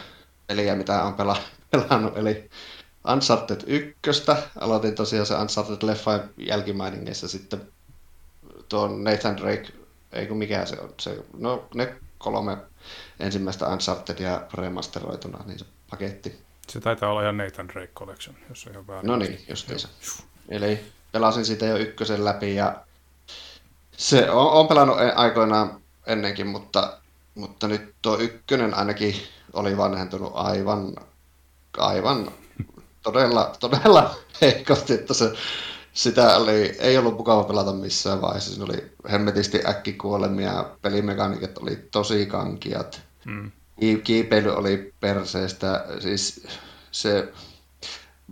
peliä, 0.46 0.74
mitä 0.76 1.02
on 1.02 1.14
pela, 1.14 1.36
pelannut, 1.70 2.16
eli 2.16 2.50
Uncharted 3.12 3.60
1. 3.66 3.92
Aloitin 4.60 4.94
tosiaan 4.94 5.26
se 5.26 5.34
Uncharted-leffa 5.34 6.28
jälkimainingeissa 6.36 7.28
sitten 7.28 7.68
tuon 8.68 9.04
Nathan 9.04 9.36
Drake, 9.36 9.68
ei 10.12 10.26
kun 10.26 10.36
mikä 10.38 10.66
se 10.66 10.80
on, 10.80 10.94
se, 11.00 11.24
no 11.38 11.68
ne 11.74 11.96
kolme 12.18 12.56
ensimmäistä 13.20 13.68
Unchartedia 13.68 14.40
remasteroituna, 14.54 15.44
niin 15.46 15.58
se 15.58 15.64
paketti. 15.90 16.40
Se 16.68 16.80
taitaa 16.80 17.10
olla 17.10 17.22
ihan 17.22 17.36
Nathan 17.36 17.68
Drake 17.68 17.92
Collection, 17.94 18.36
jos 18.48 18.66
on 18.66 18.72
ihan 18.72 18.86
väärin. 18.86 19.06
No 19.06 19.16
niin, 19.16 19.44
justiinsa. 19.48 19.88
Eli 20.48 20.80
pelasin 21.12 21.44
sitä 21.44 21.66
jo 21.66 21.76
ykkösen 21.76 22.24
läpi 22.24 22.54
ja 22.54 22.76
se 23.96 24.30
on, 24.30 24.52
on 24.52 24.68
pelannut 24.68 25.00
e- 25.00 25.12
aikoinaan 25.12 25.80
ennenkin, 26.06 26.46
mutta, 26.46 26.98
mutta 27.34 27.68
nyt 27.68 27.94
tuo 28.02 28.18
ykkönen 28.18 28.74
ainakin 28.74 29.14
oli 29.52 29.76
vanhentunut 29.76 30.32
aivan, 30.34 30.96
aivan 31.78 32.32
todella, 33.12 33.52
todella 33.60 34.14
heikosti, 34.40 34.92
että 34.92 35.14
se, 35.14 35.32
sitä 35.92 36.36
oli, 36.36 36.76
ei 36.78 36.98
ollut 36.98 37.16
mukava 37.16 37.44
pelata 37.44 37.72
missään 37.72 38.20
vaiheessa. 38.20 38.50
Siinä 38.50 38.64
oli 38.64 38.92
hemmetisti 39.10 39.60
äkkikuolemia, 39.66 40.64
pelimekaniikat 40.82 41.58
oli 41.58 41.76
tosi 41.90 42.26
kankiat. 42.26 43.00
Mm. 43.24 43.50
Ki- 43.80 44.00
Kiipeily 44.04 44.50
oli 44.56 44.94
perseestä, 45.00 45.84
siis 46.00 46.46
se... 46.90 47.32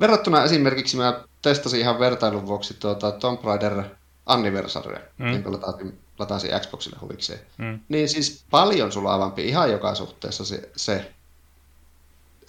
Verrattuna 0.01 0.45
esimerkiksi 0.45 0.97
mä 0.97 1.21
testasin 1.43 1.81
ihan 1.81 1.99
vertailun 1.99 2.47
vuoksi 2.47 2.75
tuota 2.75 3.13
Tomb 3.13 3.45
Raider 3.45 3.83
Anniversarya, 4.27 4.99
Mm. 5.19 5.27
mm. 5.27 5.33
jonka 5.33 5.53
latasin, 5.53 5.99
latasin 6.19 6.51
Xboxille 6.61 6.99
huvikseen. 7.01 7.41
Mm. 7.59 7.81
Niin 7.89 8.09
siis 8.09 8.45
paljon 8.51 8.93
sulavampi 8.93 9.49
ihan 9.49 9.71
joka 9.71 9.95
suhteessa 9.95 10.45
se, 10.45 10.71
se. 10.77 11.13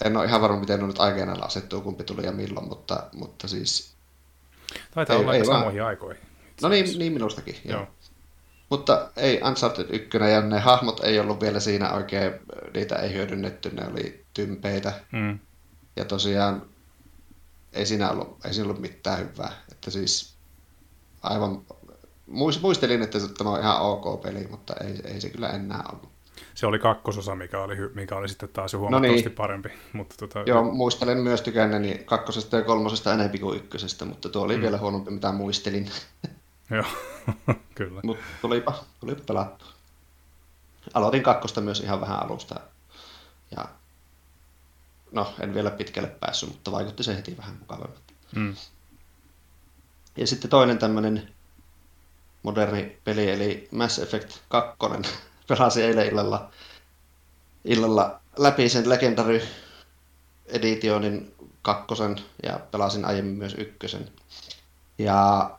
En 0.06 0.18
ole 0.18 0.26
ihan 0.26 0.42
varma, 0.42 0.60
miten 0.60 0.80
ne 0.80 0.88
nyt 0.88 1.00
aikeenalla 1.00 1.46
asettuu, 1.46 1.82
kumpi 1.82 2.04
tuli 2.04 2.26
ja 2.26 2.32
milloin, 2.32 2.68
mutta, 2.68 3.04
mutta 3.14 3.48
siis... 3.48 3.94
Taitaa 4.94 5.16
Ei- 5.16 5.22
olla 5.22 5.34
ei 5.36 5.46
samoihin 5.46 5.84
aikoihin. 5.84 6.24
No 6.62 6.70
niin, 6.70 7.00
niin 7.00 7.14
minustakin, 7.14 7.56
joo. 7.66 7.80
Joo. 7.80 7.88
Mutta 8.70 9.10
ei 9.16 9.42
Uncharted 9.48 9.86
1 9.90 10.18
ja 10.32 10.42
ne 10.42 10.60
hahmot 10.60 11.00
ei 11.04 11.20
ollut 11.20 11.42
vielä 11.42 11.60
siinä 11.60 11.94
oikein, 11.94 12.32
niitä 12.74 12.96
ei 12.96 13.14
hyödynnetty, 13.14 13.70
ne 13.70 13.88
oli 13.88 14.26
tympeitä. 14.34 14.94
Mm. 15.12 15.40
Ja 15.96 16.06
tosiaan 16.06 16.62
ei 17.74 17.86
siinä 17.86 18.12
ollut, 18.12 18.38
ei 18.46 18.54
siinä 18.54 18.70
ollut 18.70 18.82
mitään 18.82 19.20
hyvää. 19.20 19.52
Että 19.72 19.92
siis 19.92 20.34
aivan, 21.24 21.62
muis- 22.28 22.62
muistelin, 22.62 23.02
että 23.02 23.20
se- 23.20 23.28
tämä 23.38 23.50
on 23.50 23.60
ihan 23.60 23.82
ok 23.82 24.22
peli, 24.22 24.48
mutta 24.52 24.74
ei, 24.84 25.02
ei 25.14 25.22
se 25.22 25.30
kyllä 25.30 25.50
enää 25.50 25.84
ollut. 25.94 26.10
Se 26.58 26.66
oli 26.68 26.80
kakkososa, 26.80 27.36
mikä 27.36 27.60
oli, 27.60 27.76
mikä 27.94 28.16
oli 28.16 28.30
sitten 28.30 28.50
taas 28.50 28.74
jo 28.74 28.80
huomattavasti 28.80 29.22
niin. 29.22 29.36
parempi. 29.36 29.70
Mutta 29.94 30.16
tota, 30.18 30.44
Joo, 30.46 30.64
muistelen 30.64 31.18
myös 31.18 31.42
tykänneeni 31.42 31.98
kakkosesta 32.06 32.56
ja 32.56 32.62
kolmosesta 32.62 33.14
enemmän 33.14 33.40
kuin 33.40 33.58
ykkösestä, 33.58 34.06
mutta 34.06 34.30
tuo 34.30 34.44
oli 34.44 34.56
mm. 34.56 34.62
vielä 34.62 34.78
huonompi, 34.78 35.12
mitä 35.12 35.32
muistelin. 35.32 35.92
joo. 36.72 36.86
kyllä. 37.76 38.02
Mutta 38.04 38.24
tulipa, 38.42 38.74
tulipa 39.00 39.22
pelattua. 39.28 39.68
Aloitin 40.94 41.24
kakkosta 41.24 41.62
myös 41.62 41.80
ihan 41.80 42.02
vähän 42.02 42.24
alusta. 42.24 42.60
Ja 43.58 43.66
no, 45.12 45.34
en 45.40 45.54
vielä 45.54 45.72
pitkälle 45.72 46.10
päässyt, 46.10 46.50
mutta 46.50 46.72
vaikutti 46.72 47.04
se 47.04 47.16
heti 47.16 47.38
vähän 47.38 47.58
mukavammalta. 47.60 48.14
Mm. 48.36 48.56
Ja 50.18 50.28
sitten 50.28 50.50
toinen 50.50 50.78
tämmöinen 50.78 51.34
moderni 52.44 52.98
peli, 53.04 53.30
eli 53.30 53.68
Mass 53.72 54.00
Effect 54.00 54.38
2. 54.50 54.78
Pelasin 55.48 55.84
eilen 55.84 56.08
illalla, 56.08 56.50
illalla 57.66 58.20
läpi 58.38 58.70
sen 58.70 58.90
Legendary 58.90 59.42
Editionin 60.46 61.36
kakkosen 61.62 62.16
ja 62.44 62.60
pelasin 62.72 63.06
aiemmin 63.06 63.38
myös 63.38 63.54
ykkösen. 63.58 64.10
Ja 64.98 65.50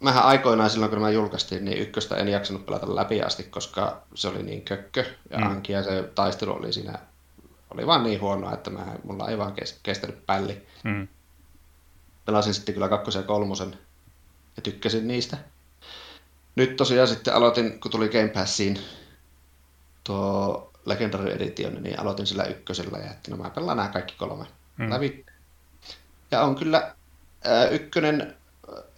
mähän 0.00 0.24
aikoinaan 0.24 0.70
silloin, 0.70 0.90
kun 0.90 1.00
mä 1.00 1.10
julkaistiin, 1.10 1.64
niin 1.64 1.78
ykköstä 1.78 2.16
en 2.16 2.28
jaksanut 2.28 2.66
pelata 2.66 2.96
läpi 2.96 3.22
asti, 3.22 3.42
koska 3.42 4.02
se 4.14 4.28
oli 4.28 4.42
niin 4.42 4.62
kökkö 4.62 5.04
ja 5.30 5.38
Mm. 5.38 5.46
anki 5.50 5.72
ja 5.72 5.82
se 5.82 6.02
taistelu 6.14 6.52
oli 6.52 6.72
siinä, 6.72 6.98
oli 7.70 7.86
vaan 7.86 8.02
niin 8.04 8.20
huonoa, 8.20 8.52
että 8.54 8.70
mä, 8.70 8.86
mulla 9.04 9.28
ei 9.28 9.38
vaan 9.38 9.52
kes- 9.52 9.78
kestänyt 9.82 10.26
pälli 10.26 10.66
Mm. 10.84 11.08
pelasin 12.24 12.54
sitten 12.54 12.74
kyllä 12.74 12.88
kakkosen 12.88 13.20
ja 13.20 13.26
kolmosen 13.26 13.78
ja 14.56 14.62
tykkäsin 14.62 15.08
niistä. 15.08 15.36
Nyt 16.56 16.76
tosiaan 16.76 17.08
sitten 17.08 17.34
aloitin, 17.34 17.80
kun 17.80 17.90
tuli 17.90 18.08
Game 18.08 18.28
Passiin 18.28 18.78
tuo 20.08 20.70
Legendary 20.86 21.30
Edition, 21.32 21.82
niin 21.82 22.00
aloitin 22.00 22.26
sillä 22.26 22.44
ykkösellä 22.44 22.98
ja 22.98 23.10
että 23.10 23.30
no 23.30 23.36
mä 23.36 23.50
pelaan 23.50 23.76
nämä 23.76 23.88
kaikki 23.88 24.14
kolme 24.18 24.44
Mm. 24.76 24.90
läpi. 24.90 25.26
Ja 26.30 26.42
on 26.42 26.54
kyllä 26.54 26.94
ää, 27.44 27.68
ykkönen, 27.68 28.34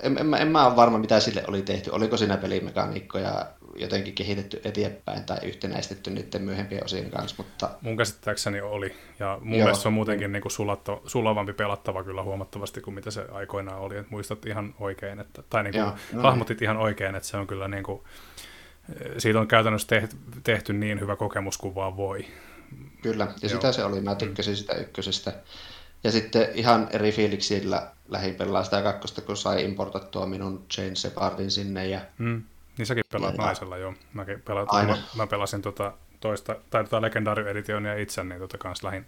en, 0.01 0.19
en, 0.19 0.27
mä- 0.27 0.37
en 0.37 0.49
mä 0.49 0.67
ole 0.67 0.77
varma 0.77 0.99
mitä 0.99 1.21
sille 1.21 1.45
oli 1.49 1.63
tehty, 1.63 1.91
oliko 1.91 2.17
siinä 2.17 2.37
pelimekaniikkoja 2.37 3.47
jotenkin 3.77 4.15
kehitetty 4.15 4.61
eteenpäin 4.65 5.25
tai 5.25 5.39
yhtenäistetty 5.43 6.11
niiden 6.11 6.43
myöhempien 6.43 6.85
osien 6.85 7.11
kanssa, 7.11 7.35
mutta 7.39 7.71
Mun 7.81 7.97
käsittääkseni 7.97 8.61
oli. 8.61 8.95
Ja 9.19 9.39
mun 9.43 9.55
Joo. 9.59 9.65
mielestä 9.65 9.83
se 9.83 9.89
on 9.89 9.95
muutenkin 9.95 10.33
niin 10.33 10.43
kuin 10.43 10.53
sulatto, 10.53 11.03
sulavampi 11.07 11.53
pelattava 11.53 12.05
kyllä 12.05 12.23
huomattavasti 12.23 12.81
kuin 12.81 12.95
mitä 12.95 13.11
se 13.11 13.27
aikoinaan 13.33 13.81
oli. 13.81 13.97
Et 13.97 14.11
muistat 14.11 14.47
ihan 14.47 14.75
oikein, 14.81 15.21
että, 15.21 15.43
tai 15.51 15.63
niin 15.63 15.73
kuin 15.73 15.81
Joo, 15.81 15.93
joo. 16.13 16.23
hahmotit 16.23 16.63
ihan 16.63 16.77
oikein, 16.77 17.15
että 17.15 17.29
se 17.29 17.37
on 17.37 17.47
kyllä 17.47 17.69
niin 17.69 17.83
kuin, 17.85 18.03
siitä 19.19 19.41
on 19.41 19.49
käytännössä 19.49 19.89
tehty, 19.89 20.17
tehty 20.43 20.73
niin 20.73 21.01
hyvä 21.01 21.17
kokemus 21.17 21.59
kuin 21.59 21.75
vaan 21.75 21.97
voi. 21.97 22.27
Kyllä, 23.03 23.25
ja 23.25 23.49
Joo. 23.49 23.49
sitä 23.61 23.73
se 23.73 23.85
oli. 23.85 24.01
Mä 24.01 24.15
tykkäsin 24.15 24.57
sitä 24.57 24.75
ykkösestä. 24.75 25.33
Ja 26.05 26.11
sitten 26.13 26.49
ihan 26.55 26.89
eri 26.91 27.13
fiiliksillä 27.13 27.91
lähin 28.09 28.35
pelaa 28.35 28.65
sitä 28.65 28.83
kakkosta, 28.83 29.21
kun 29.21 29.37
sai 29.37 29.65
importattua 29.65 30.27
minun 30.27 30.65
Jane 30.79 30.95
Shepardin 30.95 31.51
sinne. 31.51 31.87
Ja 31.87 32.01
Mm. 32.19 32.43
Niin 32.79 32.87
säkin 32.87 33.05
pelaat 33.13 33.35
Ja- 33.39 33.45
naisella, 33.45 33.77
joo. 33.77 33.95
Mäkin 34.13 34.43
pelaat, 34.43 34.69
Aina. 34.71 34.93
mä, 34.97 35.03
mä, 35.17 35.27
pelasin 35.27 35.63
tota 35.63 35.93
toista, 36.21 36.57
tai 36.71 36.85
tota 36.85 37.03
Legendary 37.03 37.49
Editionia 37.51 37.95
itse, 37.95 38.25
niin 38.25 38.41
tota 38.41 38.59
kans 38.59 38.83
lähin 38.83 39.07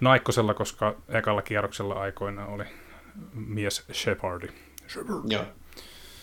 Naikkosella, 0.00 0.54
koska 0.54 0.94
ekalla 1.08 1.42
kierroksella 1.42 1.94
aikoinaan 1.94 2.48
oli 2.48 2.64
mies 3.34 3.84
Shepardi. 3.92 4.48
Shepard. 4.88 5.18
Joo. 5.32 5.44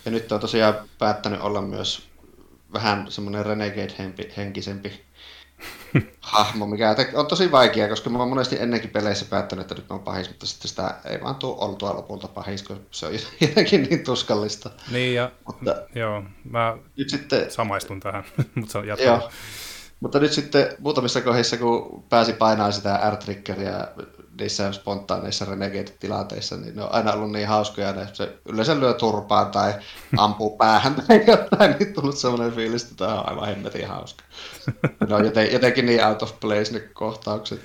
Ja 0.05 0.11
nyt 0.11 0.32
on 0.32 0.39
tosiaan 0.39 0.73
päättänyt 0.99 1.41
olla 1.41 1.61
myös 1.61 2.07
vähän 2.76 3.05
semmoinen 3.09 3.45
renegade-henkisempi 3.45 5.05
hahmo, 6.19 6.67
mikä 6.67 6.95
on 7.13 7.28
tosi 7.28 7.51
vaikea, 7.51 7.89
koska 7.89 8.09
mä 8.09 8.19
oon 8.19 8.30
monesti 8.30 8.57
ennenkin 8.59 8.89
peleissä 8.89 9.26
päättänyt, 9.30 9.63
että 9.63 9.76
nyt 9.76 9.89
mä 9.89 9.95
oon 9.95 10.03
pahis, 10.03 10.30
mutta 10.30 10.45
sitten 10.45 10.69
sitä 10.69 10.95
ei 11.05 11.21
vaan 11.21 11.36
tule 11.36 11.55
oltua 11.57 11.95
lopulta 11.95 12.28
pahis, 12.28 12.63
kun 12.63 12.86
se 12.91 13.05
on 13.05 13.13
jotenkin 13.47 13.84
niin 13.84 14.03
tuskallista. 14.03 14.69
Niin 14.91 15.15
ja 15.15 15.32
Mutta 15.47 15.76
joo, 15.95 16.23
mä 16.49 16.78
nyt 16.97 17.09
sitten 17.09 17.51
samaistun 17.51 17.99
tähän, 17.99 18.23
mutta 18.55 18.82
se. 18.97 19.03
Joo. 19.03 19.30
Mutta 19.99 20.19
nyt 20.19 20.34
sitten 20.34 20.67
muutamissa 20.80 21.21
kohdissa, 21.21 21.57
kun 21.57 22.03
pääsi 22.09 22.34
painaa 22.34 22.71
sitä 22.71 23.11
R-triggeria 23.11 23.88
niissä 24.39 24.71
spontaaneissa 24.71 25.45
renegade-tilanteissa, 25.45 26.57
niin 26.57 26.75
ne 26.75 26.83
on 26.83 26.91
aina 26.91 27.13
ollut 27.13 27.31
niin 27.31 27.47
hauskoja, 27.47 27.93
ne 27.93 28.07
se 28.13 28.38
yleensä 28.45 28.79
lyö 28.79 28.93
turpaan 28.93 29.51
tai 29.51 29.73
ampuu 30.17 30.57
päähän 30.57 30.95
tai 30.95 31.23
jotain, 31.27 31.75
niin 31.79 31.93
tullut 31.93 32.17
semmoinen 32.17 32.51
fiilis, 32.51 32.83
että 32.83 32.95
tämä 32.95 33.19
on 33.19 33.29
aivan 33.29 33.47
hemmetin 33.47 33.88
hauska. 33.88 34.23
Ne 35.07 35.15
on 35.15 35.25
joten, 35.25 35.53
jotenkin 35.53 35.86
niin 35.86 36.05
out 36.05 36.21
of 36.23 36.39
place 36.39 36.73
ne 36.73 36.79
kohtaukset. 36.79 37.61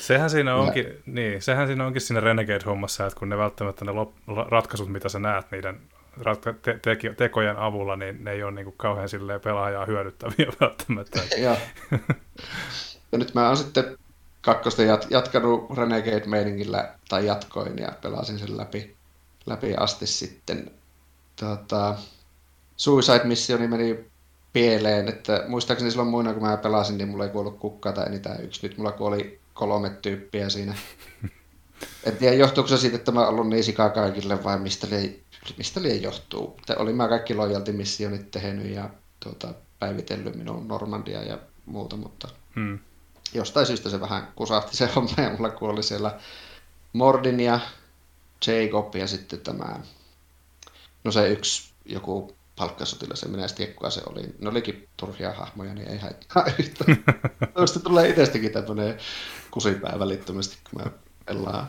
Sehän 0.00 0.30
siinä 0.30 0.54
onkin, 0.54 0.86
ja... 0.86 0.92
niin, 1.06 1.42
sehän 1.42 1.66
siinä 1.66 1.86
onkin 1.86 2.02
siinä 2.02 2.20
Renegade-hommassa, 2.20 3.06
että 3.06 3.18
kun 3.18 3.28
ne 3.28 3.38
välttämättä 3.38 3.84
ne 3.84 3.92
lop- 3.92 4.48
ratkaisut, 4.50 4.88
mitä 4.88 5.08
sä 5.08 5.18
näet 5.18 5.50
niiden 5.50 5.80
ratka- 6.16 6.54
te- 6.62 6.78
te- 6.82 7.14
tekojen 7.16 7.56
avulla, 7.56 7.96
niin 7.96 8.24
ne 8.24 8.32
ei 8.32 8.42
ole 8.42 8.52
niin 8.52 8.64
kuin 8.64 8.76
kauhean 8.76 9.08
pelaajaa 9.44 9.86
hyödyttäviä 9.86 10.52
välttämättä. 10.60 11.20
Joo. 11.38 11.56
ja 13.12 13.18
nyt 13.18 13.34
mä 13.34 13.46
oon 13.46 13.56
sitten 13.56 13.98
kakkosta 14.42 14.82
jat- 14.82 15.06
jatkanut 15.10 15.70
Renegade-meiningillä, 15.70 16.94
tai 17.08 17.26
jatkoin 17.26 17.78
ja 17.78 17.92
pelasin 18.02 18.38
sen 18.38 18.56
läpi, 18.56 18.96
läpi 19.46 19.74
asti 19.74 20.06
sitten. 20.06 20.70
Tota, 21.36 21.96
Suicide 22.76 23.24
Missioni 23.24 23.68
meni 23.68 24.04
pieleen, 24.52 25.08
että 25.08 25.44
muistaakseni 25.48 25.90
silloin 25.90 26.08
muina 26.08 26.32
kun 26.32 26.42
mä 26.42 26.56
pelasin, 26.56 26.98
niin 26.98 27.08
mulla 27.08 27.24
ei 27.24 27.30
kuollut 27.30 27.58
kukkaa 27.58 27.92
tai 27.92 28.06
enintään 28.06 28.44
yksi. 28.44 28.68
Nyt 28.68 28.78
mulla 28.78 28.92
kuoli 28.92 29.40
kolme 29.54 29.90
tyyppiä 29.90 30.48
siinä. 30.48 30.74
En 32.04 32.16
tiedä, 32.16 32.36
johtuuko 32.36 32.68
se 32.68 32.78
siitä, 32.78 32.96
että 32.96 33.12
mä 33.12 33.26
ollut 33.26 33.48
niin 33.48 33.64
sikaa 33.64 33.90
kaikille 33.90 34.44
vai 34.44 34.58
mistä 34.58 34.86
liian, 34.90 35.14
mistä 35.58 35.82
liian 35.82 36.02
johtuu. 36.02 36.56
Olin 36.76 36.96
mä 36.96 37.08
kaikki 37.08 37.34
lojalti 37.34 37.72
missionit 37.72 38.30
tehnyt 38.30 38.66
ja 38.66 38.90
tuota, 39.20 39.54
päivitellyt 39.78 40.36
minun 40.36 40.68
Normandia 40.68 41.22
ja 41.22 41.38
muuta, 41.66 41.96
mutta 41.96 42.28
hmm 42.56 42.78
jostain 43.34 43.66
syystä 43.66 43.90
se 43.90 44.00
vähän 44.00 44.32
kusahti 44.36 44.76
se 44.76 44.86
homma 44.96 45.14
ja 45.16 45.30
mulla 45.30 45.50
kuoli 45.50 45.82
siellä 45.82 46.18
Mordin 46.92 47.40
ja 47.40 47.60
Jacob 48.46 48.94
ja 48.94 49.06
sitten 49.06 49.40
tämä, 49.40 49.80
no 51.04 51.12
se 51.12 51.28
yksi 51.28 51.72
joku 51.84 52.36
palkkasotilas, 52.56 53.22
en 53.22 53.30
minä 53.30 53.48
tiedä 53.48 53.72
kuka 53.72 53.90
se 53.90 54.02
oli. 54.06 54.22
Ne 54.38 54.48
olikin 54.48 54.88
turhia 54.96 55.32
hahmoja, 55.32 55.74
niin 55.74 55.88
ei 55.88 55.98
haittaa 55.98 56.44
yhtään. 56.58 57.04
Tuosta 57.54 57.80
tulee 57.80 58.08
itsestäkin 58.08 58.52
tämmöinen 58.52 58.98
kusipää 59.50 59.98
välittömästi, 59.98 60.58
kun 60.70 60.82
mä 60.82 60.90
pelaan 61.26 61.68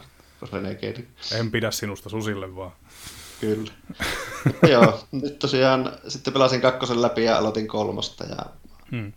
Renegade. 0.51 1.03
En 1.32 1.51
pidä 1.51 1.72
sinusta 1.72 2.09
susille 2.09 2.55
vaan. 2.55 2.72
Kyllä. 3.41 3.72
Joo, 4.72 5.07
nyt 5.12 5.39
tosiaan 5.39 5.91
sitten 6.07 6.34
pelasin 6.34 6.62
kakkosen 6.62 7.01
läpi 7.01 7.24
ja 7.24 7.38
aloitin 7.38 7.68
kolmosta 7.68 8.24
ja 8.24 8.45
hmm 8.91 9.14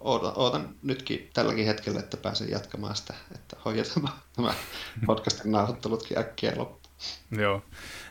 ootan, 0.00 0.32
ootan 0.36 0.68
nytkin 0.82 1.30
tälläkin 1.34 1.66
hetkellä, 1.66 2.00
että 2.00 2.16
pääsen 2.16 2.50
jatkamaan 2.50 2.96
sitä, 2.96 3.14
että 3.34 3.56
hoidetaan 3.64 4.08
tämä 4.36 4.54
podcastin 5.06 5.52
nauhoittelutkin 5.52 6.18
äkkiä 6.18 6.52
loppuun. 6.56 6.94
Joo, 7.30 7.62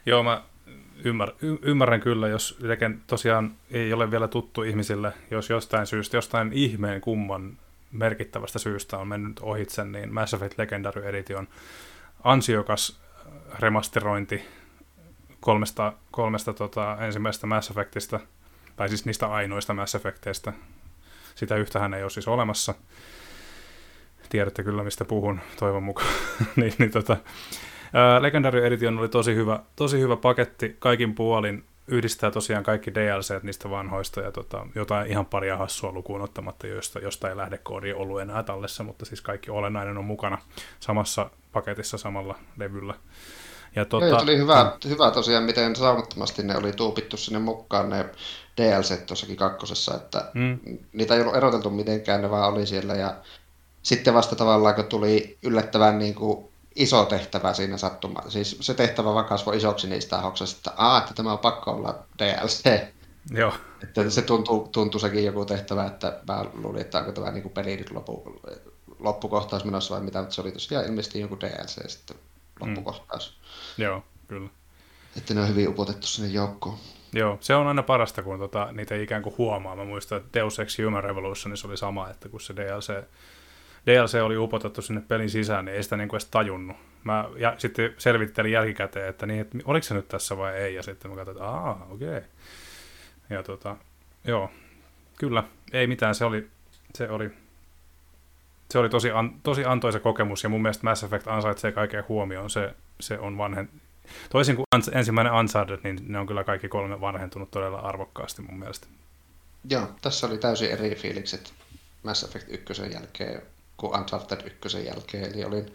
Joo 0.06 0.24
mä 0.24 0.44
ymmär, 1.04 1.32
ymmärrän 1.62 2.02
kyllä, 2.02 2.28
jos 2.28 2.58
Legen 2.60 3.02
tosiaan 3.08 3.56
ei 3.72 3.94
ole 3.94 4.12
vielä 4.12 4.28
tuttu 4.28 4.64
ihmisille, 4.64 5.14
jos 5.32 5.50
jostain 5.50 5.88
syystä, 5.88 6.18
jostain 6.18 6.54
ihmeen 6.54 7.02
kumman 7.02 7.58
merkittävästä 7.92 8.60
syystä 8.60 8.98
on 8.98 9.08
mennyt 9.08 9.40
ohitse, 9.40 9.86
niin 9.86 10.14
Mass 10.14 10.34
Effect 10.34 10.58
Legendary 10.58 11.08
Edition 11.08 11.48
ansiokas 12.24 13.00
remasterointi 13.60 14.46
kolmesta, 15.40 15.94
kolmesta 16.12 16.54
tota, 16.54 16.98
ensimmäisestä 17.02 17.48
Mass 17.48 17.70
Effectista, 17.70 18.20
tai 18.76 18.90
siis 18.90 19.06
niistä 19.06 19.28
ainoista 19.28 19.74
Mass 19.74 19.96
Effecteistä, 19.96 20.54
sitä 21.40 21.56
yhtähän 21.56 21.94
ei 21.94 22.04
ole 22.04 22.10
siis 22.10 22.28
olemassa. 22.28 22.74
Tiedätte 24.30 24.64
kyllä, 24.64 24.84
mistä 24.84 25.06
puhun, 25.06 25.40
toivon 25.60 25.84
mukaan. 25.84 26.10
niin, 26.56 26.74
niin 26.78 26.92
tota, 26.92 27.18
Legendary 28.20 28.66
Edition 28.66 29.00
oli 29.00 29.10
tosi 29.10 29.36
hyvä, 29.36 29.60
tosi 29.76 30.00
hyvä 30.00 30.16
paketti 30.16 30.76
kaikin 30.80 31.16
puolin. 31.16 31.64
Yhdistää 31.88 32.32
tosiaan 32.32 32.64
kaikki 32.64 32.94
DLC 32.94 33.44
niistä 33.44 33.70
vanhoista 33.70 34.22
ja 34.22 34.32
tota, 34.32 34.68
jotain 34.76 35.12
ihan 35.12 35.26
paria 35.26 35.58
hassua 35.58 35.92
lukuun 35.92 36.22
ottamatta, 36.22 36.68
josta, 36.68 37.00
josta 37.00 37.30
ei 37.30 37.38
lähdekoodi 37.38 37.94
ollut 37.94 38.22
enää 38.22 38.44
tallessa, 38.44 38.84
mutta 38.84 39.06
siis 39.06 39.22
kaikki 39.22 39.52
olennainen 39.52 39.98
on 39.98 40.06
mukana 40.06 40.38
samassa 40.80 41.30
paketissa 41.52 41.98
samalla 41.98 42.36
levyllä. 42.58 42.94
Ja 43.76 43.86
tuota, 43.86 44.06
Joo, 44.06 44.22
oli 44.22 44.38
hyvä, 44.38 44.72
hyvä 44.88 45.12
tosiaan, 45.12 45.44
miten 45.44 45.76
saumattomasti 45.76 46.44
ne 46.44 46.58
oli 46.58 46.72
tuupittu 46.72 47.18
sinne 47.18 47.40
mukaan 47.40 47.90
ne 47.90 48.06
DLC 48.58 49.06
tuossakin 49.06 49.36
kakkosessa, 49.36 49.96
että 49.96 50.32
mm. 50.34 50.60
niitä 50.94 51.16
ei 51.16 51.22
ollut 51.22 51.36
eroteltu 51.36 51.70
mitenkään, 51.70 52.22
ne 52.22 52.30
vaan 52.30 52.54
oli 52.54 52.68
siellä 52.68 52.94
ja 52.94 53.16
sitten 53.84 54.14
vasta 54.14 54.36
tavallaan, 54.36 54.76
kun 54.76 54.86
tuli 54.86 55.38
yllättävän 55.44 56.00
niin 56.00 56.16
kuin 56.16 56.46
iso 56.76 57.06
tehtävä 57.06 57.54
siinä 57.54 57.78
sattumaan, 57.78 58.32
siis 58.32 58.58
se 58.62 58.74
tehtävä 58.74 59.14
vaan 59.14 59.26
kasvoi 59.26 59.58
isoksi 59.58 59.88
niistä 59.88 60.18
hoksasta, 60.18 60.58
että, 60.58 60.84
Aa, 60.84 60.98
että 60.98 61.14
tämä 61.14 61.32
on 61.32 61.40
pakko 61.40 61.72
olla 61.72 62.00
DLC. 62.20 62.82
Joo. 63.32 63.54
Että 63.84 64.10
se 64.10 64.22
tuntui, 64.22 64.70
tuntui 64.72 65.02
sekin 65.02 65.26
joku 65.26 65.46
tehtävä, 65.46 65.86
että 65.86 66.20
mä 66.28 66.46
luulin, 66.54 66.82
että 66.82 67.00
onko 67.00 67.12
tämä 67.12 67.32
niin 67.32 67.44
kuin 67.44 67.54
peli 67.54 67.78
nyt 67.78 67.92
loppu, 67.92 68.42
loppukohtaus 69.00 69.66
menossa 69.66 69.96
vai 69.96 70.04
mitä, 70.04 70.20
mutta 70.20 70.36
se 70.36 70.42
oli 70.42 70.52
tosiaan 70.52 70.86
ilmeisesti 70.86 71.20
joku 71.20 71.40
DLC 71.40 71.90
sitten 71.90 72.18
loppukohtaus. 72.60 73.38
Mm. 73.78 73.84
Joo, 73.84 74.04
kyllä. 74.28 74.50
Että 75.18 75.34
ne 75.34 75.42
on 75.42 75.50
hyvin 75.50 75.70
upotettu 75.70 76.08
sinne 76.08 76.30
joukkoon. 76.30 76.78
Joo, 77.14 77.38
se 77.42 77.56
on 77.56 77.68
aina 77.68 77.84
parasta, 77.84 78.24
kun 78.24 78.40
tota, 78.40 78.72
niitä 78.72 78.96
ei 78.96 79.04
ikään 79.04 79.22
kuin 79.22 79.36
huomaa. 79.38 79.76
Mä 79.76 79.86
muistan, 79.86 80.18
että 80.18 80.40
Deus 80.40 80.60
Ex 80.60 80.78
Human 80.86 81.04
Revolutionissa 81.04 81.68
oli 81.68 81.78
sama, 81.78 82.10
että 82.10 82.30
kun 82.30 82.42
se 82.42 82.56
DLC, 82.56 83.04
DLC 83.86 84.24
oli 84.24 84.38
upotettu 84.38 84.82
sinne 84.82 85.02
pelin 85.02 85.30
sisään, 85.30 85.66
niin 85.66 85.76
ei 85.76 85.84
sitä 85.84 85.98
niin 85.98 86.10
kuin 86.10 86.18
edes 86.18 86.30
tajunnut. 86.30 86.78
Mä 87.04 87.30
ja 87.38 87.56
sitten 87.58 87.94
selvittelin 87.98 88.52
jälkikäteen, 88.52 89.10
että, 89.10 89.26
niin, 89.26 89.42
että 89.42 89.58
oliko 89.66 89.84
se 89.84 89.94
nyt 89.94 90.08
tässä 90.08 90.38
vai 90.38 90.56
ei, 90.56 90.76
ja 90.76 90.84
sitten 90.84 91.12
mä 91.12 91.18
katsoin, 91.18 91.38
että 91.38 91.50
aah, 91.50 91.92
okei. 91.92 92.08
Okay. 92.08 92.22
Ja 93.30 93.44
tota, 93.44 93.76
joo, 94.24 94.52
kyllä, 95.20 95.44
ei 95.74 95.88
mitään, 95.88 96.16
se 96.16 96.26
oli, 96.26 96.50
se 96.96 97.10
oli, 97.10 97.32
se 98.72 98.80
oli 98.80 98.90
tosi, 98.90 99.12
an, 99.12 99.34
tosi 99.44 99.66
antoisa 99.66 100.00
kokemus, 100.00 100.44
ja 100.44 100.50
mun 100.50 100.62
mielestä 100.62 100.84
Mass 100.84 101.04
Effect 101.04 101.28
ansaitsee 101.28 101.72
kaiken 101.72 102.04
huomioon, 102.10 102.50
se, 102.50 102.74
se 103.00 103.20
on 103.20 103.38
vanhen, 103.38 103.70
Toisin 104.30 104.56
kuin 104.56 104.66
ensimmäinen 104.92 105.34
Uncharted, 105.34 105.80
niin 105.84 106.00
ne 106.08 106.20
on 106.20 106.28
kyllä 106.28 106.44
kaikki 106.44 106.68
kolme 106.68 107.02
vanhentunut 107.02 107.52
todella 107.52 107.80
arvokkaasti 107.80 108.42
mun 108.42 108.60
mielestä. 108.60 108.88
Joo, 109.70 109.90
tässä 110.02 110.28
oli 110.28 110.38
täysin 110.38 110.72
eri 110.72 110.96
fiilikset 110.96 111.54
Mass 112.04 112.24
Effect 112.24 112.50
1 112.50 112.84
jälkeen 112.94 113.42
kuin 113.78 114.00
Uncharted 114.00 114.52
1 114.66 114.86
jälkeen, 114.86 115.32
eli 115.32 115.44
olin 115.44 115.74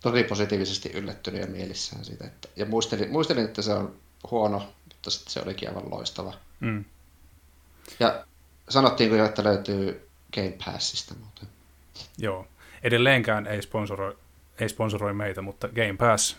tosi 0.00 0.22
positiivisesti 0.22 0.90
yllättynyt 0.94 1.40
ja 1.40 1.46
mielissään 1.46 2.04
siitä. 2.04 2.26
Että, 2.26 2.48
ja 2.56 2.66
muistelin, 2.66 3.10
muistelin, 3.10 3.44
että 3.44 3.62
se 3.62 3.72
on 3.72 3.94
huono, 4.30 4.72
mutta 4.84 5.10
sitten 5.10 5.32
se 5.32 5.40
olikin 5.40 5.68
aivan 5.68 5.90
loistava. 5.90 6.34
Mm. 6.60 6.84
Ja 8.00 8.24
sanottiinko 8.68 9.16
jo, 9.16 9.24
että 9.24 9.44
löytyy 9.44 10.08
Game 10.34 10.54
Passista 10.64 11.14
muuten? 11.14 11.48
Joo, 12.18 12.46
edelleenkään 12.82 13.46
ei 13.46 13.62
sponsoroi, 13.62 14.16
ei 14.60 14.68
sponsoroi 14.68 15.14
meitä, 15.14 15.42
mutta 15.42 15.68
Game 15.68 15.96
Pass 15.98 16.38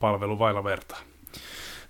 palvelu 0.00 0.38
vailla 0.38 0.64
vertaa. 0.64 0.98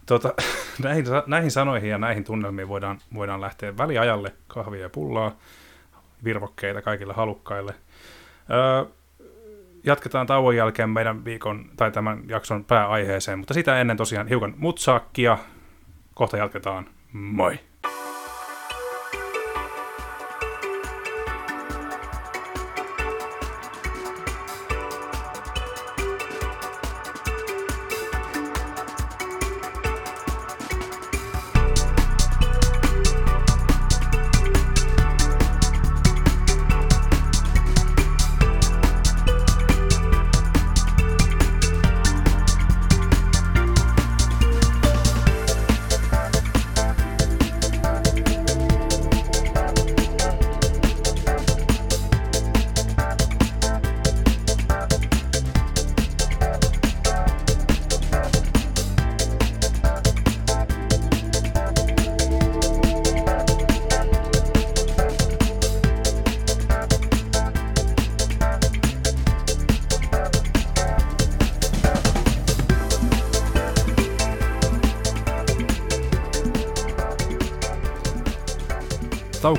Tota, 0.07 0.35
näihin, 0.83 1.05
näihin 1.27 1.51
sanoihin 1.51 1.91
ja 1.91 1.99
näihin 1.99 2.25
tunnelmiin 2.25 2.69
voidaan, 2.69 2.99
voidaan 3.15 3.41
lähteä 3.41 3.77
väliajalle 3.77 4.33
kahvia 4.47 4.81
ja 4.81 4.89
pullaa, 4.89 5.37
virvokkeita 6.25 6.83
kaikille 6.83 7.13
halukkaille. 7.13 7.75
Öö, 8.51 8.85
jatketaan 9.85 10.27
tauon 10.27 10.57
jälkeen 10.57 10.91
meidän 10.91 11.25
viikon 11.25 11.71
tai 11.77 11.91
tämän 11.91 12.23
jakson 12.29 12.65
pääaiheeseen, 12.65 13.39
mutta 13.39 13.55
sitä 13.55 13.81
ennen 13.81 13.97
tosiaan 13.97 14.29
hiukan 14.29 14.55
mutsakkia. 14.57 15.39
Kohta 16.15 16.37
jatketaan. 16.37 16.87
Moi! 17.13 17.59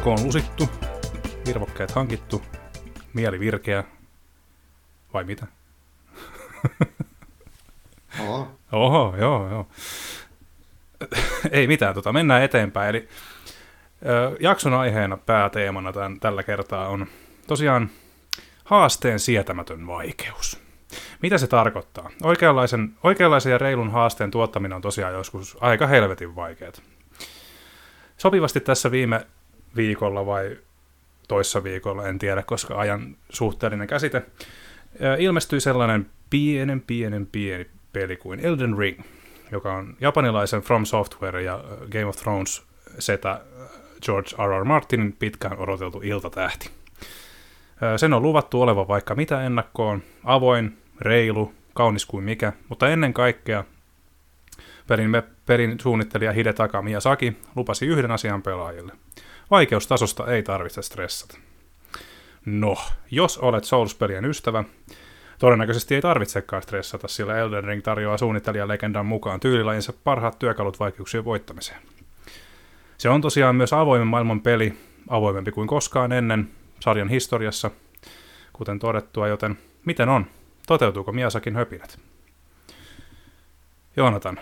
On 0.09 0.25
lusittu, 0.25 0.69
virvokkeet 1.45 1.91
hankittu, 1.91 2.41
mieli 3.13 3.39
virkeä. 3.39 3.83
Vai 5.13 5.23
mitä? 5.23 5.47
Oho. 8.19 8.47
Oho, 8.71 9.15
joo, 9.17 9.49
joo. 9.49 9.67
Ei 11.51 11.67
mitään, 11.67 11.93
tota, 11.93 12.13
mennään 12.13 12.43
eteenpäin. 12.43 12.89
Eli 12.89 13.07
ö, 14.05 14.37
jakson 14.39 14.73
aiheena 14.73 15.17
pääteemana 15.17 15.93
tämän, 15.93 16.19
tällä 16.19 16.43
kertaa 16.43 16.87
on 16.87 17.07
tosiaan 17.47 17.89
haasteen 18.63 19.19
sietämätön 19.19 19.87
vaikeus. 19.87 20.59
Mitä 21.21 21.37
se 21.37 21.47
tarkoittaa? 21.47 22.09
Oikeanlaisen, 22.23 22.93
oikeanlaisen 23.03 23.51
ja 23.51 23.57
reilun 23.57 23.91
haasteen 23.91 24.31
tuottaminen 24.31 24.75
on 24.75 24.81
tosiaan 24.81 25.13
joskus 25.13 25.57
aika 25.61 25.87
helvetin 25.87 26.35
vaikeaa. 26.35 26.71
Sopivasti 28.17 28.59
tässä 28.59 28.91
viime 28.91 29.25
viikolla 29.75 30.25
vai 30.25 30.57
toissa 31.27 31.63
viikolla, 31.63 32.07
en 32.07 32.19
tiedä, 32.19 32.43
koska 32.43 32.79
ajan 32.79 33.17
suhteellinen 33.29 33.87
käsite, 33.87 34.21
ilmestyi 35.17 35.61
sellainen 35.61 36.09
pienen, 36.29 36.81
pienen, 36.81 37.27
pieni 37.27 37.67
peli 37.93 38.17
kuin 38.17 38.39
Elden 38.39 38.77
Ring, 38.77 38.99
joka 39.51 39.73
on 39.73 39.97
japanilaisen 40.01 40.61
From 40.61 40.85
Software 40.85 41.41
ja 41.41 41.63
Game 41.91 42.05
of 42.05 42.15
Thrones 42.15 42.63
setä 42.99 43.41
George 44.05 44.29
R. 44.45 44.61
R. 44.61 44.65
Martinin 44.65 45.13
pitkään 45.13 45.57
odoteltu 45.57 46.01
iltatähti. 46.03 46.69
Sen 47.97 48.13
on 48.13 48.21
luvattu 48.21 48.61
olevan 48.61 48.87
vaikka 48.87 49.15
mitä 49.15 49.43
ennakkoon, 49.43 50.03
avoin, 50.23 50.77
reilu, 51.01 51.53
kaunis 51.73 52.05
kuin 52.05 52.23
mikä, 52.23 52.53
mutta 52.69 52.89
ennen 52.89 53.13
kaikkea 53.13 53.63
pelin, 54.87 55.11
pelin 55.45 55.79
suunnittelija 55.79 56.31
Hidetaka 56.31 56.81
Miyazaki 56.81 57.37
lupasi 57.55 57.85
yhden 57.85 58.11
asian 58.11 58.41
pelaajille. 58.41 58.93
Vaikeustasosta 59.51 60.27
ei 60.33 60.43
tarvitse 60.43 60.81
stressata. 60.81 61.37
No, 62.45 62.77
jos 63.11 63.37
olet 63.37 63.63
Souls-pelien 63.63 64.25
ystävä, 64.25 64.63
todennäköisesti 65.39 65.95
ei 65.95 66.01
tarvitsekaan 66.01 66.61
stressata, 66.61 67.07
sillä 67.07 67.37
Elden 67.37 67.63
Ring 67.63 67.83
tarjoaa 67.83 68.17
suunnittelijan 68.17 68.67
legendan 68.67 69.05
mukaan 69.05 69.39
tyylilajinsa 69.39 69.93
parhaat 70.03 70.39
työkalut 70.39 70.79
vaikeuksien 70.79 71.25
voittamiseen. 71.25 71.81
Se 72.97 73.09
on 73.09 73.21
tosiaan 73.21 73.55
myös 73.55 73.73
avoimen 73.73 74.07
maailman 74.07 74.41
peli, 74.41 74.73
avoimempi 75.07 75.51
kuin 75.51 75.67
koskaan 75.67 76.11
ennen 76.11 76.49
sarjan 76.79 77.09
historiassa, 77.09 77.71
kuten 78.53 78.79
todettua, 78.79 79.27
joten 79.27 79.57
miten 79.85 80.09
on? 80.09 80.25
Toteutuuko 80.67 81.11
Miasakin 81.11 81.55
höpinät? 81.55 81.99
Joonatan, 83.95 84.39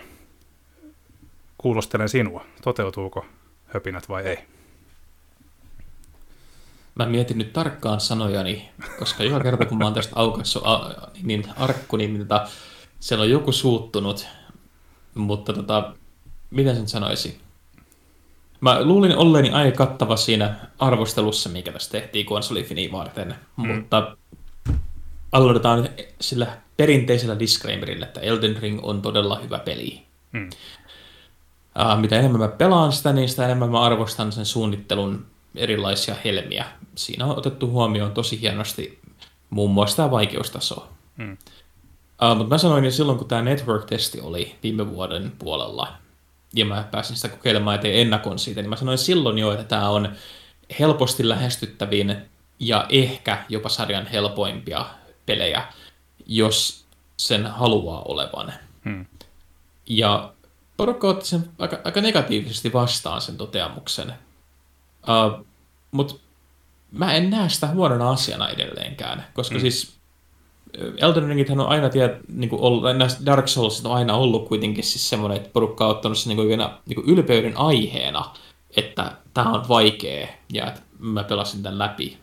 kuulostelen 1.58 2.08
sinua. 2.08 2.44
Toteutuuko 2.62 3.26
höpinät 3.66 4.08
vai 4.08 4.24
ei? 4.26 4.57
Mä 6.98 7.06
mietin 7.06 7.38
nyt 7.38 7.52
tarkkaan 7.52 8.00
sanojani, 8.00 8.68
koska 8.98 9.24
joka 9.24 9.40
kerta 9.40 9.66
kun 9.66 9.78
mä 9.78 9.84
oon 9.84 9.94
tästä 9.94 10.12
aukaissut 10.16 10.62
a, 10.66 10.90
niin 11.22 11.44
arkku, 11.56 11.96
niin 11.96 12.18
tota, 12.18 12.48
siellä 13.00 13.22
on 13.22 13.30
joku 13.30 13.52
suuttunut, 13.52 14.26
mutta 15.14 15.52
tota, 15.52 15.92
miten 16.50 16.76
sen 16.76 16.88
sanoisi? 16.88 17.40
Mä 18.60 18.84
luulin 18.84 19.16
olleeni 19.16 19.50
aika 19.50 19.76
kattava 19.76 20.16
siinä 20.16 20.54
arvostelussa, 20.78 21.48
mikä 21.48 21.72
tässä 21.72 21.90
tehtiin 21.90 22.26
konsolifini 22.26 22.92
varten, 22.92 23.34
mm. 23.56 23.74
mutta 23.74 24.16
aloitetaan 25.32 25.82
nyt 25.82 26.14
sillä 26.20 26.46
perinteisellä 26.76 27.38
disclaimerillä, 27.38 28.06
että 28.06 28.20
Elden 28.20 28.56
Ring 28.56 28.80
on 28.82 29.02
todella 29.02 29.38
hyvä 29.38 29.58
peli. 29.58 30.02
Mm. 30.32 30.50
Uh, 31.78 32.00
mitä 32.00 32.18
enemmän 32.18 32.40
mä 32.40 32.48
pelaan 32.48 32.92
sitä, 32.92 33.12
niin 33.12 33.28
sitä 33.28 33.44
enemmän 33.44 33.70
mä 33.70 33.80
arvostan 33.80 34.32
sen 34.32 34.46
suunnittelun 34.46 35.26
erilaisia 35.58 36.16
helmiä. 36.24 36.66
Siinä 36.94 37.26
on 37.26 37.38
otettu 37.38 37.70
huomioon 37.70 38.12
tosi 38.12 38.40
hienosti 38.40 39.00
muun 39.50 39.70
muassa 39.70 39.96
tämä 39.96 40.10
vaikeustaso. 40.10 40.88
Mm. 41.16 41.32
Uh, 42.22 42.36
mutta 42.36 42.54
mä 42.54 42.58
sanoin 42.58 42.84
jo 42.84 42.90
silloin, 42.90 43.18
kun 43.18 43.28
tämä 43.28 43.42
network-testi 43.42 44.20
oli 44.20 44.56
viime 44.62 44.90
vuoden 44.90 45.32
puolella, 45.38 45.92
ja 46.54 46.64
mä 46.64 46.88
pääsin 46.90 47.16
sitä 47.16 47.28
kokeilemaan 47.28 47.74
ja 47.74 47.82
tein 47.82 48.00
ennakon 48.00 48.38
siitä, 48.38 48.62
niin 48.62 48.70
mä 48.70 48.76
sanoin 48.76 48.98
silloin 48.98 49.38
jo, 49.38 49.52
että 49.52 49.64
tämä 49.64 49.88
on 49.88 50.12
helposti 50.80 51.28
lähestyttävin 51.28 52.16
ja 52.60 52.86
ehkä 52.88 53.44
jopa 53.48 53.68
sarjan 53.68 54.06
helpoimpia 54.06 54.86
pelejä, 55.26 55.62
jos 56.26 56.84
sen 57.16 57.46
haluaa 57.46 58.02
olevan. 58.02 58.52
Hmm. 58.84 59.06
Ja 59.86 60.32
porukka 60.76 61.08
otti 61.08 61.26
sen 61.26 61.50
aika, 61.58 61.78
aika 61.84 62.00
negatiivisesti 62.00 62.72
vastaan 62.72 63.20
sen 63.20 63.36
toteamuksen. 63.36 64.14
Uh, 65.02 65.46
Mutta 65.90 66.14
mä 66.92 67.14
en 67.14 67.30
näe 67.30 67.48
sitä 67.48 67.66
huonona 67.66 68.10
asiana 68.10 68.48
edelleenkään, 68.48 69.26
koska 69.34 69.54
Mm. 69.54 69.60
siis 69.60 69.98
Elden 70.96 71.28
Ringithän 71.28 71.60
on 71.60 71.68
aina, 71.68 71.88
tiedät, 71.88 72.16
niin 72.28 72.50
kuin 72.50 72.62
ollut, 72.62 72.96
näistä 72.96 73.26
Dark 73.26 73.48
Souls 73.48 73.86
on 73.86 73.92
aina 73.92 74.14
ollut 74.14 74.48
kuitenkin 74.48 74.84
siis 74.84 75.10
semmoinen, 75.10 75.36
että 75.36 75.50
porukka 75.52 75.84
on 75.84 75.90
ottanut 75.90 76.18
sen 76.18 76.36
niin 76.36 76.48
kuin, 76.48 76.58
niin 76.86 76.94
kuin 76.94 77.08
ylpeyden 77.08 77.56
aiheena, 77.56 78.34
että 78.76 79.12
tämä 79.34 79.52
on 79.52 79.68
vaikea 79.68 80.28
ja 80.52 80.66
että 80.66 80.80
mä 80.98 81.24
pelasin 81.24 81.62
tämän 81.62 81.78
läpi. 81.78 82.18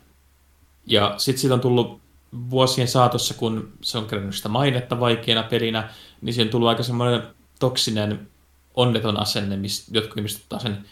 Ja 0.86 1.14
sitten 1.18 1.42
siitä 1.42 1.54
on 1.54 1.60
tullut 1.62 2.02
vuosien 2.50 2.88
saatossa, 2.88 3.34
kun 3.34 3.74
se 3.82 3.98
on 3.98 4.06
kerännyt 4.06 4.36
sitä 4.36 4.50
mainetta 4.50 5.00
vaikeana 5.00 5.44
pelinä, 5.44 5.90
niin 6.22 6.34
siihen 6.34 6.48
on 6.48 6.52
tullut 6.52 6.70
aika 6.70 6.84
semmoinen 6.84 7.24
toksinen, 7.60 8.28
onneton 8.74 9.20
asenne, 9.20 9.58
missä 9.58 9.92
jotkut 9.96 10.18
ihmiset 10.18 10.42
ottaa 10.42 10.60
sen 10.60 10.86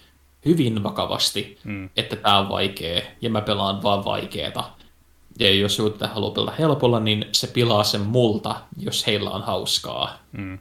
hyvin 0.46 0.84
vakavasti, 0.84 1.58
Mm. 1.64 1.90
että 1.98 2.16
tämä 2.16 2.38
on 2.40 2.50
vaikea 2.50 3.02
ja 3.22 3.30
mä 3.30 3.42
pelaan 3.42 3.84
vaan 3.84 4.06
vaikeeta. 4.06 4.64
Ja 5.40 5.52
jos 5.56 5.78
joku 5.78 5.90
tätä 5.90 6.08
haluaa 6.08 6.32
pelata 6.32 6.56
helpolla, 6.60 7.00
niin 7.00 7.26
se 7.32 7.48
pilaa 7.48 7.84
sen 7.84 8.02
multa, 8.02 8.56
jos 8.78 9.08
heillä 9.08 9.30
on 9.30 9.42
hauskaa. 9.42 10.18
Mm. 10.32 10.60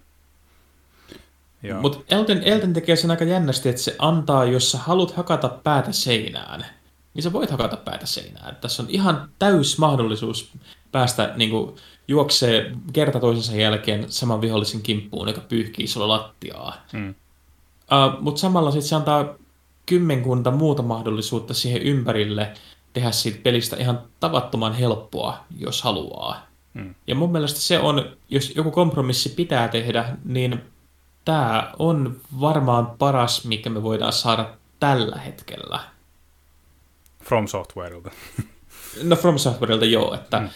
Mutta 1.81 1.99
Elden, 2.17 2.43
Elden 2.43 2.73
tekee 2.73 2.97
sen 2.97 3.11
aika 3.11 3.25
jännästi, 3.25 3.69
että 3.69 3.83
se 3.83 3.97
antaa, 3.99 4.45
jos 4.45 4.71
sä 4.71 4.79
haluat 4.79 5.11
hakata 5.17 5.49
päätä 5.49 5.93
seinään, 5.93 6.67
niin 7.15 7.23
sä 7.23 7.33
voit 7.33 7.51
hakata 7.51 7.77
päätä 7.77 8.07
seinään. 8.07 8.57
Tässä 8.57 8.83
on 8.83 8.91
ihan 8.91 9.29
täys 9.39 9.79
mahdollisuus 9.79 10.51
päästä 10.93 11.33
niin 11.37 11.51
kuin, 11.51 11.77
juoksee 12.09 12.73
kerta 12.93 13.21
toisensa 13.21 13.57
jälkeen 13.61 14.13
saman 14.13 14.41
vihollisen 14.41 14.83
kimppuun, 14.83 15.29
joka 15.29 15.41
pyyhkii 15.41 15.87
sulla 15.87 16.09
lattiaa. 16.09 16.77
Mm. 16.93 17.09
Uh, 17.11 18.21
Mutta 18.23 18.41
samalla 18.41 18.71
sit 18.71 18.83
se 18.83 18.97
antaa 18.97 19.35
kymmenkunta 19.87 20.51
muuta 20.51 20.83
mahdollisuutta 20.83 21.55
siihen 21.55 21.83
ympärille 21.83 22.53
tehdä 22.93 23.11
siitä 23.11 23.39
pelistä 23.43 23.77
ihan 23.77 24.03
tavattoman 24.21 24.75
helppoa, 24.75 25.45
jos 25.59 25.83
haluaa. 25.83 26.47
Mm. 26.75 26.95
Ja 27.07 27.15
mun 27.15 27.33
mielestä 27.33 27.61
se 27.61 27.79
on, 27.79 28.17
jos 28.29 28.53
joku 28.57 28.71
kompromissi 28.71 29.29
pitää 29.29 29.69
tehdä, 29.69 30.17
niin 30.25 30.61
tämä 31.25 31.73
on 31.79 32.17
varmaan 32.41 32.87
paras, 32.99 33.45
mikä 33.45 33.71
me 33.71 33.83
voidaan 33.83 34.13
saada 34.13 34.51
tällä 34.81 35.17
hetkellä. 35.17 35.81
From 37.25 37.47
Softwareilta. 37.47 38.11
No 39.03 39.17
From 39.17 39.39
Softwarelta 39.39 39.85
joo, 39.85 40.15
että 40.15 40.39
Mm. 40.39 40.45
mm. 40.45 40.51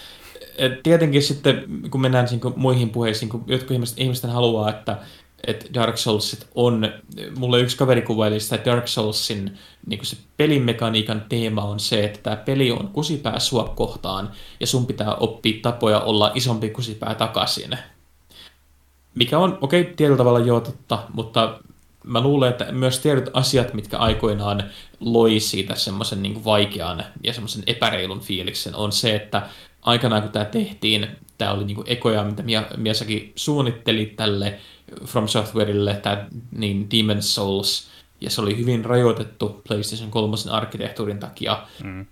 et 0.58 0.82
tietenkin 0.82 1.22
sitten, 1.22 1.64
kun 1.90 2.00
mennään 2.00 2.28
niin 2.30 2.40
muihin 2.56 2.90
puheisiin, 2.90 3.28
kun 3.28 3.44
jotkut 3.46 3.70
ihmiset, 3.70 3.98
ihmiset 3.98 4.30
haluaa, 4.30 4.70
että, 4.70 4.98
että 5.46 5.66
Dark 5.74 5.96
Soulsit 5.96 6.46
on, 6.54 6.92
mulle 7.38 7.60
yksi 7.60 7.76
kaveri 7.76 8.02
kuvaili 8.02 8.40
sitä, 8.40 8.64
Dark 8.64 8.88
Soulsin 8.88 9.58
niin 9.86 10.06
se 10.06 10.16
pelimekaniikan 10.36 11.24
teema 11.28 11.62
on 11.62 11.80
se, 11.80 12.04
että 12.04 12.18
tämä 12.22 12.36
peli 12.36 12.70
on 12.70 12.88
kusipää 12.88 13.38
sua 13.38 13.72
kohtaan, 13.76 14.30
ja 14.60 14.66
sun 14.66 14.86
pitää 14.86 15.14
oppia 15.14 15.58
tapoja 15.62 16.00
olla 16.00 16.32
isompi 16.34 16.70
kusipää 16.70 17.14
takaisin. 17.14 17.78
Mikä 19.14 19.38
on, 19.38 19.58
okei, 19.60 19.80
okay, 19.80 19.94
tietyllä 19.94 20.18
tavalla 20.18 20.38
joo 20.38 20.60
totta, 20.60 20.98
mutta 21.12 21.60
mä 22.04 22.20
luulen, 22.20 22.50
että 22.50 22.72
myös 22.72 22.98
tietyt 22.98 23.30
asiat, 23.32 23.74
mitkä 23.74 23.98
aikoinaan 23.98 24.64
loi 25.00 25.40
siitä 25.40 25.74
semmoisen 25.74 26.22
niin 26.22 26.44
vaikean 26.44 27.04
ja 27.22 27.32
semmoisen 27.32 27.62
epäreilun 27.66 28.20
fiiliksen, 28.20 28.74
on 28.74 28.92
se, 28.92 29.14
että 29.14 29.42
aikanaan 29.82 30.22
kun 30.22 30.32
tämä 30.32 30.44
tehtiin, 30.44 31.08
tämä 31.38 31.52
oli 31.52 31.64
niin 31.64 31.84
ekoja, 31.86 32.24
mitä 32.24 32.42
Miyazaki 32.76 33.32
suunnitteli 33.36 34.06
tälle 34.06 34.58
From 35.04 35.28
Softwareille, 35.28 35.94
tämä 35.94 36.26
niin 36.52 36.90
Demon 36.90 37.22
Souls, 37.22 37.88
ja 38.20 38.30
se 38.30 38.40
oli 38.40 38.58
hyvin 38.58 38.84
rajoitettu 38.84 39.62
PlayStation 39.68 40.10
3 40.10 40.36
arkkitehtuurin 40.50 41.18
takia, 41.18 41.62
Mm. 41.84 42.06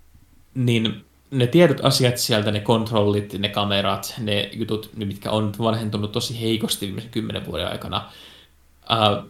niin 0.54 1.04
ne 1.30 1.46
tietyt 1.46 1.84
asiat 1.84 2.18
sieltä, 2.18 2.50
ne 2.50 2.60
kontrollit, 2.60 3.32
ne 3.38 3.48
kamerat, 3.48 4.14
ne 4.18 4.50
jutut, 4.52 4.90
mitkä 4.96 5.30
on 5.30 5.52
vanhentunut 5.58 6.12
tosi 6.12 6.40
heikosti 6.40 6.86
viimeisen 6.86 7.10
kymmenen 7.10 7.46
vuoden 7.46 7.68
aikana, 7.68 8.10
ää, 8.88 9.22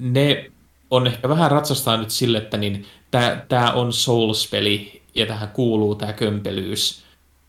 ne 0.00 0.50
on 0.90 1.06
ehkä 1.06 1.28
vähän 1.28 1.50
ratsastaa 1.50 1.96
nyt 1.96 2.10
sille, 2.10 2.38
että 2.38 2.56
niin 2.56 2.86
tämä 3.48 3.72
on 3.72 3.92
Souls-peli 3.92 5.02
ja 5.14 5.26
tähän 5.26 5.48
kuuluu 5.48 5.94
tämä 5.94 6.12
kömpelyys. 6.12 7.02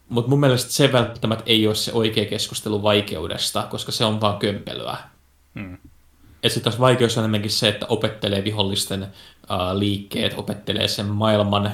Mutta 0.10 0.30
mun 0.30 0.40
mielestä 0.40 0.72
se 0.72 0.92
välttämättä 0.92 1.44
ei 1.48 1.68
ole 1.68 1.76
se 1.76 1.92
oikea 1.94 2.26
keskustelu 2.26 2.84
vaikeudesta, 2.84 3.68
koska 3.70 3.92
se 3.92 4.06
on 4.06 4.22
vaan 4.22 4.38
kömpelyä. 4.38 4.98
Mm. 5.58 5.74
että 5.74 6.50
sitten 6.50 6.64
taas 6.64 6.80
vaikeus 6.80 7.18
on 7.18 7.22
enemmänkin 7.22 7.52
se, 7.52 7.68
että 7.68 7.86
opettelee 7.90 8.44
vihollisten 8.44 9.04
uh, 9.04 9.80
liikkeet, 9.80 10.34
opettelee 10.38 10.88
sen 10.88 11.06
maailman 11.06 11.72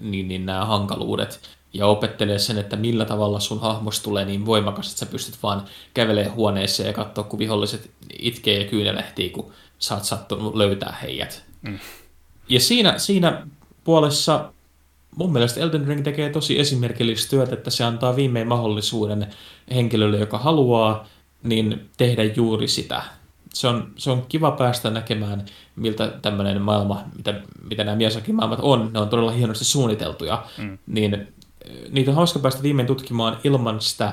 niin, 0.00 0.28
niin 0.28 0.46
nämä 0.46 0.64
hankaluudet 0.64 1.40
ja 1.72 1.86
opettelee 1.86 2.38
sen, 2.38 2.58
että 2.58 2.76
millä 2.76 3.04
tavalla 3.04 3.40
sun 3.40 3.60
hahmos 3.60 4.00
tulee 4.00 4.24
niin 4.24 4.46
voimakas, 4.46 4.86
että 4.86 4.98
sä 4.98 5.06
pystyt 5.06 5.42
vaan 5.42 5.64
kävelemään 5.94 6.36
huoneeseen 6.36 6.86
ja 6.86 6.92
katsoa, 6.92 7.24
kun 7.24 7.38
viholliset 7.38 7.90
itkee 8.18 8.62
ja 8.62 8.68
kyynelehtii, 8.68 9.30
kun 9.30 9.52
sä 9.78 9.94
oot 9.94 10.04
sattunut 10.04 10.54
löytää 10.54 10.98
heidät. 11.02 11.44
Mm. 11.62 11.78
Ja 12.48 12.60
siinä, 12.60 12.98
siinä 12.98 13.46
puolessa 13.84 14.52
mun 15.16 15.32
mielestä 15.32 15.60
Elden 15.60 15.86
Ring 15.86 16.04
tekee 16.04 16.30
tosi 16.30 16.58
esimerkillistä 16.58 17.30
työtä, 17.30 17.54
että 17.54 17.70
se 17.70 17.84
antaa 17.84 18.16
viimein 18.16 18.46
mahdollisuuden 18.46 19.26
henkilölle, 19.74 20.18
joka 20.18 20.38
haluaa, 20.38 21.08
niin 21.42 21.90
tehdä 21.96 22.24
juuri 22.24 22.68
sitä. 22.68 23.02
Se 23.56 23.68
on, 23.68 23.92
se 23.96 24.10
on 24.10 24.26
kiva 24.28 24.50
päästä 24.50 24.90
näkemään, 24.90 25.44
miltä 25.76 26.08
tämmöinen 26.22 26.62
maailma, 26.62 27.04
mitä, 27.16 27.40
mitä 27.70 27.84
nämä 27.84 27.96
Miyazaki-maailmat 27.96 28.58
on, 28.62 28.90
ne 28.92 28.98
on 29.00 29.08
todella 29.08 29.30
hienosti 29.30 29.64
suunniteltuja, 29.64 30.44
mm. 30.58 30.78
niin 30.86 31.28
niitä 31.90 32.10
on 32.10 32.14
hauska 32.14 32.38
päästä 32.38 32.62
viimein 32.62 32.86
tutkimaan 32.86 33.38
ilman 33.44 33.80
sitä 33.80 34.12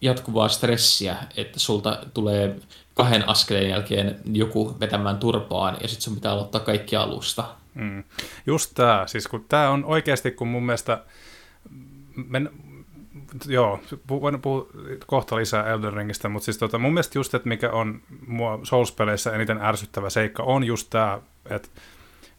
jatkuvaa 0.00 0.48
stressiä, 0.48 1.16
että 1.36 1.60
sulta 1.60 1.98
tulee 2.14 2.56
kahden 2.94 3.28
askeleen 3.28 3.70
jälkeen 3.70 4.20
joku 4.32 4.76
vetämään 4.80 5.18
turpaan 5.18 5.76
ja 5.82 5.88
sitten 5.88 6.02
sun 6.02 6.14
pitää 6.14 6.32
aloittaa 6.32 6.60
kaikki 6.60 6.96
alusta. 6.96 7.44
Mm. 7.74 8.04
Just 8.46 8.70
tämä, 8.74 9.04
siis 9.06 9.28
kun 9.28 9.44
tämä 9.48 9.70
on 9.70 9.84
oikeasti, 9.84 10.30
kun 10.30 10.48
mun 10.48 10.62
mielestä, 10.62 11.04
men, 12.14 12.50
joo, 13.46 13.80
voin 14.08 14.42
puhua 14.42 14.66
kohta 15.06 15.36
lisää 15.36 15.66
Elden 15.66 15.92
Ringistä, 15.92 16.28
mutta 16.28 16.44
siis 16.44 16.58
tota, 16.58 16.78
mun 16.78 16.92
mielestä 16.92 17.18
just, 17.18 17.34
että 17.34 17.48
mikä 17.48 17.70
on 17.70 18.00
mua 18.26 18.60
Souls-peleissä 18.62 19.34
eniten 19.34 19.62
ärsyttävä 19.62 20.10
seikka, 20.10 20.42
on 20.42 20.64
just 20.64 20.90
tämä, 20.90 21.20
että 21.50 21.68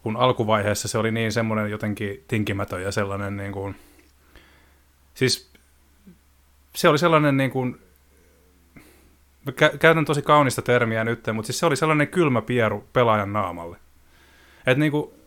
kun 0.04 0.18
alkuvaiheessa 0.18 0.88
se 0.88 0.98
oli 0.98 1.12
niin 1.12 1.32
semmoinen 1.32 1.72
jotenkin 1.72 2.24
tinkimätön 2.28 2.84
ja 2.84 2.92
sellainen 2.92 3.38
niin 3.38 3.52
kuin, 3.52 3.76
siis 5.14 5.52
se 6.76 6.90
oli 6.90 6.98
sellainen 6.98 7.38
niin 7.38 7.52
kuin, 7.52 7.80
käytän 9.80 10.06
tosi 10.06 10.22
kaunista 10.22 10.62
termiä 10.62 11.04
nyt, 11.04 11.24
mutta 11.34 11.48
siis 11.48 11.60
se 11.60 11.66
oli 11.66 11.76
sellainen 11.76 12.08
kylmä 12.08 12.42
pieru 12.42 12.88
pelaajan 12.94 13.34
naamalle. 13.34 13.78
Että 14.68 14.80
niinku, 14.80 15.21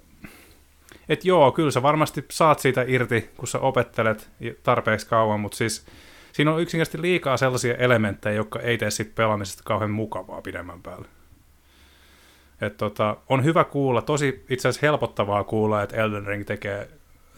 et 1.08 1.24
joo, 1.24 1.52
kyllä 1.52 1.70
sä 1.70 1.82
varmasti 1.82 2.24
saat 2.30 2.58
siitä 2.58 2.84
irti, 2.86 3.30
kun 3.36 3.48
sä 3.48 3.58
opettelet 3.58 4.30
tarpeeksi 4.62 5.06
kauan, 5.06 5.40
mutta 5.40 5.56
siis 5.56 5.86
siinä 6.32 6.52
on 6.52 6.60
yksinkertaisesti 6.60 7.02
liikaa 7.02 7.36
sellaisia 7.36 7.74
elementtejä, 7.74 8.34
jotka 8.34 8.60
ei 8.60 8.78
tee 8.78 8.90
siitä 8.90 9.12
pelaamisesta 9.14 9.62
kauhean 9.64 9.90
mukavaa 9.90 10.42
pidemmän 10.42 10.82
päälle. 10.82 11.08
Et 12.60 12.76
tota, 12.76 13.16
on 13.28 13.44
hyvä 13.44 13.64
kuulla, 13.64 14.02
tosi 14.02 14.44
itse 14.50 14.68
asiassa 14.68 14.86
helpottavaa 14.86 15.44
kuulla, 15.44 15.82
että 15.82 15.96
Elden 15.96 16.26
Ring 16.26 16.44
tekee, 16.44 16.88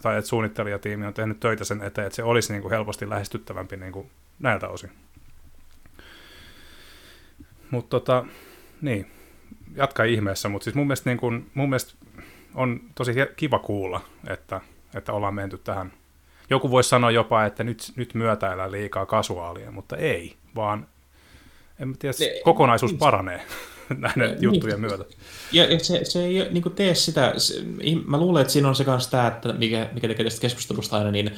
tai 0.02 0.18
että 0.18 0.28
suunnittelijatiimi 0.28 1.06
on 1.06 1.14
tehnyt 1.14 1.40
töitä 1.40 1.64
sen 1.64 1.82
eteen, 1.82 2.06
että 2.06 2.16
se 2.16 2.22
olisi 2.22 2.52
niin 2.52 2.62
kuin 2.62 2.72
helposti 2.72 3.08
lähestyttävämpi 3.08 3.76
niin 3.76 3.92
kuin 3.92 4.10
näiltä 4.38 4.68
osin. 4.68 4.90
Mutta 7.70 7.90
tota, 7.90 8.24
niin, 8.80 9.10
jatka 9.74 10.04
ihmeessä, 10.04 10.48
mutta 10.48 10.64
siis 10.64 10.76
mun 10.76 10.86
mielestä, 10.86 11.10
niin 11.10 11.18
kun, 11.18 11.46
mun 11.54 11.68
mielestä 11.68 11.94
on 12.56 12.80
tosi 12.94 13.12
kiva 13.36 13.58
kuulla, 13.58 14.00
että, 14.28 14.60
että 14.94 15.12
ollaan 15.12 15.34
menty 15.34 15.58
tähän. 15.58 15.92
Joku 16.50 16.70
voisi 16.70 16.88
sanoa 16.88 17.10
jopa, 17.10 17.44
että 17.44 17.64
nyt, 17.64 17.92
nyt 17.96 18.14
myötäillä 18.14 18.70
liikaa 18.70 19.06
kasuaalia, 19.06 19.70
mutta 19.70 19.96
ei, 19.96 20.36
vaan 20.54 20.86
en 21.80 21.98
tiedä, 21.98 22.14
ne, 22.20 22.40
kokonaisuus 22.44 22.92
niin, 22.92 22.98
paranee 22.98 23.42
näiden 23.98 24.30
niin, 24.30 24.42
juttujen 24.42 24.80
myötä. 24.80 25.04
Ja 25.52 25.78
se, 25.78 26.04
se 26.04 26.24
ei 26.24 26.48
niin 26.50 26.72
tee 26.74 26.94
sitä, 26.94 27.32
se, 27.36 27.54
mä 28.06 28.18
luulen, 28.18 28.40
että 28.40 28.52
siinä 28.52 28.68
on 28.68 28.74
se 28.74 28.84
kanssa 28.84 29.10
tämä, 29.10 29.26
että 29.26 29.52
mikä, 29.52 29.90
mikä 29.92 30.08
tekee 30.08 30.24
tästä 30.24 30.40
keskustelusta 30.40 30.98
aina 30.98 31.10
niin 31.10 31.30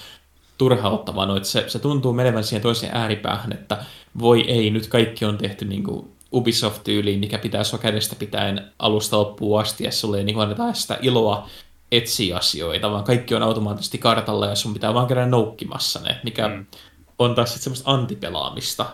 turhauttavaa, 0.58 1.26
no, 1.26 1.36
että 1.36 1.48
se, 1.48 1.64
se 1.68 1.78
tuntuu 1.78 2.12
menevän 2.12 2.44
siihen 2.44 2.62
toiseen 2.62 2.96
ääripäähän, 2.96 3.52
että 3.52 3.84
voi 4.18 4.40
ei, 4.50 4.70
nyt 4.70 4.86
kaikki 4.86 5.24
on 5.24 5.38
tehty 5.38 5.64
niin 5.64 5.84
kuin 5.84 6.17
Ubisoft-tyyliin, 6.32 7.20
mikä 7.20 7.38
pitää 7.38 7.64
sua 7.64 7.78
kädestä 7.78 8.16
pitäen 8.16 8.72
alusta 8.78 9.18
loppuun 9.18 9.60
asti, 9.60 9.84
ja 9.84 9.92
sulle 9.92 10.18
ei 10.18 10.24
niin 10.24 10.40
annetaan 10.40 10.74
sitä 10.74 10.98
iloa 11.02 11.48
etsiä 11.92 12.36
asioita, 12.36 12.90
vaan 12.90 13.04
kaikki 13.04 13.34
on 13.34 13.42
automaattisesti 13.42 13.98
kartalla, 13.98 14.46
ja 14.46 14.54
sun 14.54 14.74
pitää 14.74 14.94
vaan 14.94 15.06
käydä 15.06 15.26
noukkimassa 15.26 16.00
ne, 16.00 16.20
mikä 16.24 16.48
mm. 16.48 16.66
on 17.18 17.34
taas 17.34 17.48
sitten 17.48 17.62
semmoista 17.62 17.90
antipelaamista. 17.90 18.86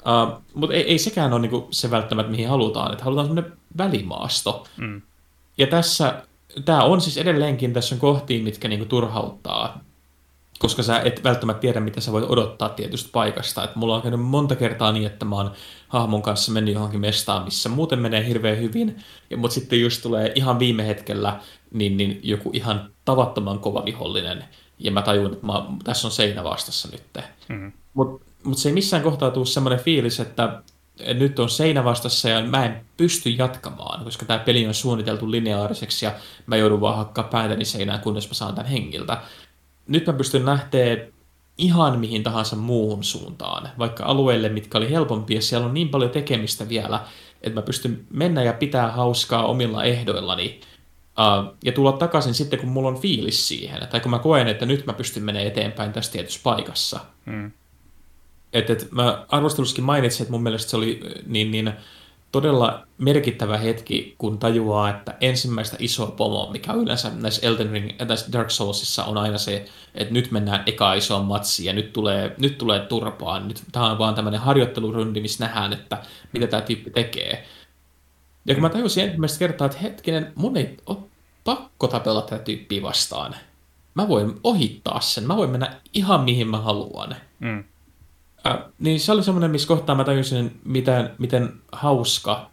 Uh, 0.00 0.42
mutta 0.54 0.74
ei, 0.76 0.82
ei 0.82 0.98
sekään 0.98 1.32
ole 1.32 1.40
niinku 1.40 1.68
se 1.70 1.90
välttämättä, 1.90 2.30
mihin 2.30 2.48
halutaan, 2.48 2.92
että 2.92 3.04
halutaan 3.04 3.26
semmoinen 3.26 3.52
välimaasto. 3.78 4.66
Mm. 4.76 5.02
Ja 5.58 5.66
tässä, 5.66 6.22
tämä 6.64 6.84
on 6.84 7.00
siis 7.00 7.16
edelleenkin, 7.16 7.72
tässä 7.72 7.94
on 7.94 8.00
kohtiin, 8.00 8.44
mitkä 8.44 8.68
niinku 8.68 8.86
turhauttaa 8.86 9.84
koska 10.60 10.82
sä 10.82 11.00
et 11.00 11.24
välttämättä 11.24 11.60
tiedä, 11.60 11.80
mitä 11.80 12.00
sä 12.00 12.12
voit 12.12 12.24
odottaa 12.28 12.68
tietystä 12.68 13.08
paikasta. 13.12 13.64
Et 13.64 13.76
mulla 13.76 13.96
on 13.96 14.02
käynyt 14.02 14.20
monta 14.20 14.56
kertaa 14.56 14.92
niin, 14.92 15.06
että 15.06 15.24
mä 15.24 15.36
oon 15.36 15.52
hahmon 15.88 16.22
kanssa 16.22 16.52
mennyt 16.52 16.74
johonkin 16.74 17.00
mestaan, 17.00 17.44
missä 17.44 17.68
muuten 17.68 17.98
menee 17.98 18.26
hirveän 18.26 18.58
hyvin, 18.58 18.96
mutta 19.36 19.54
sitten 19.54 19.80
just 19.80 20.02
tulee 20.02 20.32
ihan 20.34 20.58
viime 20.58 20.86
hetkellä 20.86 21.40
niin, 21.70 21.96
niin 21.96 22.20
joku 22.22 22.50
ihan 22.52 22.90
tavattoman 23.04 23.58
kova 23.58 23.84
vihollinen, 23.84 24.44
ja 24.78 24.90
mä 24.90 25.02
tajun, 25.02 25.32
että 25.32 25.46
mä, 25.46 25.64
tässä 25.84 26.08
on 26.08 26.12
seinä 26.12 26.44
vastassa 26.44 26.88
nyt. 26.92 27.02
Mm-hmm. 27.48 27.72
Mutta 27.94 28.24
mut 28.44 28.58
se 28.58 28.68
ei 28.68 28.72
missään 28.72 29.02
kohtaa 29.02 29.30
tule 29.30 29.46
semmoinen 29.46 29.84
fiilis, 29.84 30.20
että 30.20 30.62
nyt 31.14 31.38
on 31.38 31.50
seinä 31.50 31.84
vastassa 31.84 32.28
ja 32.28 32.44
mä 32.44 32.64
en 32.64 32.84
pysty 32.96 33.30
jatkamaan, 33.30 34.04
koska 34.04 34.26
tämä 34.26 34.38
peli 34.38 34.66
on 34.66 34.74
suunniteltu 34.74 35.30
lineaariseksi 35.30 36.06
ja 36.06 36.12
mä 36.46 36.56
joudun 36.56 36.80
vaan 36.80 36.96
hakkaa 36.96 37.24
päätäni 37.24 37.64
seinään, 37.64 38.00
kunnes 38.00 38.28
mä 38.28 38.34
saan 38.34 38.54
tämän 38.54 38.70
hengiltä 38.70 39.22
nyt 39.90 40.06
mä 40.06 40.12
pystyn 40.12 40.46
lähteä 40.46 40.96
ihan 41.58 41.98
mihin 41.98 42.22
tahansa 42.22 42.56
muuhun 42.56 43.04
suuntaan, 43.04 43.68
vaikka 43.78 44.04
alueille, 44.04 44.48
mitkä 44.48 44.78
oli 44.78 44.90
helpompia, 44.90 45.40
siellä 45.40 45.66
on 45.66 45.74
niin 45.74 45.88
paljon 45.88 46.10
tekemistä 46.10 46.68
vielä, 46.68 47.00
että 47.42 47.60
mä 47.60 47.62
pystyn 47.62 48.06
mennä 48.10 48.42
ja 48.42 48.52
pitää 48.52 48.90
hauskaa 48.90 49.46
omilla 49.46 49.84
ehdoillani 49.84 50.60
uh, 51.00 51.54
ja 51.64 51.72
tulla 51.72 51.92
takaisin 51.92 52.34
sitten, 52.34 52.58
kun 52.58 52.68
mulla 52.68 52.88
on 52.88 53.00
fiilis 53.00 53.48
siihen, 53.48 53.88
tai 53.90 54.00
kun 54.00 54.10
mä 54.10 54.18
koen, 54.18 54.48
että 54.48 54.66
nyt 54.66 54.86
mä 54.86 54.92
pystyn 54.92 55.22
menemään 55.22 55.48
eteenpäin 55.48 55.92
tässä 55.92 56.12
tietyssä 56.12 56.40
paikassa. 56.42 57.00
Mm. 57.26 57.50
Et, 58.52 58.70
et 58.70 58.88
mä 58.90 59.24
arvostelussakin 59.28 59.84
mainitsin, 59.84 60.22
että 60.22 60.32
mun 60.32 60.42
mielestä 60.42 60.70
se 60.70 60.76
oli 60.76 61.00
niin, 61.26 61.50
niin 61.50 61.72
todella 62.32 62.86
merkittävä 62.98 63.56
hetki, 63.56 64.14
kun 64.18 64.38
tajuaa, 64.38 64.90
että 64.90 65.14
ensimmäistä 65.20 65.76
isoa 65.78 66.10
pomoa, 66.10 66.52
mikä 66.52 66.72
yleensä 66.72 67.10
näissä 67.14 67.46
Elden 67.46 67.70
Ring, 67.70 67.90
näissä 68.08 68.32
Dark 68.32 68.50
Soulsissa 68.50 69.04
on 69.04 69.18
aina 69.18 69.38
se, 69.38 69.68
että 69.94 70.14
nyt 70.14 70.30
mennään 70.30 70.62
eka 70.66 70.94
isoon 70.94 71.24
matsiin 71.24 71.66
ja 71.66 71.72
nyt 71.72 71.92
tulee, 71.92 72.34
nyt 72.38 72.58
tulee 72.58 72.80
turpaan. 72.80 73.48
Nyt, 73.48 73.62
tämä 73.72 73.90
on 73.90 73.98
vaan 73.98 74.14
tämmöinen 74.14 74.40
harjoittelurundi, 74.40 75.20
missä 75.20 75.44
nähdään, 75.44 75.72
että 75.72 76.02
mitä 76.32 76.46
tämä 76.46 76.60
tyyppi 76.60 76.90
tekee. 76.90 77.46
Ja 78.46 78.54
kun 78.54 78.62
mä 78.62 78.68
tajusin 78.68 79.04
ensimmäistä 79.04 79.38
kertaa, 79.38 79.66
että 79.66 79.78
hetkinen, 79.78 80.32
mun 80.34 80.56
ei 80.56 80.76
ole 80.86 80.98
pakko 81.44 81.88
tapella 81.88 82.22
tätä 82.22 82.44
tyyppiä 82.44 82.82
vastaan. 82.82 83.34
Mä 83.94 84.08
voin 84.08 84.40
ohittaa 84.44 85.00
sen, 85.00 85.26
mä 85.26 85.36
voin 85.36 85.50
mennä 85.50 85.80
ihan 85.94 86.24
mihin 86.24 86.48
mä 86.48 86.58
haluan. 86.58 87.16
Mm. 87.38 87.64
Äh, 88.46 88.58
niin 88.78 89.00
se 89.00 89.12
oli 89.12 89.22
semmoinen, 89.22 89.50
missä 89.50 89.68
kohtaa 89.68 89.94
mä 89.94 90.04
tajusin, 90.04 90.60
miten, 90.64 91.10
miten 91.18 91.52
hauska 91.72 92.50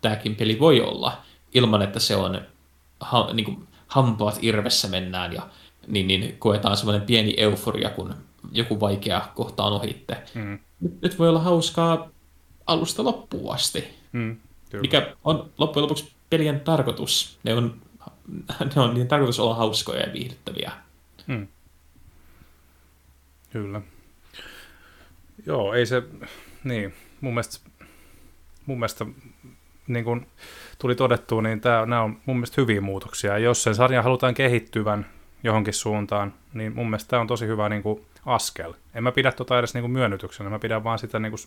tämäkin 0.00 0.36
peli 0.36 0.58
voi 0.58 0.80
olla, 0.80 1.22
ilman 1.54 1.82
että 1.82 2.00
se 2.00 2.16
on 2.16 2.40
ha, 3.00 3.30
niin 3.32 3.44
kuin, 3.44 3.68
hampaat 3.86 4.38
irvessä 4.42 4.88
mennään 4.88 5.32
ja 5.32 5.48
niin, 5.86 6.06
niin 6.06 6.36
koetaan 6.38 6.76
semmoinen 6.76 7.06
pieni 7.06 7.34
euforia, 7.36 7.90
kun 7.90 8.14
joku 8.52 8.80
vaikea 8.80 9.28
kohta 9.34 9.64
on 9.64 9.72
ohitte. 9.72 10.22
Mm. 10.34 10.58
Nyt, 10.80 11.02
nyt 11.02 11.18
voi 11.18 11.28
olla 11.28 11.40
hauskaa 11.40 12.08
alusta 12.66 13.04
loppuun 13.04 13.54
asti, 13.54 13.84
mm, 14.12 14.36
mikä 14.80 15.16
on 15.24 15.50
loppujen 15.58 15.82
lopuksi 15.82 16.12
pelien 16.30 16.60
tarkoitus. 16.60 17.38
Ne 17.42 17.54
on, 17.54 17.80
ne 18.74 18.82
on 18.82 18.94
niin 18.94 19.08
tarkoitus 19.08 19.40
olla 19.40 19.54
hauskoja 19.54 20.00
ja 20.00 20.12
viihdyttäviä. 20.12 20.72
Mm. 21.26 21.46
Kyllä. 23.50 23.80
Joo, 25.46 25.74
ei 25.74 25.86
se, 25.86 26.02
niin, 26.64 26.94
mun 27.20 27.34
mielestä, 27.34 27.70
mun 28.66 28.78
mielestä 28.78 29.06
niin 29.86 30.04
kuin 30.04 30.26
tuli 30.78 30.94
todettua, 30.94 31.42
niin 31.42 31.60
tämä, 31.60 31.86
nämä 31.86 32.02
on 32.02 32.16
mun 32.26 32.36
mielestä 32.36 32.60
hyviä 32.60 32.80
muutoksia. 32.80 33.32
Ja 33.32 33.38
jos 33.38 33.62
sen 33.62 33.74
sarjan 33.74 34.04
halutaan 34.04 34.34
kehittyvän 34.34 35.06
johonkin 35.44 35.74
suuntaan, 35.74 36.34
niin 36.54 36.74
mun 36.74 36.86
mielestä 36.90 37.10
tämä 37.10 37.20
on 37.20 37.26
tosi 37.26 37.46
hyvä 37.46 37.68
niin 37.68 37.82
kuin 37.82 38.06
askel. 38.26 38.74
En 38.94 39.02
mä 39.02 39.12
pidä 39.12 39.32
tota 39.32 39.58
edes 39.58 39.74
niin 39.74 39.82
kuin 39.82 39.92
myönnytyksenä, 39.92 40.50
mä 40.50 40.58
pidän 40.58 40.84
vaan 40.84 40.98
sitä 40.98 41.18
niin 41.18 41.32
kuin, 41.32 41.40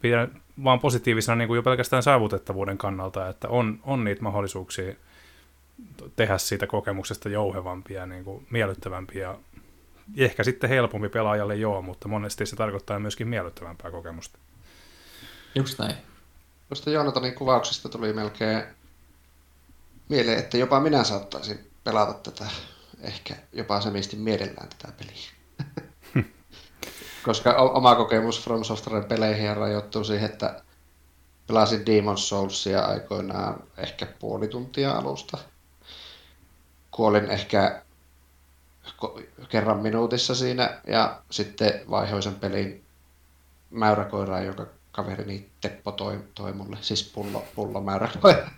pidän 0.00 0.42
vaan 0.64 0.80
positiivisena 0.80 1.36
niin 1.36 1.48
kuin 1.48 1.56
jo 1.56 1.62
pelkästään 1.62 2.02
saavutettavuuden 2.02 2.78
kannalta, 2.78 3.28
että 3.28 3.48
on, 3.48 3.80
on 3.82 4.04
niitä 4.04 4.22
mahdollisuuksia 4.22 4.94
tehdä 6.16 6.38
siitä 6.38 6.66
kokemuksesta 6.66 7.28
jouhevampia 7.28 8.06
niin 8.06 8.24
kuin 8.24 8.46
miellyttävämpiä 8.50 9.34
ehkä 10.16 10.44
sitten 10.44 10.70
helpompi 10.70 11.08
pelaajalle 11.08 11.56
joo, 11.56 11.82
mutta 11.82 12.08
monesti 12.08 12.46
se 12.46 12.56
tarkoittaa 12.56 12.98
myöskin 12.98 13.28
miellyttävämpää 13.28 13.90
kokemusta. 13.90 14.38
Just 15.54 15.78
näin. 15.78 15.94
Tuosta 16.68 16.90
Joonatanin 16.90 17.34
kuvauksesta 17.34 17.88
tuli 17.88 18.12
melkein 18.12 18.62
mieleen, 20.08 20.38
että 20.38 20.56
jopa 20.56 20.80
minä 20.80 21.04
saattaisin 21.04 21.70
pelata 21.84 22.14
tätä, 22.14 22.50
ehkä 23.00 23.34
jopa 23.52 23.80
semisti 23.80 24.16
mielellään 24.16 24.68
tätä 24.68 24.92
peliä. 24.98 25.28
Koska 27.26 27.52
oma 27.54 27.94
kokemus 27.94 28.44
From 28.44 28.64
Softwaren 28.64 29.04
peleihin 29.04 29.56
rajoittuu 29.56 30.04
siihen, 30.04 30.30
että 30.30 30.62
pelasin 31.46 31.80
Demon's 31.80 32.18
Soulsia 32.18 32.80
aikoinaan 32.80 33.62
ehkä 33.76 34.06
puoli 34.06 34.48
tuntia 34.48 34.92
alusta. 34.92 35.38
Kuolin 36.90 37.30
ehkä 37.30 37.82
kerran 39.48 39.78
minuutissa 39.78 40.34
siinä 40.34 40.80
ja 40.86 41.20
sitten 41.30 41.80
vaihoin 41.90 42.22
sen 42.22 42.34
pelin 42.34 42.84
mäyräkoiraan, 43.70 44.46
joka 44.46 44.66
kaverini 44.92 45.50
Teppo 45.60 45.92
toi, 45.92 46.18
toi 46.34 46.52
mulle, 46.52 46.78
siis 46.80 47.10
pullo, 47.14 47.44
pullo 47.54 47.80
mäyräkoira. 47.80 48.48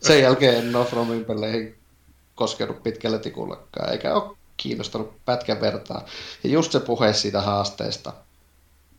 sen 0.00 0.22
jälkeen 0.22 0.68
en 0.68 0.76
ole 0.76 0.86
Fromin 0.86 1.24
peleihin 1.24 1.78
koskenut 2.34 2.82
pitkällä 2.82 3.18
tikullakaan, 3.18 3.92
eikä 3.92 4.14
ole 4.14 4.36
kiinnostanut 4.56 5.24
pätkän 5.24 5.60
vertaa. 5.60 6.06
Ja 6.44 6.50
just 6.50 6.72
se 6.72 6.80
puhe 6.80 7.12
siitä 7.12 7.40
haasteesta, 7.40 8.12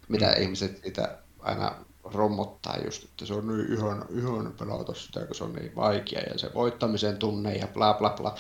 mitä 0.08 0.26
mm. 0.26 0.42
ihmiset 0.42 0.80
siitä 0.84 1.18
aina 1.40 1.76
rommottaa 2.04 2.78
just, 2.86 3.04
että 3.04 3.26
se 3.26 3.34
on 3.34 3.48
niin 3.48 3.74
ihana, 3.74 4.06
ihana 4.10 4.52
pelata 4.60 4.94
sitä, 4.94 5.26
kun 5.26 5.36
se 5.36 5.44
on 5.44 5.54
niin 5.54 5.76
vaikea 5.76 6.22
ja 6.22 6.40
se 6.40 6.54
voittamisen 6.54 7.18
tunne 7.18 7.56
ja 7.56 7.68
bla 7.68 7.94
bla 7.94 8.10
bla. 8.10 8.36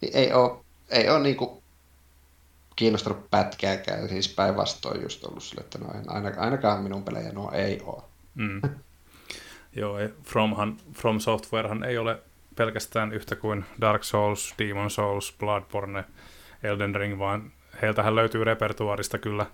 Niin 0.00 0.16
ei 0.16 0.32
ole, 0.32 0.64
ei 0.90 1.08
ole 1.08 1.20
niin 1.20 1.36
kuin 1.36 1.62
kiinnostanut 2.76 3.30
pätkääkään, 3.30 4.08
siis 4.08 4.34
päinvastoin 4.34 5.02
just 5.02 5.24
ollut 5.24 5.42
sille, 5.42 5.60
että 5.60 5.78
no 5.78 5.86
en, 5.94 6.38
ainakaan 6.38 6.82
minun 6.82 7.04
pelejä 7.04 7.32
nuo 7.32 7.52
ei 7.52 7.80
ole. 7.84 8.02
Mm. 8.34 8.60
Joo, 9.76 9.96
Fromhan, 10.24 10.76
From 10.92 11.20
Softwarehan 11.20 11.84
ei 11.84 11.98
ole 11.98 12.18
pelkästään 12.56 13.12
yhtä 13.12 13.36
kuin 13.36 13.64
Dark 13.80 14.04
Souls, 14.04 14.54
Demon 14.58 14.90
Souls, 14.90 15.34
Bloodborne, 15.38 16.04
Elden 16.62 16.94
Ring, 16.94 17.18
vaan 17.18 17.52
heiltähän 17.82 18.14
löytyy 18.14 18.44
repertuarista 18.44 19.18
kyllä, 19.18 19.46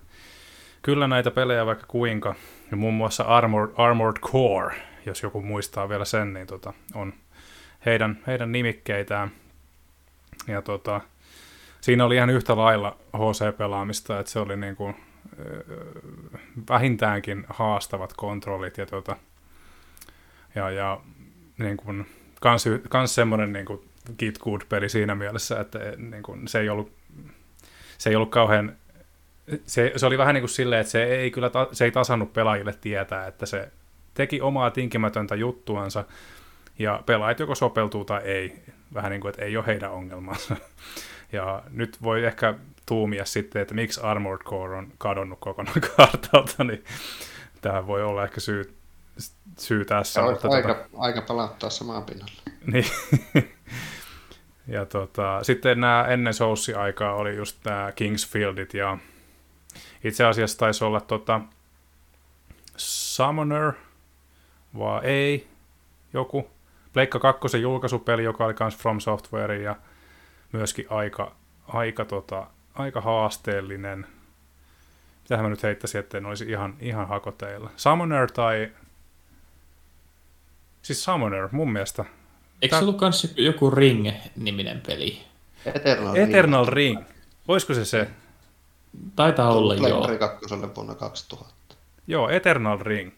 kyllä 0.81 1.07
näitä 1.07 1.31
pelejä 1.31 1.65
vaikka 1.65 1.85
kuinka. 1.87 2.35
Ja 2.71 2.77
muun 2.77 2.93
muassa 2.93 3.23
Armored, 3.23 3.73
Armored 3.77 4.17
Core, 4.19 4.75
jos 5.05 5.23
joku 5.23 5.41
muistaa 5.41 5.89
vielä 5.89 6.05
sen, 6.05 6.33
niin 6.33 6.47
tota, 6.47 6.73
on 6.93 7.13
heidän, 7.85 8.19
heidän 8.27 8.51
nimikkeitään. 8.51 9.31
Ja 10.47 10.61
tota, 10.61 11.01
siinä 11.81 12.05
oli 12.05 12.15
ihan 12.15 12.29
yhtä 12.29 12.57
lailla 12.57 12.97
HC-pelaamista, 13.17 14.19
että 14.19 14.31
se 14.31 14.39
oli 14.39 14.57
niin 14.57 14.75
kuin, 14.75 14.95
vähintäänkin 16.69 17.45
haastavat 17.49 18.13
kontrollit 18.13 18.77
ja, 18.77 18.85
tota, 18.85 19.15
ja, 20.55 20.69
ja 20.69 21.01
niin 21.57 21.77
kuin, 21.77 22.05
kans, 22.41 22.65
kans 22.89 23.15
semmoinen 23.15 23.53
niin 23.53 23.65
kuin 23.65 23.89
Git 24.19 24.37
Good-peli 24.39 24.89
siinä 24.89 25.15
mielessä, 25.15 25.59
että 25.59 25.79
niin 25.97 26.23
kuin, 26.23 26.47
se, 26.47 26.59
ei 26.59 26.69
ollut, 26.69 26.91
se 27.97 28.09
ei 28.09 28.15
ollut 28.15 28.31
kauhean 28.31 28.77
se, 29.65 29.91
se 29.95 30.05
oli 30.05 30.17
vähän 30.17 30.33
niin 30.33 30.41
kuin 30.41 30.49
silleen, 30.49 30.81
että 30.81 30.91
se 30.91 31.03
ei 31.03 31.31
kyllä 31.31 31.49
ta, 31.49 31.67
se 31.71 31.85
ei 31.85 31.91
tasannut 31.91 32.33
pelaajille 32.33 32.73
tietää, 32.81 33.27
että 33.27 33.45
se 33.45 33.71
teki 34.13 34.41
omaa 34.41 34.71
tinkimätöntä 34.71 35.35
juttuansa, 35.35 36.05
ja 36.79 37.03
pelaajat 37.05 37.39
joko 37.39 37.55
sopeutuu 37.55 38.05
tai 38.05 38.21
ei. 38.23 38.63
Vähän 38.93 39.11
niin 39.11 39.21
kuin, 39.21 39.29
että 39.29 39.45
ei 39.45 39.57
ole 39.57 39.65
heidän 39.65 39.91
ongelmansa. 39.91 40.55
Ja 41.31 41.63
nyt 41.69 41.97
voi 42.01 42.25
ehkä 42.25 42.53
tuumia 42.85 43.25
sitten, 43.25 43.61
että 43.61 43.73
miksi 43.73 44.01
Armored 44.01 44.43
Core 44.43 44.77
on 44.77 44.91
kadonnut 44.97 45.39
kokonaan 45.39 45.81
kartalta, 45.95 46.63
niin 46.63 46.83
tämä 47.61 47.87
voi 47.87 48.03
olla 48.03 48.23
ehkä 48.23 48.39
syy, 48.39 48.77
syy 49.57 49.85
tässä. 49.85 50.21
mutta 50.21 50.47
aika, 50.49 50.73
tota... 50.73 50.89
aika 50.97 51.21
palauttaa 51.21 51.69
samaan 51.69 52.03
pinnalle. 52.03 52.41
niin. 52.71 52.85
ja 54.67 54.85
tota, 54.85 55.43
sitten 55.43 55.79
nämä 55.79 56.05
ennen 56.09 56.33
Soussi-aikaa 56.33 57.13
oli 57.13 57.35
just 57.35 57.57
nämä 57.65 57.91
Kingsfieldit 57.95 58.73
ja 58.73 58.97
itse 60.03 60.25
asiassa 60.25 60.57
taisi 60.57 60.83
olla 60.83 61.01
tota, 61.01 61.41
Summoner, 62.77 63.73
vai 64.77 65.05
ei, 65.05 65.47
joku. 66.13 66.56
Pleikka 66.97 67.19
2 67.19 67.61
julkaisupeli, 67.61 68.23
joka 68.23 68.45
oli 68.45 68.55
myös 68.59 68.77
From 68.77 68.99
Software 68.99 69.61
ja 69.61 69.75
myöskin 70.51 70.85
aika, 70.89 71.35
aika, 71.67 72.05
tota, 72.05 72.47
aika 72.73 73.01
haasteellinen. 73.01 74.07
Mitähän 75.21 75.45
mä 75.45 75.49
nyt 75.49 75.63
heittäisin, 75.63 75.99
että 75.99 76.17
en 76.17 76.25
olisi 76.25 76.45
ihan, 76.49 76.75
ihan 76.79 77.07
hakoteilla. 77.07 77.69
Summoner 77.75 78.31
tai... 78.31 78.71
Siis 80.81 81.03
Summoner, 81.03 81.49
mun 81.51 81.71
mielestä. 81.71 82.05
Eikö 82.61 82.75
Tän... 82.75 82.79
se 82.79 82.85
ollut 82.85 82.97
kans 82.97 83.33
joku 83.35 83.71
Ring-niminen 83.71 84.81
peli? 84.87 85.21
Eternal, 85.65 86.15
Eternal 86.15 86.65
Ring. 86.65 86.97
Ring. 86.97 87.09
Olisiko 87.47 87.73
se 87.73 87.85
se? 87.85 88.07
Taitaa 89.15 89.53
olla, 89.53 89.75
joo. 89.75 90.17
2 90.19 90.45
vuonna 90.75 90.95
2000. 90.95 91.53
Joo, 92.07 92.29
Eternal 92.29 92.79
Ring. 92.81 93.11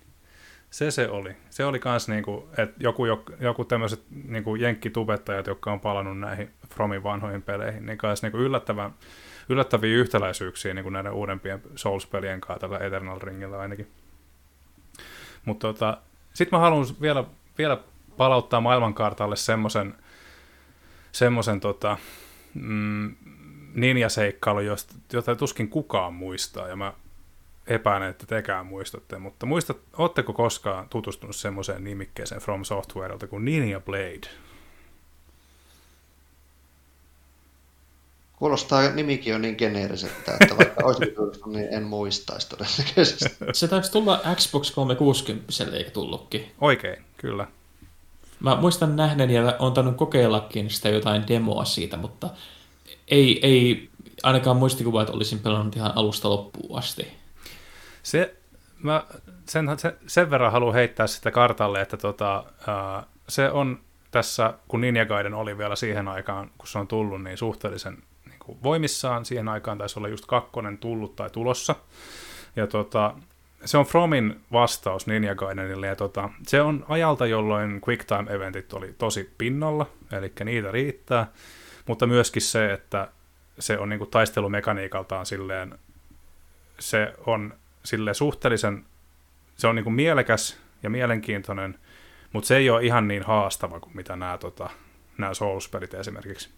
Se 0.69 0.91
se 0.91 1.09
oli. 1.09 1.35
Se 1.49 1.65
oli 1.65 1.79
kans 1.79 2.07
niinku, 2.07 2.49
että 2.57 2.75
joku, 2.79 3.03
joku 3.39 3.65
tämmöiset 3.65 4.03
niinku 4.27 4.55
jenkkitubettajat, 4.55 5.47
jotka 5.47 5.71
on 5.71 5.79
palannut 5.79 6.19
näihin 6.19 6.51
Fromin 6.69 7.03
vanhoihin 7.03 7.41
peleihin, 7.41 7.85
niin 7.85 7.97
kans 7.97 8.21
niinku 8.21 8.37
yllättävän, 8.37 8.93
yllättäviä 9.49 9.97
yhtäläisyyksiä 9.97 10.73
niinku 10.73 10.89
näiden 10.89 11.13
uudempien 11.13 11.61
Souls-pelien 11.75 12.41
kanssa 12.41 12.59
tällä 12.59 12.85
Eternal 12.85 13.19
Ringillä 13.19 13.59
ainakin. 13.59 13.91
Mutta 15.45 15.67
tota, 15.67 15.97
sitten 16.33 16.57
mä 16.59 16.61
haluan 16.61 16.85
vielä, 17.01 17.23
vielä 17.57 17.77
palauttaa 18.17 18.61
maailmankartalle 18.61 19.35
semmoisen 19.35 19.95
semmosen 21.11 21.59
tota, 21.59 21.97
mm, 22.53 23.15
ninjaseikkailu, 23.73 24.59
jota 25.13 25.35
tuskin 25.35 25.69
kukaan 25.69 26.13
muistaa, 26.13 26.67
ja 26.67 26.75
mä 26.75 26.93
epäilen, 27.69 28.09
että 28.09 28.25
tekään 28.25 28.65
muistatte, 28.65 29.17
mutta 29.17 29.45
muistat, 29.45 29.77
ootteko 29.97 30.33
koskaan 30.33 30.89
tutustunut 30.89 31.35
semmoiseen 31.35 31.83
nimikkeeseen 31.83 32.41
From 32.41 32.63
Softwarelta 32.63 33.27
kuin 33.27 33.45
Ninja 33.45 33.79
Blade? 33.79 34.29
Kuulostaa 38.33 38.89
nimikin 38.89 39.35
on 39.35 39.41
niin 39.41 39.55
geneeriseltä, 39.57 40.37
että 40.41 40.57
vaikka 40.57 40.85
olisi 40.85 41.01
niin 41.45 41.73
en 41.73 41.83
muistaisi 41.83 42.49
todennäköisesti. 42.49 43.45
Se 43.53 43.67
taisi 43.67 43.91
tulla 43.91 44.21
Xbox 44.35 44.71
360 44.71 45.53
eikö 45.73 45.91
tullutkin? 45.91 46.51
Oikein, 46.61 47.03
kyllä. 47.17 47.47
Mä 48.39 48.55
muistan 48.55 48.95
nähnen 48.95 49.29
ja 49.29 49.55
on 49.59 49.73
tainnut 49.73 49.97
kokeillakin 49.97 50.69
sitä 50.69 50.89
jotain 50.89 51.27
demoa 51.27 51.65
siitä, 51.65 51.97
mutta 51.97 52.29
ei, 53.07 53.39
ei 53.47 53.89
ainakaan 54.23 54.57
muistikuva, 54.57 55.01
että 55.01 55.13
olisin 55.13 55.39
pelannut 55.39 55.75
ihan 55.75 55.91
alusta 55.95 56.29
loppuun 56.29 56.79
asti. 56.79 57.07
Se, 58.09 58.35
mä 58.83 59.03
sen, 59.45 59.67
sen, 60.07 60.29
verran 60.29 60.51
haluan 60.51 60.73
heittää 60.73 61.07
sitä 61.07 61.31
kartalle, 61.31 61.81
että 61.81 61.97
tota, 61.97 62.43
ää, 62.67 63.03
se 63.27 63.49
on 63.49 63.79
tässä, 64.11 64.53
kun 64.67 64.81
Ninja 64.81 65.05
Gaiden 65.05 65.33
oli 65.33 65.57
vielä 65.57 65.75
siihen 65.75 66.07
aikaan, 66.07 66.51
kun 66.57 66.67
se 66.67 66.79
on 66.79 66.87
tullut, 66.87 67.23
niin 67.23 67.37
suhteellisen 67.37 67.97
niin 68.25 68.39
kuin 68.39 68.57
voimissaan. 68.63 69.25
Siihen 69.25 69.47
aikaan 69.47 69.77
taisi 69.77 69.99
olla 69.99 70.07
just 70.07 70.25
kakkonen 70.25 70.77
tullut 70.77 71.15
tai 71.15 71.29
tulossa. 71.29 71.75
Ja 72.55 72.67
tota, 72.67 73.13
se 73.65 73.77
on 73.77 73.85
Fromin 73.85 74.41
vastaus 74.51 75.07
Ninja 75.07 75.35
Gaidenille, 75.35 75.87
ja 75.87 75.95
tota, 75.95 76.29
se 76.47 76.61
on 76.61 76.85
ajalta, 76.89 77.25
jolloin 77.25 77.81
QuickTime-eventit 77.81 78.73
oli 78.73 78.95
tosi 78.97 79.33
pinnalla, 79.37 79.85
eli 80.11 80.33
niitä 80.43 80.71
riittää, 80.71 81.27
mutta 81.87 82.07
myöskin 82.07 82.41
se, 82.41 82.73
että 82.73 83.07
se 83.59 83.77
on 83.77 83.89
niin 83.89 83.99
kuin 83.99 84.11
taistelumekaniikaltaan 84.11 85.25
silleen, 85.25 85.79
se 86.79 87.13
on 87.25 87.53
sille 87.83 88.13
suhteellisen, 88.13 88.85
se 89.55 89.67
on 89.67 89.75
niin 89.75 89.83
kuin 89.83 89.93
mielekäs 89.93 90.59
ja 90.83 90.89
mielenkiintoinen, 90.89 91.79
mutta 92.33 92.47
se 92.47 92.57
ei 92.57 92.69
ole 92.69 92.85
ihan 92.85 93.07
niin 93.07 93.23
haastava 93.23 93.79
kuin 93.79 93.95
mitä 93.95 94.15
nämä, 94.15 94.37
tota, 94.37 94.69
Souls-pelit 95.33 95.93
esimerkiksi. 95.93 96.49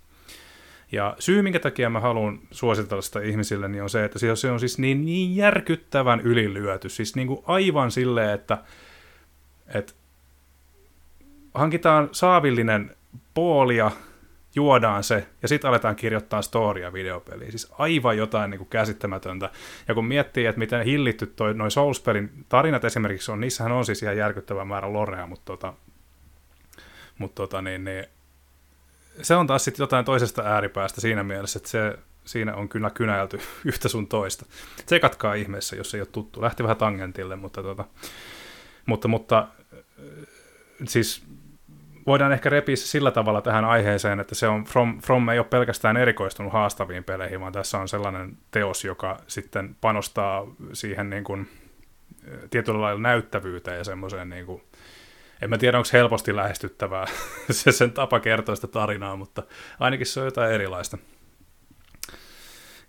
Ja 0.92 1.16
syy, 1.20 1.42
minkä 1.42 1.60
takia 1.60 1.90
mä 1.90 2.00
haluan 2.00 2.40
suositella 2.52 3.02
sitä 3.02 3.22
ihmisille, 3.22 3.68
niin 3.68 3.84
on 3.84 3.90
se, 3.90 4.04
että 4.04 4.20
se 4.36 4.52
on 4.52 4.60
siis 4.60 4.78
niin, 4.78 5.06
niin 5.06 5.36
järkyttävän 5.36 6.22
ylilyöty. 6.22 6.90
Siis 6.90 7.16
niin 7.16 7.28
kuin 7.28 7.44
aivan 7.48 7.92
silleen, 7.92 8.30
että, 8.30 8.58
että 9.74 9.94
hankitaan 11.54 12.10
saavillinen 12.12 12.96
poolia 13.34 13.92
juodaan 14.56 15.04
se, 15.04 15.28
ja 15.42 15.48
sitten 15.48 15.70
aletaan 15.70 15.96
kirjoittaa 15.96 16.42
storia 16.42 16.94
videopeliin. 16.94 17.52
Siis 17.52 17.72
aivan 17.78 18.18
jotain 18.18 18.52
niin 18.52 18.58
kuin 18.58 18.70
käsittämätöntä. 18.70 19.50
Ja 19.88 19.94
kun 19.94 20.06
miettii, 20.06 20.46
että 20.46 20.60
miten 20.60 20.86
hillitty 20.86 21.26
toi, 21.28 21.54
noin 21.54 21.72
Souls-pelin 21.72 22.46
tarinat 22.50 22.86
esimerkiksi 22.86 23.32
on, 23.32 23.40
niissähän 23.40 23.72
on 23.72 23.86
siis 23.86 24.04
ihan 24.04 24.18
järkyttävä 24.18 24.66
määrä 24.66 24.94
lorea, 24.94 25.28
mutta, 25.28 25.46
tota, 25.46 25.74
mutta 27.18 27.36
tota, 27.36 27.62
niin, 27.62 27.84
niin, 27.84 28.06
se 29.22 29.36
on 29.36 29.48
taas 29.48 29.64
sitten 29.64 29.84
jotain 29.84 30.06
toisesta 30.06 30.42
ääripäästä 30.42 31.02
siinä 31.02 31.24
mielessä, 31.24 31.58
että 31.58 31.70
se, 31.70 31.98
siinä 32.26 32.56
on 32.56 32.70
kyllä 32.70 32.90
kynäilty 32.90 33.40
yhtä 33.66 33.90
sun 33.90 34.08
toista. 34.08 34.46
Tsekatkaa 34.86 35.34
ihmeessä, 35.34 35.76
jos 35.76 35.96
ei 35.96 36.02
ole 36.02 36.08
tuttu. 36.12 36.42
Lähti 36.42 36.64
vähän 36.64 36.78
tangentille, 36.78 37.36
mutta, 37.36 37.64
tota, 37.64 37.86
mutta, 38.86 39.08
mutta 39.08 39.48
siis 40.88 41.24
voidaan 42.08 42.32
ehkä 42.32 42.50
repiä 42.50 42.76
sillä 42.76 43.12
tavalla 43.12 43.42
tähän 43.42 43.66
aiheeseen, 43.66 44.20
että 44.20 44.36
se 44.36 44.48
on 44.48 44.64
From, 44.64 45.02
From 45.02 45.30
ei 45.30 45.40
ole 45.40 45.48
pelkästään 45.48 45.98
erikoistunut 45.98 46.54
haastaviin 46.54 47.04
peleihin, 47.04 47.42
vaan 47.42 47.54
tässä 47.54 47.78
on 47.78 47.88
sellainen 47.88 48.38
teos, 48.52 48.86
joka 48.86 49.20
sitten 49.28 49.76
panostaa 49.82 50.48
siihen 50.74 51.10
niin 51.10 51.24
kuin, 51.24 51.48
tietyllä 52.50 52.82
lailla 52.82 53.02
näyttävyyteen 53.02 53.78
ja 53.78 53.84
semmoiseen 53.84 54.30
niin 54.30 54.46
kuin, 54.46 54.62
en 55.42 55.50
mä 55.50 55.58
tiedä, 55.58 55.78
onko 55.78 55.90
helposti 55.94 56.36
lähestyttävää 56.36 57.06
se 57.52 57.72
sen 57.72 57.92
tapa 57.92 58.20
kertoa 58.20 58.56
sitä 58.56 58.68
tarinaa, 58.68 59.16
mutta 59.16 59.44
ainakin 59.80 60.08
se 60.08 60.20
on 60.20 60.26
jotain 60.26 60.52
erilaista. 60.52 60.98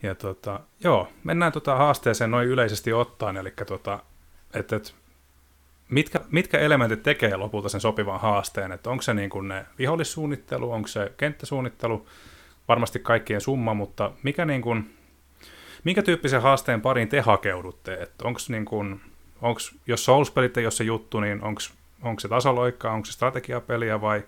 Ja 0.02 0.14
tota, 0.14 0.60
joo, 0.84 1.08
mennään 1.24 1.52
tota 1.52 1.76
haasteeseen 1.76 2.30
noin 2.30 2.48
yleisesti 2.48 2.92
ottaen, 2.92 3.36
eli 3.36 3.52
tota, 3.66 3.98
että 4.54 4.76
et, 4.76 4.94
mitkä, 5.92 6.20
mitkä 6.30 6.58
elementit 6.58 7.02
tekee 7.02 7.36
lopulta 7.36 7.68
sen 7.68 7.80
sopivan 7.80 8.20
haasteen, 8.20 8.72
että 8.72 8.90
onko 8.90 9.02
se 9.02 9.14
niin 9.14 9.30
kuin 9.30 9.48
ne 9.48 9.66
vihollissuunnittelu, 9.78 10.72
onko 10.72 10.88
se 10.88 11.12
kenttäsuunnittelu, 11.16 12.06
varmasti 12.68 12.98
kaikkien 12.98 13.40
summa, 13.40 13.74
mutta 13.74 14.10
mikä 14.22 14.44
niin 14.44 14.62
kuin, 14.62 14.94
minkä 15.84 16.02
tyyppisen 16.02 16.42
haasteen 16.42 16.80
pariin 16.80 17.08
te 17.08 17.20
hakeudutte, 17.20 17.94
että 17.94 18.28
onko 18.28 18.40
niin 18.48 18.64
kuin, 18.64 19.00
onks, 19.42 19.74
jos 19.86 20.04
Souls-pelit 20.04 20.56
ei 20.56 20.64
ole 20.64 20.70
se 20.70 20.84
juttu, 20.84 21.20
niin 21.20 21.42
onko 21.42 22.20
se 22.20 22.28
tasoloikkaa, 22.28 22.92
onko 22.92 23.06
se 23.06 23.12
strategiapeliä 23.12 24.00
vai, 24.00 24.22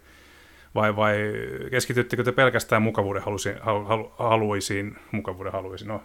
vai, 0.74 0.96
vai 0.96 1.16
keskityttekö 1.70 2.24
te 2.24 2.32
pelkästään 2.32 2.82
mukavuuden 2.82 3.22
haluisiin, 3.22 3.56
halu, 3.60 4.12
haluisiin, 4.18 4.96
mukavuuden 5.12 5.52
haluisiin, 5.52 5.88
no, 5.88 6.02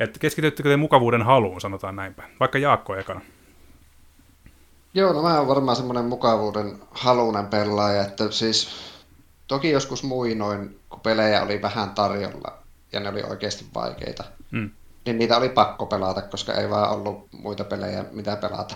että 0.00 0.18
keskityttekö 0.18 0.68
te 0.68 0.76
mukavuuden 0.76 1.22
haluun, 1.22 1.60
sanotaan 1.60 1.96
näinpä, 1.96 2.22
vaikka 2.40 2.58
Jaakko 2.58 2.96
ekana. 2.96 3.20
Joo, 4.96 5.12
no 5.12 5.22
mä 5.22 5.38
oon 5.38 5.48
varmaan 5.48 5.76
semmoinen 5.76 6.04
mukavuuden 6.04 6.78
halunen 6.90 7.46
pelaaja, 7.46 8.02
että 8.02 8.30
siis 8.30 8.68
toki 9.48 9.70
joskus 9.70 10.02
muinoin, 10.02 10.80
kun 10.90 11.00
pelejä 11.00 11.42
oli 11.42 11.62
vähän 11.62 11.90
tarjolla 11.90 12.58
ja 12.92 13.00
ne 13.00 13.08
oli 13.08 13.22
oikeasti 13.22 13.66
vaikeita, 13.74 14.24
mm. 14.50 14.70
niin 15.06 15.18
niitä 15.18 15.36
oli 15.36 15.48
pakko 15.48 15.86
pelata, 15.86 16.22
koska 16.22 16.54
ei 16.54 16.70
vaan 16.70 16.90
ollut 16.90 17.28
muita 17.32 17.64
pelejä, 17.64 18.04
mitä 18.12 18.36
pelata. 18.36 18.74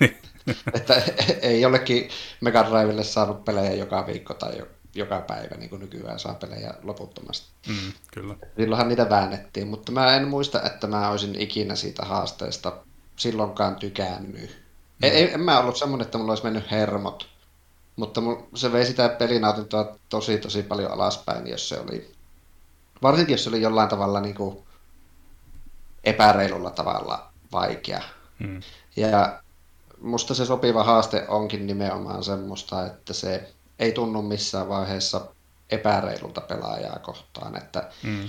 että 0.74 1.02
ei 1.42 1.60
jollekin 1.60 2.08
Mega 2.40 2.62
Drivelle 2.62 3.04
saanut 3.04 3.44
pelejä 3.44 3.74
joka 3.74 4.06
viikko 4.06 4.34
tai 4.34 4.62
joka 4.94 5.20
päivä, 5.20 5.56
niin 5.56 5.70
kuin 5.70 5.80
nykyään 5.80 6.18
saa 6.18 6.34
pelejä 6.34 6.74
loputtomasti. 6.82 7.48
Mm, 7.68 7.92
kyllä. 8.14 8.34
Silloinhan 8.56 8.88
niitä 8.88 9.10
väännettiin, 9.10 9.68
mutta 9.68 9.92
mä 9.92 10.16
en 10.16 10.28
muista, 10.28 10.62
että 10.62 10.86
mä 10.86 11.08
olisin 11.08 11.40
ikinä 11.40 11.74
siitä 11.74 12.04
haasteesta 12.04 12.72
silloinkaan 13.16 13.76
tykännyt. 13.76 14.59
Mm. 15.00 15.04
Ei, 15.04 15.32
en 15.34 15.40
mä 15.40 15.60
ollut 15.60 15.76
semmoinen, 15.76 16.04
että 16.04 16.18
mulla 16.18 16.32
olisi 16.32 16.44
mennyt 16.44 16.70
hermot, 16.70 17.28
mutta 17.96 18.20
se 18.54 18.72
vei 18.72 18.86
sitä 18.86 19.08
pelinautintoa 19.08 19.96
tosi 20.08 20.38
tosi 20.38 20.62
paljon 20.62 20.92
alaspäin, 20.92 21.46
jos 21.46 21.68
se 21.68 21.80
oli, 21.80 22.12
varsinkin 23.02 23.34
jos 23.34 23.44
se 23.44 23.50
oli 23.50 23.62
jollain 23.62 23.88
tavalla 23.88 24.20
niin 24.20 24.34
kuin 24.34 24.58
epäreilulla 26.04 26.70
tavalla 26.70 27.30
vaikea. 27.52 28.02
Mm. 28.38 28.60
Ja 28.96 29.42
musta 30.00 30.34
se 30.34 30.46
sopiva 30.46 30.84
haaste 30.84 31.24
onkin 31.28 31.66
nimenomaan 31.66 32.24
semmoista, 32.24 32.86
että 32.86 33.12
se 33.12 33.52
ei 33.78 33.92
tunnu 33.92 34.22
missään 34.22 34.68
vaiheessa 34.68 35.20
epäreilulta 35.70 36.40
pelaajaa 36.40 36.98
kohtaan. 36.98 37.56
Että 37.56 37.90
mm. 38.02 38.28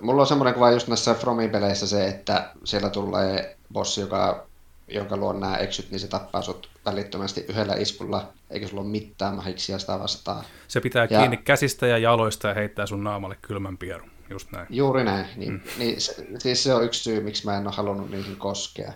Mulla 0.00 0.22
on 0.22 0.28
semmoinen 0.28 0.54
kuva 0.54 0.70
just 0.70 0.88
näissä 0.88 1.14
Fromin 1.14 1.50
peleissä 1.50 1.86
se, 1.86 2.08
että 2.08 2.52
siellä 2.64 2.90
tulee 2.90 3.56
bossi, 3.72 4.00
joka, 4.00 4.47
jonka 4.88 5.16
luon 5.16 5.40
nämä 5.40 5.56
eksyt, 5.56 5.90
niin 5.90 6.00
se 6.00 6.08
tappaa 6.08 6.42
sut 6.42 6.70
välittömästi 6.84 7.44
yhdellä 7.48 7.74
iskulla, 7.74 8.32
eikä 8.50 8.68
sulla 8.68 8.82
ole 8.82 8.90
mitään 8.90 9.34
mahiksia 9.34 9.78
sitä 9.78 9.98
vastaan. 9.98 10.44
Se 10.68 10.80
pitää 10.80 11.06
ja, 11.10 11.18
kiinni 11.20 11.36
käsistä 11.36 11.86
ja 11.86 11.98
jaloista 11.98 12.48
ja 12.48 12.54
heittää 12.54 12.86
sun 12.86 13.04
naamalle 13.04 13.36
kylmän 13.42 13.78
pierun, 13.78 14.10
just 14.30 14.52
näin. 14.52 14.66
Juuri 14.70 15.04
näin, 15.04 15.26
niin, 15.36 15.52
mm. 15.52 15.60
niin 15.78 16.00
se, 16.00 16.26
siis 16.38 16.62
se 16.62 16.74
on 16.74 16.84
yksi 16.84 17.02
syy, 17.02 17.20
miksi 17.20 17.44
mä 17.44 17.56
en 17.56 17.66
ole 17.66 17.74
halunnut 17.74 18.10
niihin 18.10 18.36
koskea. 18.36 18.92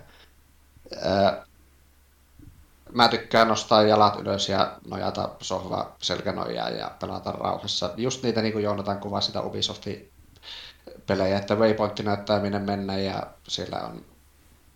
Ää, 1.01 1.45
mä 2.91 3.07
tykkään 3.07 3.47
nostaa 3.47 3.83
jalat 3.83 4.19
ylös 4.19 4.49
ja 4.49 4.77
nojata 4.87 5.29
sohva 5.41 5.95
selkänojaa 5.99 6.69
ja 6.69 6.91
pelata 7.01 7.31
rauhassa. 7.31 7.93
Just 7.97 8.23
niitä, 8.23 8.41
niin 8.41 8.53
kuin 8.53 8.63
Joonatan 8.63 8.99
kuvasi 8.99 9.27
sitä 9.27 9.41
Ubisoftin 9.41 10.11
pelejä, 11.07 11.37
että 11.37 11.55
waypointti 11.55 12.03
näyttää 12.03 12.39
minne 12.39 12.59
mennä 12.59 12.97
ja 12.97 13.27
siellä 13.47 13.77
on, 13.77 14.05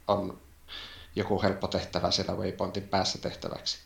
on 0.08 0.38
joku 1.18 1.42
helppo 1.42 1.68
tehtävä 1.68 2.12
siellä 2.12 2.34
waypointin 2.34 2.84
päässä 2.84 3.18
tehtäväksi. 3.18 3.78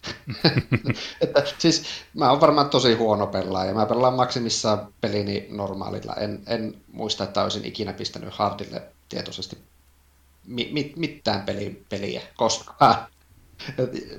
että, 1.21 1.43
siis 1.57 1.83
mä 2.13 2.29
oon 2.29 2.41
varmaan 2.41 2.69
tosi 2.69 2.93
huono 2.93 3.27
pelaaja. 3.27 3.73
Mä 3.73 3.85
pelaan 3.85 4.13
maksimissaan 4.13 4.93
pelini 5.01 5.47
normaalilla. 5.49 6.13
En, 6.13 6.43
en 6.47 6.81
muista, 6.91 7.23
että 7.23 7.43
olisin 7.43 7.65
ikinä 7.65 7.93
pistänyt 7.93 8.33
hardille 8.33 8.83
tietoisesti 9.09 9.57
mi, 10.47 10.69
mi, 10.71 10.93
mitään 10.95 11.41
peli, 11.41 11.85
peliä 11.89 12.21
koskaan. 12.37 13.07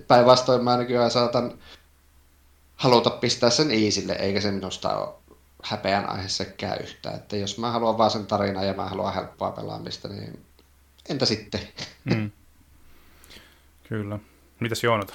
Päinvastoin 0.08 0.64
mä 0.64 0.76
nykyään 0.76 1.10
saatan 1.10 1.58
haluta 2.76 3.10
pistää 3.10 3.50
sen 3.50 3.70
iisille, 3.70 4.12
eikä 4.12 4.40
se 4.40 4.50
minusta 4.50 4.98
ole 4.98 5.14
häpeän 5.62 6.08
aihe 6.08 6.28
sekään 6.28 6.80
yhtään. 6.80 7.14
Että 7.14 7.36
jos 7.36 7.58
mä 7.58 7.70
haluan 7.70 7.98
vaan 7.98 8.10
sen 8.10 8.26
tarinan 8.26 8.66
ja 8.66 8.74
mä 8.74 8.88
haluan 8.88 9.14
helppoa 9.14 9.50
pelaamista, 9.50 10.08
niin 10.08 10.44
entä 11.08 11.26
sitten? 11.26 11.60
Mm. 12.04 12.30
Kyllä. 13.92 14.18
Mitäs 14.60 14.84
Joonata? 14.84 15.14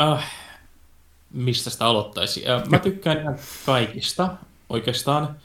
Äh, 0.00 0.32
mistä 1.30 1.70
sitä 1.70 1.86
aloittaisi? 1.86 2.48
Äh, 2.48 2.68
mä 2.68 2.78
tykkään 2.78 3.20
ihan 3.20 3.38
kaikista 3.66 4.36
oikeastaan. 4.68 5.36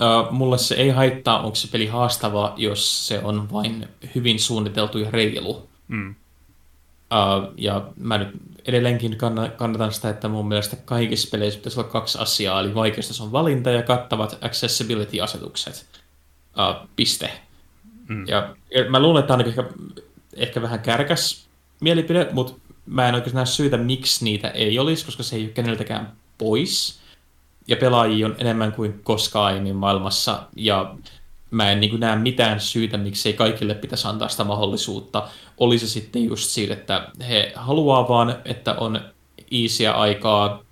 Uh, 0.00 0.32
mulle 0.32 0.58
se 0.58 0.74
ei 0.74 0.88
haittaa, 0.88 1.40
onko 1.40 1.54
se 1.54 1.68
peli 1.68 1.86
haastava, 1.86 2.54
jos 2.56 3.08
se 3.08 3.20
on 3.22 3.52
vain 3.52 3.88
hyvin 4.14 4.40
suunniteltu 4.40 4.98
ja 4.98 5.10
reilu. 5.10 5.68
Mm. 5.88 6.10
Uh, 6.10 7.54
ja 7.56 7.88
mä 7.96 8.18
nyt 8.18 8.28
edelleenkin 8.64 9.18
kannatan 9.56 9.92
sitä, 9.92 10.10
että 10.10 10.28
mun 10.28 10.48
mielestä 10.48 10.76
kaikissa 10.76 11.28
peleissä 11.30 11.58
pitäisi 11.58 11.80
olla 11.80 11.90
kaksi 11.90 12.18
asiaa, 12.18 12.60
eli 12.60 12.74
vaikeasta 12.74 13.24
on 13.24 13.32
valinta 13.32 13.70
ja 13.70 13.82
kattavat 13.82 14.38
accessibility-asetukset. 14.40 15.86
Uh, 16.58 16.88
piste. 16.96 17.30
Mm. 18.08 18.24
Ja, 18.28 18.56
ja 18.74 18.90
mä 18.90 19.00
luulen, 19.00 19.20
että 19.20 19.28
tämä 19.28 19.42
on 19.42 19.48
ehkä, 19.48 19.64
ehkä 20.36 20.62
vähän 20.62 20.80
kärkäs 20.80 21.46
mielipide, 21.80 22.28
mutta 22.32 22.52
mä 22.86 23.08
en 23.08 23.14
oikein 23.14 23.34
näe 23.34 23.46
syytä, 23.46 23.76
miksi 23.76 24.24
niitä 24.24 24.48
ei 24.48 24.78
olisi, 24.78 25.04
koska 25.04 25.22
se 25.22 25.36
ei 25.36 25.44
ole 25.44 25.50
keneltäkään 25.50 26.12
pois 26.38 27.02
ja 27.68 27.76
pelaajia 27.76 28.26
on 28.26 28.36
enemmän 28.38 28.72
kuin 28.72 29.00
koskaan 29.02 29.46
aiemmin 29.46 29.76
maailmassa, 29.76 30.42
ja 30.56 30.94
mä 31.50 31.70
en 31.70 31.80
niin 31.80 32.00
näe 32.00 32.16
mitään 32.16 32.60
syytä, 32.60 32.98
miksei 32.98 33.32
kaikille 33.32 33.74
pitäisi 33.74 34.08
antaa 34.08 34.28
sitä 34.28 34.44
mahdollisuutta. 34.44 35.28
Oli 35.58 35.78
se 35.78 35.86
sitten 35.86 36.24
just 36.24 36.48
siitä, 36.48 36.74
että 36.74 37.08
he 37.28 37.52
haluaa 37.56 38.08
vaan, 38.08 38.36
että 38.44 38.74
on 38.74 39.00
iisiä 39.52 39.92
aikaa, 39.92 40.62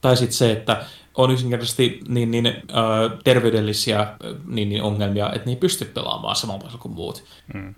tai 0.00 0.16
sitten 0.16 0.36
se, 0.36 0.52
että 0.52 0.84
on 1.18 1.30
yksinkertaisesti 1.30 2.00
niin, 2.08 2.30
niin, 2.30 2.46
äh, 2.46 2.54
terveydellisiä 3.24 4.00
äh, 4.00 4.08
niin, 4.46 4.68
niin 4.68 4.82
ongelmia, 4.82 5.32
että 5.32 5.46
ne 5.46 5.52
ei 5.52 5.56
pysty 5.56 5.84
pelaamaan 5.84 6.36
samalla 6.36 6.60
tavalla 6.60 6.78
kuin 6.78 6.94
muut. 6.94 7.24
Mm. 7.54 7.74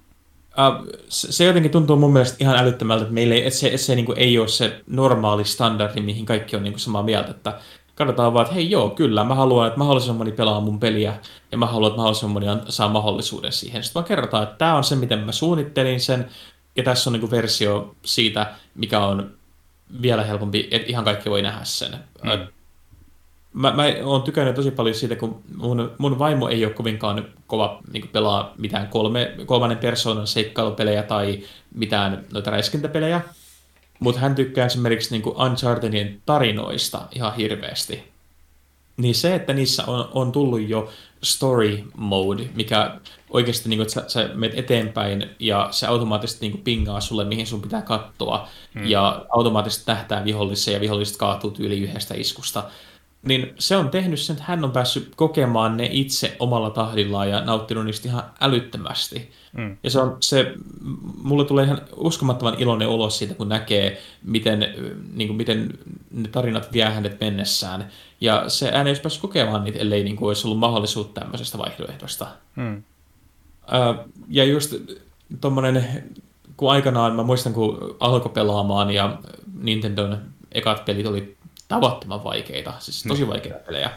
Uh, 0.50 0.86
se, 1.08 1.32
se 1.32 1.44
jotenkin 1.44 1.70
tuntuu 1.70 1.96
mun 1.96 2.12
mielestä 2.12 2.36
ihan 2.40 2.58
älyttömältä, 2.58 3.02
että 3.02 3.14
meillä 3.14 3.34
ei, 3.34 3.46
että 3.46 3.58
se, 3.58 3.66
että 3.66 3.78
se 3.78 3.94
niin 3.94 4.06
kuin 4.06 4.18
ei 4.18 4.38
ole 4.38 4.48
se 4.48 4.80
normaali 4.86 5.44
standardi, 5.44 6.00
mihin 6.00 6.26
kaikki 6.26 6.56
on 6.56 6.62
niin 6.62 6.72
kuin 6.72 6.80
samaa 6.80 7.02
mieltä, 7.02 7.30
että 7.30 7.60
katsotaan 7.94 8.34
vaan, 8.34 8.44
että 8.44 8.54
hei 8.54 8.70
joo, 8.70 8.90
kyllä, 8.90 9.24
mä 9.24 9.34
haluan, 9.34 9.66
että 9.66 9.78
mahdollisimman 9.78 10.18
moni 10.18 10.32
pelaa 10.32 10.60
mun 10.60 10.80
peliä, 10.80 11.14
ja 11.52 11.58
mä 11.58 11.66
haluan, 11.66 11.88
että 11.88 11.96
mahdollisimman 11.96 12.32
moni 12.32 12.62
saa 12.68 12.88
mahdollisuuden 12.88 13.52
siihen. 13.52 13.82
Sitten 13.82 13.94
vaan 14.00 14.08
kerrotaan, 14.08 14.42
että 14.42 14.56
tämä 14.58 14.74
on 14.74 14.84
se, 14.84 14.96
miten 14.96 15.18
mä 15.18 15.32
suunnittelin 15.32 16.00
sen, 16.00 16.28
ja 16.76 16.82
tässä 16.82 17.10
on 17.10 17.12
niin 17.12 17.20
kuin 17.20 17.30
versio 17.30 17.94
siitä, 18.04 18.54
mikä 18.74 19.00
on 19.00 19.30
vielä 20.02 20.24
helpompi, 20.24 20.68
että 20.70 20.88
ihan 20.88 21.04
kaikki 21.04 21.30
voi 21.30 21.42
nähdä 21.42 21.64
sen. 21.64 21.90
Mm. 22.24 22.46
Mä, 23.52 23.72
mä 23.72 23.82
oon 24.04 24.22
tykännyt 24.22 24.54
tosi 24.54 24.70
paljon 24.70 24.94
siitä, 24.94 25.16
kun 25.16 25.42
mun, 25.56 25.92
mun 25.98 26.18
vaimo 26.18 26.48
ei 26.48 26.64
ole 26.64 26.74
kovinkaan 26.74 27.26
kova 27.46 27.80
niin 27.92 28.08
pelaa 28.08 28.54
mitään 28.58 28.88
kolme, 28.88 29.34
kolmannen 29.46 29.78
persoonan 29.78 30.26
seikkailupelejä 30.26 31.02
tai 31.02 31.42
mitään 31.74 32.24
noita 32.32 32.50
räiskintäpelejä, 32.50 33.20
mutta 34.00 34.20
hän 34.20 34.34
tykkää 34.34 34.66
esimerkiksi 34.66 35.18
niin 35.18 35.36
Unchartedin 35.46 36.22
tarinoista 36.26 37.02
ihan 37.14 37.34
hirveästi. 37.34 38.10
Niin 38.96 39.14
se, 39.14 39.34
että 39.34 39.52
niissä 39.52 39.84
on, 39.86 40.08
on 40.12 40.32
tullut 40.32 40.68
jo 40.68 40.90
story 41.22 41.84
mode, 41.96 42.48
mikä 42.54 42.96
oikeasti 43.30 43.68
niin 43.68 43.78
kuin, 43.78 43.86
että 43.86 43.94
sä, 43.94 44.08
sä 44.08 44.30
menet 44.34 44.58
eteenpäin 44.58 45.30
ja 45.38 45.68
se 45.70 45.86
automaattisesti 45.86 46.40
niin 46.40 46.52
kuin, 46.52 46.64
pingaa 46.64 47.00
sulle, 47.00 47.24
mihin 47.24 47.46
sun 47.46 47.62
pitää 47.62 47.82
katsoa. 47.82 48.48
Hmm. 48.74 48.86
Ja 48.86 49.26
automaattisesti 49.28 49.86
tähtää 49.86 50.24
vihollisia 50.24 50.74
ja 50.74 50.80
viholliset 50.80 51.16
kaatuu 51.16 51.54
yli 51.58 51.80
yhdestä 51.80 52.14
iskusta. 52.14 52.64
Niin 53.22 53.54
se 53.58 53.76
on 53.76 53.90
tehnyt 53.90 54.20
sen, 54.20 54.34
että 54.34 54.44
hän 54.48 54.64
on 54.64 54.72
päässyt 54.72 55.12
kokemaan 55.16 55.76
ne 55.76 55.88
itse 55.92 56.36
omalla 56.38 56.70
tahdillaan 56.70 57.30
ja 57.30 57.44
nauttinut 57.44 57.84
niistä 57.84 58.08
ihan 58.08 58.22
älyttömästi. 58.40 59.30
Mm. 59.52 59.76
Ja 59.82 59.90
se 59.90 60.00
on 60.00 60.16
se, 60.20 60.54
mulle 61.22 61.44
tulee 61.44 61.64
ihan 61.64 61.80
uskomattoman 61.96 62.54
iloinen 62.58 62.88
ulos 62.88 63.18
siitä, 63.18 63.34
kun 63.34 63.48
näkee, 63.48 64.00
miten, 64.24 64.66
niin 65.14 65.28
kuin, 65.28 65.36
miten 65.36 65.78
ne 66.10 66.28
tarinat 66.28 66.72
vie 66.72 66.84
hänet 66.84 67.20
mennessään. 67.20 67.88
Ja 68.20 68.48
se 68.48 68.70
hän 68.70 68.86
ei 68.86 68.90
olisi 68.90 69.02
päässyt 69.02 69.22
kokemaan 69.22 69.64
niitä, 69.64 69.78
ellei 69.78 70.04
niin 70.04 70.16
kuin, 70.16 70.28
olisi 70.28 70.46
ollut 70.46 70.58
mahdollisuutta 70.58 71.20
tämmöisestä 71.20 71.58
vaihtoehdosta. 71.58 72.26
Mm. 72.56 72.82
ja 74.28 74.44
just 74.44 74.74
tuommoinen, 75.40 76.04
kun 76.56 76.70
aikanaan, 76.70 77.16
mä 77.16 77.22
muistan, 77.22 77.52
kun 77.54 77.96
alkoi 78.00 78.32
pelaamaan 78.32 78.90
ja 78.90 79.18
Nintendon 79.60 80.18
ekat 80.52 80.84
pelit 80.84 81.06
oli 81.06 81.36
tavattoman 81.70 82.24
vaikeita, 82.24 82.72
siis 82.78 83.02
tosi 83.02 83.20
niin. 83.20 83.28
vaikeita 83.28 83.58
pelejä. 83.66 83.90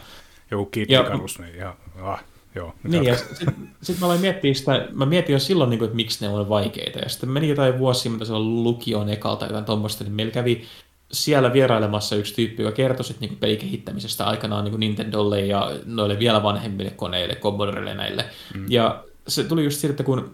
Joku 0.50 0.66
Kid 0.66 0.90
Icarus, 0.90 1.38
niin 1.38 1.54
ihan, 1.54 1.74
ah, 2.02 2.24
joo. 2.54 2.74
Niin, 2.82 3.04
ja 3.04 3.16
sitten 3.16 3.68
sit 3.82 4.00
mä 4.00 4.06
aloin 4.06 4.20
miettiä 4.20 4.54
sitä, 4.54 4.88
mä 4.92 5.06
mietin 5.06 5.32
jo 5.32 5.38
silloin, 5.38 5.70
niin 5.70 5.78
kuin, 5.78 5.86
että 5.86 5.96
miksi 5.96 6.26
ne 6.26 6.32
on 6.32 6.48
vaikeita, 6.48 6.98
ja 6.98 7.08
sitten 7.08 7.30
meni 7.30 7.48
jotain 7.48 7.78
vuosia, 7.78 8.12
mitä 8.12 8.24
se 8.24 8.32
on 8.32 8.64
lukioon 8.64 9.08
ekalta 9.08 9.46
jotain 9.46 9.64
tuommoista, 9.64 10.04
niin 10.04 10.12
meillä 10.12 10.32
kävi 10.32 10.64
siellä 11.12 11.52
vierailemassa 11.52 12.16
yksi 12.16 12.34
tyyppi, 12.34 12.62
joka 12.62 12.76
kertoi 12.76 13.04
sitten 13.04 13.28
niin 13.28 13.38
pelikehittämisestä 13.38 14.24
aikanaan 14.24 14.64
niin 14.64 14.80
Nintendolle 14.80 15.40
ja 15.40 15.70
noille 15.84 16.18
vielä 16.18 16.42
vanhemmille 16.42 16.90
koneille, 16.90 17.34
Commodorelle 17.34 17.94
näille. 17.94 18.24
Mm. 18.54 18.66
Ja 18.68 19.04
se 19.28 19.44
tuli 19.44 19.64
just 19.64 19.80
siitä, 19.80 19.92
että 19.92 20.04
kun 20.04 20.30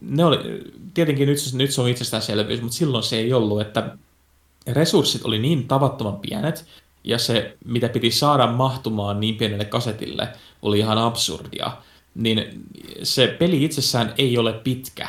ne 0.00 0.24
oli, 0.24 0.38
tietenkin 0.94 1.28
nyt, 1.28 1.38
nyt 1.52 1.70
se 1.70 1.80
on 1.80 1.88
itsestäänselvyys, 1.88 2.62
mutta 2.62 2.76
silloin 2.76 3.04
se 3.04 3.16
ei 3.16 3.32
ollut, 3.32 3.60
että 3.60 3.96
resurssit 4.72 5.24
oli 5.24 5.38
niin 5.38 5.68
tavattoman 5.68 6.20
pienet, 6.20 6.64
ja 7.04 7.18
se, 7.18 7.56
mitä 7.64 7.88
piti 7.88 8.10
saada 8.10 8.46
mahtumaan 8.46 9.20
niin 9.20 9.34
pienelle 9.34 9.64
kasetille, 9.64 10.28
oli 10.62 10.78
ihan 10.78 10.98
absurdia. 10.98 11.72
Niin 12.14 12.66
se 13.02 13.36
peli 13.38 13.64
itsessään 13.64 14.14
ei 14.18 14.38
ole 14.38 14.52
pitkä. 14.52 15.08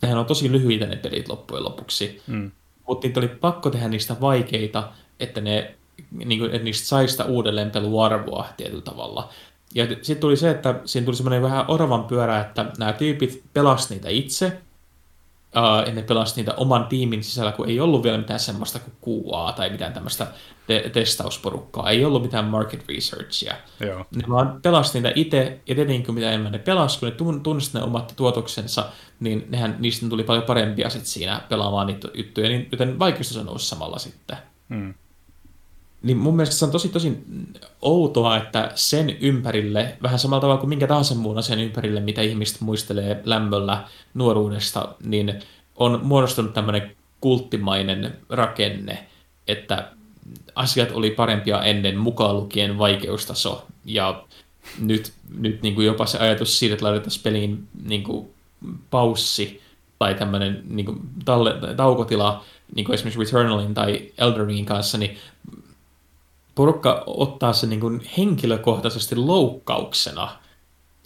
Tähän 0.00 0.18
on 0.18 0.26
tosi 0.26 0.52
lyhyitä 0.52 0.86
ne 0.86 0.96
pelit 0.96 1.28
loppujen 1.28 1.64
lopuksi. 1.64 2.22
Mm. 2.26 2.50
Mutta 2.88 3.06
niitä 3.06 3.20
oli 3.20 3.28
pakko 3.28 3.70
tehdä 3.70 3.88
niistä 3.88 4.16
vaikeita, 4.20 4.92
että, 5.20 5.40
ne, 5.40 5.74
niin 6.24 6.38
kuin, 6.38 6.50
että 6.50 6.64
niistä 6.64 6.88
sai 6.88 7.08
sitä 7.08 7.24
uudelleen 7.24 7.70
peluarvoa 7.70 8.48
tietyllä 8.56 8.82
tavalla. 8.82 9.28
Ja 9.74 9.86
sitten 9.86 10.18
tuli 10.18 10.36
se, 10.36 10.50
että 10.50 10.80
siinä 10.84 11.04
tuli 11.04 11.16
semmoinen 11.16 11.42
vähän 11.42 11.64
oravan 11.68 12.04
pyörä, 12.04 12.40
että 12.40 12.66
nämä 12.78 12.92
tyypit 12.92 13.42
pelasivat 13.52 13.90
niitä 13.90 14.08
itse, 14.08 14.60
uh, 15.56 15.86
ja 15.88 15.94
ne 15.94 16.02
pelasivat 16.02 16.36
niitä 16.36 16.54
oman 16.54 16.86
tiimin 16.86 17.24
sisällä, 17.24 17.52
kun 17.52 17.68
ei 17.68 17.80
ollut 17.80 18.02
vielä 18.02 18.18
mitään 18.18 18.40
semmoista 18.40 18.78
kuin 18.78 19.24
QA 19.30 19.52
tai 19.52 19.70
mitään 19.70 19.92
tämmöistä 19.92 20.26
te- 20.66 20.90
testausporukkaa, 20.92 21.90
ei 21.90 22.04
ollut 22.04 22.22
mitään 22.22 22.44
market 22.44 22.84
researchia. 22.88 23.54
Joo. 23.80 24.06
Ne 24.16 24.24
vaan 24.28 24.60
pelasivat 24.62 24.94
niitä 24.94 25.12
itse, 25.14 25.60
ja 25.66 25.74
tietenkin 25.74 26.14
mitä 26.14 26.28
enemmän 26.28 26.52
ne 26.52 26.58
pelasivat, 26.58 27.14
kun 27.16 27.34
ne 27.34 27.40
tunnistivat 27.40 27.84
ne 27.84 27.90
omat 27.90 28.12
tuotoksensa, 28.16 28.84
niin 29.20 29.46
nehän, 29.48 29.76
niistä 29.78 30.08
tuli 30.08 30.24
paljon 30.24 30.44
parempia 30.44 30.90
sit 30.90 31.06
siinä 31.06 31.40
pelaamaan 31.48 31.86
niitä 31.86 32.08
juttuja, 32.14 32.48
niin 32.48 32.68
joten 32.72 32.98
vaikeus 32.98 33.36
on 33.36 33.46
noussut 33.46 33.68
samalla 33.68 33.98
sitten. 33.98 34.36
Hmm. 34.68 34.94
Niin 36.04 36.16
mun 36.16 36.36
mielestä 36.36 36.56
se 36.56 36.64
on 36.64 36.70
tosi 36.70 36.88
tosi 36.88 37.24
outoa, 37.82 38.36
että 38.36 38.72
sen 38.74 39.10
ympärille, 39.20 39.96
vähän 40.02 40.18
samalla 40.18 40.40
tavalla 40.40 40.60
kuin 40.60 40.68
minkä 40.68 40.86
tahansa 40.86 41.14
muun 41.14 41.38
asian 41.38 41.60
ympärille, 41.60 42.00
mitä 42.00 42.22
ihmiset 42.22 42.60
muistelee 42.60 43.20
lämmöllä 43.24 43.84
nuoruudesta, 44.14 44.94
niin 45.04 45.42
on 45.76 46.00
muodostunut 46.02 46.54
tämmöinen 46.54 46.96
kulttimainen 47.20 48.16
rakenne, 48.28 49.06
että 49.48 49.88
asiat 50.54 50.90
oli 50.92 51.10
parempia 51.10 51.62
ennen 51.62 51.98
mukaan 51.98 52.36
lukien 52.36 52.78
vaikeustaso, 52.78 53.66
ja 53.84 54.24
nyt, 54.80 55.12
nyt 55.38 55.62
niin 55.62 55.74
kuin 55.74 55.86
jopa 55.86 56.06
se 56.06 56.18
ajatus 56.18 56.58
siitä, 56.58 56.72
että 56.72 56.86
laitetaan 56.86 57.20
peliin 57.22 57.68
niin 57.84 58.02
kuin 58.02 58.28
paussi 58.90 59.60
tai 59.98 60.14
tämmöinen 60.14 60.62
niin 60.68 60.86
kuin 60.86 61.00
talle, 61.24 61.54
taukotila, 61.76 62.44
niin 62.74 62.84
kuin 62.84 62.94
esimerkiksi 62.94 63.20
Returnalin 63.20 63.74
tai 63.74 64.12
Elden 64.18 64.46
Ringin 64.46 64.66
kanssa, 64.66 64.98
niin 64.98 65.16
porukka 66.54 67.02
ottaa 67.06 67.52
se 67.52 67.66
niin 67.66 67.80
kuin 67.80 68.00
henkilökohtaisesti 68.18 69.16
loukkauksena, 69.16 70.36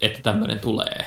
että 0.01 0.21
tämmöinen 0.21 0.59
tulee. 0.59 1.05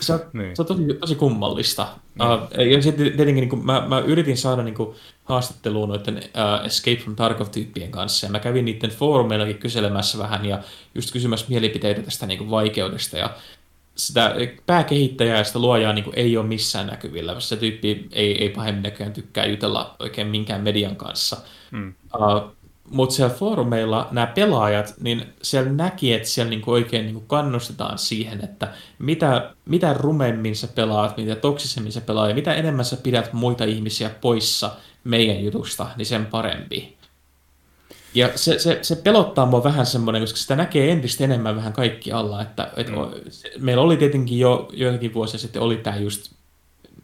Se 0.00 0.12
on, 0.12 0.20
niin. 0.32 0.56
se 0.56 0.62
on 0.62 0.66
tosi, 0.66 0.82
tosi 1.00 1.14
kummallista. 1.14 1.88
Niin. 2.18 2.30
Uh, 2.30 2.72
ja 2.72 2.82
sitten 2.82 3.06
tietenkin 3.06 3.34
niin 3.34 3.48
kuin, 3.48 3.66
mä, 3.66 3.86
mä 3.88 3.98
yritin 3.98 4.36
saada 4.36 4.62
niin 4.62 4.74
kuin, 4.74 4.96
haastatteluun 5.24 5.88
noiden 5.88 6.16
uh, 6.16 6.66
Escape 6.66 6.96
from 6.96 7.16
Tarkov-tyyppien 7.16 7.90
kanssa, 7.90 8.26
ja 8.26 8.32
mä 8.32 8.38
kävin 8.38 8.64
niiden 8.64 8.90
foorumeillakin 8.90 9.58
kyselemässä 9.58 10.18
vähän, 10.18 10.46
ja 10.46 10.62
just 10.94 11.12
kysymässä 11.12 11.46
mielipiteitä 11.48 12.02
tästä 12.02 12.26
niin 12.26 12.38
kuin, 12.38 12.50
vaikeudesta, 12.50 13.18
ja 13.18 13.30
sitä 14.00 14.34
pääkehittäjää 14.66 15.38
ja 15.38 15.44
sitä 15.44 15.58
luojaa 15.58 15.92
niin 15.92 16.04
ei 16.14 16.36
ole 16.36 16.46
missään 16.46 16.86
näkyvillä. 16.86 17.40
Se 17.40 17.56
tyyppi 17.56 18.08
ei, 18.12 18.42
ei 18.42 18.48
pahemmin 18.48 18.82
näköjään 18.82 19.12
tykkää 19.12 19.46
jutella 19.46 19.96
oikein 19.98 20.26
minkään 20.26 20.60
median 20.60 20.96
kanssa. 20.96 21.36
Mm. 21.70 21.94
Uh, 22.14 22.56
mutta 22.90 23.14
siellä 23.14 23.34
foorumeilla 23.34 24.08
nämä 24.10 24.26
pelaajat, 24.26 24.94
niin 25.00 25.24
siellä 25.42 25.72
näki, 25.72 26.12
että 26.12 26.28
siellä 26.28 26.50
niinku 26.50 26.70
oikein 26.70 27.04
niinku 27.04 27.20
kannustetaan 27.20 27.98
siihen, 27.98 28.44
että 28.44 28.72
mitä, 28.98 29.54
mitä 29.64 29.92
rumemmin 29.94 30.56
sä 30.56 30.68
pelaat, 30.68 31.16
mitä 31.16 31.36
toksisemmin 31.36 31.92
sä 31.92 32.00
pelaat 32.00 32.28
ja 32.28 32.34
mitä 32.34 32.54
enemmän 32.54 32.84
sä 32.84 32.96
pidät 32.96 33.32
muita 33.32 33.64
ihmisiä 33.64 34.10
poissa 34.20 34.70
meidän 35.04 35.44
jutusta, 35.44 35.86
niin 35.96 36.06
sen 36.06 36.26
parempi. 36.26 36.99
Ja 38.14 38.30
se, 38.34 38.58
se, 38.58 38.78
se 38.82 38.96
pelottaa 38.96 39.46
mua 39.46 39.64
vähän 39.64 39.86
semmoinen, 39.86 40.22
koska 40.22 40.38
sitä 40.38 40.56
näkee 40.56 40.92
entistä 40.92 41.24
enemmän 41.24 41.56
vähän 41.56 41.72
kaikki 41.72 42.12
alla. 42.12 42.42
Että, 42.42 42.70
et 42.76 42.88
mm. 42.88 42.96
Meillä 43.58 43.82
oli 43.82 43.96
tietenkin 43.96 44.38
jo 44.38 44.68
joitakin 44.72 45.14
vuosia 45.14 45.40
sitten 45.40 45.62
oli 45.62 45.76
tämä 45.76 45.96
just 45.96 46.32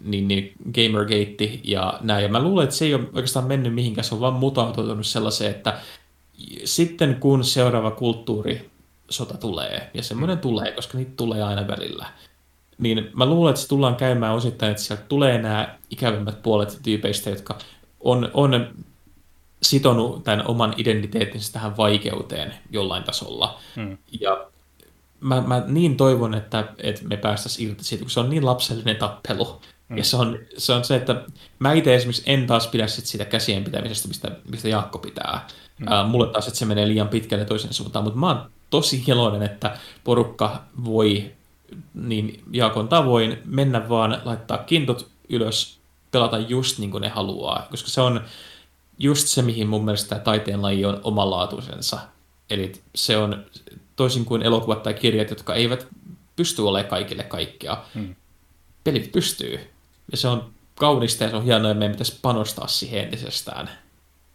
niin, 0.05 0.28
niin 0.28 0.53
Gamergate 0.74 1.61
ja 1.65 1.99
näin. 2.03 2.23
Ja 2.23 2.28
mä 2.28 2.43
luulen, 2.43 2.65
että 2.65 2.77
se 2.77 2.85
ei 2.85 2.95
ole 2.95 3.09
oikeastaan 3.12 3.47
mennyt 3.47 3.74
mihinkään, 3.74 4.05
se 4.05 4.15
on 4.15 4.20
vaan 4.20 4.33
mutautunut 4.33 5.07
sellaiseen, 5.07 5.51
että 5.51 5.78
sitten 6.65 7.16
kun 7.20 7.45
seuraava 7.45 7.91
kulttuuri 7.91 8.70
sota 9.11 9.37
tulee, 9.39 9.91
ja 9.95 10.03
semmoinen 10.03 10.37
mm. 10.37 10.41
tulee, 10.41 10.73
koska 10.73 10.99
niitä 10.99 11.12
tulee 11.16 11.43
aina 11.43 11.69
välillä, 11.69 12.07
niin 12.78 13.11
mä 13.15 13.27
luulen, 13.27 13.51
että 13.51 13.62
se 13.62 13.69
tullaan 13.69 13.97
käymään 13.97 14.35
osittain, 14.35 14.70
että 14.70 14.83
sieltä 14.83 15.03
tulee 15.09 15.43
nämä 15.43 15.78
ikävimmät 15.91 16.43
puolet 16.43 16.78
tyypeistä, 16.83 17.31
jotka 17.31 17.59
on, 18.01 18.31
on 18.35 18.70
sitonut 19.62 20.24
tämän 20.24 20.47
oman 20.47 20.74
identiteettinsä 20.77 21.53
tähän 21.53 21.77
vaikeuteen 21.77 22.55
jollain 22.70 23.05
tasolla. 23.05 23.61
Mm. 23.77 23.99
Ja 24.20 24.47
mä, 25.20 25.41
mä 25.41 25.62
niin 25.66 25.97
toivon, 25.97 26.35
että, 26.35 26.65
että 26.78 27.03
me 27.05 27.16
päästäisiin 27.16 27.69
irti 27.69 27.85
siitä, 27.85 28.05
kun 28.05 28.11
se 28.11 28.20
on 28.20 28.31
niin 28.31 28.47
lapsellinen 28.47 28.97
tappelu. 28.97 29.61
Mm. 29.89 29.97
Ja 29.97 30.05
se 30.05 30.16
on, 30.16 30.39
se 30.59 30.73
on 30.73 30.85
se, 30.85 30.97
että 30.97 31.23
mä 31.59 31.73
itse 31.73 31.95
esimerkiksi 31.95 32.23
en 32.27 32.47
taas 32.47 32.66
pidä 32.66 32.87
sit 32.87 33.07
sitä 33.07 33.24
käsien 33.24 33.65
pitämisestä, 33.65 34.09
mistä, 34.09 34.31
mistä 34.51 34.69
Jaakko 34.69 34.99
pitää. 34.99 35.47
Mm. 35.78 35.87
Uh, 35.87 36.11
mulle 36.11 36.33
taas, 36.33 36.47
että 36.47 36.59
se 36.59 36.65
menee 36.65 36.89
liian 36.89 37.09
pitkälle 37.09 37.45
toisen 37.45 37.74
suuntaan, 37.74 38.05
mutta 38.05 38.19
mä 38.19 38.27
oon 38.27 38.51
tosi 38.70 39.05
iloinen, 39.07 39.43
että 39.43 39.77
porukka 40.05 40.62
voi 40.85 41.33
niin 41.95 42.43
Jaakon 42.53 42.89
tavoin 42.89 43.39
mennä 43.45 43.89
vaan, 43.89 44.23
laittaa 44.24 44.59
kintot 44.59 45.09
ylös, 45.28 45.78
pelata 46.11 46.39
just 46.39 46.78
niin 46.78 46.91
kuin 46.91 47.01
ne 47.01 47.09
haluaa, 47.09 47.66
koska 47.70 47.91
se 47.91 48.01
on 48.01 48.20
just 48.98 49.28
se, 49.28 49.43
mihin 49.43 49.68
mun 49.68 49.85
mielestä 49.85 50.18
taiteen 50.18 50.62
laji 50.62 50.85
on 50.85 51.01
omanlaatuisensa. 51.05 51.98
Eli 52.51 52.73
se 52.94 53.16
on 53.16 53.47
toisin 53.97 54.24
kuin 54.24 54.43
elokuvat 54.43 54.82
tai 54.82 54.94
kirjat, 54.94 55.31
jotka 55.31 55.55
eivät 55.55 55.86
pysty 56.36 56.62
olemaan 56.62 56.90
kaikille 56.90 57.23
kaikkea. 57.23 57.85
Mm. 57.94 58.14
Pelit 58.85 59.12
pystyy. 59.12 59.70
Ja 60.10 60.16
se 60.16 60.28
on 60.28 60.52
kaunista 60.74 61.24
ja 61.24 61.31
se 61.31 61.36
on 61.36 61.44
hienoa, 61.44 61.68
ja 61.68 61.74
meidän 61.74 61.93
pitäisi 61.93 62.18
panostaa 62.23 62.68
siihen 62.68 63.05
entisestään. 63.05 63.70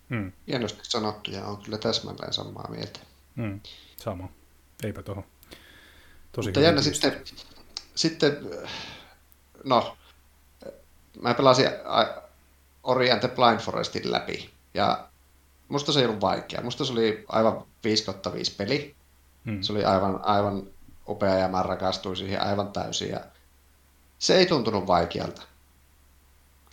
Hmm. 0.10 0.32
Hienosti 0.48 0.80
sanottu 0.84 1.32
ja 1.32 1.46
on 1.46 1.58
kyllä 1.58 1.78
täsmälleen 1.78 2.34
samaa 2.34 2.68
mieltä. 2.70 3.00
Hmm. 3.38 3.60
Sama. 3.98 4.30
Eipä 4.84 5.04
tuohon. 5.04 5.24
Tosi 6.32 6.48
Mutta 6.50 6.60
jännä 6.60 6.82
sitten, 6.82 7.22
sitten, 7.96 8.38
no, 9.64 9.98
mä 11.22 11.34
pelasin 11.34 11.66
Ori 12.84 13.12
and 13.12 13.20
the 13.20 13.28
Blind 13.28 13.60
Forestin 13.60 14.12
läpi 14.12 14.50
ja 14.74 15.08
musta 15.68 15.92
se 15.92 16.00
ei 16.00 16.06
ollut 16.06 16.22
vaikea. 16.22 16.62
Musta 16.62 16.86
se 16.86 16.92
oli 16.92 17.26
aivan 17.28 17.66
5 17.84 18.06
5 18.34 18.56
peli. 18.58 18.96
Hmm. 19.46 19.62
Se 19.62 19.74
oli 19.74 19.86
aivan, 19.86 20.20
aivan 20.24 20.64
upea 21.08 21.36
ja 21.36 21.48
mä 21.48 21.64
rakastuin 21.64 22.18
siihen 22.18 22.42
aivan 22.42 22.72
täysin 22.72 23.10
ja 23.10 23.20
se 24.20 24.38
ei 24.38 24.46
tuntunut 24.46 24.88
vaikealta 24.88 25.42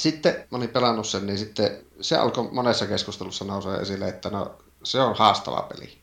sitten 0.00 0.46
mä 0.50 0.58
olin 0.58 0.68
pelannut 0.68 1.06
sen, 1.06 1.26
niin 1.26 1.38
sitten 1.38 1.84
se 2.00 2.16
alkoi 2.16 2.48
monessa 2.52 2.86
keskustelussa 2.86 3.44
nousee 3.44 3.76
esille, 3.76 4.08
että 4.08 4.30
no, 4.30 4.58
se 4.84 5.00
on 5.00 5.16
haastava 5.16 5.62
peli. 5.62 5.98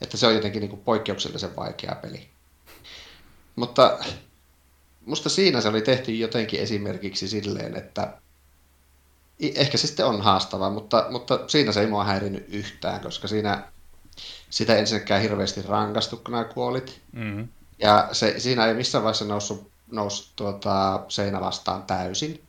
Että 0.00 0.16
se 0.16 0.26
on 0.26 0.34
jotenkin 0.34 0.60
niin 0.60 0.70
kuin 0.70 0.82
poikkeuksellisen 0.82 1.56
vaikea 1.56 1.96
peli. 2.02 2.28
Mutta 3.56 3.98
musta 5.06 5.28
siinä 5.28 5.60
se 5.60 5.68
oli 5.68 5.82
tehty 5.82 6.12
jotenkin 6.12 6.60
esimerkiksi 6.60 7.28
silleen, 7.28 7.76
että 7.76 8.18
ehkä 9.40 9.78
se 9.78 9.86
sitten 9.86 10.06
on 10.06 10.20
haastavaa, 10.20 10.70
mutta, 10.70 11.06
mutta 11.10 11.40
siinä 11.46 11.72
se 11.72 11.80
ei 11.80 11.86
mua 11.86 12.04
häirinyt 12.04 12.46
yhtään, 12.48 13.00
koska 13.00 13.28
siinä 13.28 13.64
sitä 14.50 14.76
ensinnäkään 14.76 15.22
hirveästi 15.22 15.62
rankastu, 15.62 16.16
kun 16.16 16.32
nämä 16.32 16.44
kuolit. 16.44 17.00
Mm-hmm. 17.12 17.48
Ja 17.78 18.08
se, 18.12 18.40
siinä 18.40 18.66
ei 18.66 18.74
missään 18.74 19.04
vaiheessa 19.04 19.24
noussut, 19.24 19.70
noussut 19.90 20.32
tuota, 20.36 21.04
seinä 21.08 21.40
vastaan 21.40 21.82
täysin. 21.82 22.42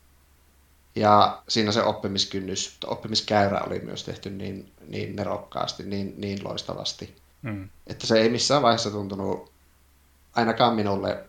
Ja 0.95 1.41
siinä 1.47 1.71
se 1.71 1.83
oppimiskynnys, 1.83 2.77
oppimiskäyrä 2.85 3.61
oli 3.67 3.79
myös 3.79 4.03
tehty 4.03 4.29
niin, 4.29 4.71
niin 4.87 5.15
nerokkaasti, 5.15 5.83
niin, 5.83 6.13
niin 6.17 6.43
loistavasti, 6.43 7.15
Mm. 7.41 7.69
että 7.87 8.07
se 8.07 8.21
ei 8.21 8.29
missään 8.29 8.61
vaiheessa 8.61 8.91
tuntunut 8.91 9.51
ainakaan 10.35 10.75
minulle 10.75 11.23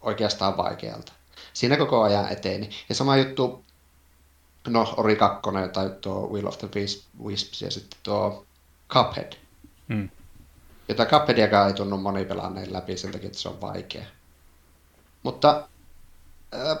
oikeastaan 0.00 0.56
vaikealta. 0.56 1.12
Siinä 1.52 1.76
koko 1.76 2.02
ajan 2.02 2.32
eteni. 2.32 2.70
Ja 2.88 2.94
sama 2.94 3.16
juttu, 3.16 3.64
no 4.68 4.94
Ori 4.96 5.16
2 5.16 5.40
tai 5.72 5.90
tuo 6.00 6.28
Will 6.32 6.46
of 6.46 6.58
the 6.58 6.66
Wisp- 6.68 7.24
Wisps 7.24 7.62
ja 7.62 7.70
sitten 7.70 7.98
tuo 8.02 8.46
Cuphead. 8.88 9.32
Mm. 9.88 10.08
Jota 10.88 11.06
Cupheadiakaan 11.06 11.66
ei 11.68 11.74
tunnu 11.74 11.96
moni 11.96 12.24
pelanneen 12.24 12.72
läpi 12.72 12.96
sen 12.96 13.12
takia, 13.12 13.26
että 13.26 13.38
se 13.38 13.48
on 13.48 13.60
vaikea. 13.60 14.04
Mutta 15.22 15.68
äh, 16.54 16.78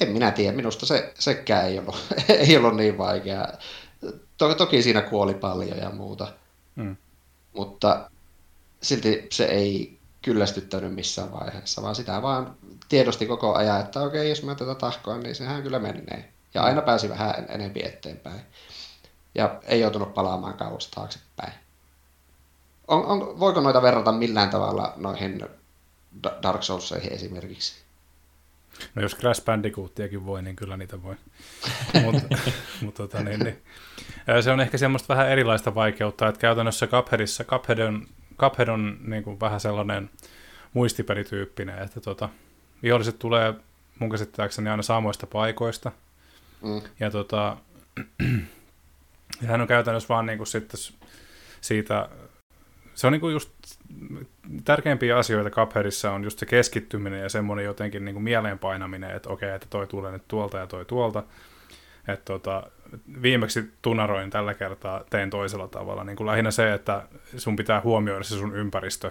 en 0.00 0.08
minä 0.08 0.30
tiedä, 0.30 0.56
minusta 0.56 0.86
se, 0.86 1.12
sekään 1.18 1.66
ei 1.66 1.78
ollut, 1.78 1.96
ei 2.28 2.56
ollut 2.56 2.76
niin 2.76 2.98
vaikea. 2.98 3.48
To, 4.38 4.54
toki 4.54 4.82
siinä 4.82 5.02
kuoli 5.02 5.34
paljon 5.34 5.78
ja 5.78 5.90
muuta, 5.90 6.32
Mm. 6.76 6.96
mutta 7.52 8.10
silti 8.82 9.26
se 9.32 9.44
ei 9.44 9.98
kyllästyttänyt 10.22 10.94
missään 10.94 11.32
vaiheessa, 11.32 11.82
vaan 11.82 11.94
sitä 11.94 12.22
vaan 12.22 12.56
tiedosti 12.88 13.26
koko 13.26 13.54
ajan, 13.54 13.80
että 13.80 14.00
okei, 14.00 14.28
jos 14.28 14.42
mä 14.42 14.54
tätä 14.54 14.74
tahkoan, 14.74 15.20
niin 15.22 15.34
sehän 15.34 15.62
kyllä 15.62 15.78
menee. 15.78 16.32
Ja 16.54 16.62
aina 16.62 16.82
pääsi 16.82 17.08
vähän 17.08 17.34
en- 17.38 17.46
enempi 17.48 17.80
eteenpäin. 17.84 18.40
Ja 19.34 19.60
ei 19.64 19.80
joutunut 19.80 20.14
palaamaan 20.14 20.54
kauas 20.54 20.88
taaksepäin. 20.88 21.52
On, 22.88 23.06
on, 23.06 23.40
voiko 23.40 23.60
noita 23.60 23.82
verrata 23.82 24.12
millään 24.12 24.50
tavalla 24.50 24.92
noihin 24.96 25.40
Da- 26.24 26.36
Dark 26.42 26.62
Soulseihin 26.62 27.12
esimerkiksi? 27.12 27.82
No 28.94 29.02
jos 29.02 29.16
Crash 29.16 29.44
Bandicootiakin 29.44 30.26
voi, 30.26 30.42
niin 30.42 30.56
kyllä 30.56 30.76
niitä 30.76 31.02
voi. 31.02 31.14
Mutta 32.02 32.36
mut, 32.80 32.94
tota, 32.94 33.22
niin, 33.22 33.40
niin. 33.40 33.62
Se 34.40 34.50
on 34.50 34.60
ehkä 34.60 34.78
semmoista 34.78 35.08
vähän 35.08 35.28
erilaista 35.28 35.74
vaikeutta, 35.74 36.28
että 36.28 36.40
käytännössä 36.40 36.86
Cupheadissa, 36.86 37.44
Cuphead 37.44 37.78
on, 37.78 38.06
Cuphead 38.42 38.68
on 38.68 38.98
niin 39.04 39.22
kuin 39.22 39.40
vähän 39.40 39.60
sellainen 39.60 40.10
muistipelityyppinen, 40.72 41.78
että 41.78 42.00
tota, 42.00 42.28
viholliset 42.82 43.18
tulee 43.18 43.54
mun 43.98 44.10
käsittääkseni 44.10 44.70
aina 44.70 44.82
samoista 44.82 45.26
paikoista, 45.26 45.92
Mm. 46.62 46.82
ja 47.00 47.10
tota, 47.10 47.56
ja 49.42 49.48
hän 49.48 49.60
on 49.60 49.66
käytännössä 49.66 50.08
vaan 50.08 50.26
niin 50.26 50.38
kuin 50.38 50.46
sitten 50.46 50.80
siitä, 51.60 52.08
se 52.94 53.06
on 53.06 53.12
niin 53.12 53.20
kuin 53.20 53.32
just 53.32 53.50
tärkeimpiä 54.64 55.18
asioita 55.18 55.50
Cupheadissa 55.50 56.10
on 56.10 56.24
just 56.24 56.38
se 56.38 56.46
keskittyminen 56.46 57.20
ja 57.20 57.28
semmoinen 57.28 57.64
jotenkin 57.64 58.04
niin 58.04 58.14
kuin 58.14 58.22
mieleenpainaminen, 58.22 59.16
että 59.16 59.28
okei, 59.30 59.50
että 59.54 59.66
toi 59.70 59.86
tulee 59.86 60.12
nyt 60.12 60.28
tuolta 60.28 60.58
ja 60.58 60.66
toi 60.66 60.84
tuolta. 60.84 61.22
Että 62.08 62.24
tota, 62.24 62.62
viimeksi 63.22 63.72
tunaroin 63.82 64.30
tällä 64.30 64.54
kertaa 64.54 65.04
tein 65.10 65.30
toisella 65.30 65.68
tavalla. 65.68 66.04
Niin 66.04 66.16
kuin 66.16 66.26
lähinnä 66.26 66.50
se, 66.50 66.72
että 66.72 67.02
sun 67.36 67.56
pitää 67.56 67.80
huomioida 67.80 68.24
se 68.24 68.34
sun 68.34 68.56
ympäristö, 68.56 69.10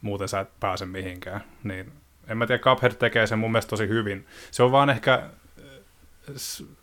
muuten 0.00 0.28
sä 0.28 0.40
et 0.40 0.60
pääse 0.60 0.86
mihinkään. 0.86 1.40
Niin, 1.64 1.92
en 2.28 2.38
mä 2.38 2.46
tiedä, 2.46 2.62
Cuphead 2.62 2.92
tekee 2.92 3.26
sen 3.26 3.38
mun 3.38 3.52
mielestä 3.52 3.70
tosi 3.70 3.88
hyvin. 3.88 4.26
Se 4.50 4.62
on 4.62 4.72
vaan 4.72 4.90
ehkä 4.90 5.22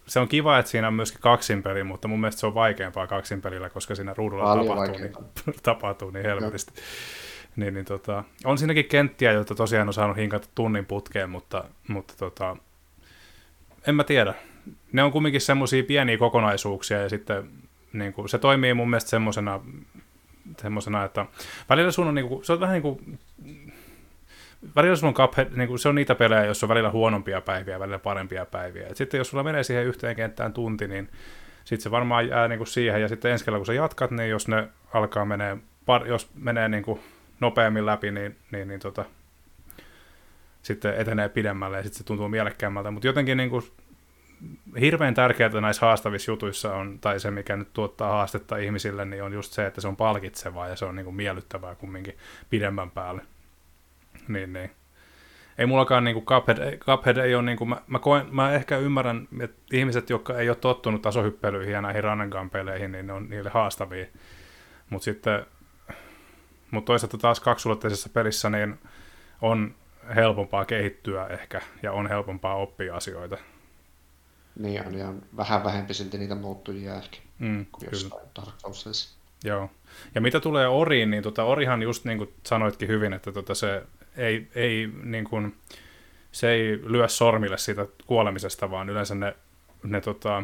se 0.07 0.19
on 0.19 0.27
kiva, 0.27 0.59
että 0.59 0.71
siinä 0.71 0.87
on 0.87 0.93
myöskin 0.93 1.21
kaksinpeli, 1.21 1.83
mutta 1.83 2.07
mun 2.07 2.19
mielestä 2.19 2.39
se 2.39 2.45
on 2.45 2.53
vaikeampaa 2.53 3.07
kaksinpelillä, 3.07 3.69
koska 3.69 3.95
siinä 3.95 4.13
ruudulla 4.17 4.43
Paljon 4.43 4.67
tapahtuu 4.67 4.97
niin, 4.97 5.13
tapahtuu 5.63 6.11
niin 6.11 6.25
helvetisti. 6.25 6.73
Niin, 7.55 7.73
niin 7.73 7.85
tota, 7.85 8.23
on 8.45 8.57
siinäkin 8.57 8.85
kenttiä, 8.85 9.31
joita 9.31 9.55
tosiaan 9.55 9.87
on 9.87 9.93
saanut 9.93 10.17
hinkata 10.17 10.47
tunnin 10.55 10.85
putkeen, 10.85 11.29
mutta, 11.29 11.63
mutta 11.87 12.13
tota, 12.17 12.57
en 13.87 13.95
mä 13.95 14.03
tiedä. 14.03 14.33
Ne 14.91 15.03
on 15.03 15.11
kumminkin 15.11 15.41
semmoisia 15.41 15.83
pieniä 15.83 16.17
kokonaisuuksia 16.17 17.01
ja 17.01 17.09
sitten 17.09 17.49
niin 17.93 18.13
kuin, 18.13 18.29
se 18.29 18.37
toimii 18.37 18.73
mun 18.73 18.89
mielestä 18.89 19.09
semmoisena, 19.09 19.59
semmoisena 20.57 21.03
että 21.03 21.25
välillä 21.69 21.91
sun 21.91 22.07
on, 22.07 22.15
niin 22.15 22.27
kuin, 22.27 22.45
se 22.45 22.53
on 22.53 22.59
vähän 22.59 22.73
niin 22.73 22.81
kuin, 22.81 23.19
välillä 24.75 24.95
sulla 24.95 25.09
on 25.09 25.13
Cuphead, 25.13 25.47
niin 25.55 25.67
kuin, 25.67 25.79
se 25.79 25.89
on 25.89 25.95
niitä 25.95 26.15
pelejä, 26.15 26.45
joissa 26.45 26.65
on 26.65 26.69
välillä 26.69 26.91
huonompia 26.91 27.41
päiviä 27.41 27.79
välillä 27.79 27.99
parempia 27.99 28.45
päiviä. 28.45 28.87
Et 28.87 28.97
sitten 28.97 29.17
jos 29.17 29.29
sulla 29.29 29.43
menee 29.43 29.63
siihen 29.63 29.85
yhteen 29.85 30.15
kenttään 30.15 30.53
tunti, 30.53 30.87
niin 30.87 31.09
sitten 31.63 31.83
se 31.83 31.91
varmaan 31.91 32.27
jää 32.27 32.47
niin 32.47 32.59
kuin 32.59 32.67
siihen. 32.67 33.01
Ja 33.01 33.07
sitten 33.07 33.31
ensi 33.31 33.45
kerralla, 33.45 33.59
kun 33.59 33.65
sä 33.65 33.73
jatkat, 33.73 34.11
niin 34.11 34.29
jos 34.29 34.47
ne 34.47 34.67
alkaa 34.93 35.25
menee, 35.25 35.57
par, 35.85 36.07
jos 36.07 36.29
menee 36.35 36.69
niin 36.69 36.83
kuin 36.83 36.99
nopeammin 37.39 37.85
läpi, 37.85 38.11
niin, 38.11 38.35
niin, 38.51 38.67
niin 38.67 38.79
tota, 38.79 39.05
sitten 40.61 40.95
etenee 40.95 41.29
pidemmälle 41.29 41.77
ja 41.77 41.83
sitten 41.83 41.97
se 41.97 42.03
tuntuu 42.03 42.29
mielekkäämmältä. 42.29 42.91
Mutta 42.91 43.07
jotenkin 43.07 43.37
niin 43.37 43.49
kuin, 43.49 43.63
hirveän 44.79 45.13
tärkeää 45.13 45.61
näissä 45.61 45.85
haastavissa 45.85 46.31
jutuissa 46.31 46.75
on, 46.75 46.99
tai 46.99 47.19
se 47.19 47.31
mikä 47.31 47.57
nyt 47.57 47.73
tuottaa 47.73 48.11
haastetta 48.11 48.57
ihmisille, 48.57 49.05
niin 49.05 49.23
on 49.23 49.33
just 49.33 49.53
se, 49.53 49.65
että 49.65 49.81
se 49.81 49.87
on 49.87 49.95
palkitsevaa 49.95 50.67
ja 50.67 50.75
se 50.75 50.85
on 50.85 50.95
niin 50.95 51.03
kuin 51.03 51.15
miellyttävää 51.15 51.75
kumminkin 51.75 52.17
pidemmän 52.49 52.91
päälle. 52.91 53.21
Niin, 54.27 54.53
niin. 54.53 54.71
Ei 55.57 55.65
mullakaan 55.65 56.03
niin 56.03 56.13
kuin 56.13 56.25
Cuphead, 56.25 56.77
Cuphead 56.77 57.17
ei 57.17 57.35
ole, 57.35 57.43
niin 57.43 57.57
kuin, 57.57 57.69
mä, 57.69 57.81
mä, 57.87 57.99
koen, 57.99 58.25
mä 58.31 58.51
ehkä 58.51 58.77
ymmärrän, 58.77 59.27
että 59.39 59.61
ihmiset, 59.73 60.09
jotka 60.09 60.37
ei 60.37 60.49
ole 60.49 60.57
tottunut 60.57 61.01
tasohyppelyihin 61.01 61.73
ja 61.73 61.81
näihin 61.81 62.03
gun 62.31 62.49
peleihin, 62.49 62.91
niin 62.91 63.07
ne 63.07 63.13
on 63.13 63.29
niille 63.29 63.49
haastavia. 63.49 64.05
Mutta 64.89 65.05
sitten, 65.05 65.45
mutta 66.71 66.87
toisaalta 66.87 67.17
taas 67.17 67.39
kaksulotteisessa 67.39 68.09
pelissä 68.09 68.49
niin 68.49 68.79
on 69.41 69.75
helpompaa 70.15 70.65
kehittyä 70.65 71.27
ehkä 71.27 71.61
ja 71.83 71.91
on 71.91 72.07
helpompaa 72.07 72.55
oppia 72.55 72.95
asioita. 72.95 73.37
Niin 74.59 74.87
on, 74.87 74.93
ja 74.93 75.13
vähän 75.37 75.63
vähempi 75.63 75.93
silti 75.93 76.17
niitä 76.17 76.35
muuttujia 76.35 76.95
ehkä 76.95 77.17
Mm, 77.39 77.65
kuin 77.71 77.79
kyllä. 77.79 77.91
jossain 77.91 78.29
Dark 78.35 78.55
Soulsissa. 78.57 79.17
Joo. 79.43 79.69
Ja 80.15 80.21
mitä 80.21 80.39
tulee 80.39 80.67
Oriin, 80.67 81.11
niin 81.11 81.23
tota, 81.23 81.43
Orihan 81.43 81.81
just 81.81 82.05
niin 82.05 82.17
kuin 82.17 82.33
sanoitkin 82.43 82.87
hyvin, 82.87 83.13
että 83.13 83.31
tota 83.31 83.55
se 83.55 83.83
ei, 84.17 84.47
ei, 84.55 84.89
niin 85.03 85.23
kuin, 85.23 85.55
se 86.31 86.49
ei 86.51 86.79
lyö 86.83 87.07
sormille 87.07 87.57
siitä 87.57 87.87
kuolemisesta, 88.05 88.71
vaan 88.71 88.89
yleensä 88.89 89.15
ne, 89.15 89.35
ne 89.83 90.01
tota, 90.01 90.43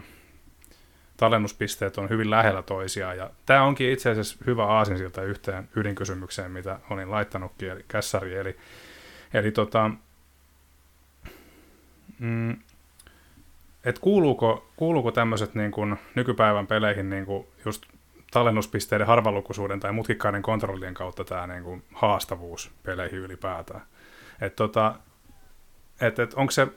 tallennuspisteet 1.18 1.98
on 1.98 2.10
hyvin 2.10 2.30
lähellä 2.30 2.62
toisiaan. 2.62 3.18
Ja 3.18 3.30
tämä 3.46 3.64
onkin 3.64 3.92
itse 3.92 4.10
asiassa 4.10 4.38
hyvä 4.46 4.66
aasinsilta 4.66 5.22
yhteen 5.24 5.70
ydinkysymykseen, 5.76 6.52
mitä 6.52 6.80
olin 6.90 7.12
laittanutkin, 7.12 7.70
eli 7.70 7.86
kässäri. 7.88 8.36
Eli, 8.36 8.58
eli 9.34 9.52
tota, 9.52 9.92
mm, 12.20 12.58
et 13.86 14.00
kuuluuko, 14.00 14.68
kuuluuko 14.76 15.12
tämmöiset 15.12 15.56
niin 15.56 15.72
kuin 15.72 15.96
nykypäivän 16.16 16.68
peleihin 16.68 17.10
niin 17.10 17.26
kuin 17.26 17.48
just 17.66 17.86
tallennuspisteiden 18.32 19.08
harvalukuisuuden 19.08 19.80
tai 19.80 19.92
mutkikkaiden 19.92 20.42
kontrollien 20.42 20.94
kautta 20.94 21.24
tämä 21.24 21.48
niin 21.48 21.64
kuin 21.64 21.84
haastavuus 21.94 22.72
peleihin 22.84 23.20
ylipäätään. 23.20 23.82
Et 24.42 24.56
tota, 24.56 24.96
et, 26.02 26.20
et 26.20 26.34
onko 26.34 26.52
se, 26.52 26.68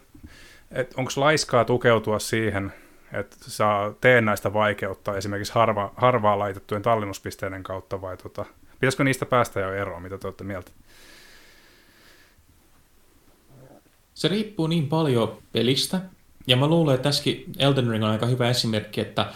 et 0.70 0.94
onko 0.96 1.12
laiskaa 1.16 1.64
tukeutua 1.64 2.18
siihen, 2.18 2.72
että 3.12 3.36
saa 3.40 3.92
teennäistä 4.00 4.52
vaikeutta 4.52 5.16
esimerkiksi 5.16 5.54
harva, 5.54 5.92
harvaa 5.96 6.38
laitettujen 6.38 6.82
tallennuspisteiden 6.82 7.62
kautta 7.62 8.00
vai 8.00 8.16
tota, 8.16 8.44
pitäisikö 8.80 9.04
niistä 9.04 9.26
päästä 9.26 9.60
jo 9.60 9.74
eroon, 9.74 10.02
mitä 10.02 10.18
te 10.18 10.26
olette 10.26 10.44
mieltä? 10.44 10.70
Se 14.14 14.28
riippuu 14.28 14.66
niin 14.66 14.88
paljon 14.88 15.38
pelistä, 15.52 16.00
ja 16.48 16.56
mä 16.56 16.66
luulen, 16.66 16.94
että 16.94 17.08
tässäkin 17.08 17.44
Elden 17.58 17.90
Ring 17.90 18.04
on 18.04 18.10
aika 18.10 18.26
hyvä 18.26 18.50
esimerkki, 18.50 19.00
että 19.00 19.26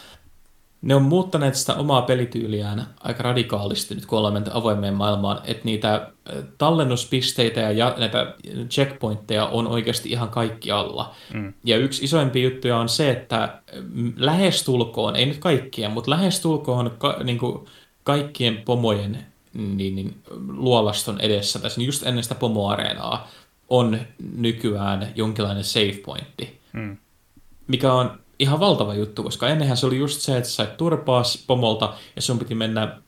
ne 0.83 0.95
on 0.95 1.03
muuttaneet 1.03 1.55
sitä 1.55 1.75
omaa 1.75 2.03
pelityyliään 2.03 2.87
aika 3.01 3.23
radikaalisti 3.23 3.95
nyt, 3.95 4.07
kun 4.07 4.19
ollaan 4.19 4.35
menty 4.35 4.51
avoimeen 4.55 4.95
maailmaan, 4.95 5.41
että 5.45 5.65
niitä 5.65 5.95
äh, 5.95 6.45
tallennuspisteitä 6.59 7.61
ja 7.61 7.95
näitä 7.99 8.35
checkpointteja 8.69 9.47
on 9.47 9.67
oikeasti 9.67 10.11
ihan 10.11 10.29
kaikki 10.29 10.71
alla. 10.71 11.15
Mm. 11.35 11.53
Ja 11.65 11.77
yksi 11.77 12.05
isoimpia 12.05 12.45
juttuja 12.45 12.77
on 12.77 12.89
se, 12.89 13.11
että 13.11 13.61
mm, 13.93 14.13
lähestulkoon, 14.17 15.17
ei 15.17 15.27
nyt 15.27 15.39
kaikkien, 15.39 15.91
mutta 15.91 16.11
lähestulkoon 16.11 16.91
ka, 16.99 17.17
niin 17.25 17.39
kuin 17.39 17.67
kaikkien 18.05 18.63
pomojen 18.65 19.27
niin, 19.55 19.95
niin, 19.95 20.15
luolaston 20.49 21.21
edessä, 21.21 21.59
tässä 21.59 21.83
just 21.83 22.07
ennen 22.07 22.23
sitä 22.23 22.35
pomoareenaa, 22.35 23.29
on 23.69 23.99
nykyään 24.37 25.09
jonkinlainen 25.15 25.65
save 25.65 25.99
pointti 26.05 26.63
Mm. 26.73 26.97
Mikä 27.67 27.93
on 27.93 28.19
ihan 28.39 28.61
valtava 28.61 28.95
juttu, 28.95 29.23
koska 29.23 29.49
ennenhän 29.49 29.77
se 29.77 29.87
oli 29.87 29.99
just 29.99 30.21
se, 30.21 30.37
että 30.37 30.51
sä 30.51 30.57
sait 30.57 30.77
turpaas 30.77 31.45
pomolta 31.47 31.95
ja 32.17 32.23
sun 32.23 32.39
piti 32.39 32.55
mennä 32.55 33.03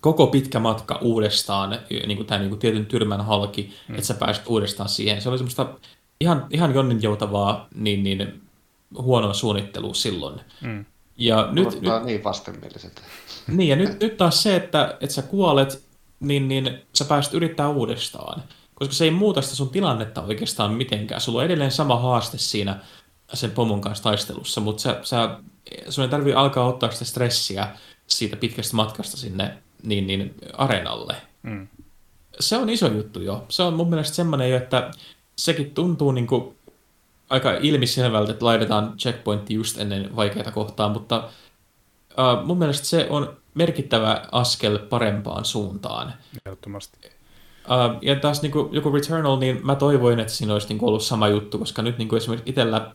koko 0.00 0.26
pitkä 0.26 0.58
matka 0.58 0.98
uudestaan, 1.02 1.78
niin 2.06 2.16
kuin 2.16 2.26
tämä 2.26 2.38
niin 2.38 2.48
kuin 2.48 2.58
tietyn 2.58 2.86
tyrmän 2.86 3.20
halki, 3.24 3.74
mm. 3.88 3.94
että 3.94 4.06
sä 4.06 4.14
pääsit 4.14 4.46
uudestaan 4.46 4.88
siihen. 4.88 5.22
Se 5.22 5.28
oli 5.28 5.38
semmoista 5.38 5.74
ihan, 6.20 6.46
ihan 6.50 6.74
jonninjoutavaa 6.74 7.68
niin, 7.74 8.02
niin, 8.02 8.42
huonoa 8.98 9.32
suunnittelua 9.32 9.94
silloin. 9.94 10.40
Mm. 10.60 10.84
Ja 11.16 11.48
nyt, 11.52 11.80
nyt, 11.80 12.04
niin 12.04 12.24
vastenmieliseltä. 12.24 13.00
niin, 13.48 13.68
ja 13.68 13.76
nyt, 13.76 14.00
nyt 14.00 14.16
taas 14.16 14.42
se, 14.42 14.56
että, 14.56 14.96
että 15.00 15.14
sä 15.14 15.22
kuolet, 15.22 15.84
niin, 16.20 16.48
niin 16.48 16.80
sä 16.94 17.04
pääset 17.04 17.34
yrittää 17.34 17.68
uudestaan. 17.68 18.42
Koska 18.74 18.94
se 18.94 19.04
ei 19.04 19.10
muuta 19.10 19.42
sitä 19.42 19.54
sun 19.56 19.70
tilannetta 19.70 20.22
oikeastaan 20.22 20.72
mitenkään. 20.72 21.20
Sulla 21.20 21.38
on 21.38 21.44
edelleen 21.44 21.70
sama 21.70 21.98
haaste 21.98 22.38
siinä 22.38 22.80
sen 23.34 23.50
pomon 23.50 23.80
kanssa 23.80 24.04
taistelussa, 24.04 24.60
mutta 24.60 24.82
sä, 24.82 25.00
sä, 25.02 25.38
sun 25.88 26.04
ei 26.04 26.10
tarvitse 26.10 26.36
alkaa 26.36 26.66
ottaa 26.66 26.90
sitä 26.90 27.04
stressiä 27.04 27.68
siitä 28.06 28.36
pitkästä 28.36 28.76
matkasta 28.76 29.16
sinne 29.16 29.58
niin, 29.82 30.06
niin 30.06 30.34
areenalle. 30.52 31.16
Mm. 31.42 31.68
Se 32.40 32.56
on 32.56 32.70
iso 32.70 32.86
juttu 32.86 33.20
jo. 33.20 33.44
Se 33.48 33.62
on 33.62 33.74
mun 33.74 33.90
mielestä 33.90 34.16
semmoinen 34.16 34.50
jo, 34.50 34.56
että 34.56 34.90
sekin 35.36 35.70
tuntuu 35.70 36.12
niin 36.12 36.26
kuin 36.26 36.54
aika 37.30 37.52
ilmiselvältä, 37.52 38.32
että 38.32 38.44
laitetaan 38.44 38.94
checkpointti 38.98 39.54
just 39.54 39.78
ennen 39.78 40.16
vaikeita 40.16 40.50
kohtaa, 40.50 40.88
mutta 40.88 41.28
uh, 42.10 42.46
mun 42.46 42.58
mielestä 42.58 42.86
se 42.86 43.06
on 43.10 43.36
merkittävä 43.54 44.22
askel 44.32 44.78
parempaan 44.78 45.44
suuntaan. 45.44 46.14
Ehdottomasti. 46.46 46.98
Uh, 47.06 47.98
ja 48.02 48.16
taas 48.16 48.42
niin 48.42 48.52
kuin, 48.52 48.74
joku 48.74 48.90
Returnal, 48.90 49.38
niin 49.38 49.66
mä 49.66 49.74
toivoin, 49.74 50.20
että 50.20 50.32
siinä 50.32 50.52
olisi 50.52 50.68
niin 50.68 50.78
kuin, 50.78 50.88
ollut 50.88 51.02
sama 51.02 51.28
juttu, 51.28 51.58
koska 51.58 51.82
nyt 51.82 51.98
niin 51.98 52.08
kuin 52.08 52.16
esimerkiksi 52.16 52.50
itsellä 52.50 52.94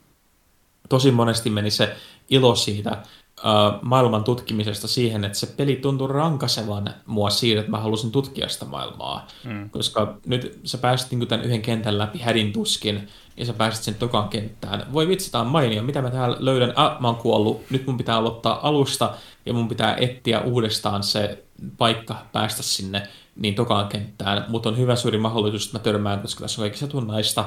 tosi 0.90 1.12
monesti 1.12 1.50
meni 1.50 1.72
se 1.72 1.96
ilo 2.30 2.56
siitä 2.56 2.98
uh, 3.38 3.80
maailman 3.82 4.24
tutkimisesta 4.24 4.88
siihen, 4.88 5.24
että 5.26 5.38
se 5.38 5.48
peli 5.48 5.76
tuntui 5.76 6.08
rankasevan 6.08 6.94
mua 7.06 7.30
siitä, 7.30 7.60
että 7.60 7.72
mä 7.72 7.80
halusin 7.80 8.12
tutkia 8.12 8.50
sitä 8.50 8.66
maailmaa. 8.66 9.28
Mm. 9.44 9.70
Koska 9.70 10.18
nyt 10.26 10.60
sä 10.64 10.78
pääsit 10.78 11.12
niin 11.12 11.28
tämän 11.28 11.46
yhden 11.46 11.62
kentän 11.62 11.98
läpi 11.98 12.20
hädin 12.20 12.54
tuskin, 12.54 13.08
ja 13.38 13.46
sä 13.46 13.54
pääsit 13.54 13.84
sen 13.84 13.96
tokan 13.96 14.30
kenttään. 14.30 14.94
Voi 14.94 15.08
vitsi, 15.08 15.32
tää 15.32 15.42
on 15.42 15.48
mainio. 15.48 15.84
Mitä 15.84 16.02
mä 16.02 16.12
täällä 16.12 16.38
löydän? 16.40 16.74
Ah, 16.76 17.00
mä 17.00 17.08
oon 17.08 17.16
kuollut. 17.16 17.62
Nyt 17.70 17.88
mun 17.88 17.98
pitää 17.98 18.18
aloittaa 18.18 18.68
alusta, 18.68 19.14
ja 19.46 19.54
mun 19.54 19.68
pitää 19.68 19.96
etsiä 19.96 20.42
uudestaan 20.42 21.04
se 21.04 21.44
paikka 21.78 22.16
päästä 22.32 22.64
sinne 22.64 23.08
niin 23.36 23.56
tokaan 23.56 23.88
kenttään. 23.88 24.46
Mutta 24.48 24.70
on 24.70 24.78
hyvä 24.78 24.96
suuri 24.96 25.18
mahdollisuus, 25.18 25.66
että 25.66 25.78
mä 25.78 25.84
törmään, 25.84 26.20
koska 26.20 26.42
tässä 26.42 26.62
on 26.62 26.64
kaikki 26.64 26.80
satunnaista, 26.80 27.46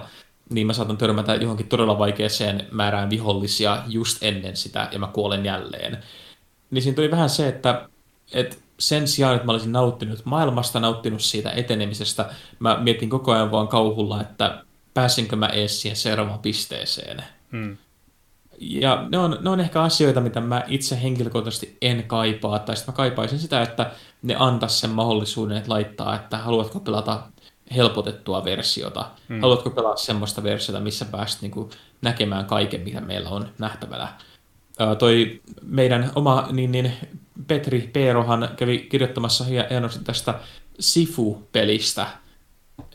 niin 0.51 0.67
mä 0.67 0.73
saatan 0.73 0.97
törmätä 0.97 1.35
johonkin 1.35 1.69
todella 1.69 1.99
vaikeaseen 1.99 2.67
määrään 2.71 3.11
vihollisia 3.11 3.83
just 3.87 4.23
ennen 4.23 4.57
sitä, 4.57 4.89
ja 4.93 4.99
mä 4.99 5.07
kuolen 5.07 5.45
jälleen. 5.45 5.99
Niin 6.71 6.83
siinä 6.83 6.97
tuli 6.97 7.11
vähän 7.11 7.31
se, 7.31 7.49
että, 7.49 7.89
että 8.33 8.57
sen 8.79 9.09
sijaan, 9.09 9.35
että 9.35 9.47
mä 9.47 9.53
olisin 9.53 9.73
nauttinut 9.73 10.25
maailmasta, 10.25 10.81
nauttinut 10.81 11.23
siitä 11.23 11.51
etenemisestä, 11.51 12.31
mä 12.59 12.79
mietin 12.81 13.11
koko 13.11 13.33
ajan 13.33 13.51
vaan 13.51 13.69
kauhulla, 13.69 14.21
että 14.21 14.65
pääsinkö 14.95 15.37
mä 15.37 15.47
edes 15.47 15.83
siihen 15.83 15.97
seuraavaan 15.97 16.39
pisteeseen. 16.39 17.25
Mm. 17.51 17.77
Ja 18.61 19.07
ne 19.11 19.19
on, 19.19 19.39
ne 19.41 19.51
on 19.51 19.61
ehkä 19.61 19.83
asioita, 19.83 20.21
mitä 20.21 20.41
mä 20.41 20.65
itse 20.69 21.03
henkilökohtaisesti 21.03 21.77
en 21.83 22.05
kaipaa, 22.05 22.59
tai 22.59 22.77
sitten 22.77 22.93
mä 22.93 22.97
kaipaisin 22.97 23.39
sitä, 23.39 23.63
että 23.63 23.91
ne 24.23 24.37
antaisi 24.39 24.79
sen 24.79 24.91
mahdollisuuden, 24.91 25.57
että 25.57 25.71
laittaa, 25.71 26.17
että 26.17 26.39
haluatko 26.39 26.81
pelata 26.81 27.23
helpotettua 27.77 28.45
versiota, 28.45 29.11
mm. 29.29 29.41
haluatko 29.41 29.71
pelata 29.71 29.97
semmoista 29.97 30.43
versiota, 30.43 30.81
missä 30.81 31.05
pääset 31.05 31.43
niinku 31.43 31.71
näkemään 32.03 32.45
kaiken, 32.45 32.81
mitä 32.81 33.01
meillä 33.01 33.31
on 33.31 33.49
nähtävänä. 33.59 34.09
Ää, 34.79 34.95
toi 34.95 35.41
meidän 35.63 36.13
oma 36.15 36.49
niin, 36.53 36.73
niin 36.73 36.93
Petri 37.47 37.91
Peerohan 37.93 38.49
kävi 38.57 38.79
kirjoittamassa 38.79 39.45
hienosti 39.45 40.05
tästä 40.05 40.35
Sifu-pelistä, 40.81 42.07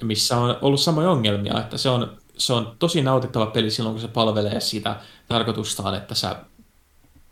missä 0.01 0.37
on 0.37 0.57
ollut 0.61 0.79
samoja 0.79 1.11
ongelmia, 1.11 1.59
että 1.59 1.77
se 1.77 1.89
on, 1.89 2.17
se 2.37 2.53
on 2.53 2.75
tosi 2.79 3.01
nautittava 3.01 3.45
peli 3.45 3.71
silloin, 3.71 3.93
kun 3.93 4.01
se 4.01 4.07
palvelee 4.07 4.59
sitä 4.59 4.95
tarkoitustaan, 5.27 5.95
että 5.95 6.15
sä 6.15 6.35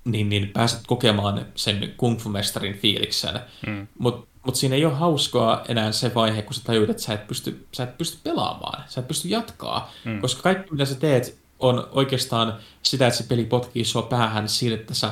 niin, 0.06 0.30
niin 0.30 0.50
pääset 0.54 0.80
kokemaan 0.88 1.46
sen 1.56 1.94
kung 1.98 2.20
fu-mestarin 2.20 2.78
fiiliksen. 2.78 3.40
Mm. 3.68 3.88
Mutta 4.00 4.28
mut 4.46 4.56
siinä 4.56 4.76
ei 4.76 4.86
ole 4.86 4.94
hauskaa 4.94 5.64
enää 5.68 5.92
se 5.92 6.12
vaihe, 6.16 6.42
kun 6.42 6.54
sä 6.54 6.62
tajut, 6.64 6.90
että 6.90 7.02
sä 7.04 7.14
et 7.14 7.28
pysty, 7.28 7.66
sä 7.72 7.84
et 7.84 7.98
pysty 7.98 8.18
pelaamaan, 8.24 8.84
sä 8.88 9.02
et 9.02 9.08
pysty 9.08 9.28
jatkaa, 9.28 9.92
Mm. 10.06 10.22
koska 10.22 10.42
kaikki 10.42 10.72
mitä 10.72 10.86
sä 10.86 10.96
teet 10.96 11.38
on 11.60 11.88
oikeastaan 11.92 12.54
sitä, 12.84 13.08
että 13.08 13.18
se 13.18 13.24
peli 13.28 13.46
potkii 13.46 13.86
sua 13.86 14.02
päähän 14.02 14.50
siitä, 14.50 14.76
että 14.76 14.94
sä 14.94 15.12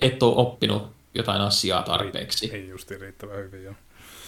et 0.00 0.22
ole 0.22 0.34
oppinut 0.36 0.82
jotain 1.14 1.40
asiaa 1.40 1.82
tarpeeksi. 1.82 2.50
Ei 2.52 2.68
justi 2.68 2.98
riittävän 2.98 3.36
hyvin, 3.36 3.64
joo. 3.64 3.74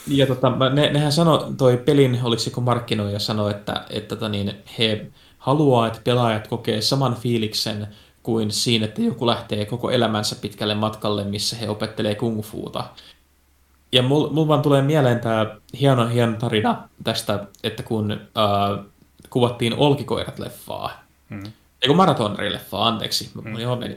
Ja 0.07 0.27
tota, 0.27 0.53
ne, 0.73 0.91
nehän 0.93 1.13
sanoi, 1.13 1.39
toi 1.57 1.77
pelin, 1.77 2.21
oliko 2.23 2.41
se 2.43 2.51
kun 2.51 2.63
markkinoija 2.65 3.19
sanoi, 3.19 3.51
että, 3.51 3.85
että 3.91 4.17
tota 4.17 4.29
niin, 4.29 4.55
he 4.79 5.07
haluaa, 5.39 5.87
että 5.87 6.01
pelaajat 6.05 6.49
kokee 6.49 6.81
saman 6.81 7.15
fiiliksen 7.15 7.87
kuin 8.23 8.51
siinä, 8.51 8.85
että 8.85 9.03
joku 9.03 9.27
lähtee 9.27 9.65
koko 9.65 9.91
elämänsä 9.91 10.37
pitkälle 10.41 10.75
matkalle, 10.75 11.25
missä 11.25 11.57
he 11.57 11.69
opettelee 11.69 12.15
kung 12.15 12.43
fuuta. 12.43 12.85
Ja 13.93 14.03
mulla 14.03 14.33
mul 14.33 14.49
vaan 14.49 14.63
tulee 14.63 14.83
mieleen 14.83 15.21
tämä 15.21 15.47
hieno, 15.81 16.09
hieno 16.09 16.33
tarina 16.33 16.89
tästä, 17.05 17.47
että 17.63 17.83
kun 17.83 18.13
äh, 18.13 18.85
kuvattiin 19.31 19.75
Olkikoirat-leffaa, 19.77 20.91
Mm. 21.31 21.43
ei 21.83 21.89
kun 21.89 21.97
Maratonri-leffaa, 21.97 22.89
anteeksi, 22.89 23.31
mm. 23.45 23.59
joo, 23.59 23.77
meni 23.77 23.97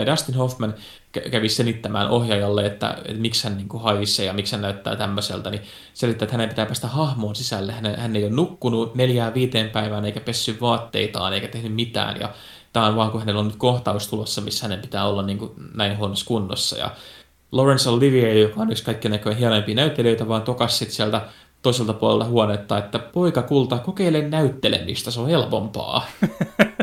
ja 0.00 0.06
Dustin 0.06 0.34
Hoffman 0.34 0.74
kä- 1.18 1.30
kävi 1.30 1.48
selittämään 1.48 2.10
ohjaajalle, 2.10 2.66
että, 2.66 2.96
että 3.04 3.20
miksi 3.20 3.44
hän 3.44 3.56
niin 3.56 3.68
kuin 3.68 3.82
haisee 3.82 4.26
ja 4.26 4.32
miksi 4.32 4.52
hän 4.52 4.62
näyttää 4.62 4.96
tämmöiseltä, 4.96 5.50
niin 5.50 5.62
selittää, 5.94 6.24
että 6.24 6.34
hänen 6.34 6.48
pitää 6.48 6.66
päästä 6.66 6.88
hahmoon 6.88 7.36
sisälle. 7.36 7.72
Hän, 7.72 7.96
hän 7.96 8.16
ei 8.16 8.24
ole 8.24 8.32
nukkunut 8.32 8.94
neljään 8.94 9.34
viiteen 9.34 9.70
päivään, 9.70 10.04
eikä 10.04 10.20
pessy 10.20 10.56
vaatteitaan, 10.60 11.32
eikä 11.32 11.48
tehnyt 11.48 11.74
mitään, 11.74 12.20
ja 12.20 12.30
tämä 12.72 12.86
on 12.86 12.96
vaan, 12.96 13.10
kun 13.10 13.20
hänellä 13.20 13.40
on 13.40 13.46
nyt 13.48 13.56
kohtaus 13.56 14.08
tulossa, 14.08 14.40
missä 14.40 14.64
hänen 14.64 14.80
pitää 14.80 15.04
olla 15.08 15.22
niin 15.22 15.38
kuin 15.38 15.52
näin 15.74 15.98
huonossa 15.98 16.26
kunnossa, 16.26 16.78
ja 16.78 16.90
Laurence 17.52 17.90
Olivier, 17.90 18.36
joka 18.36 18.60
on 18.60 18.72
yksi 18.72 18.84
kaikkien 18.84 19.12
näköinen 19.12 19.38
hienoimpia 19.38 19.74
näyttelijöitä, 19.74 20.28
vaan 20.28 20.42
tokas 20.42 20.78
sit 20.78 20.90
sieltä 20.90 21.20
toiselta 21.62 21.92
puolelta 21.92 22.24
huonetta, 22.24 22.78
että 22.78 22.98
poika 22.98 23.42
kulta, 23.42 23.78
kokeile 23.78 24.28
näyttelemistä, 24.28 25.10
se 25.10 25.20
on 25.20 25.28
helpompaa. 25.28 26.06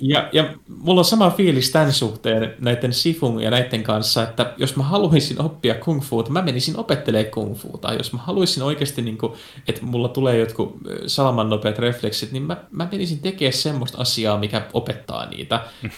Ja, 0.00 0.28
ja 0.32 0.54
mulla 0.82 1.00
on 1.00 1.04
sama 1.04 1.30
fiilis 1.30 1.70
tämän 1.70 1.92
suhteen 1.92 2.54
näiden 2.60 2.92
Sifun 2.92 3.42
ja 3.42 3.50
näiden 3.50 3.82
kanssa, 3.82 4.22
että 4.22 4.54
jos 4.56 4.76
mä 4.76 4.82
haluaisin 4.82 5.40
oppia 5.40 5.74
kung 5.74 6.02
fuuta, 6.02 6.30
mä 6.30 6.42
menisin 6.42 6.76
opettelemaan 6.76 7.32
kung 7.32 7.56
fuuta. 7.56 7.94
Jos 7.94 8.12
mä 8.12 8.18
haluaisin 8.18 8.62
oikeasti, 8.62 9.02
niin 9.02 9.18
kuin, 9.18 9.32
että 9.68 9.84
mulla 9.84 10.08
tulee 10.08 10.38
jotkut 10.38 10.76
salaman 11.06 11.50
nopeat 11.50 11.78
refleksit, 11.78 12.32
niin 12.32 12.42
mä, 12.42 12.56
mä 12.70 12.88
menisin 12.92 13.18
tekemään 13.18 13.52
semmoista 13.52 13.98
asiaa, 13.98 14.38
mikä 14.38 14.62
opettaa 14.72 15.26
niitä. 15.26 15.60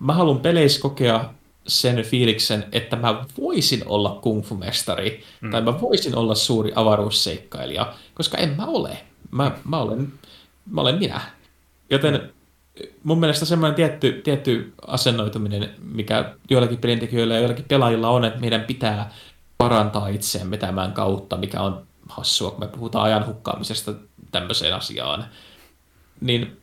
Mä 0.00 0.12
haluan 0.12 0.40
peleissä 0.40 0.80
kokea 0.80 1.34
sen 1.68 2.04
fiiliksen, 2.04 2.64
että 2.72 2.96
mä 2.96 3.24
voisin 3.38 3.82
olla 3.86 4.18
kung 4.22 4.44
fu 4.44 4.54
mestari, 4.54 5.24
mm. 5.40 5.50
tai 5.50 5.62
mä 5.62 5.80
voisin 5.80 6.16
olla 6.16 6.34
suuri 6.34 6.72
avaruusseikkailija, 6.74 7.94
koska 8.14 8.38
en 8.38 8.56
mä 8.56 8.66
ole. 8.66 8.98
Mä, 9.30 9.52
mä, 9.64 9.78
olen, 9.78 10.12
mä 10.70 10.80
olen 10.80 10.98
minä. 10.98 11.20
Joten 11.90 12.32
mun 13.02 13.20
mielestä 13.20 13.44
semmoinen 13.44 13.74
tietty, 13.74 14.20
tietty 14.24 14.72
asennoituminen, 14.86 15.70
mikä 15.82 16.34
joillakin 16.50 16.78
pelintekijöillä 16.78 17.34
ja 17.34 17.40
joillakin 17.40 17.64
pelaajilla 17.68 18.08
on, 18.08 18.24
että 18.24 18.40
meidän 18.40 18.64
pitää 18.64 19.12
parantaa 19.58 20.08
itseämme 20.08 20.56
tämän 20.56 20.92
kautta, 20.92 21.36
mikä 21.36 21.60
on 21.60 21.86
hassua, 22.08 22.50
kun 22.50 22.60
me 22.60 22.68
puhutaan 22.68 23.04
ajan 23.04 23.26
hukkaamisesta 23.26 23.94
tämmöiseen 24.32 24.74
asiaan. 24.74 25.24
Niin 26.20 26.56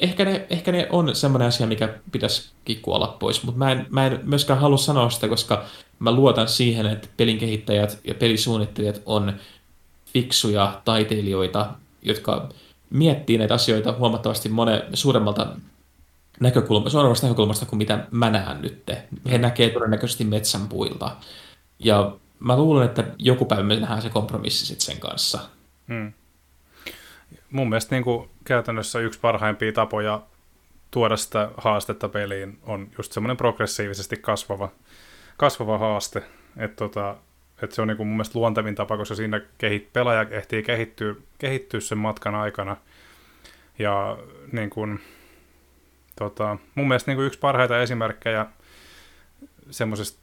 ehkä 0.00 0.24
ne, 0.24 0.46
ehkä 0.50 0.72
ne 0.72 0.86
on 0.90 1.16
semmoinen 1.16 1.48
asia, 1.48 1.66
mikä 1.66 1.94
pitäisi 2.12 2.50
kuolla 2.82 3.16
pois, 3.20 3.42
mutta 3.42 3.58
mä 3.58 3.72
en, 3.72 3.86
mä 3.90 4.06
en 4.06 4.20
myöskään 4.22 4.60
halua 4.60 4.78
sanoa 4.78 5.10
sitä, 5.10 5.28
koska 5.28 5.64
mä 5.98 6.12
luotan 6.12 6.48
siihen, 6.48 6.86
että 6.86 7.08
pelin 7.16 7.38
kehittäjät 7.38 7.98
ja 8.04 8.14
pelisuunnittelijat 8.14 9.02
on 9.06 9.32
fiksuja 10.12 10.80
taiteilijoita, 10.84 11.70
jotka 12.02 12.48
miettii 12.90 13.38
näitä 13.38 13.54
asioita 13.54 13.94
huomattavasti 13.98 14.48
monen 14.48 14.82
suuremmalta 14.94 15.46
näkökulmasta, 16.40 16.90
suuremmasta 16.90 17.26
näkökulmasta 17.26 17.66
kuin 17.66 17.78
mitä 17.78 18.06
mä 18.10 18.30
näen 18.30 18.62
nyt. 18.62 18.82
He 19.30 19.38
näkee 19.38 19.70
todennäköisesti 19.70 20.24
metsän 20.24 20.68
puilta. 20.68 21.16
Ja 21.78 22.16
mä 22.38 22.56
luulen, 22.56 22.86
että 22.86 23.04
joku 23.18 23.44
päivä 23.44 23.62
me 23.62 23.80
nähdään 23.80 24.02
se 24.02 24.10
kompromissi 24.10 24.66
sitten 24.66 24.86
sen 24.86 25.00
kanssa. 25.00 25.38
Mm. 25.86 26.12
Mun 27.50 27.68
mielestä 27.68 27.94
niin 27.94 28.04
kuin 28.04 28.30
käytännössä 28.44 28.98
yksi 28.98 29.20
parhaimpia 29.20 29.72
tapoja 29.72 30.22
tuoda 30.90 31.16
sitä 31.16 31.50
haastetta 31.56 32.08
peliin 32.08 32.58
on 32.62 32.88
just 32.98 33.12
semmoinen 33.12 33.36
progressiivisesti 33.36 34.16
kasvava, 34.16 34.68
kasvava 35.36 35.78
haaste. 35.78 36.22
Että 36.56 36.76
tota, 36.76 37.16
et 37.62 37.72
se 37.72 37.82
on 37.82 37.88
niin 37.88 37.96
kuin 37.96 38.06
mun 38.06 38.16
mielestä 38.16 38.38
luontevin 38.38 38.74
tapa, 38.74 38.96
koska 38.96 39.14
siinä 39.14 39.40
kehit, 39.58 39.92
pelaaja 39.92 40.26
ehtii 40.30 40.62
kehittyä, 40.62 41.14
kehittyä 41.38 41.80
sen 41.80 41.98
matkan 41.98 42.34
aikana. 42.34 42.76
Ja 43.78 44.18
niin 44.52 44.70
kuin, 44.70 45.00
tota, 46.16 46.56
mun 46.74 46.88
mielestä 46.88 47.10
niin 47.10 47.16
kuin 47.16 47.26
yksi 47.26 47.38
parhaita 47.38 47.82
esimerkkejä 47.82 48.46
semmoisesta 49.70 50.18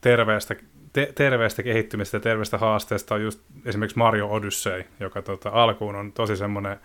terveestä, 0.00 0.56
te, 0.96 1.12
terveestä 1.14 1.62
kehittymistä 1.62 2.16
ja 2.16 2.20
terveestä 2.20 2.58
haasteesta 2.58 3.14
on 3.14 3.22
just 3.22 3.40
esimerkiksi 3.64 3.98
Mario 3.98 4.28
Odyssey, 4.28 4.84
joka 5.00 5.22
tota, 5.22 5.50
alkuun 5.52 5.96
on 5.96 6.12
tosi 6.12 6.36
semmoinen 6.36 6.76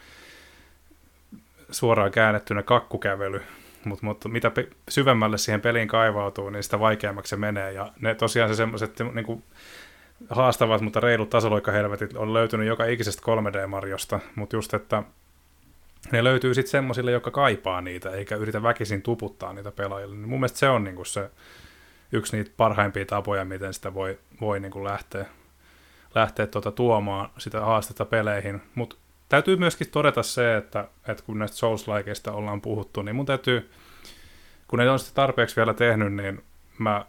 suoraan 1.69 2.11
käännettynä 2.11 2.63
kakkukävely, 2.63 3.41
mutta, 3.85 4.05
mutta 4.05 4.29
mitä 4.29 4.49
pe- 4.49 4.67
syvemmälle 4.89 5.38
siihen 5.38 5.61
peliin 5.61 5.88
kaivautuu, 5.88 6.49
niin 6.49 6.63
sitä 6.63 6.79
vaikeammaksi 6.79 7.29
se 7.29 7.35
menee. 7.35 7.71
Ja 7.71 7.93
ne 7.99 8.15
tosiaan 8.15 8.49
se 8.49 8.55
semmoiset 8.55 8.99
niin 9.13 9.25
kuin 9.25 9.43
haastavat, 10.29 10.81
mutta 10.81 10.99
reilut 10.99 11.29
tasoloikkahelvetit 11.29 12.13
on 12.13 12.33
löytynyt 12.33 12.67
joka 12.67 12.85
ikisestä 12.85 13.21
3D-marjosta, 13.21 14.19
mutta 14.35 14.55
just, 14.55 14.73
että 14.73 15.03
ne 16.11 16.23
löytyy 16.23 16.53
sitten 16.53 16.71
semmoisille, 16.71 17.11
jotka 17.11 17.31
kaipaa 17.31 17.81
niitä, 17.81 18.09
eikä 18.09 18.35
yritä 18.35 18.63
väkisin 18.63 19.01
tuputtaa 19.01 19.53
niitä 19.53 19.71
pelaajille. 19.71 20.15
Niin 20.15 20.29
mun 20.29 20.39
mielestä 20.39 20.59
se 20.59 20.69
on 20.69 20.83
niinku 20.83 21.05
se 21.05 21.29
yksi 22.11 22.38
niitä 22.38 22.51
parhaimpia 22.57 23.05
tapoja, 23.05 23.45
miten 23.45 23.73
sitä 23.73 23.93
voi, 23.93 24.19
voi 24.41 24.59
niinku 24.59 24.83
lähteä, 24.83 25.25
lähteä 26.15 26.47
tuota 26.47 26.71
tuomaan 26.71 27.29
sitä 27.38 27.61
haastetta 27.61 28.05
peleihin. 28.05 28.61
Mutta 28.75 28.95
täytyy 29.29 29.55
myöskin 29.55 29.89
todeta 29.91 30.23
se, 30.23 30.57
että, 30.57 30.88
että 31.07 31.23
kun 31.23 31.39
näistä 31.39 31.57
souls 31.57 31.85
ollaan 32.31 32.61
puhuttu, 32.61 33.01
niin 33.01 33.15
mun 33.15 33.25
täytyy, 33.25 33.71
kun 34.67 34.79
ne 34.79 34.89
on 34.89 34.99
sitä 34.99 35.15
tarpeeksi 35.15 35.55
vielä 35.55 35.73
tehnyt, 35.73 36.13
niin 36.13 36.43
mä 36.77 37.05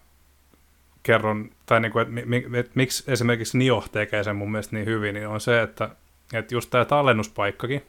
kerron, 1.03 1.51
tai 1.67 1.81
niin 1.81 1.93
kuin, 1.93 2.03
että, 2.03 2.21
että, 2.21 2.59
että 2.59 2.73
miksi 2.75 3.05
esimerkiksi 3.13 3.59
Nio 3.59 3.85
tekee 3.93 4.25
sen 4.25 4.37
mun 4.37 4.53
mielestä 4.53 4.77
niin 4.77 4.87
hyvin, 4.87 5.15
niin 5.15 5.29
on 5.29 5.41
se, 5.41 5.63
että, 5.63 5.91
että 6.33 6.55
just 6.55 6.71
tämä 6.71 6.85
tallennuspaikkakin, 6.85 7.83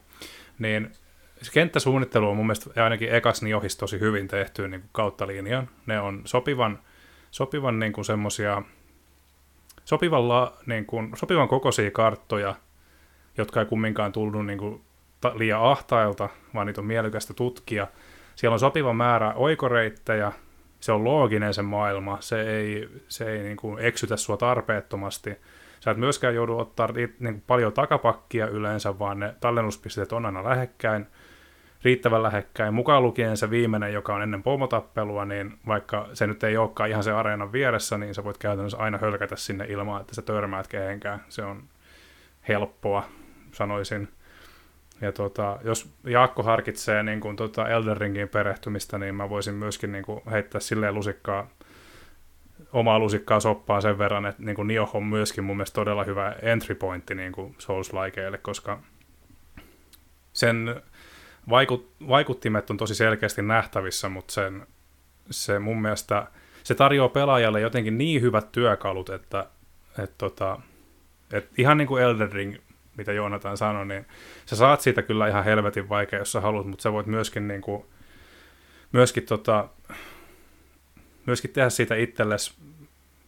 niin 0.58 0.92
se 1.42 1.52
kenttäsuunnittelu 1.52 2.28
on 2.28 2.36
mun 2.36 2.46
mielestä 2.46 2.82
ainakin 2.84 3.14
ekas 3.14 3.42
Niohis 3.42 3.76
tosi 3.76 4.00
hyvin 4.00 4.28
tehty 4.28 4.68
niin 4.68 4.80
kuin 4.80 4.90
kautta 4.92 5.26
linjan. 5.26 5.68
Ne 5.86 6.00
on 6.00 6.22
sopivan, 6.24 6.78
sopivan 7.34 7.78
niin 7.78 7.92
kuin 7.92 8.04
semmosia, 8.04 8.62
sopivalla, 9.84 10.56
niin 10.66 10.86
kuin, 10.86 11.12
sopivan 11.16 11.48
kokoisia 11.48 11.90
karttoja, 11.90 12.54
jotka 13.38 13.60
ei 13.60 13.66
kumminkaan 13.66 14.12
tullut 14.12 14.46
niin 14.46 14.58
kuin, 14.58 14.84
ta, 15.20 15.32
liian 15.34 15.62
ahtailta, 15.62 16.28
vaan 16.54 16.66
niitä 16.66 16.80
on 16.80 16.86
mielekästä 16.86 17.34
tutkia. 17.34 17.86
Siellä 18.34 18.54
on 18.54 18.60
sopiva 18.60 18.92
määrä 18.92 19.32
oikoreittejä, 19.32 20.32
se 20.80 20.92
on 20.92 21.04
looginen 21.04 21.54
se 21.54 21.62
maailma, 21.62 22.16
se 22.20 22.42
ei, 22.42 22.88
se 23.08 23.32
ei 23.32 23.42
niin 23.42 23.56
kuin 23.56 23.84
eksytä 23.84 24.16
sua 24.16 24.36
tarpeettomasti. 24.36 25.36
Sä 25.80 25.90
et 25.90 25.96
myöskään 25.96 26.34
joudu 26.34 26.58
ottaa 26.58 26.88
niin 26.92 27.16
kuin 27.20 27.44
paljon 27.46 27.72
takapakkia 27.72 28.46
yleensä, 28.46 28.98
vaan 28.98 29.20
ne 29.20 29.34
tallennuspisteet 29.40 30.12
on 30.12 30.26
aina 30.26 30.44
lähekkäin, 30.44 31.06
riittävän 31.84 32.22
lähekkäin. 32.22 32.74
Mukaan 32.74 33.02
lukien 33.02 33.36
se 33.36 33.50
viimeinen, 33.50 33.92
joka 33.92 34.14
on 34.14 34.22
ennen 34.22 34.42
pomotappelua, 34.42 35.24
niin 35.24 35.58
vaikka 35.66 36.08
se 36.12 36.26
nyt 36.26 36.44
ei 36.44 36.56
olekaan 36.56 36.90
ihan 36.90 37.04
se 37.04 37.12
areenan 37.12 37.52
vieressä, 37.52 37.98
niin 37.98 38.14
sä 38.14 38.24
voit 38.24 38.38
käytännössä 38.38 38.78
aina 38.78 38.98
hölkätä 38.98 39.36
sinne 39.36 39.64
ilman, 39.68 40.00
että 40.00 40.14
sä 40.14 40.22
törmäät 40.22 40.68
kehenkään. 40.68 41.24
Se 41.28 41.42
on 41.42 41.62
helppoa, 42.48 43.04
sanoisin. 43.52 44.08
Ja 45.00 45.12
tota, 45.12 45.58
jos 45.64 45.94
Jaakko 46.04 46.42
harkitsee 46.42 47.02
niin 47.02 47.20
kuin, 47.20 47.36
tota 47.36 47.68
Elden 47.68 47.96
Ringin 47.96 48.28
perehtymistä, 48.28 48.98
niin 48.98 49.14
mä 49.14 49.28
voisin 49.30 49.54
myöskin 49.54 49.92
niin 49.92 50.04
kuin, 50.04 50.20
heittää 50.30 50.60
silleen 50.60 50.94
lusikkaa, 50.94 51.46
omaa 52.72 52.98
lusikkaa 52.98 53.40
soppaa 53.40 53.80
sen 53.80 53.98
verran, 53.98 54.26
että 54.26 54.42
niin 54.42 54.56
kuin 54.56 54.68
Nioh 54.68 54.96
on 54.96 55.04
myöskin 55.04 55.44
mun 55.44 55.56
mielestä 55.56 55.74
todella 55.74 56.04
hyvä 56.04 56.34
entry 56.42 56.74
pointti 56.74 57.14
niin 57.14 57.32
kuin 57.32 57.54
Souls-likeille, 57.58 58.38
koska 58.42 58.78
sen 60.32 60.82
vaikut, 61.48 61.92
vaikuttimet 62.08 62.70
on 62.70 62.76
tosi 62.76 62.94
selkeästi 62.94 63.42
nähtävissä, 63.42 64.08
mutta 64.08 64.34
sen, 64.34 64.66
se 65.30 65.58
mun 65.58 65.82
mielestä 65.82 66.26
se 66.62 66.74
tarjoaa 66.74 67.08
pelaajalle 67.08 67.60
jotenkin 67.60 67.98
niin 67.98 68.22
hyvät 68.22 68.52
työkalut, 68.52 69.10
että, 69.10 69.46
että, 69.98 70.14
tota, 70.18 70.60
että 71.32 71.54
ihan 71.58 71.78
niin 71.78 71.88
kuin 71.88 72.02
Elden 72.02 72.32
Ring 72.32 72.56
mitä 72.96 73.12
Joonatan 73.12 73.56
sanoi, 73.56 73.86
niin 73.86 74.06
sä 74.46 74.56
saat 74.56 74.80
siitä 74.80 75.02
kyllä 75.02 75.28
ihan 75.28 75.44
helvetin 75.44 75.88
vaikea, 75.88 76.18
jos 76.18 76.32
sä 76.32 76.40
haluat, 76.40 76.66
mutta 76.66 76.82
sä 76.82 76.92
voit 76.92 77.06
myöskin, 77.06 77.48
niin 77.48 77.60
kuin, 77.60 77.84
myöskin, 78.92 79.26
tota, 79.26 79.68
myöskin 81.26 81.50
tehdä 81.50 81.70
siitä 81.70 81.94
itsellesi 81.94 82.54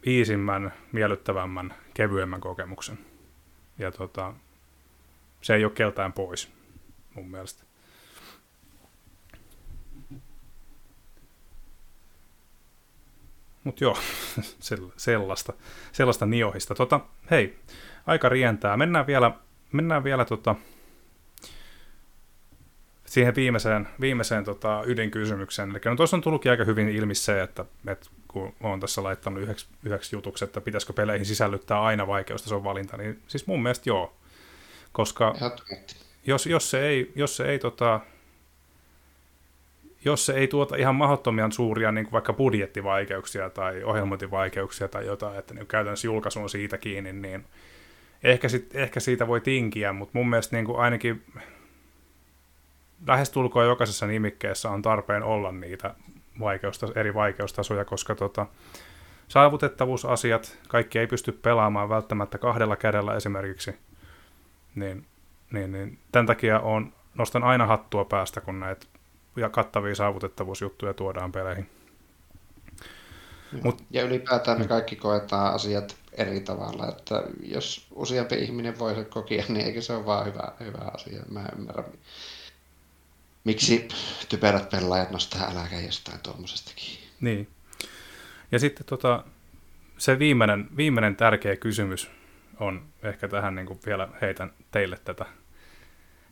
iisimmän, 0.05 0.73
miellyttävämmän, 0.91 1.73
kevyemmän 1.93 2.41
kokemuksen. 2.41 2.99
Ja 3.79 3.91
tota, 3.91 4.33
se 5.41 5.55
ei 5.55 5.63
ole 5.63 5.71
keltään 5.71 6.13
pois, 6.13 6.53
mun 7.15 7.29
mielestä. 7.29 7.66
Mutta 13.67 13.83
joo, 13.83 13.97
sellaista, 14.97 15.53
sellaista 15.91 16.25
niohista. 16.25 16.75
Tota, 16.75 16.99
hei, 17.31 17.59
aika 18.05 18.29
rientää. 18.29 18.77
Mennään 18.77 19.07
vielä 19.07 19.31
mennään 19.71 20.03
vielä 20.03 20.25
tota, 20.25 20.55
siihen 23.05 23.35
viimeiseen, 23.35 23.87
viimeiseen 24.01 24.43
tota, 24.43 24.83
ydinkysymykseen. 24.85 25.69
Eli 25.69 25.79
no 25.85 25.95
tuossa 25.95 26.17
on 26.17 26.21
tullutkin 26.21 26.51
aika 26.51 26.63
hyvin 26.63 26.89
ilmi 26.89 27.15
se, 27.15 27.41
että, 27.41 27.65
että 27.87 28.09
kun 28.27 28.53
olen 28.63 28.79
tässä 28.79 29.03
laittanut 29.03 29.43
yhdeksi, 29.43 29.67
yhdeksi 29.83 30.15
jutuksi, 30.15 30.45
että 30.45 30.61
pitäisikö 30.61 30.93
peleihin 30.93 31.25
sisällyttää 31.25 31.81
aina 31.81 32.07
vaikeustason 32.07 32.63
valinta, 32.63 32.97
niin 32.97 33.21
siis 33.27 33.47
mun 33.47 33.63
mielestä 33.63 33.89
joo. 33.89 34.13
Koska 34.91 35.35
jos, 36.25 36.45
jos 36.45 36.69
se 36.69 36.87
ei, 36.87 37.11
jos 37.15 37.37
se 37.37 37.45
ei 37.45 37.59
tota, 37.59 37.99
jos 40.05 40.25
se 40.25 40.33
ei 40.33 40.47
tuota 40.47 40.75
ihan 40.75 40.95
mahdottomia 40.95 41.51
suuria 41.51 41.91
niin 41.91 42.05
kuin 42.05 42.11
vaikka 42.11 42.33
budjettivaikeuksia 42.33 43.49
tai 43.49 43.83
ohjelmointivaikeuksia 43.83 44.87
tai 44.87 45.05
jotain, 45.05 45.39
että 45.39 45.53
niin 45.53 45.67
käytännössä 45.67 46.07
julkaisu 46.07 46.39
on 46.39 46.49
siitä 46.49 46.77
kiinni, 46.77 47.13
niin 47.13 47.45
ehkä, 48.23 48.49
sit, 48.49 48.75
ehkä 48.75 48.99
siitä 48.99 49.27
voi 49.27 49.41
tinkiä, 49.41 49.93
mutta 49.93 50.17
mun 50.17 50.29
mielestä 50.29 50.55
niin 50.55 50.65
kuin 50.65 50.79
ainakin 50.79 51.23
lähestulkoon 53.07 53.65
jokaisessa 53.65 54.07
nimikkeessä 54.07 54.69
on 54.69 54.81
tarpeen 54.81 55.23
olla 55.23 55.51
niitä 55.51 55.95
vaikeusta, 56.39 56.87
eri 56.95 57.13
vaikeustasoja, 57.13 57.85
koska 57.85 58.15
tota, 58.15 58.45
saavutettavuusasiat, 59.27 60.59
kaikki 60.67 60.99
ei 60.99 61.07
pysty 61.07 61.31
pelaamaan 61.31 61.89
välttämättä 61.89 62.37
kahdella 62.37 62.75
kädellä 62.75 63.15
esimerkiksi, 63.15 63.75
niin, 64.75 65.05
niin, 65.51 65.71
niin 65.71 65.99
tämän 66.11 66.25
takia 66.25 66.59
on, 66.59 66.93
nostan 67.15 67.43
aina 67.43 67.65
hattua 67.65 68.05
päästä, 68.05 68.41
kun 68.41 68.59
näitä 68.59 68.85
ja 69.37 69.49
kattavia 69.49 69.95
saavutettavuusjuttuja 69.95 70.93
tuodaan 70.93 71.31
peleihin. 71.31 71.69
Mut, 73.63 73.83
ja 73.91 74.03
ylipäätään 74.03 74.57
me 74.57 74.63
mm. 74.63 74.69
kaikki 74.69 74.95
koetaan 74.95 75.53
asiat 75.53 75.95
eri 76.13 76.39
tavalla, 76.39 76.87
että 76.87 77.23
jos 77.41 77.87
useampi 77.95 78.35
ihminen 78.35 78.79
voi 78.79 78.95
se 78.95 79.03
kokia, 79.03 79.43
niin 79.49 79.65
eikö 79.65 79.81
se 79.81 79.93
ole 79.93 80.05
vaan 80.05 80.25
hyvä, 80.25 80.51
hyvä 80.59 80.91
asia. 80.93 81.23
Mä 81.31 81.45
ymmärrän, 81.57 81.85
miksi 83.43 83.87
typerät 84.29 84.69
pelaajat 84.69 85.11
nostaa 85.11 85.51
äläkää 85.51 85.81
jostain 85.81 86.19
tuommoisestakin. 86.19 86.97
Niin. 87.21 87.47
Ja 88.51 88.59
sitten 88.59 88.85
tota, 88.85 89.23
se 89.97 90.19
viimeinen, 90.19 90.69
viimeinen 90.77 91.15
tärkeä 91.15 91.55
kysymys 91.55 92.09
on 92.59 92.85
ehkä 93.03 93.27
tähän 93.27 93.55
niin 93.55 93.67
kuin 93.67 93.79
vielä 93.85 94.07
heitän 94.21 94.53
teille 94.71 94.97
tätä 95.05 95.25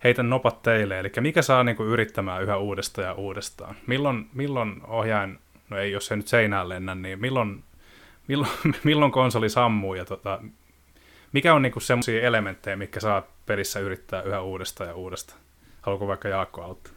heitän 0.05 0.29
nopat 0.29 0.61
teille, 0.61 0.99
eli 0.99 1.11
mikä 1.19 1.41
saa 1.41 1.63
niin 1.63 1.77
kuin 1.77 1.89
yrittämään 1.89 2.43
yhä 2.43 2.57
uudestaan 2.57 3.07
ja 3.07 3.13
uudestaan? 3.13 3.75
Milloin, 3.87 4.29
milloin 4.33 4.81
ohjain, 4.87 5.39
no 5.69 5.77
ei 5.77 5.91
jos 5.91 6.05
se 6.05 6.15
nyt 6.15 6.27
seinään 6.27 6.69
lennä, 6.69 6.95
niin 6.95 7.21
milloin 7.21 7.63
milloin, 8.27 8.51
milloin 8.83 9.11
konsoli 9.11 9.49
sammuu 9.49 9.93
ja 9.93 10.05
tota, 10.05 10.41
mikä 11.31 11.53
on 11.53 11.61
niinku 11.61 11.79
semmoisia 11.79 12.21
elementtejä, 12.21 12.75
mikä 12.75 12.99
saa 12.99 13.23
pelissä 13.45 13.79
yrittää 13.79 14.21
yhä 14.21 14.41
uudestaan 14.41 14.89
ja 14.89 14.95
uudestaan? 14.95 15.39
Haluatko 15.81 16.07
vaikka 16.07 16.27
Jaakko 16.27 16.63
auttaa? 16.63 16.93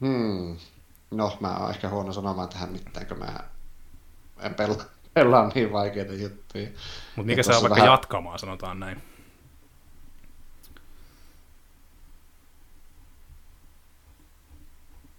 Hmm. 0.00 0.56
No, 1.10 1.36
mä 1.40 1.56
oon 1.56 1.70
ehkä 1.70 1.88
huono 1.88 2.12
sanomaan 2.12 2.48
tähän 2.48 2.72
mitään, 2.72 3.06
kun 3.06 3.18
mä 3.18 3.40
en 4.40 4.54
pelaa, 4.54 4.84
pelaa 5.14 5.50
niin 5.54 5.72
vaikeita 5.72 6.12
juttuja. 6.12 6.68
Mutta 7.16 7.26
mikä 7.26 7.42
saa 7.42 7.60
vaikka 7.60 7.76
vähän... 7.76 7.90
jatkamaan, 7.90 8.38
sanotaan 8.38 8.80
näin? 8.80 9.02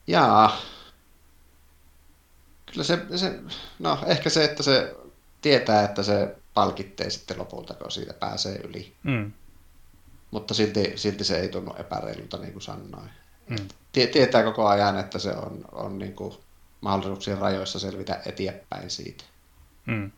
Jaa, 0.08 0.58
Kyllä 2.72 2.84
se, 2.84 3.00
se, 3.16 3.40
no 3.80 4.00
ehkä 4.06 4.30
se, 4.30 4.44
että 4.44 4.64
se 4.64 4.96
tietää, 5.42 5.84
että 5.84 6.04
se 6.04 6.36
palkittee 6.54 7.10
sitten 7.10 7.38
lopulta, 7.40 7.74
kun 7.74 7.92
siitä 7.92 8.14
pääsee 8.14 8.56
yli. 8.56 8.96
Mm. 9.04 9.32
Mutta 10.32 10.54
silti, 10.54 10.94
silti 10.96 11.24
se 11.24 11.40
ei 11.40 11.50
tunnu 11.50 11.76
epäreilulta, 11.80 12.38
niin 12.38 12.52
kuin 12.52 12.62
sanoin. 12.62 13.10
Mm. 13.50 13.68
Tietää 13.92 14.44
koko 14.44 14.68
ajan, 14.68 15.00
että 15.00 15.20
se 15.20 15.32
on, 15.32 15.66
on 15.72 16.00
niin 16.00 16.16
kuin 16.16 16.34
mahdollisuuksien 16.82 17.38
rajoissa 17.38 17.80
selvitä 17.80 18.22
eteenpäin 18.26 18.90
siitä. 18.90 19.24
Mm. 19.86 20.12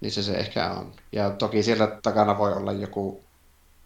Niin 0.00 0.12
se 0.12 0.22
se 0.22 0.32
ehkä 0.32 0.70
on. 0.70 0.92
Ja 1.12 1.30
toki 1.30 1.62
siellä 1.62 1.86
takana 2.02 2.38
voi 2.38 2.52
olla 2.52 2.72
joku 2.72 3.24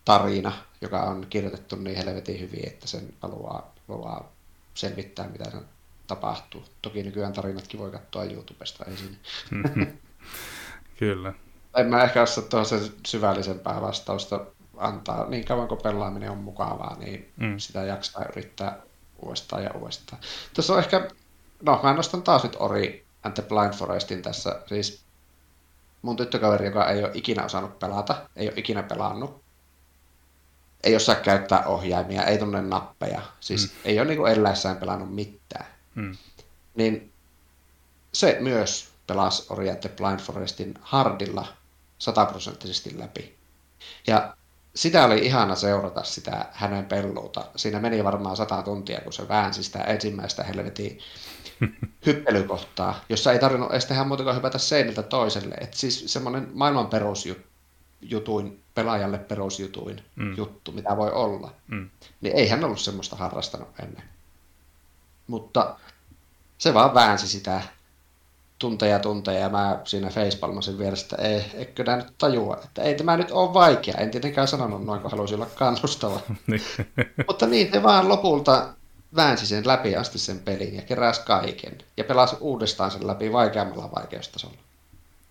tarina, 0.05 0.53
joka 0.81 1.03
on 1.03 1.27
kirjoitettu 1.31 1.77
niin 1.77 1.97
helvetin 1.97 2.41
hyvin, 2.41 2.69
että 2.69 2.87
sen 2.87 3.15
haluaa, 3.21 3.74
haluaa 3.89 4.33
selvittää, 4.75 5.29
mitä 5.29 5.51
sen 5.51 5.65
tapahtuu. 6.07 6.65
Toki 6.83 7.03
nykyään 7.03 7.33
tarinatkin 7.33 7.81
voi 7.81 7.91
katsoa 7.91 8.25
YouTubesta 8.25 8.85
ensin. 8.85 9.19
Kyllä. 10.99 11.33
En 11.77 11.87
mä 11.87 12.03
ehkä 12.03 12.23
osaa 12.23 12.45
tuohon 12.45 12.67
sen 12.67 12.81
syvällisempää 13.07 13.81
vastausta. 13.81 14.41
antaa 14.77 15.29
niin 15.29 15.45
kauan 15.45 15.69
kuin 15.69 15.83
pelaaminen 15.83 16.31
on 16.31 16.39
mukavaa, 16.39 16.97
niin 16.99 17.33
mm. 17.37 17.59
sitä 17.59 17.85
jaksaa 17.85 18.25
yrittää 18.25 18.79
uudestaan 19.23 19.65
ja 19.65 19.71
uudestaan. 19.75 20.23
Tässä 20.55 20.73
on 20.73 20.79
ehkä, 20.79 21.09
no 21.63 21.81
mä 21.83 21.93
nostan 21.93 22.23
taas 22.23 22.43
nyt 22.43 22.57
Ori 22.59 23.05
and 23.23 23.35
the 23.35 23.43
Blind 23.43 23.73
Forestin 23.75 24.23
tässä, 24.23 24.63
siis 24.67 25.05
mun 26.03 26.17
tyttökaveri, 26.17 26.67
joka 26.67 26.91
ei 26.91 27.05
ole 27.05 27.11
ikinä 27.15 27.45
osannut 27.45 27.79
pelata, 27.79 28.29
ei 28.37 28.49
ole 28.49 28.55
ikinä 28.57 28.83
pelannut, 28.83 29.44
ei 30.85 30.97
osaa 30.97 31.15
käyttää 31.15 31.67
ohjaimia, 31.67 32.25
ei 32.25 32.39
tunne 32.39 32.63
nappeja, 32.63 33.21
siis 33.41 33.73
mm. 33.73 33.79
ei 33.85 34.01
ole 34.01 34.09
niin 34.09 34.27
eläessään 34.27 34.77
pelannut 34.77 35.15
mitään. 35.15 35.67
Mm. 35.95 36.17
Niin 36.75 37.13
se 38.13 38.37
myös 38.41 38.89
pelasi 39.07 39.47
Ori 39.51 39.77
the 39.81 39.89
Blind 39.89 40.21
Forestin 40.21 40.75
hardilla 40.81 41.47
sataprosenttisesti 41.99 42.99
läpi. 42.99 43.35
Ja 44.07 44.37
sitä 44.75 45.05
oli 45.05 45.27
ihana 45.27 45.55
seurata 45.55 46.03
sitä 46.03 46.47
hänen 46.53 46.85
pelluuta. 46.85 47.45
Siinä 47.57 47.81
meni 47.81 48.05
varmaan 48.05 48.37
sata 48.37 48.63
tuntia, 48.63 49.01
kun 49.01 49.13
se 49.13 49.29
väänsi 49.29 49.63
sitä 49.63 49.79
ensimmäistä 49.79 50.45
helvetin 50.45 50.99
hyppelykohtaa, 52.07 53.01
jossa 53.09 53.33
ei 53.33 53.39
tarvinnut 53.39 53.71
edes 53.71 53.87
tehdä 53.87 54.05
muuta 54.05 54.23
kuin 54.23 54.37
hypätä 54.37 54.59
seiniltä 54.59 55.03
toiselle. 55.03 55.55
Et 55.55 55.75
siis 55.75 56.05
semmoinen 56.13 56.49
maailman 56.53 56.89
perusjutuin, 58.05 58.63
pelaajalle 58.75 59.19
perusjutuin 59.19 60.03
mm. 60.17 60.37
juttu, 60.37 60.73
mitä 60.73 60.97
voi 60.97 61.13
olla. 61.13 61.53
Mm. 61.67 61.91
Niin 62.21 62.37
ei 62.37 62.49
hän 62.49 62.65
ollut 62.65 62.81
semmoista 62.81 63.17
harrastanut 63.17 63.69
ennen. 63.83 64.05
Mutta 65.27 65.77
se 66.59 66.75
vaan 66.75 66.95
väänsi 66.95 67.29
sitä 67.29 67.63
tunteja 68.59 68.99
tunteja 68.99 69.41
ja 69.41 69.49
mä 69.49 69.81
siinä 69.85 70.11
facepalmasin 70.11 70.79
vieressä, 70.79 71.07
että 71.07 71.29
ei, 71.29 71.45
eikö 71.55 71.85
nää 71.85 71.97
nyt 71.97 72.15
tajua, 72.19 72.61
että 72.65 72.83
ei 72.83 72.95
tämä 72.95 73.17
nyt 73.17 73.31
ole 73.31 73.55
vaikea. 73.55 73.95
En 73.95 74.11
tietenkään 74.11 74.49
sanonut 74.49 74.85
noin, 74.85 75.01
kun 75.01 75.11
halusin 75.11 75.37
olla 75.37 75.47
kannustava. 75.47 76.21
Niin. 76.47 76.63
Mutta 77.27 77.47
niin, 77.47 77.73
se 77.73 77.83
vaan 77.83 78.09
lopulta 78.09 78.69
väänsi 79.17 79.47
sen 79.47 79.67
läpi 79.67 79.97
asti 79.97 80.19
sen 80.19 80.39
pelin 80.39 80.77
ja 80.77 80.83
keräsi 80.83 81.21
kaiken. 81.27 81.79
Ja 81.97 82.05
pelasi 82.05 82.37
uudestaan 82.41 82.91
sen 82.91 83.07
läpi 83.07 83.33
vaikeammalla 83.33 83.91
vaikeustasolla. 83.97 84.59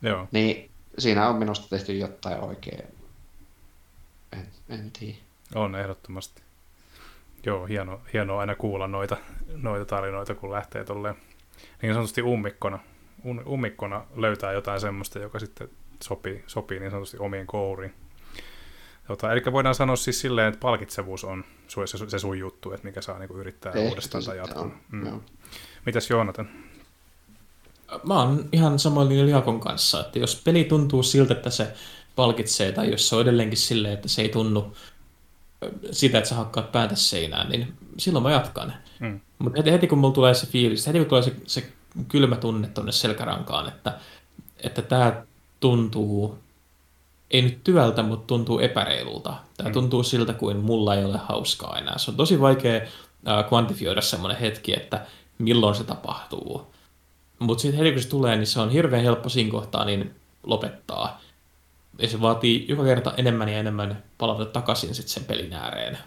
Joo. 0.02 0.28
Niin 0.32 0.73
siinä 0.98 1.30
on 1.30 1.36
minusta 1.36 1.70
tehty 1.70 1.98
jotain 1.98 2.40
oikein. 2.40 2.84
En, 4.34 4.48
en 4.70 4.92
tiedä. 4.92 5.18
On 5.56 5.76
ehdottomasti. 5.76 6.42
Joo, 7.46 7.66
hieno, 7.66 8.02
hienoa 8.14 8.40
aina 8.40 8.56
kuulla 8.56 8.88
noita, 8.88 9.18
noita 9.56 9.86
tarinoita, 9.86 10.36
kun 10.36 10.52
lähtee 10.52 10.84
tolleen 10.84 11.16
niin 11.82 11.94
sanotusti 11.94 12.22
ummikkona 12.22 12.80
umikkona 13.46 14.06
löytää 14.16 14.52
jotain 14.52 14.80
semmoista, 14.82 15.20
joka 15.20 15.40
sitten 15.40 15.70
sopii, 16.04 16.44
sopii 16.48 16.80
niin 16.80 16.92
sanotusti 16.92 17.18
omien 17.20 17.48
kouriin. 17.48 17.94
Tota, 19.08 19.32
eli 19.32 19.42
voidaan 19.52 19.76
sanoa 19.76 19.96
siis 19.96 20.22
silleen, 20.22 20.48
että 20.48 20.60
palkitsevuus 20.60 21.24
on 21.24 21.46
se, 21.68 22.10
se 22.10 22.20
sun 22.20 22.40
juttu, 22.40 22.72
että 22.72 22.88
mikä 22.88 23.02
saa 23.02 23.20
niinku 23.20 23.38
yrittää 23.38 23.72
Ehti 23.72 23.90
uudestaan 23.90 24.24
tai 24.24 24.38
jatkaa. 24.38 24.72
Mm. 24.92 25.22
Mitäs 25.86 26.10
Joonatan? 26.10 26.50
Mä 28.04 28.20
oon 28.20 28.50
ihan 28.52 28.80
samoin 28.80 29.26
Liakon 29.26 29.60
kanssa, 29.60 30.00
että 30.00 30.20
jos 30.20 30.42
peli 30.44 30.64
tuntuu 30.64 31.04
siltä, 31.04 31.34
että 31.34 31.50
se 31.50 31.74
palkitsee, 32.16 32.72
tai 32.72 32.92
jos 32.92 33.10
se 33.10 33.16
on 33.16 33.22
edelleenkin 33.22 33.58
silleen, 33.58 33.94
että 33.94 34.08
se 34.08 34.22
ei 34.22 34.30
tunnu 34.30 34.76
sitä, 35.92 36.18
että 36.18 36.30
sä 36.30 36.36
hakkaat 36.36 36.72
päätä 36.72 36.96
seinään, 36.96 37.50
niin 37.50 37.74
silloin 37.98 38.24
mä 38.24 38.32
jatkan. 38.32 38.74
Mm. 39.00 39.20
Mutta 39.40 39.60
heti, 39.60 39.72
heti 39.72 39.88
kun 39.88 39.98
mulla 39.98 40.14
tulee 40.14 40.34
se 40.34 40.48
fiilis, 40.48 40.88
heti 40.88 41.00
kun 41.00 41.08
tulee 41.08 41.24
se, 41.24 41.36
se 41.48 41.74
kylmä 42.08 42.36
tunne 42.36 42.68
tuonne 42.68 42.92
selkärankaan, 42.92 43.68
että, 43.68 43.94
että 44.64 44.82
tämä 44.82 45.24
tuntuu, 45.60 46.38
ei 47.32 47.42
nyt 47.42 47.64
työltä, 47.64 48.04
mutta 48.04 48.28
tuntuu 48.28 48.60
epäreilulta. 48.60 49.34
Tämä 49.58 49.70
mm. 49.70 49.74
tuntuu 49.74 50.04
siltä, 50.04 50.34
kuin 50.34 50.58
mulla 50.58 50.96
ei 50.96 51.06
ole 51.06 51.18
hauskaa 51.18 51.78
enää. 51.78 51.98
Se 51.98 52.12
on 52.12 52.18
tosi 52.18 52.42
vaikea 52.42 52.82
kvantifioida 53.50 54.02
semmoinen 54.02 54.40
hetki, 54.40 54.74
että 54.74 55.06
milloin 55.38 55.76
se 55.76 55.84
tapahtuu. 55.84 56.73
Mutta 57.44 57.62
sitten 57.62 57.80
heti 57.80 57.92
kun 57.92 58.02
se 58.02 58.10
tulee, 58.10 58.36
niin 58.36 58.48
se 58.48 58.60
on 58.60 58.70
hirveän 58.70 59.04
helppo 59.04 59.30
siinä 59.30 59.52
kohtaa 59.52 59.86
niin 59.86 60.16
lopettaa. 60.44 61.22
Ja 62.00 62.08
se 62.08 62.22
vaatii 62.22 62.66
joka 62.70 62.84
kerta 62.84 63.14
enemmän 63.18 63.50
ja 63.50 63.58
enemmän 63.58 64.04
palata 64.18 64.46
takaisin 64.46 64.96
sitten 64.96 65.14
sen 65.14 65.26
pelin 65.26 65.54
ääreen. 65.54 65.98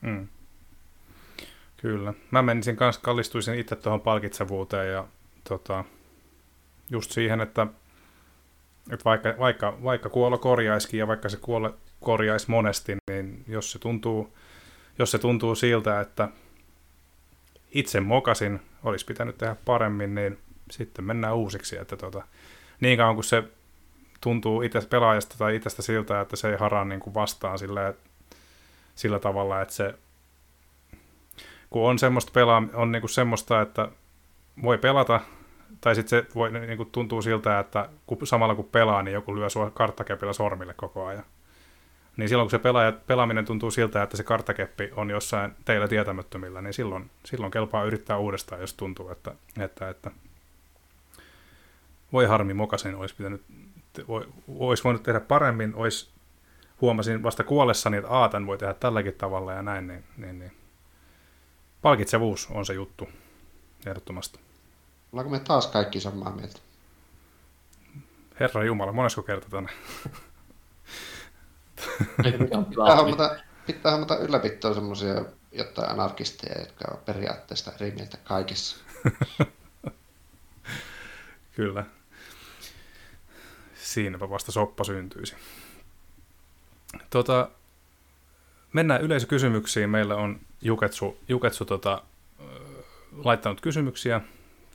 Mm. 0.00 0.28
Kyllä. 1.76 2.14
Mä 2.30 2.42
menisin 2.42 2.76
kanssa, 2.76 3.02
kallistuisin 3.02 3.58
itse 3.58 3.76
tuohon 3.76 4.00
palkitsevuuteen 4.00 4.92
ja 4.92 5.06
tota, 5.48 5.84
just 6.90 7.10
siihen, 7.10 7.40
että, 7.40 7.66
että 8.90 9.04
vaikka, 9.04 9.34
vaikka, 9.38 9.78
vaikka 9.82 10.08
kuolo 10.08 10.38
korjaiskin 10.38 10.98
ja 10.98 11.06
vaikka 11.06 11.28
se 11.28 11.36
kuole 11.36 11.72
korjaisi 12.00 12.50
monesti, 12.50 12.96
niin 13.10 13.44
jos 13.48 13.72
se 13.72 13.78
tuntuu, 13.78 14.36
jos 14.98 15.10
se 15.10 15.18
tuntuu 15.18 15.54
siltä, 15.54 16.00
että 16.00 16.28
itse 17.70 18.00
mokasin, 18.00 18.60
olisi 18.86 19.04
pitänyt 19.04 19.38
tehdä 19.38 19.56
paremmin, 19.64 20.14
niin 20.14 20.38
sitten 20.70 21.04
mennään 21.04 21.36
uusiksi. 21.36 21.78
Että 21.78 21.96
tota, 21.96 22.22
niin 22.80 22.98
kauan 22.98 23.14
kuin 23.14 23.24
se 23.24 23.44
tuntuu 24.20 24.62
itse 24.62 24.80
pelaajasta 24.90 25.34
tai 25.38 25.56
itsestä 25.56 25.82
siltä, 25.82 26.20
että 26.20 26.36
se 26.36 26.50
ei 26.50 26.56
haraa 26.56 26.84
niin 26.84 27.00
kuin 27.00 27.14
vastaan 27.14 27.58
sillä, 27.58 27.94
sillä 28.94 29.18
tavalla, 29.18 29.62
että 29.62 29.74
se 29.74 29.94
kun 31.70 31.90
on 31.90 31.98
semmoista 31.98 32.32
pelaa, 32.32 32.62
on 32.74 32.92
niinku 32.92 33.08
semmoista, 33.08 33.60
että 33.60 33.88
voi 34.62 34.78
pelata, 34.78 35.20
tai 35.80 35.94
sitten 35.94 36.10
se 36.22 36.34
voi, 36.34 36.50
niinku 36.50 36.84
tuntuu 36.84 37.22
siltä, 37.22 37.58
että 37.58 37.88
kun, 38.06 38.26
samalla 38.26 38.54
kun 38.54 38.64
pelaa, 38.64 39.02
niin 39.02 39.12
joku 39.12 39.36
lyö 39.36 39.48
sua 39.48 39.70
karttakepillä 39.70 40.32
sormille 40.32 40.74
koko 40.74 41.06
ajan. 41.06 41.24
Niin 42.16 42.28
silloin 42.28 42.46
kun 42.46 42.50
se 42.50 42.58
pelaaja, 42.58 42.92
pelaaminen 42.92 43.44
tuntuu 43.44 43.70
siltä, 43.70 44.02
että 44.02 44.16
se 44.16 44.22
karttakeppi 44.22 44.90
on 44.96 45.10
jossain 45.10 45.52
teillä 45.64 45.88
tietämättömillä, 45.88 46.62
niin 46.62 46.74
silloin, 46.74 47.10
silloin 47.24 47.52
kelpaa 47.52 47.84
yrittää 47.84 48.18
uudestaan, 48.18 48.60
jos 48.60 48.74
tuntuu, 48.74 49.08
että, 49.08 49.34
että, 49.58 49.88
että 49.88 50.10
voi 52.12 52.26
harmi, 52.26 52.54
mokasin 52.54 52.94
olisi 52.94 53.14
pitänyt, 53.14 53.42
voi, 54.08 54.28
olisi 54.48 54.84
voinut 54.84 55.02
tehdä 55.02 55.20
paremmin, 55.20 55.74
olisi, 55.74 56.10
huomasin 56.80 57.22
vasta 57.22 57.44
kuollessani, 57.44 57.96
että 57.96 58.10
aatan 58.10 58.46
voi 58.46 58.58
tehdä 58.58 58.74
tälläkin 58.74 59.14
tavalla 59.14 59.52
ja 59.52 59.62
näin, 59.62 59.86
niin, 59.86 60.04
niin, 60.16 60.38
niin 60.38 60.52
palkitsevuus 61.82 62.48
on 62.50 62.66
se 62.66 62.74
juttu, 62.74 63.08
ehdottomasti. 63.86 64.40
Ollaanko 65.12 65.30
me 65.30 65.38
taas 65.38 65.66
kaikki 65.66 66.00
samaa 66.00 66.32
mieltä? 66.32 66.58
Herra 68.40 68.64
Jumala, 68.64 68.92
monesko 68.92 69.22
kerta 69.22 69.48
tänne? 69.50 69.70
pitää, 72.22 72.96
hommata, 72.96 73.36
pitää 73.66 73.92
hommata 73.92 74.16
ylläpitoa 74.16 74.74
semmoisia 74.74 75.24
jotain 75.52 75.90
anarkisteja, 75.90 76.60
jotka 76.60 76.84
on 76.90 76.98
periaatteessa 77.04 77.72
eri 77.80 77.90
mieltä 77.90 78.16
kaikessa. 78.24 78.76
Kyllä. 81.56 81.84
Siinäpä 83.74 84.30
vasta 84.30 84.52
soppa 84.52 84.84
syntyisi. 84.84 85.34
Tota, 87.10 87.48
mennään 88.72 89.02
yleisökysymyksiin. 89.02 89.90
Meillä 89.90 90.14
on 90.14 90.40
Juketsu, 90.62 91.18
Juketsu 91.28 91.64
tota, 91.64 92.02
laittanut 93.24 93.60
kysymyksiä. 93.60 94.20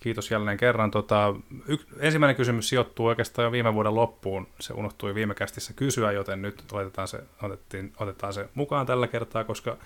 Kiitos 0.01 0.31
jälleen 0.31 0.57
kerran. 0.57 0.91
Tota, 0.91 1.33
y- 1.67 1.77
ensimmäinen 1.99 2.35
kysymys 2.35 2.69
sijoittuu 2.69 3.05
oikeastaan 3.05 3.43
jo 3.45 3.51
viime 3.51 3.73
vuoden 3.73 3.95
loppuun. 3.95 4.47
Se 4.59 4.73
unohtui 4.73 5.15
viime 5.15 5.33
kästissä 5.33 5.73
kysyä, 5.73 6.11
joten 6.11 6.41
nyt 6.41 6.63
otetaan 6.71 7.07
se, 7.07 7.23
otettiin, 7.41 7.93
otetaan 7.99 8.33
se 8.33 8.49
mukaan 8.55 8.85
tällä 8.85 9.07
kertaa, 9.07 9.43
koska 9.43 9.77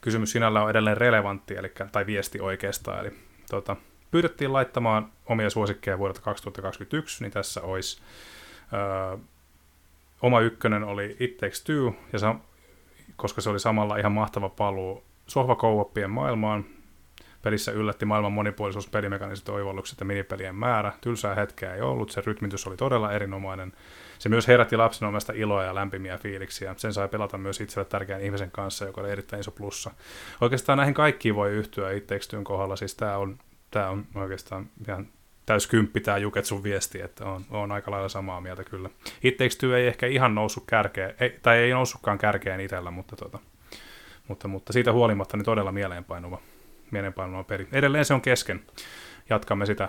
kysymys 0.00 0.32
sinällä 0.32 0.62
on 0.62 0.70
edelleen 0.70 0.96
relevantti, 0.96 1.54
eli, 1.56 1.72
tai 1.92 2.06
viesti 2.06 2.40
oikeastaan. 2.40 3.00
Eli, 3.00 3.12
tota, 3.50 3.76
pyydettiin 4.10 4.52
laittamaan 4.52 5.12
omia 5.26 5.50
suosikkeja 5.50 5.98
vuodelta 5.98 6.20
2021, 6.20 7.24
niin 7.24 7.32
tässä 7.32 7.60
olisi 7.62 8.02
öö, 8.72 9.18
oma 10.22 10.40
ykkönen 10.40 10.84
oli 10.84 11.16
It 11.20 11.36
Takes 11.36 11.64
Two, 11.64 11.94
ja 12.12 12.18
sa- 12.18 12.34
koska 13.16 13.40
se 13.40 13.50
oli 13.50 13.60
samalla 13.60 13.96
ihan 13.96 14.12
mahtava 14.12 14.48
paluu 14.48 15.04
sohvakouoppien 15.26 16.10
maailmaan. 16.10 16.64
Pelissä 17.42 17.72
yllätti 17.72 18.04
maailman 18.04 18.32
monipuolisuus, 18.32 18.88
pelimekaniset 18.88 19.48
oivallukset 19.48 20.00
ja 20.00 20.06
minipelien 20.06 20.54
määrä. 20.54 20.92
Tylsää 21.00 21.34
hetkeä 21.34 21.74
ei 21.74 21.80
ollut, 21.80 22.10
se 22.10 22.22
rytmitys 22.26 22.66
oli 22.66 22.76
todella 22.76 23.12
erinomainen. 23.12 23.72
Se 24.18 24.28
myös 24.28 24.48
herätti 24.48 24.76
lapsen 24.76 25.08
omasta 25.08 25.32
iloa 25.32 25.64
ja 25.64 25.74
lämpimiä 25.74 26.18
fiiliksiä. 26.18 26.74
Sen 26.76 26.92
sai 26.92 27.08
pelata 27.08 27.38
myös 27.38 27.60
itselle 27.60 27.88
tärkeän 27.88 28.20
ihmisen 28.20 28.50
kanssa, 28.50 28.84
joka 28.84 29.00
oli 29.00 29.10
erittäin 29.10 29.40
iso 29.40 29.50
plussa. 29.50 29.90
Oikeastaan 30.40 30.76
näihin 30.76 30.94
kaikkiin 30.94 31.34
voi 31.34 31.50
yhtyä 31.50 31.92
itseekstyyn 31.92 32.44
kohdalla. 32.44 32.76
Siis 32.76 32.94
tämä 32.94 33.16
on, 33.16 33.38
tää 33.70 33.90
on 33.90 34.06
oikeastaan 34.14 34.66
ihan 34.88 35.08
kymppi 35.70 36.00
tämä 36.00 36.18
Juketsun 36.18 36.62
viesti, 36.62 37.00
että 37.00 37.24
on, 37.24 37.44
on 37.50 37.72
aika 37.72 37.90
lailla 37.90 38.08
samaa 38.08 38.40
mieltä 38.40 38.64
kyllä. 38.64 38.90
It 39.22 39.38
ei 39.76 39.86
ehkä 39.86 40.06
ihan 40.06 40.34
noussut 40.34 40.64
kärkeen, 40.66 41.14
ei, 41.20 41.38
tai 41.42 41.58
ei 41.58 41.70
noussutkaan 41.70 42.18
kärkeen 42.18 42.60
itsellä, 42.60 42.90
mutta, 42.90 43.16
tota, 43.16 43.38
mutta, 44.28 44.48
mutta 44.48 44.72
siitä 44.72 44.92
huolimatta 44.92 45.36
niin 45.36 45.44
todella 45.44 45.72
mieleenpainuva, 45.72 46.38
mieleenpainuva 46.92 47.44
peli. 47.44 47.68
Edelleen 47.72 48.04
se 48.04 48.14
on 48.14 48.20
kesken. 48.20 48.64
Jatkamme 49.30 49.66
sitä, 49.66 49.88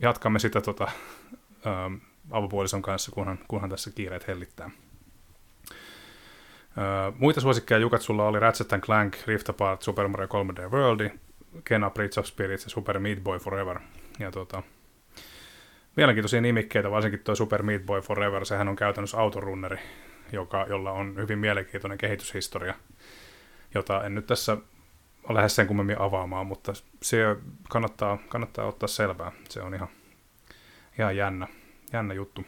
jatkamme 0.00 0.38
sitä 0.38 0.60
tota, 0.60 0.84
ä, 0.84 0.90
avopuolison 2.30 2.82
kanssa, 2.82 3.12
kunhan, 3.12 3.38
kunhan 3.48 3.70
tässä 3.70 3.90
kiireet 3.90 4.26
hellittää. 4.26 4.70
muita 7.18 7.40
suosikkeja 7.40 7.78
Jukatsulla 7.78 8.26
oli 8.26 8.40
Ratchet 8.40 8.80
Clank, 8.80 9.16
Rift 9.26 9.48
Apart, 9.48 9.82
Super 9.82 10.08
Mario 10.08 10.26
3D 10.26 10.70
World, 10.70 11.10
Kena 11.64 11.90
Bridge 11.90 12.20
of 12.20 12.26
Spirits 12.26 12.64
ja 12.64 12.70
Super 12.70 12.98
Meat 12.98 13.18
Boy 13.18 13.38
Forever. 13.38 13.78
Ja 14.18 14.30
tota, 14.30 14.62
mielenkiintoisia 15.96 16.40
nimikkeitä, 16.40 16.90
varsinkin 16.90 17.20
tuo 17.20 17.34
Super 17.34 17.62
Meat 17.62 17.82
Boy 17.82 18.00
Forever, 18.00 18.46
sehän 18.46 18.68
on 18.68 18.76
käytännössä 18.76 19.18
autorunneri, 19.18 19.78
joka, 20.32 20.66
jolla 20.68 20.92
on 20.92 21.16
hyvin 21.16 21.38
mielenkiintoinen 21.38 21.98
kehityshistoria, 21.98 22.74
jota 23.74 24.04
en 24.04 24.14
nyt 24.14 24.26
tässä 24.26 24.56
lähde 25.28 25.48
sen 25.48 25.66
kummemmin 25.66 26.00
avaamaan, 26.00 26.46
mutta 26.46 26.72
se 27.02 27.36
kannattaa, 27.68 28.18
kannattaa 28.28 28.66
ottaa 28.66 28.88
selvää. 28.88 29.32
Se 29.48 29.62
on 29.62 29.74
ihan, 29.74 29.88
ihan 30.98 31.16
jännä, 31.16 31.46
jännä 31.92 32.14
juttu. 32.14 32.44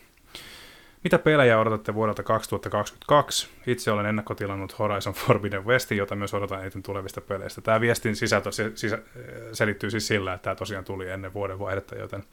Mitä 1.05 1.19
pelejä 1.19 1.59
odotatte 1.59 1.94
vuodelta 1.94 2.23
2022? 2.23 3.48
Itse 3.66 3.90
olen 3.90 4.07
ennakkotilannut 4.07 4.78
Horizon 4.78 5.15
Forbidden 5.15 5.66
Westin, 5.66 5.98
jota 5.98 6.16
myös 6.16 6.35
odotan 6.35 6.61
eniten 6.61 6.82
tulevista 6.82 7.20
peleistä. 7.20 7.61
Tämä 7.61 7.81
viestin 7.81 8.16
sisältö 8.16 8.51
sisä, 8.74 8.98
selittyy 9.53 9.90
siis 9.90 10.07
sillä, 10.07 10.35
että 10.35 10.44
tämä 10.44 10.55
tosiaan 10.55 10.85
tuli 10.85 11.11
ennen 11.11 11.35
vuoden 11.35 11.59
vaihdetta, 11.59 11.94
joten 11.94 12.24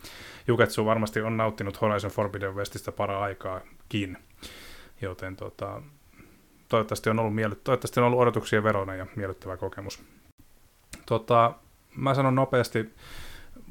Juketsu 0.48 0.86
varmasti 0.86 1.22
on 1.22 1.38
nauttinut 1.38 1.82
Horizon 1.82 2.12
Forbidden 2.12 2.56
Westistä 2.56 2.92
para 2.92 3.20
aikaakin. 3.20 4.18
Joten 5.02 5.36
tota, 5.36 5.82
toivottavasti, 6.70 7.10
on 7.10 7.20
ollut 7.20 7.36
miellyt- 7.36 7.64
toivottavasti 7.64 8.00
on 8.00 8.06
ollut 8.06 8.20
odotuksien 8.20 8.64
veroinen 8.64 8.98
ja 8.98 9.08
miellyttävä 9.16 9.58
kokemus. 9.58 10.04
Tota, 11.14 11.54
mä 11.96 12.14
sanon 12.14 12.36
nopeasti, 12.36 12.94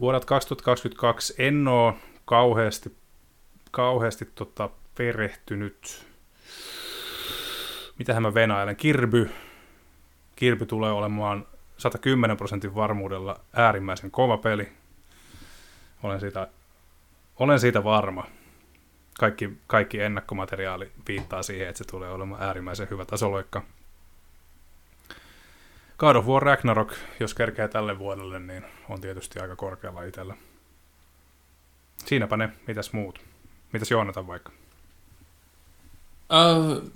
vuodelta 0.01 0.27
2022 0.27 1.35
en 1.39 1.69
ole 1.69 1.95
kauheasti, 2.25 2.97
kauheasti 3.71 4.25
tota, 4.35 4.71
perehtynyt. 4.95 6.07
Mitähän 7.99 8.23
mä 8.23 8.35
venailen? 8.35 8.77
Kirby. 8.77 9.31
Kirby 10.37 10.67
tulee 10.67 10.93
olemaan 10.93 11.47
110 11.77 12.37
prosentin 12.37 12.75
varmuudella 12.75 13.41
äärimmäisen 13.53 14.11
kova 14.11 14.37
peli. 14.37 14.69
Olen 16.03 16.21
siitä, 16.21 16.49
olen 17.37 17.61
siitä 17.61 17.85
varma. 17.85 18.27
Kaikki, 19.19 19.59
kaikki 19.67 20.01
ennakkomateriaali 20.01 20.93
viittaa 21.09 21.43
siihen, 21.43 21.69
että 21.69 21.79
se 21.79 21.85
tulee 21.85 22.11
olemaan 22.11 22.43
äärimmäisen 22.43 22.91
hyvä 22.91 23.05
tasoloikka. 23.05 23.63
God 26.03 26.17
of 26.17 26.27
War 26.27 26.43
Ragnarok, 26.43 26.93
jos 27.21 27.35
kerkee 27.35 27.69
tälle 27.69 27.99
vuodelle, 27.99 28.41
niin 28.41 28.65
on 28.89 29.01
tietysti 29.01 29.41
aika 29.41 29.57
korkealla 29.57 30.03
itsellä. 30.03 30.35
Siinäpä 32.07 32.37
ne, 32.37 32.49
mitäs 32.67 32.93
muut? 32.93 33.19
Mitäs 33.73 33.91
Joonatan 33.91 34.27
vaikka? 34.27 34.53
Uh, 36.33 36.93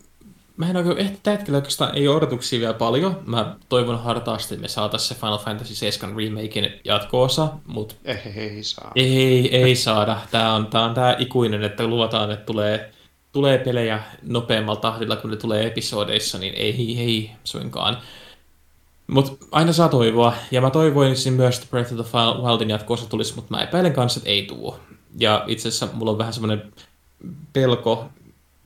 mä 0.57 0.71
en 0.71 0.77
oikein, 0.77 0.99
ehkä 0.99 1.19
tällä 1.23 1.39
hetkellä 1.39 1.57
oikeastaan 1.57 1.95
ei 1.95 2.09
ole 2.09 2.17
odotuksia 2.17 2.61
vielä 2.61 2.75
paljon. 2.75 3.23
Mä 3.27 3.57
toivon 3.69 4.03
hartaasti, 4.03 4.55
että 4.55 4.63
me 4.63 4.69
saataisiin 4.69 5.09
se 5.09 5.21
Final 5.21 5.39
Fantasy 5.39 5.75
7 5.75 6.17
remakein 6.17 6.81
jatkoosa, 6.85 7.49
mutta 7.67 7.95
ei, 8.05 8.33
ei 8.37 8.63
saa. 8.63 8.93
Ei, 8.95 9.57
ei 9.57 9.77
saada. 9.77 10.21
Tämä 10.31 10.55
on, 10.55 10.67
tämä 10.67 10.85
on 10.85 10.95
tämä 10.95 11.17
ikuinen, 11.19 11.63
että 11.63 11.87
luvataan, 11.87 12.31
että 12.31 12.47
tulee, 12.47 12.93
tulee 13.33 13.59
pelejä 13.59 14.03
nopeammalla 14.23 14.81
tahdilla, 14.81 15.17
kun 15.17 15.31
ne 15.31 15.37
tulee 15.37 15.67
episodeissa, 15.67 16.39
niin 16.39 16.55
ei, 16.55 16.73
ei, 16.73 17.01
ei 17.01 17.31
suinkaan. 17.45 17.99
Mutta 19.07 19.47
aina 19.53 19.73
saa 19.73 19.89
toivoa, 19.89 20.35
ja 20.51 20.61
mä 20.61 20.71
toivoisin 20.71 21.33
myös, 21.33 21.57
että 21.57 21.71
Breath 21.71 21.93
of 21.93 22.11
the 22.11 22.19
Wildin 22.43 22.71
jatkoosa 22.71 23.09
tulisi, 23.09 23.35
mutta 23.35 23.57
mä 23.57 23.63
epäilen 23.63 23.93
kanssa, 23.93 24.21
että 24.21 24.31
ei 24.31 24.43
tuo. 24.43 24.81
Ja 25.19 25.45
itse 25.47 25.69
asiassa 25.69 25.89
mulla 25.93 26.11
on 26.11 26.19
vähän 26.19 26.33
semmoinen 26.33 26.73
pelko, 27.53 28.09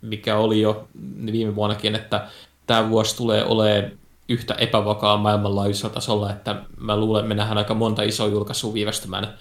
mikä 0.02 0.36
oli 0.36 0.60
jo 0.60 0.88
viime 1.32 1.54
vuonnakin, 1.54 1.94
että 1.94 2.28
tämä 2.66 2.88
vuosi 2.88 3.16
tulee 3.16 3.44
olemaan 3.44 3.92
yhtä 4.28 4.54
epävakaa 4.54 5.16
maailmanlaajuisella 5.16 5.94
tasolla, 5.94 6.30
että 6.30 6.62
mä 6.76 6.96
luulen, 6.96 7.20
että 7.20 7.28
me 7.28 7.34
nähdään 7.34 7.58
aika 7.58 7.74
monta 7.74 8.02
isoa 8.02 8.28
julkaisua 8.28 8.74
viivästymään, 8.74 9.34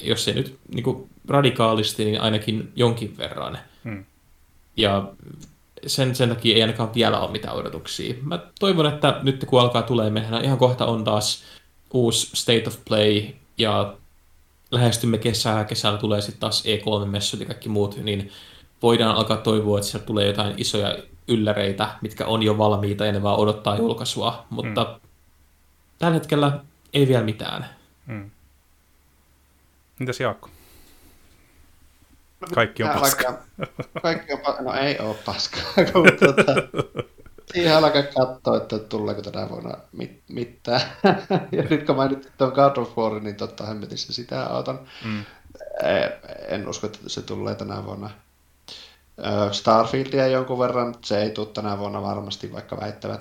jos 0.00 0.28
ei 0.28 0.34
nyt 0.34 0.58
niin 0.74 1.10
radikaalisti, 1.28 2.04
niin 2.04 2.20
ainakin 2.20 2.72
jonkin 2.76 3.16
verran. 3.18 3.58
Hmm. 3.84 4.04
Ja 4.76 5.12
sen, 5.86 6.14
sen 6.14 6.28
takia 6.28 6.56
ei 6.56 6.62
ainakaan 6.62 6.94
vielä 6.94 7.20
ole 7.20 7.30
mitään 7.30 7.56
odotuksia. 7.56 8.14
Mä 8.22 8.38
toivon, 8.60 8.86
että 8.86 9.20
nyt 9.22 9.44
kun 9.48 9.60
alkaa 9.60 9.82
tulee, 9.82 10.10
mehän 10.10 10.44
ihan 10.44 10.58
kohta 10.58 10.86
on 10.86 11.04
taas 11.04 11.44
uusi 11.92 12.30
State 12.36 12.64
of 12.66 12.76
Play 12.88 13.22
ja 13.58 13.96
lähestymme 14.70 15.18
kesää, 15.18 15.64
kesällä 15.64 15.98
tulee 15.98 16.20
sitten 16.20 16.40
taas 16.40 16.64
E3-messut 16.64 17.40
ja 17.40 17.46
kaikki 17.46 17.68
muut, 17.68 17.96
niin 17.96 18.30
voidaan 18.82 19.16
alkaa 19.16 19.36
toivoa, 19.36 19.78
että 19.78 19.90
sieltä 19.90 20.06
tulee 20.06 20.26
jotain 20.26 20.54
isoja 20.56 20.98
ylläreitä, 21.28 21.88
mitkä 22.00 22.26
on 22.26 22.42
jo 22.42 22.58
valmiita 22.58 23.06
ja 23.06 23.12
ne 23.12 23.22
vaan 23.22 23.38
odottaa 23.38 23.76
julkaisua, 23.76 24.46
mutta 24.50 24.84
mm. 24.84 25.08
tällä 25.98 26.14
hetkellä 26.14 26.60
ei 26.92 27.08
vielä 27.08 27.24
mitään. 27.24 27.66
Mm. 28.06 28.30
Mitäs 29.98 30.20
Jaakko? 30.20 30.48
Kaikki 32.54 32.82
on 32.82 32.90
paska. 33.00 33.38
Kaikki 34.02 34.32
on 34.32 34.38
paska. 34.38 34.62
No 34.62 34.74
ei 34.74 34.98
ole 34.98 35.16
paska, 35.24 35.58
kun 35.92 36.08
tuota, 36.18 36.54
siihen 37.52 37.76
alkaa 37.76 38.02
katsoa, 38.02 38.56
että 38.56 38.78
tuleeko 38.78 39.22
tänä 39.22 39.48
vuonna 39.48 39.74
mit- 39.92 40.22
mitään. 40.28 40.80
ja 41.52 41.62
nyt 41.70 41.86
kun 41.86 41.96
mainitsin 41.96 42.32
tuon 42.38 42.52
God 42.52 42.76
of 42.76 42.96
War, 42.98 43.20
niin 43.20 43.36
totta 43.36 43.66
hemmetissä 43.66 44.12
sitä 44.12 44.48
otan. 44.48 44.80
Mm. 45.04 45.24
En 46.48 46.68
usko, 46.68 46.86
että 46.86 46.98
se 47.06 47.22
tulee 47.22 47.54
tänä 47.54 47.84
vuonna. 47.84 48.10
Starfieldia 49.52 50.26
jonkun 50.26 50.58
verran, 50.58 50.94
se 51.04 51.22
ei 51.22 51.30
tule 51.30 51.46
tänä 51.46 51.78
vuonna 51.78 52.02
varmasti, 52.02 52.52
vaikka 52.52 52.80
väittävät 52.80 53.20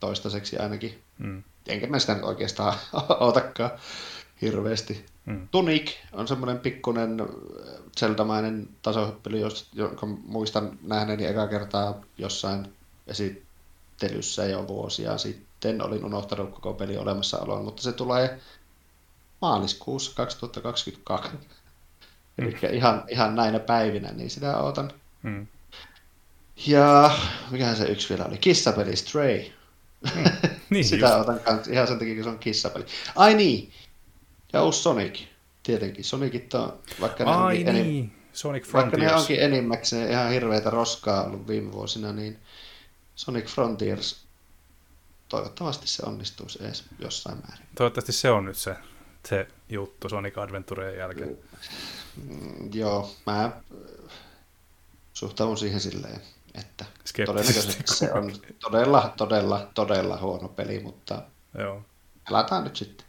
toistaiseksi 0.00 0.58
ainakin. 0.58 1.02
Mm. 1.18 1.42
Enkä 1.66 1.86
mä 1.86 1.98
sitä 1.98 2.14
nyt 2.14 2.24
oikeastaan 2.24 2.74
otakaan 3.20 3.70
hirveästi. 4.42 5.04
Mm. 5.26 5.48
Tunic 5.48 5.92
on 6.12 6.28
semmoinen 6.28 6.58
pikkuinen 6.58 7.16
Zelda-mainen 7.98 8.68
tasohyppely, 8.82 9.38
jonka 9.72 10.06
muistan 10.06 10.78
nähneeni 10.82 11.26
eka 11.26 11.48
kertaa 11.48 12.00
jossain 12.18 12.72
esittelyssä 13.06 14.44
jo 14.46 14.68
vuosia 14.68 15.18
sitten. 15.18 15.82
Olin 15.82 16.04
unohtanut 16.04 16.54
koko 16.54 16.72
peli 16.74 16.96
olemassaoloon, 16.96 17.64
mutta 17.64 17.82
se 17.82 17.92
tulee 17.92 18.38
maaliskuussa 19.40 20.12
2022. 20.14 21.32
Mm. 21.32 21.38
Eli 22.38 22.56
ihan, 22.72 23.04
ihan 23.08 23.34
näinä 23.34 23.58
päivinä, 23.58 24.12
niin 24.12 24.30
sitä 24.30 24.56
odotan. 24.56 24.92
Mm. 25.22 25.46
Ja 26.66 27.10
mikä 27.50 27.74
se 27.74 27.84
yksi 27.84 28.08
vielä 28.08 28.24
oli? 28.24 28.38
Kissapeli 28.38 28.96
Stray. 28.96 29.44
Mm. 30.14 30.24
Niin, 30.70 30.84
Sitä 30.88 31.06
just. 31.06 31.20
otan 31.20 31.40
kanssa, 31.40 31.72
ihan 31.72 31.86
sen 31.86 31.98
takia, 31.98 32.14
kun 32.14 32.24
se 32.24 32.30
on 32.30 32.38
kissapeli. 32.38 32.86
Ai 33.16 33.34
niin, 33.34 33.72
ja 34.52 34.62
uusi 34.62 34.82
Sonic, 34.82 35.20
tietenkin. 35.62 36.04
Sonicit 36.04 36.54
on, 36.54 36.78
vaikka 37.00 37.24
ne, 37.24 37.30
Ai 37.30 37.54
niin. 37.54 37.68
enim... 37.68 38.10
Sonic 38.32 38.64
Frontiers. 38.64 39.00
vaikka 39.00 39.14
ne 39.14 39.20
onkin 39.20 39.40
enimmäkseen 39.40 40.10
ihan 40.10 40.30
hirveitä 40.30 40.70
roskaa 40.70 41.24
ollut 41.24 41.48
viime 41.48 41.72
vuosina, 41.72 42.12
niin 42.12 42.38
Sonic 43.14 43.46
Frontiers, 43.46 44.24
toivottavasti 45.28 45.88
se 45.88 46.02
onnistuisi 46.06 46.64
edes 46.64 46.84
jossain 46.98 47.38
määrin. 47.48 47.66
Toivottavasti 47.74 48.12
se 48.12 48.30
on 48.30 48.44
nyt 48.44 48.56
se, 48.56 48.76
se 49.28 49.48
juttu 49.68 50.08
Sonic 50.08 50.38
Adventureen 50.38 50.98
jälkeen. 50.98 51.38
Mm, 52.16 52.70
joo, 52.74 53.10
mä 53.26 53.52
suhtaudun 55.12 55.58
siihen 55.58 55.80
silleen, 55.80 56.20
että 56.54 56.84
todennäköisesti 57.26 57.82
se 57.86 58.12
on 58.12 58.32
todella, 58.60 59.14
todella, 59.16 59.70
todella 59.74 60.18
huono 60.18 60.48
peli, 60.48 60.80
mutta 60.80 61.22
Joo. 61.58 61.82
pelataan 62.28 62.64
nyt 62.64 62.76
sitten. 62.76 63.06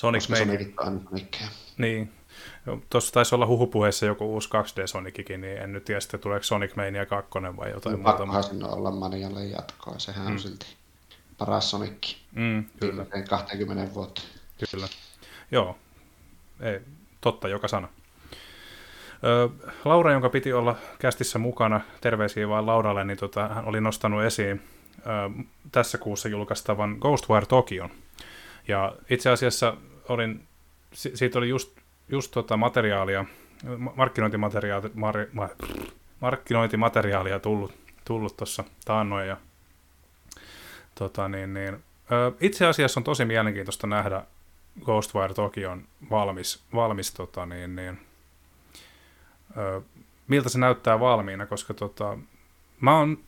Sonic 0.00 0.28
Mania. 0.28 0.58
on 0.78 1.06
Niin. 1.78 2.12
Tuossa 2.90 3.12
taisi 3.12 3.34
olla 3.34 3.46
huhupuheessa 3.46 4.06
joku 4.06 4.32
uusi 4.32 4.48
2D 4.48 4.86
Sonicikin, 4.86 5.40
niin 5.40 5.58
en 5.58 5.72
nyt 5.72 5.84
tiedä 5.84 6.00
sitten 6.00 6.20
tuleeko 6.20 6.44
Sonic 6.44 6.76
Mania 6.76 7.06
2 7.06 7.30
vai 7.56 7.70
jotain 7.70 7.92
no, 7.92 7.96
muuta. 7.96 8.12
Pakkohan 8.12 8.44
sinne 8.44 8.68
olla 8.68 8.90
Manialle 8.90 9.44
jatkoa, 9.44 9.98
sehän 9.98 10.26
mm. 10.26 10.32
on 10.32 10.38
silti 10.38 10.66
paras 11.38 11.70
Sonic 11.70 12.14
mm, 12.32 12.64
kyllä. 12.80 13.06
20 13.28 13.94
vuotta. 13.94 14.22
Kyllä. 14.70 14.88
Joo, 15.50 15.78
ei, 16.60 16.80
totta 17.20 17.48
joka 17.48 17.68
sana. 17.68 17.88
Ö, 19.24 19.48
Laura, 19.84 20.12
jonka 20.12 20.28
piti 20.28 20.52
olla 20.52 20.76
kästissä 20.98 21.38
mukana, 21.38 21.80
terveisiä 22.00 22.48
vaan 22.48 22.66
Lauralle, 22.66 23.04
niin 23.04 23.18
tota, 23.18 23.48
hän 23.48 23.64
oli 23.64 23.80
nostanut 23.80 24.22
esiin 24.22 24.62
ö, 24.98 25.44
tässä 25.72 25.98
kuussa 25.98 26.28
julkaistavan 26.28 26.96
Ghostwire 27.00 27.46
Tokion. 27.46 27.90
Ja 28.68 28.92
itse 29.10 29.30
asiassa 29.30 29.76
olin, 30.08 30.46
siitä 30.92 31.38
oli 31.38 31.48
just, 31.48 31.78
just 32.08 32.30
tota 32.30 32.56
materiaalia, 32.56 33.24
markkinointimateriaalia, 33.96 34.90
mar, 34.94 35.16
mar, 35.32 35.48
markkinointimateriaalia 36.20 37.40
tullut, 37.40 37.74
tullut 38.04 38.36
tuossa 38.36 38.64
taannoin. 38.84 39.28
Ja, 39.28 39.36
tota, 40.94 41.28
niin, 41.28 41.54
niin, 41.54 41.74
ö, 42.12 42.32
itse 42.40 42.66
asiassa 42.66 43.00
on 43.00 43.04
tosi 43.04 43.24
mielenkiintoista 43.24 43.86
nähdä 43.86 44.24
Ghostwire 44.84 45.34
Tokion 45.34 45.84
valmis, 46.10 46.62
valmis 46.74 47.14
tota, 47.14 47.46
niin, 47.46 47.76
niin, 47.76 47.98
ö, 49.56 49.80
miltä 50.28 50.48
se 50.48 50.58
näyttää 50.58 51.00
valmiina, 51.00 51.46
koska 51.46 51.74
tota, 51.74 52.18
mä 52.80 52.98
oon 52.98 53.18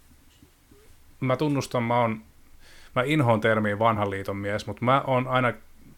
mä 1.22 1.36
tunnustan, 1.36 1.82
mä 1.82 2.00
oon, 2.00 2.22
mä 2.94 3.02
inhoon 3.02 3.40
termiin 3.40 3.78
vanhan 3.78 4.10
liiton 4.10 4.36
mies, 4.36 4.66
mutta 4.66 4.84
mä 4.84 5.02
oon 5.06 5.28
aina 5.28 5.52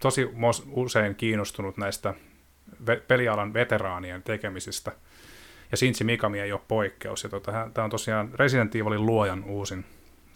tosi 0.04 0.28
usein 0.70 1.14
kiinnostunut 1.14 1.76
näistä 1.76 2.14
pelialan 3.08 3.54
veteraanien 3.54 4.22
tekemisistä. 4.22 4.92
Ja 5.70 5.76
Shinji 5.76 6.04
Mikami 6.04 6.40
ei 6.40 6.52
ole 6.52 6.60
poikkeus. 6.68 7.22
Ja 7.22 7.28
tota, 7.30 7.70
tämä 7.74 7.84
on 7.84 7.90
tosiaan 7.90 8.30
Resident 8.34 8.76
Evilin 8.76 9.06
luojan 9.06 9.44
uusin, 9.44 9.84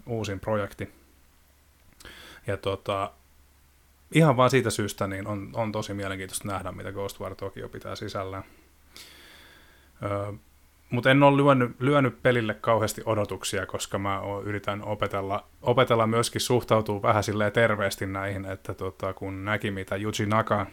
uusin 0.06 0.40
projekti. 0.40 0.90
Ja 2.46 2.56
tota, 2.56 3.12
ihan 4.12 4.36
vaan 4.36 4.50
siitä 4.50 4.70
syystä 4.70 5.06
niin 5.06 5.26
on, 5.26 5.50
on 5.54 5.72
tosi 5.72 5.94
mielenkiintoista 5.94 6.48
nähdä, 6.48 6.72
mitä 6.72 6.92
Ghostwire 6.92 7.34
Tokyo 7.34 7.68
pitää 7.68 7.96
sisällään. 7.96 8.44
Öö, 10.02 10.32
mutta 10.90 11.10
en 11.10 11.22
ole 11.22 11.42
lyönyt, 11.42 11.80
lyönyt 11.80 12.22
pelille 12.22 12.54
kauheasti 12.54 13.02
odotuksia, 13.04 13.66
koska 13.66 13.98
mä 13.98 14.20
yritän 14.44 14.84
opetella, 14.84 15.48
opetella 15.62 16.06
myöskin 16.06 16.40
suhtautua 16.40 17.02
vähän 17.02 17.24
silleen 17.24 17.52
terveesti 17.52 18.06
näihin, 18.06 18.44
että 18.44 18.74
tota, 18.74 19.12
kun 19.12 19.44
näki 19.44 19.70
mitä 19.70 19.96
Yuji 19.96 20.26
Naka 20.26 20.66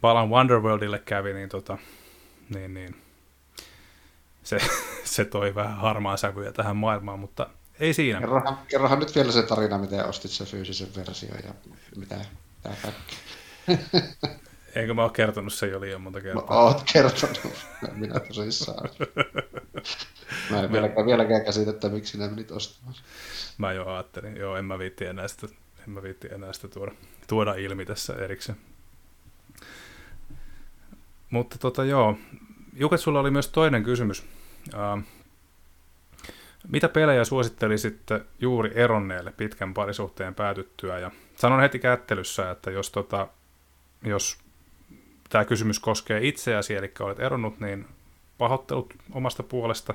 Balan 0.00 0.30
Wonderworldille 0.30 0.98
kävi, 0.98 1.32
niin, 1.32 1.48
tota, 1.48 1.78
niin, 2.54 2.74
niin 2.74 2.96
se, 4.42 4.58
se 5.04 5.24
toi 5.24 5.54
vähän 5.54 5.76
harmaa 5.76 6.16
sävyjä 6.16 6.52
tähän 6.52 6.76
maailmaan, 6.76 7.18
mutta 7.18 7.46
ei 7.80 7.94
siinä. 7.94 8.20
Kerrohan, 8.20 8.58
kerrohan 8.68 8.98
nyt 8.98 9.14
vielä 9.14 9.32
se 9.32 9.42
tarina, 9.42 9.78
miten 9.78 10.06
ostit 10.06 10.30
se 10.30 10.44
fyysisen 10.44 10.88
version 10.96 11.38
ja 11.44 11.54
mitä, 11.96 12.16
mitä 12.64 12.76
kaikki. 12.82 13.16
Eikö 14.74 14.94
mä 14.94 15.02
ole 15.02 15.10
kertonut 15.10 15.52
sen 15.52 15.70
jo 15.70 15.80
liian 15.80 16.00
monta 16.00 16.20
kertaa? 16.20 16.46
Mä 16.50 16.60
oot 16.60 16.82
kertonut. 16.92 17.66
Minä 17.94 18.20
tosissaan. 18.20 18.88
Mä 20.50 20.62
en 20.62 20.72
vieläkään, 20.72 21.06
vieläkään 21.06 21.44
käsitä, 21.44 21.70
että 21.70 21.88
miksi 21.88 22.12
sinä 22.12 22.28
menit 22.28 22.50
ostamaan. 22.50 22.94
Mä 23.58 23.72
jo 23.72 23.86
ajattelin. 23.86 24.36
Joo, 24.36 24.56
en 24.56 24.64
mä 24.64 24.78
viitti 24.78 25.04
enää 25.04 25.28
sitä, 25.28 25.46
en 25.88 25.90
mä 25.90 26.02
viitti 26.02 26.28
enää 26.34 26.52
sitä 26.52 26.68
tuoda, 26.68 26.92
tuoda 27.26 27.54
ilmi 27.54 27.86
tässä 27.86 28.14
erikseen. 28.14 28.58
Mutta 31.30 31.58
tota 31.58 31.84
joo, 31.84 32.18
Juket, 32.72 33.00
sulla 33.00 33.20
oli 33.20 33.30
myös 33.30 33.48
toinen 33.48 33.84
kysymys. 33.84 34.24
Uh, 34.74 35.02
mitä 36.68 36.88
pelejä 36.88 37.24
suosittelisitte 37.24 38.20
juuri 38.40 38.72
eronneelle 38.74 39.32
pitkän 39.32 39.74
parisuhteen 39.74 40.34
päätyttyä? 40.34 40.98
Ja 40.98 41.10
sanon 41.36 41.60
heti 41.60 41.78
kättelyssä, 41.78 42.50
että 42.50 42.70
jos, 42.70 42.90
tota, 42.90 43.28
jos 44.02 44.38
tämä 45.32 45.44
kysymys 45.44 45.80
koskee 45.80 46.26
itseäsi, 46.26 46.74
eli 46.74 46.92
olet 47.00 47.20
eronnut, 47.20 47.60
niin 47.60 47.86
pahoittelut 48.38 48.94
omasta 49.12 49.42
puolesta. 49.42 49.94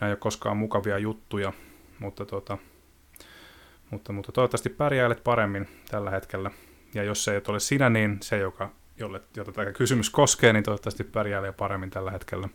Nämä 0.00 0.08
ei 0.08 0.12
ole 0.12 0.16
koskaan 0.16 0.56
mukavia 0.56 0.98
juttuja, 0.98 1.52
mutta, 1.98 2.24
tota, 2.24 2.58
mutta, 3.90 4.12
mutta 4.12 4.32
toivottavasti 4.32 4.68
pärjäilet 4.68 5.24
paremmin 5.24 5.68
tällä 5.90 6.10
hetkellä. 6.10 6.50
Ja 6.94 7.02
jos 7.02 7.24
se 7.24 7.34
ei 7.34 7.40
ole 7.48 7.60
sinä, 7.60 7.90
niin 7.90 8.18
se, 8.22 8.38
joka, 8.38 8.70
jolle, 8.96 9.20
jota 9.36 9.52
tämä 9.52 9.72
kysymys 9.72 10.10
koskee, 10.10 10.52
niin 10.52 10.64
toivottavasti 10.64 11.04
pärjäilee 11.04 11.52
paremmin 11.52 11.90
tällä 11.90 12.10
hetkellä. 12.10 12.48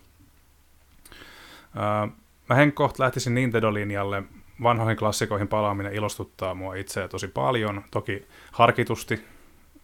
Ää, 1.75 2.07
mä 2.49 2.55
henkkoht 2.55 2.99
lähtisin 2.99 3.35
Nintendo-linjalle. 3.35 4.23
Vanhoihin 4.63 4.97
klassikoihin 4.97 5.47
palaaminen 5.47 5.93
ilostuttaa 5.93 6.55
mua 6.55 6.75
itseä 6.75 7.07
tosi 7.07 7.27
paljon. 7.27 7.83
Toki 7.91 8.27
harkitusti, 8.51 9.23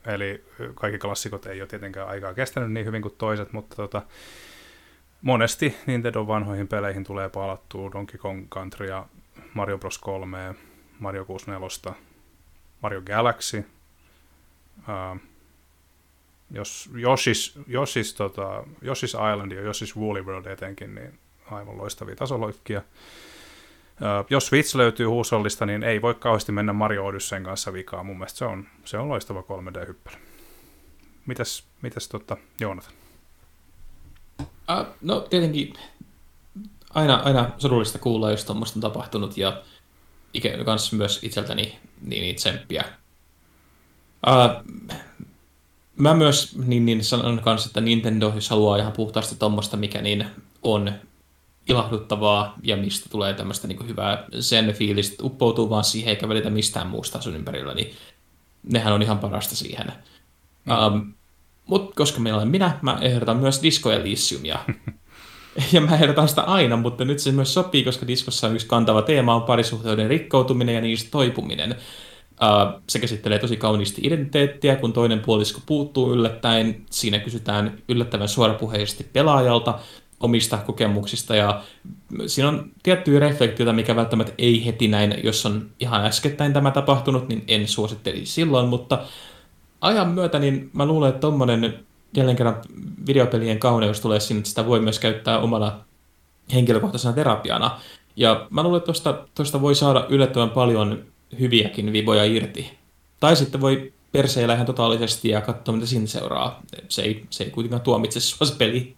Eli 0.07 0.43
kaikki 0.75 0.99
klassikot 0.99 1.45
ei 1.45 1.61
ole 1.61 1.67
tietenkään 1.67 2.07
aikaa 2.07 2.33
kestänyt 2.33 2.71
niin 2.71 2.85
hyvin 2.85 3.01
kuin 3.01 3.15
toiset, 3.17 3.53
mutta 3.53 3.75
tota, 3.75 4.01
monesti 5.21 5.75
Nintendo 5.85 6.27
vanhoihin 6.27 6.67
peleihin 6.67 7.03
tulee 7.03 7.29
palattua 7.29 7.91
Donkey 7.91 8.17
Kong 8.17 8.47
Country 8.49 8.87
ja 8.87 9.05
Mario 9.53 9.77
Bros. 9.77 9.97
3, 9.97 10.55
Mario 10.99 11.25
64, 11.25 11.95
Mario 12.81 13.01
Galaxy, 13.01 13.65
uh, 14.77 15.19
jos 16.51 16.89
Yoshi's, 16.93 17.59
Yoshi's, 17.69 18.15
tota, 18.17 18.63
Yoshi's 18.83 19.33
Island 19.33 19.51
ja 19.51 19.61
Yoshi's 19.61 19.99
Woolly 19.99 20.21
World 20.21 20.45
etenkin, 20.45 20.95
niin 20.95 21.19
aivan 21.51 21.77
loistavia 21.77 22.15
tasoloikkia. 22.15 22.81
Jos 24.29 24.47
Switch 24.47 24.75
löytyy 24.75 25.05
huusollista, 25.05 25.65
niin 25.65 25.83
ei 25.83 26.01
voi 26.01 26.15
kauheasti 26.15 26.51
mennä 26.51 26.73
Mario 26.73 27.05
Odysseyn 27.05 27.43
kanssa 27.43 27.73
vikaa. 27.73 28.03
Mun 28.03 28.17
mielestä 28.17 28.37
se 28.37 28.45
on, 28.45 28.67
se 28.85 28.97
on 28.97 29.09
loistava 29.09 29.41
3D-hyppely. 29.41 30.17
Mitäs, 31.25 31.63
mitäs 31.81 32.07
tota, 32.07 32.37
Joonatan? 32.61 32.91
Uh, 34.41 34.85
no 35.01 35.19
tietenkin 35.19 35.73
aina, 36.93 37.15
aina 37.15 37.49
surullista 37.57 37.99
kuulla, 37.99 38.31
jos 38.31 38.45
tuommoista 38.45 38.77
on 38.77 38.81
tapahtunut 38.81 39.37
ja 39.37 39.61
ikään 40.33 40.65
kanssa 40.65 40.95
myös 40.95 41.19
itseltäni 41.23 41.79
niin, 42.01 42.21
niin 42.21 42.35
tsemppiä. 42.35 42.83
Mä 45.97 46.13
myös 46.13 46.57
niin, 46.57 46.85
niin 46.85 47.03
sanon 47.03 47.41
kanssa, 47.43 47.69
että 47.69 47.81
Nintendo, 47.81 48.31
jos 48.35 48.49
haluaa 48.49 48.77
ihan 48.77 48.91
puhtaasti 48.91 49.35
tuommoista, 49.35 49.77
mikä 49.77 50.01
niin 50.01 50.25
on 50.63 50.93
ilahduttavaa 51.69 52.55
ja 52.63 52.77
mistä 52.77 53.09
tulee 53.09 53.33
tämmöistä 53.33 53.67
niin 53.67 53.87
hyvää 53.87 54.25
sen 54.39 54.73
fiilistä, 54.73 55.23
uppoutuu 55.23 55.69
vaan 55.69 55.83
siihen 55.83 56.09
eikä 56.09 56.29
välitä 56.29 56.49
mistään 56.49 56.87
muusta 56.87 57.21
sun 57.21 57.35
ympärillä, 57.35 57.73
niin 57.73 57.93
nehän 58.63 58.93
on 58.93 59.01
ihan 59.01 59.19
parasta 59.19 59.55
siihen. 59.55 59.91
Mm. 60.65 60.85
Um, 60.85 61.13
mutta 61.65 61.95
koska 61.95 62.19
meillä 62.19 62.37
olen 62.37 62.47
minä, 62.47 62.79
mä 62.81 62.97
ehdotan 63.01 63.37
myös 63.37 63.63
Disco 63.63 63.91
Elysiumia. 63.91 64.59
ja 65.73 65.81
mä 65.81 65.95
ehdotan 65.95 66.27
sitä 66.27 66.41
aina, 66.41 66.77
mutta 66.77 67.05
nyt 67.05 67.19
se 67.19 67.31
myös 67.31 67.53
sopii, 67.53 67.83
koska 67.83 68.07
diskossa 68.07 68.47
on 68.47 68.53
yksi 68.53 68.67
kantava 68.67 69.01
teema 69.01 69.35
on 69.35 69.41
parisuhteiden 69.41 70.09
rikkoutuminen 70.09 70.75
ja 70.75 70.81
niistä 70.81 71.11
toipuminen. 71.11 71.71
Uh, 71.71 72.81
se 72.89 72.99
käsittelee 72.99 73.39
tosi 73.39 73.57
kauniisti 73.57 74.01
identiteettiä, 74.03 74.75
kun 74.75 74.93
toinen 74.93 75.19
puolisko 75.19 75.61
puuttuu 75.65 76.13
yllättäen. 76.13 76.85
Siinä 76.89 77.19
kysytään 77.19 77.77
yllättävän 77.89 78.29
suorapuheisesti 78.29 79.03
pelaajalta, 79.13 79.79
omista 80.19 80.57
kokemuksista 80.57 81.35
ja 81.35 81.63
siinä 82.27 82.49
on 82.49 82.71
tiettyjä 82.83 83.19
reflektioita, 83.19 83.73
mikä 83.73 83.95
välttämättä 83.95 84.33
ei 84.37 84.65
heti 84.65 84.87
näin, 84.87 85.15
jos 85.23 85.45
on 85.45 85.69
ihan 85.79 86.05
äskettäin 86.05 86.53
tämä 86.53 86.71
tapahtunut, 86.71 87.29
niin 87.29 87.43
en 87.47 87.67
suosittelisi 87.67 88.31
silloin, 88.31 88.67
mutta 88.67 88.99
ajan 89.81 90.07
myötä 90.07 90.39
niin 90.39 90.69
mä 90.73 90.85
luulen, 90.85 91.09
että 91.09 91.21
tuommoinen 91.21 91.79
jälleen 92.17 92.37
kerran 92.37 92.61
videopelien 93.07 93.59
kauneus 93.59 93.99
tulee 93.99 94.19
sinne, 94.19 94.39
että 94.39 94.49
sitä 94.49 94.65
voi 94.65 94.79
myös 94.79 94.99
käyttää 94.99 95.39
omana 95.39 95.79
henkilökohtaisena 96.53 97.13
terapiana. 97.13 97.79
Ja 98.15 98.47
mä 98.49 98.63
luulen, 98.63 98.77
että 98.77 98.85
tuosta, 98.85 99.25
tuosta 99.35 99.61
voi 99.61 99.75
saada 99.75 100.05
yllättävän 100.09 100.49
paljon 100.49 101.05
hyviäkin 101.39 101.93
viboja 101.93 102.23
irti. 102.23 102.77
Tai 103.19 103.35
sitten 103.35 103.61
voi 103.61 103.93
perseillä 104.11 104.53
ihan 104.53 104.65
totaalisesti 104.65 105.29
ja 105.29 105.41
katsoa, 105.41 105.75
mitä 105.75 105.87
siinä 105.87 106.07
seuraa. 106.07 106.61
Se 106.89 107.01
ei, 107.01 107.25
se 107.29 107.43
ei 107.43 107.49
kuitenkaan 107.49 107.81
tuomitse 107.81 108.19
sua 108.19 108.47
se 108.47 108.55
peli. 108.57 108.96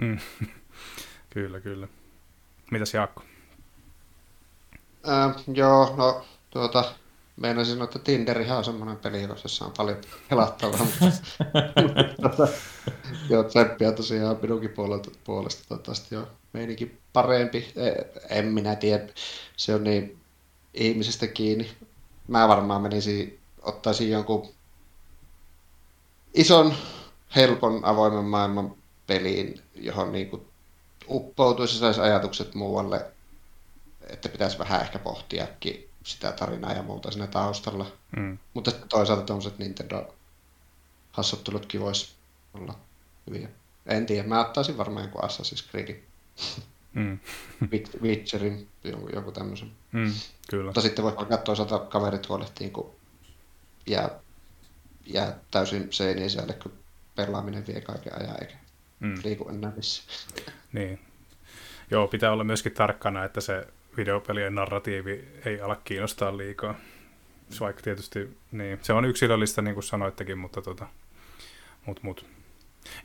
Mm. 0.00 0.18
kyllä, 1.34 1.60
kyllä. 1.60 1.88
Mitäs 2.70 2.94
Jaakko? 2.94 3.22
Äh, 5.08 5.44
joo, 5.54 5.94
no 5.96 6.24
tuota, 6.50 6.92
meinasin, 7.36 7.82
että 7.82 7.98
Tinderihan 7.98 8.58
on 8.58 8.64
semmoinen 8.64 8.96
peli, 8.96 9.22
jossa 9.22 9.64
on 9.64 9.72
paljon 9.76 9.98
pelattavaa, 10.28 10.78
mutta 10.78 11.06
tuota, 12.36 12.52
joo, 13.28 13.44
tseppiä 13.44 13.92
tosiaan 13.92 14.36
minunkin 14.42 14.70
puolesta, 14.70 15.10
puolesta 15.24 15.68
toivottavasti 15.68 16.14
jo 16.14 16.28
meininkin 16.52 16.98
parempi. 17.12 17.72
E, 17.76 17.90
en 18.38 18.46
minä 18.46 18.76
tiedä, 18.76 19.08
se 19.56 19.74
on 19.74 19.84
niin 19.84 20.18
ihmisestä 20.74 21.26
kiinni. 21.26 21.70
Mä 22.28 22.48
varmaan 22.48 22.82
menisin, 22.82 23.38
ottaisin 23.62 24.10
jonkun 24.10 24.48
ison, 26.34 26.74
helpon, 27.36 27.84
avoimen 27.84 28.24
maailman 28.24 28.79
peliin, 29.10 29.62
johon 29.74 30.12
niin 30.12 30.30
kuin 30.30 30.42
uppoutuisi 31.08 31.78
saisi 31.78 32.00
ajatukset 32.00 32.54
muualle, 32.54 33.06
että 34.06 34.28
pitäisi 34.28 34.58
vähän 34.58 34.80
ehkä 34.80 34.98
pohtiakin 34.98 35.88
sitä 36.04 36.32
tarinaa 36.32 36.72
ja 36.72 36.82
muuta 36.82 37.10
siinä 37.10 37.26
taustalla. 37.26 37.86
Mm. 38.16 38.38
Mutta 38.54 38.72
toisaalta 38.72 39.22
tuollaiset 39.22 39.58
Nintendo-hassuttelutkin 39.58 41.80
voisi 41.80 42.14
olla 42.54 42.74
hyviä. 43.26 43.48
En 43.86 44.06
tiedä, 44.06 44.28
mä 44.28 44.40
ottaisin 44.40 44.78
varmaan 44.78 45.04
joku 45.04 45.18
Assassin's 45.18 45.70
Creedin. 45.70 46.04
Mm. 46.94 47.18
Witcherin, 48.02 48.68
joku, 48.84 49.08
joku 49.08 49.32
tämmöisen. 49.32 49.70
Mm, 49.92 50.12
kyllä. 50.50 50.64
Mutta 50.64 50.80
sitten 50.80 51.04
voi 51.04 51.12
katsoa 51.12 51.36
toisaalta 51.36 51.78
kaverit 51.78 52.28
huolehtiin, 52.28 52.72
kun 52.72 52.90
jää, 53.86 54.10
jää 55.06 55.38
täysin 55.50 55.88
seinien 55.90 56.30
sisälle, 56.30 56.52
kun 56.52 56.72
pelaaminen 57.16 57.66
vie 57.66 57.80
kaiken 57.80 58.20
ajan, 58.20 58.36
eikä 58.40 58.60
mm. 59.00 59.14
liiku 59.24 59.48
enää 59.48 59.72
missä. 59.76 60.02
Niin. 60.72 60.98
Joo, 61.90 62.08
pitää 62.08 62.32
olla 62.32 62.44
myöskin 62.44 62.72
tarkkana, 62.72 63.24
että 63.24 63.40
se 63.40 63.66
videopelien 63.96 64.54
narratiivi 64.54 65.28
ei 65.44 65.60
ala 65.60 65.76
kiinnostaa 65.76 66.36
liikaa. 66.36 66.74
Vaikka 67.60 67.82
tietysti, 67.82 68.36
niin, 68.52 68.78
se 68.82 68.92
on 68.92 69.04
yksilöllistä, 69.04 69.62
niin 69.62 69.74
kuin 69.74 69.84
sanoittekin, 69.84 70.38
mutta 70.38 70.62
tota, 70.62 70.86
mut, 71.86 72.02
mut. 72.02 72.26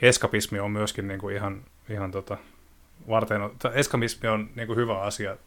eskapismi 0.01 0.59
on 0.59 0.71
myöskin 0.71 1.07
niin 1.07 1.19
kuin 1.19 1.35
ihan, 1.35 1.65
ihan 1.89 2.11
tota, 2.11 2.37
varten, 3.09 3.41
eskapismi 3.73 4.29
on 4.29 4.49
niin 4.55 4.67
kuin 4.67 4.77
hyvä 4.77 5.01
asia 5.01 5.37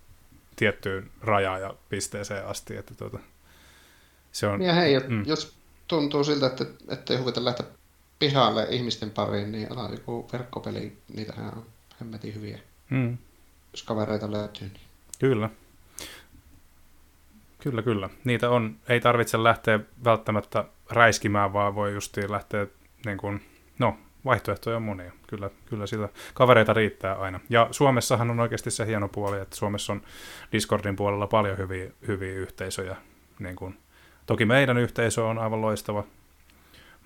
tiettyyn 0.56 1.10
rajaan 1.20 1.60
ja 1.60 1.74
pisteeseen 1.88 2.46
asti. 2.46 2.76
Että 2.76 2.94
tuota, 2.94 3.18
se 4.32 4.46
on, 4.46 4.62
ja 4.62 4.72
hei, 4.72 5.00
mm. 5.00 5.24
jos 5.26 5.56
tuntuu 5.88 6.24
siltä, 6.24 6.46
että 6.46 6.64
ettei 6.88 7.16
huvita 7.16 7.44
lähteä 7.44 7.66
pihalle 8.18 8.66
ihmisten 8.70 9.10
pariin, 9.10 9.52
niin 9.52 9.72
ala 9.72 9.88
joku 9.88 10.28
verkkopeli, 10.32 10.98
niitähän 11.14 11.54
on 11.56 11.66
hemmetin 12.00 12.34
hyviä. 12.34 12.58
Mm. 12.90 13.18
Jos 13.72 13.82
kavereita 13.82 14.32
löytyy. 14.32 14.68
Niin. 14.68 14.80
Kyllä. 15.18 15.50
Kyllä, 17.58 17.82
kyllä. 17.82 18.10
Niitä 18.24 18.50
on, 18.50 18.76
ei 18.88 19.00
tarvitse 19.00 19.42
lähteä 19.42 19.80
välttämättä 20.04 20.64
räiskimään, 20.90 21.52
vaan 21.52 21.74
voi 21.74 21.94
justiin 21.94 22.32
lähteä, 22.32 22.66
niin 23.06 23.18
kuin, 23.18 23.42
no, 23.78 23.96
vaihtoehtoja 24.24 24.76
on 24.76 24.82
monia. 24.82 25.12
Kyllä, 25.26 25.50
kyllä 25.66 25.86
sitä 25.86 26.08
kavereita 26.34 26.72
riittää 26.72 27.14
aina. 27.14 27.40
Ja 27.50 27.68
Suomessahan 27.70 28.30
on 28.30 28.40
oikeasti 28.40 28.70
se 28.70 28.86
hieno 28.86 29.08
puoli, 29.08 29.40
että 29.40 29.56
Suomessa 29.56 29.92
on 29.92 30.02
Discordin 30.52 30.96
puolella 30.96 31.26
paljon 31.26 31.58
hyviä, 31.58 31.90
hyviä 32.06 32.32
yhteisöjä. 32.32 32.96
Niin 33.38 33.56
kuin, 33.56 33.78
toki 34.26 34.44
meidän 34.44 34.78
yhteisö 34.78 35.24
on 35.24 35.38
aivan 35.38 35.62
loistava, 35.62 36.04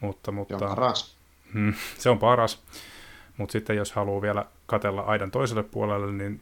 mutta... 0.03 0.33
mutta 0.33 0.55
on 0.55 0.61
paras. 0.61 1.17
Hmm, 1.53 1.75
se 1.99 2.11
on 2.11 2.19
paras. 2.19 2.63
Mutta 3.37 3.53
sitten 3.53 3.77
jos 3.77 3.93
haluaa 3.93 4.23
vielä 4.23 4.47
katella 4.67 5.01
aidan 5.01 5.31
toiselle 5.31 5.63
puolelle, 5.63 6.13
niin 6.13 6.41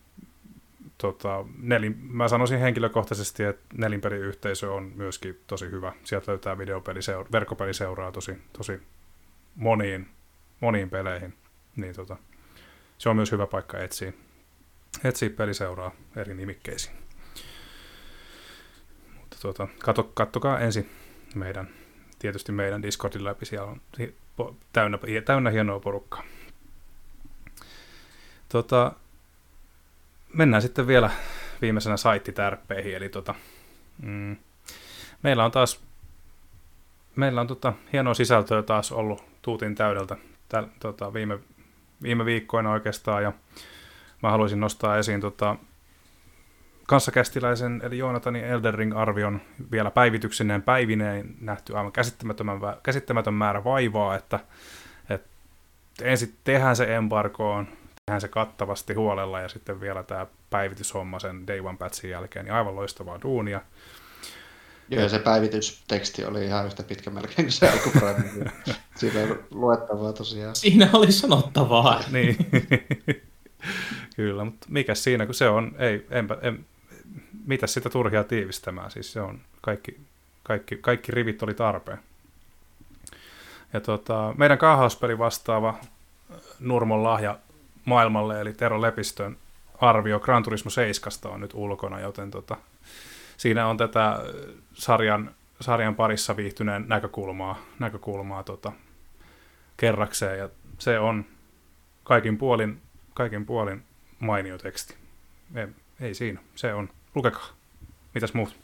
tota, 0.99 1.45
nelin, 1.59 1.99
mä 2.01 2.29
sanoisin 2.29 2.59
henkilökohtaisesti, 2.59 3.45
että 3.45 3.65
nelinperin 3.79 4.21
yhteisö 4.21 4.73
on 4.73 4.93
myöskin 4.95 5.41
tosi 5.47 5.71
hyvä. 5.71 5.93
Sieltä 6.05 6.33
löytää 6.33 6.59
videopeliseura, 6.59 7.29
verkkopeliseuraa 7.33 8.13
tosi, 8.13 8.39
tosi 8.53 8.81
moniin, 9.55 10.09
moniin 10.61 10.91
peleihin. 10.91 11.35
Niin 11.77 11.95
tota, 11.95 12.17
se 12.99 13.09
on 13.09 13.17
myös 13.17 13.33
hyvä 13.33 13.47
paikka 13.47 13.79
etsiä, 13.79 14.13
etsiä 15.05 15.31
peliseuraa 15.31 15.93
eri 16.17 16.35
nimikkeisiin. 16.35 16.97
Mutta 19.21 19.37
tota, 19.43 19.69
katso, 19.79 20.03
kattokaa 20.15 20.61
ensin 20.61 20.91
meidän, 21.35 21.69
tietysti 22.21 22.53
meidän 22.53 22.83
Discordin 22.83 23.25
läpi, 23.25 23.47
siellä 23.47 23.67
on 23.71 23.81
täynnä, 24.73 24.99
täynnä 25.25 25.51
hienoa 25.51 25.81
porukkaa. 25.81 26.23
Tota, 28.49 28.93
mennään 30.35 30.63
sitten 30.63 30.87
vielä 30.87 31.11
viimeisenä 31.63 31.97
saittitärppeihin, 31.97 32.97
eli 32.97 33.09
tota, 33.09 33.35
mm, 34.03 34.37
meillä 35.23 35.45
on 35.45 35.51
taas 35.51 35.81
meillä 37.17 37.41
on 37.41 37.47
tota, 37.47 37.73
hienoa 37.93 38.15
sisältöä 38.15 38.63
taas 38.63 38.93
ollut 38.93 39.25
tuutin 39.43 39.75
täydeltä 39.75 40.17
täl, 40.49 40.67
tota, 40.81 41.15
viime, 41.15 41.39
viime 42.03 42.25
viikkoina 42.25 42.73
oikeastaan, 42.73 43.23
ja 43.23 43.33
mä 44.23 44.31
haluaisin 44.31 44.61
nostaa 44.61 44.99
esiin 44.99 45.21
tota, 45.21 45.57
kanssakästiläisen, 46.91 47.81
eli 47.85 47.99
Joonatanin 47.99 48.45
Elden 48.45 48.75
Ring-arvion 48.75 49.41
vielä 49.73 49.91
päivityksineen 49.91 50.63
päivineen 50.63 51.35
nähty 51.41 51.77
aivan 51.77 51.93
käsittämätön, 51.93 52.47
käsittämätön 52.83 53.35
määrä 53.35 53.65
vaivaa, 53.65 54.17
että, 54.17 54.41
että 55.11 55.29
ensin 56.03 56.35
tehdään 56.45 56.77
se 56.77 56.95
embargoon, 56.95 57.67
tehdään 57.67 58.21
se 58.21 58.29
kattavasti 58.29 58.95
huolella 58.95 59.41
ja 59.41 59.49
sitten 59.49 59.81
vielä 59.81 60.03
tämä 60.03 60.27
päivityshomma 60.51 61.19
sen 61.19 61.47
Day 61.47 61.61
One 61.61 61.79
Patchin 61.79 62.11
jälkeen, 62.11 62.45
niin 62.45 62.55
aivan 62.55 62.77
loistavaa 62.77 63.23
duunia. 63.23 63.61
Joo, 64.89 65.03
ja 65.03 65.09
se 65.09 65.19
päivitysteksti 65.19 66.25
oli 66.25 66.45
ihan 66.45 66.67
yhtä 66.67 66.83
pitkä 66.83 67.11
melkein 67.11 67.47
kuin 67.47 67.53
se 67.53 67.69
alkuperäinen. 67.69 68.53
Siinä 68.97 69.21
on 69.21 69.39
luettavaa 69.51 70.13
tosiaan. 70.13 70.57
Siinä 70.57 70.91
oli 70.93 71.13
sanottavaa. 71.13 72.05
niin. 72.11 72.37
Kyllä, 74.17 74.45
mutta 74.45 74.67
mikä 74.71 74.95
siinä, 74.95 75.27
kun 75.27 75.35
se 75.35 75.49
on, 75.49 75.75
ei, 75.79 76.07
enpä, 76.11 76.39
en, 76.43 76.67
mitä 77.47 77.67
sitä 77.67 77.91
turhia 77.91 78.25
tiivistämään, 78.25 78.91
siis 78.91 79.13
se 79.13 79.21
on, 79.21 79.41
kaikki, 79.61 80.01
kaikki, 80.43 80.77
kaikki 80.77 81.13
rivit 81.13 81.43
oli 81.43 81.55
tarpeen. 81.55 81.99
Ja 83.73 83.81
tota, 83.81 84.35
meidän 84.37 84.59
kaahauspeli 84.59 85.19
vastaava 85.19 85.79
Nurmon 86.61 87.05
lahja 87.05 87.39
maailmalle, 87.85 88.41
eli 88.41 88.53
Tero 88.53 88.81
Lepistön 88.81 89.37
arvio 89.81 90.21
Gran 90.21 90.43
Turismo 90.43 90.71
7 90.71 91.33
on 91.35 91.41
nyt 91.41 91.55
ulkona, 91.55 92.01
joten 92.01 92.31
tota, 92.31 92.57
siinä 93.37 93.67
on 93.67 93.77
tätä 93.77 94.19
sarjan, 94.75 95.35
sarjan 95.61 95.95
parissa 95.95 96.37
viihtyneen 96.37 96.85
näkökulmaa, 96.89 97.59
näkökulmaa 97.79 98.43
tota, 98.43 98.73
kerrakseen, 99.77 100.39
ja 100.39 100.49
se 100.79 100.99
on 100.99 101.25
kaikin 102.05 102.39
puolin, 102.39 102.81
kaikin 103.15 103.47
puolin 103.47 103.83
mainio 104.19 104.59
teksti. 104.59 104.95
Ei, 105.55 105.67
ei 106.01 106.15
siinä, 106.15 106.41
se 106.55 106.75
on. 106.75 106.91
Lukekaa. 107.15 107.47
Mitäs 108.15 108.35
muut? 108.35 108.55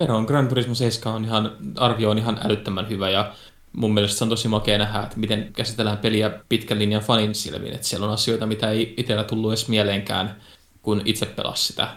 Joo, 0.00 0.22
Gran 0.22 0.48
Turismo 0.48 0.74
7 0.74 1.14
on 1.14 1.24
ihan, 1.24 1.56
arvio 1.76 2.10
on 2.10 2.18
ihan 2.18 2.40
älyttömän 2.44 2.88
hyvä 2.88 3.10
ja 3.10 3.32
mun 3.72 3.94
mielestä 3.94 4.18
se 4.18 4.24
on 4.24 4.30
tosi 4.30 4.48
makea 4.48 4.78
nähdä, 4.78 5.02
että 5.02 5.18
miten 5.18 5.52
käsitellään 5.52 5.98
peliä 5.98 6.30
pitkän 6.48 6.78
linjan 6.78 7.02
fanin 7.02 7.34
silmin, 7.34 7.72
että 7.72 7.86
siellä 7.86 8.06
on 8.06 8.12
asioita, 8.12 8.46
mitä 8.46 8.70
ei 8.70 8.94
itsellä 8.96 9.24
tullut 9.24 9.50
edes 9.50 9.68
mieleenkään, 9.68 10.36
kun 10.82 11.02
itse 11.04 11.26
pelasi 11.26 11.64
sitä. 11.64 11.88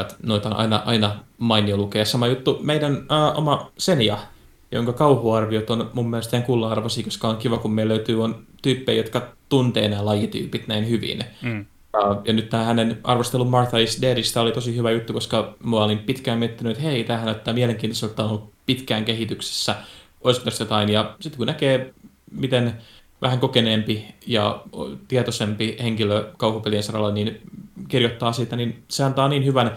Että 0.00 0.14
noita 0.22 0.48
on 0.48 0.56
aina, 0.56 0.82
aina 0.84 1.24
mainio 1.38 1.76
lukea. 1.76 2.04
Sama 2.04 2.26
juttu 2.26 2.58
meidän 2.62 2.92
äh, 2.92 3.38
oma 3.38 3.70
Senia, 3.78 4.18
jonka 4.72 4.92
kauhuarviot 4.92 5.70
on 5.70 5.90
mun 5.94 6.10
mielestä 6.10 6.36
ihan 6.36 6.46
kulla-arvoisia, 6.46 7.04
koska 7.04 7.28
on 7.28 7.36
kiva, 7.36 7.58
kun 7.58 7.72
meillä 7.72 7.94
löytyy 7.94 8.24
on 8.24 8.46
tyyppejä, 8.62 9.02
jotka 9.02 9.28
tuntee 9.48 9.88
nämä 9.88 10.04
lajityypit 10.04 10.68
näin 10.68 10.88
hyvin. 10.88 11.24
Mm. 11.42 11.66
Ja 12.24 12.32
nyt 12.32 12.48
tämä 12.50 12.64
hänen 12.64 12.98
arvostelu 13.04 13.44
Martha 13.44 13.78
is 13.78 14.00
Deadistä 14.02 14.40
oli 14.40 14.52
tosi 14.52 14.76
hyvä 14.76 14.90
juttu, 14.90 15.12
koska 15.12 15.54
mä 15.64 15.76
olin 15.76 15.98
pitkään 15.98 16.38
miettinyt, 16.38 16.70
että 16.70 16.82
hei, 16.88 17.04
tämähän 17.04 17.26
näyttää 17.26 17.54
mielenkiintoiselta, 17.54 18.24
on 18.24 18.30
ollut 18.30 18.52
pitkään 18.66 19.04
kehityksessä– 19.04 19.76
olisiko 20.24 20.44
tässä 20.44 20.64
jotain. 20.64 20.88
Ja 20.88 21.16
sitten 21.20 21.38
kun 21.38 21.46
näkee, 21.46 21.94
miten 22.30 22.82
vähän 23.22 23.40
kokeneempi 23.40 24.14
ja 24.26 24.62
tietoisempi 25.08 25.76
henkilö 25.82 26.32
kauhupelien 26.36 26.82
saralla 26.82 27.10
niin 27.10 27.40
kirjoittaa 27.88 28.32
siitä, 28.32 28.56
niin 28.56 28.84
se 28.88 29.04
antaa 29.04 29.28
niin 29.28 29.44
hyvän 29.44 29.76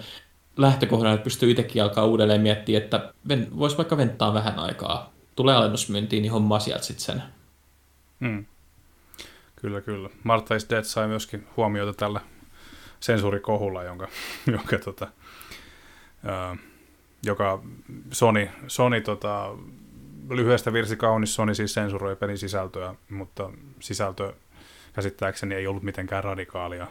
lähtökohdan, 0.58 1.14
että 1.14 1.24
pystyy 1.24 1.52
itsekin 1.52 1.84
alkaa 1.84 2.06
uudelleen 2.06 2.42
miettiä, 2.42 2.78
että 2.78 3.14
voisi 3.58 3.78
vaikka 3.78 3.98
venttaa 3.98 4.34
vähän 4.34 4.60
aikaa. 4.60 5.14
Tulee 5.36 5.56
alennusmyyntiin, 5.56 6.22
niin 6.22 6.32
hommaa 6.32 6.60
sieltä 6.60 6.84
sitten 6.84 7.06
sen. 7.06 7.24
Hmm. 8.20 8.46
Kyllä, 9.66 9.82
kyllä. 9.82 10.10
Martha 10.24 10.56
is 10.56 10.70
Dead 10.70 10.84
sai 10.84 11.08
myöskin 11.08 11.48
huomiota 11.58 11.94
tällä 11.94 12.22
sensuurikohulla, 13.00 13.84
jonka, 13.84 14.08
jonka 14.58 14.78
tota, 14.78 15.08
ää, 16.26 16.56
joka 17.24 17.62
Sony, 18.12 18.50
Sony 18.68 19.02
tota, 19.02 19.56
lyhyestä 20.30 20.74
virsi 20.74 20.96
kaunis 20.96 21.36
Sony 21.36 21.56
siis 21.56 21.74
sensuroi 21.74 22.16
pelin 22.16 22.38
sisältöä, 22.38 22.96
mutta 23.10 23.50
sisältö 23.80 24.34
käsittääkseni 24.94 25.56
ei 25.56 25.68
ollut 25.68 25.84
mitenkään 25.84 26.24
radikaalia. 26.24 26.88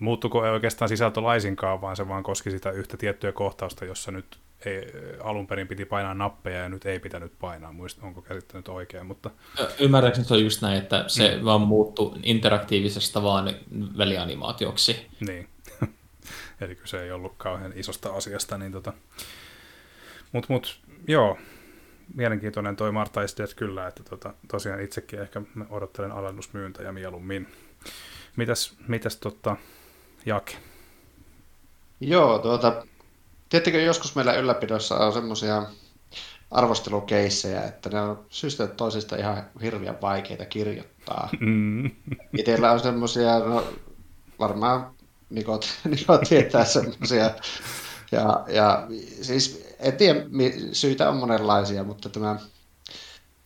Muuttuko 0.00 0.44
ei 0.44 0.50
oikeastaan 0.50 0.88
sisältö 0.88 1.22
laisinkaan, 1.22 1.80
vaan 1.80 1.96
se 1.96 2.08
vaan 2.08 2.22
koski 2.22 2.50
sitä 2.50 2.70
yhtä 2.70 2.96
tiettyä 2.96 3.32
kohtausta, 3.32 3.84
jossa 3.84 4.10
nyt 4.10 4.38
ei, 4.66 4.86
alun 5.22 5.46
perin 5.46 5.68
piti 5.68 5.84
painaa 5.84 6.14
nappeja 6.14 6.60
ja 6.60 6.68
nyt 6.68 6.86
ei 6.86 6.98
pitänyt 6.98 7.38
painaa. 7.38 7.72
Muista, 7.72 8.06
onko 8.06 8.22
käsittänyt 8.22 8.68
oikein, 8.68 9.06
mutta... 9.06 9.30
Ymmärrätkö, 9.78 10.24
se 10.24 10.34
on 10.34 10.44
just 10.44 10.62
näin, 10.62 10.78
että 10.78 11.04
se 11.06 11.36
mm. 11.36 11.44
vaan 11.44 11.60
muuttui 11.60 12.18
interaktiivisesta 12.22 13.22
vaan 13.22 13.54
välianimaatioksi. 13.98 15.06
Niin. 15.26 15.48
Eli 16.60 16.74
kyse 16.74 17.02
ei 17.02 17.12
ollut 17.12 17.34
kauhean 17.36 17.72
isosta 17.76 18.10
asiasta, 18.10 18.58
niin 18.58 18.72
tota... 18.72 18.92
Mutta 20.32 20.52
mut, 20.52 20.80
joo, 21.08 21.38
mielenkiintoinen 22.14 22.76
toi 22.76 22.92
Marta 22.92 23.22
Estes 23.22 23.54
kyllä, 23.54 23.86
että 23.86 24.02
tota, 24.02 24.34
tosiaan 24.48 24.80
itsekin 24.80 25.20
ehkä 25.20 25.42
odottelen 25.70 26.12
alennusmyyntäjä 26.12 26.92
mieluummin. 26.92 27.48
Mitäs, 28.36 28.76
mitäs 28.88 29.16
tota, 29.16 29.56
Jake? 30.26 30.56
Joo, 32.00 32.38
tuota, 32.38 32.86
tiettikö 33.56 33.80
joskus 33.80 34.14
meillä 34.14 34.34
ylläpidossa 34.34 34.96
on 34.96 35.12
semmoisia 35.12 35.62
arvostelukeissejä, 36.50 37.62
että 37.62 37.90
ne 37.90 38.00
on 38.00 38.24
syystä 38.30 38.66
toisista 38.66 39.16
ihan 39.16 39.44
hirveän 39.62 40.00
vaikeita 40.02 40.44
kirjoittaa. 40.44 41.28
Mm. 41.40 41.90
Itellä 42.38 42.72
on 42.72 42.80
semmoisia, 42.80 43.38
no 43.38 43.64
varmaan 44.38 44.94
Nikot, 45.30 45.68
Nikot 45.84 46.20
tietää 46.28 46.64
semmoisia 46.64 47.30
ja, 48.12 48.44
ja 48.48 48.86
siis 49.22 49.74
en 49.78 49.96
tiedä, 49.96 50.20
syitä 50.72 51.08
on 51.08 51.16
monenlaisia, 51.16 51.84
mutta 51.84 52.08
tämä 52.08 52.36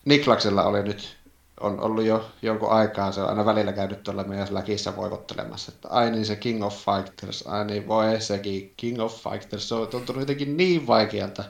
Niklaksella 0.05 0.63
oli 0.63 0.83
nyt, 0.83 1.17
on 1.61 1.79
ollut 1.79 2.03
jo 2.03 2.29
jonkun 2.41 2.71
aikaa, 2.71 3.11
se 3.11 3.21
on 3.21 3.29
aina 3.29 3.45
välillä 3.45 3.73
käynyt 3.73 4.03
tuolla 4.03 4.23
meidän 4.23 4.47
läkissä 4.51 4.95
voivottelemassa, 4.95 5.71
että 5.75 5.87
ai 5.87 6.11
niin 6.11 6.25
se 6.25 6.35
King 6.35 6.65
of 6.65 6.85
Fighters, 6.85 7.47
ai 7.47 7.65
niin 7.65 7.87
voi 7.87 8.21
sekin 8.21 8.73
King 8.77 9.01
of 9.01 9.23
Fighters, 9.23 9.69
se 9.69 9.75
on 9.75 9.87
tuntunut 9.87 10.21
jotenkin 10.21 10.57
niin 10.57 10.87
vaikealta 10.87 11.43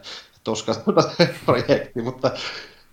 tuskastunut 0.43 1.05
se 1.17 1.35
projekti, 1.45 2.01
mutta 2.01 2.31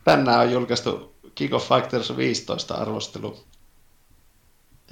tänään 0.04 0.40
on 0.40 0.52
julkaistu 0.52 1.14
King 1.34 1.54
of 1.54 1.68
Fighters 1.68 2.16
15 2.16 2.74
arvostelu. 2.74 3.38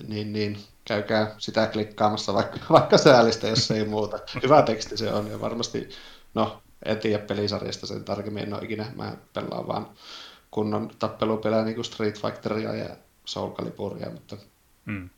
niin, 0.08 0.32
niin 0.32 0.58
käykää 0.84 1.34
sitä 1.38 1.66
klikkaamassa 1.66 2.34
vaikka, 2.34 2.58
vaikka 2.70 2.98
säälistä, 2.98 3.48
jos 3.48 3.70
ei 3.70 3.84
muuta. 3.84 4.18
Hyvä 4.42 4.62
teksti 4.62 4.96
se 4.96 5.12
on 5.12 5.30
ja 5.30 5.40
varmasti, 5.40 5.88
no 6.34 6.62
en 6.84 6.98
tiedä 6.98 7.24
pelisarjasta 7.24 7.86
sen 7.86 8.04
tarkemmin, 8.04 8.42
en 8.42 8.54
ole 8.54 8.64
ikinä, 8.64 8.86
mä 8.94 9.16
pelaan 9.32 9.68
vaan 9.68 9.86
kunnon 10.56 10.90
tappelupelejä 10.98 11.64
niin 11.64 11.74
kuin 11.74 11.84
Street 11.84 12.20
Fighteria 12.20 12.74
ja 12.74 12.96
Soul 13.24 13.50
Caliburia, 13.50 14.10
mutta 14.10 14.36
mm. 14.84 15.10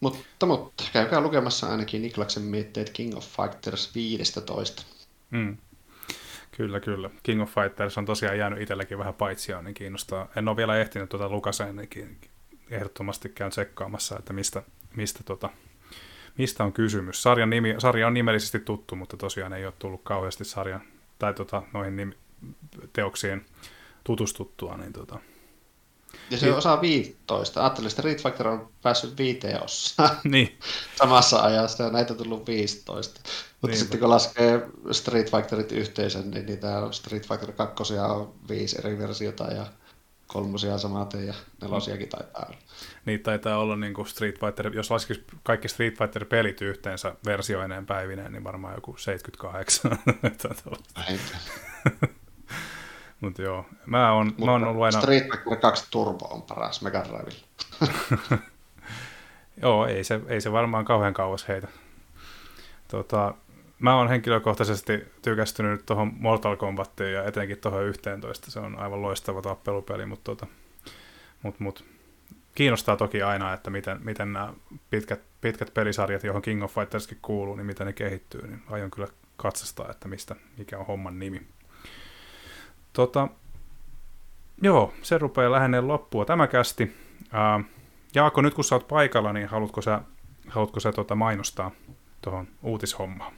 Mutta, 0.00 0.46
mutta 0.46 0.84
käykää 0.92 1.20
lukemassa 1.20 1.70
ainakin 1.70 2.02
Niklaksen 2.02 2.42
mietteet 2.42 2.90
King 2.90 3.16
of 3.16 3.24
Fighters 3.36 3.94
15. 3.94 4.82
Mm. 5.30 5.56
Kyllä, 6.56 6.80
kyllä. 6.80 7.10
King 7.22 7.42
of 7.42 7.50
Fighters 7.54 7.98
on 7.98 8.06
tosiaan 8.06 8.38
jäänyt 8.38 8.60
itselläkin 8.60 8.98
vähän 8.98 9.14
paitsia, 9.14 9.62
niin 9.62 9.74
kiinnostaa. 9.74 10.28
En 10.36 10.48
ole 10.48 10.56
vielä 10.56 10.76
ehtinyt 10.76 11.08
tuota 11.08 11.28
Lukaseen, 11.28 11.76
niin 11.76 12.18
ehdottomasti 12.70 13.28
käyn 13.28 13.50
tsekkaamassa, 13.50 14.18
että 14.18 14.32
mistä, 14.32 14.62
mistä, 14.96 15.20
tota, 15.24 15.50
mistä 16.38 16.64
on 16.64 16.72
kysymys. 16.72 17.22
Sarjan 17.22 17.50
nimi, 17.50 17.74
sarja 17.78 18.06
on 18.06 18.14
nimellisesti 18.14 18.60
tuttu, 18.60 18.96
mutta 18.96 19.16
tosiaan 19.16 19.52
ei 19.52 19.66
ole 19.66 19.74
tullut 19.78 20.00
kauheasti 20.04 20.44
sarjan 20.44 20.82
tai 21.18 21.34
tota, 21.34 21.62
noihin 21.72 21.96
nimi, 21.96 22.16
teoksien 22.92 23.46
tutustuttua, 24.04 24.76
niin 24.76 24.92
tota, 24.92 25.18
ja 26.30 26.38
se 26.38 26.52
on 26.52 26.58
osa 26.58 26.80
15. 26.80 27.60
Ajattelin, 27.60 27.86
että 27.86 28.00
Street 28.00 28.22
Fighter 28.22 28.48
on 28.48 28.68
päässyt 28.82 29.18
viiteen 29.18 29.62
osaan 29.62 30.16
niin. 30.24 30.58
samassa 30.96 31.42
ajassa 31.42 31.82
ja 31.82 31.90
näitä 31.90 32.12
on 32.12 32.18
tullut 32.18 32.46
15. 32.46 33.20
Mutta 33.22 33.66
niin. 33.66 33.78
sitten 33.78 34.00
kun 34.00 34.10
laskee 34.10 34.68
Street 34.90 35.30
Fighterit 35.30 35.72
yhteisen, 35.72 36.30
niin 36.30 36.46
niitä 36.46 36.78
on 36.78 36.92
Street 36.92 37.28
Fighter 37.28 37.52
2 37.52 37.94
on 37.94 38.34
viisi 38.48 38.78
eri 38.78 38.98
versiota 38.98 39.44
ja 39.44 39.66
kolmosia 40.26 40.78
samaten 40.78 41.26
ja 41.26 41.34
nelosiakin 41.62 42.08
taitaa 42.08 42.46
olla. 42.48 42.58
Niin 43.04 43.20
taitaa 43.20 43.58
olla 43.58 43.76
niin 43.76 43.94
kuin 43.94 44.06
Street 44.06 44.40
Fighter, 44.40 44.74
jos 44.74 44.90
laskisi 44.90 45.24
kaikki 45.42 45.68
Street 45.68 45.98
Fighter-pelit 45.98 46.62
yhteensä 46.62 47.14
versioineen 47.26 47.86
päivineen, 47.86 48.32
niin 48.32 48.44
varmaan 48.44 48.74
joku 48.74 48.96
78. 48.96 49.98
Mutta 53.20 53.42
joo, 53.42 53.66
mä 53.86 54.12
oon, 54.12 54.26
Mutta 54.26 54.44
mä 54.44 54.52
oon 54.52 54.64
ollut 54.64 54.84
aina... 54.84 55.00
Street 55.00 55.24
Fighter 55.24 55.56
2 55.56 55.86
Turbo 55.90 56.24
on 56.24 56.42
paras 56.42 56.82
Mega 56.82 57.04
Drivella. 57.04 57.46
joo, 59.62 59.86
ei 59.86 60.04
se, 60.04 60.20
ei 60.28 60.40
se 60.40 60.52
varmaan 60.52 60.84
kauhean 60.84 61.14
kauas 61.14 61.48
heitä. 61.48 61.68
Tota, 62.88 63.34
mä 63.78 63.96
oon 63.96 64.08
henkilökohtaisesti 64.08 65.04
tykästynyt 65.22 65.86
tuohon 65.86 66.12
Mortal 66.18 66.56
Kombattiin 66.56 67.12
ja 67.12 67.24
etenkin 67.24 67.58
tuohon 67.58 67.84
11. 67.84 68.50
Se 68.50 68.60
on 68.60 68.78
aivan 68.78 69.02
loistava 69.02 69.42
tappelupeli, 69.42 70.06
mutta 70.06 70.24
tota, 70.24 70.46
mut, 71.42 71.60
mut, 71.60 71.84
kiinnostaa 72.54 72.96
toki 72.96 73.22
aina, 73.22 73.52
että 73.52 73.70
miten, 73.70 74.00
miten 74.04 74.32
nämä 74.32 74.52
pitkät, 74.90 75.20
pitkät 75.40 75.74
pelisarjat, 75.74 76.24
johon 76.24 76.42
King 76.42 76.64
of 76.64 76.74
Fighterskin 76.74 77.18
kuuluu, 77.22 77.56
niin 77.56 77.66
miten 77.66 77.86
ne 77.86 77.92
kehittyy, 77.92 78.46
niin 78.46 78.62
aion 78.70 78.90
kyllä 78.90 79.08
katsastaa, 79.36 79.90
että 79.90 80.08
mistä, 80.08 80.36
mikä 80.58 80.78
on 80.78 80.86
homman 80.86 81.18
nimi. 81.18 81.46
Tota, 82.96 83.28
joo, 84.62 84.92
se 85.02 85.18
rupeaa 85.18 85.52
lähenee 85.52 85.80
loppua 85.80 86.24
tämä 86.24 86.46
kästi. 86.46 86.96
Ää, 87.32 87.60
Jaako, 88.14 88.42
nyt 88.42 88.54
kun 88.54 88.64
sä 88.64 88.74
oot 88.74 88.88
paikalla, 88.88 89.32
niin 89.32 89.48
haluatko 89.48 89.82
sä, 89.82 90.00
haluatko 90.48 90.80
sä 90.80 90.92
tota 90.92 91.14
mainostaa 91.14 91.70
tuohon 92.22 92.48
uutishommaan? 92.62 93.32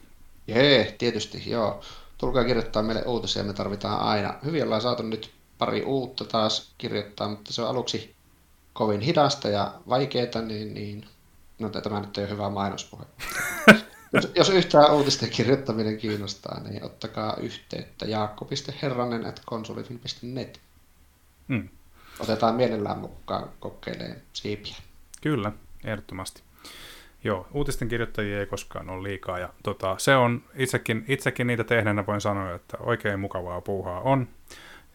Jee, 0.47 0.95
tietysti, 0.99 1.51
joo. 1.51 1.81
Tulkaa 2.19 2.45
kirjoittaa 2.45 2.83
meille 2.83 3.03
uutisia, 3.07 3.45
me 3.45 3.53
tarvitaan 3.53 4.01
aina. 4.01 4.35
Hyvin 4.45 4.63
ollaan 4.63 4.81
saatu 4.81 5.03
nyt 5.03 5.31
pari 5.59 5.83
uutta 5.83 6.25
taas 6.25 6.75
kirjoittaa, 6.79 7.29
mutta 7.29 7.53
se 7.53 7.63
on 7.63 7.69
aluksi 7.69 8.15
kovin 8.73 9.01
hidasta 9.01 9.49
ja 9.49 9.75
vaikeaa, 9.89 10.43
niin, 10.47 10.75
niin 10.75 11.07
no 11.59 11.69
tämä 11.69 12.01
nyt 12.01 12.19
ei 12.19 12.25
ole 12.25 12.31
hyvä 12.31 12.51
mainospuhe. 12.51 13.05
jos, 14.13 14.33
jos 14.35 14.51
yhtään 14.51 14.95
uutisten 14.95 15.31
kirjoittaminen 15.31 15.99
kiinnostaa, 15.99 16.61
niin 16.61 16.85
ottakaa 16.85 17.37
yhteyttä 17.37 18.07
jaakko.herranen.konsolifin.net. 18.07 20.61
Hmm. 21.49 21.69
Otetaan 22.21 22.55
mielellään 22.55 22.99
mukaan 22.99 23.49
kokeilemaan 23.61 24.17
siipiä. 24.33 24.77
Kyllä, 25.23 25.53
ehdottomasti. 25.85 26.43
Joo, 27.25 27.49
uutisten 27.53 27.89
kirjoittajia 27.89 28.41
ei 28.41 28.47
koskaan 28.47 28.91
ole 28.91 29.03
liikaa. 29.03 29.39
Ja 29.39 29.49
tota, 29.63 29.95
se 29.99 30.17
on, 30.17 30.43
itsekin, 30.55 31.05
itsekin 31.09 31.47
niitä 31.47 31.65
tehneenä 31.65 32.07
voin 32.07 32.21
sanoa, 32.21 32.55
että 32.55 32.79
oikein 32.79 33.21
mukavaa 33.21 33.61
puuhaa 33.61 34.01
on. 34.01 34.29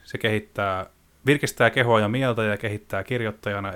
Se 0.03 0.17
kehittää, 0.17 0.85
virkistää 1.25 1.69
kehoa 1.69 1.99
ja 1.99 2.07
mieltä 2.07 2.43
ja 2.43 2.57
kehittää 2.57 3.03
kirjoittajana 3.03 3.73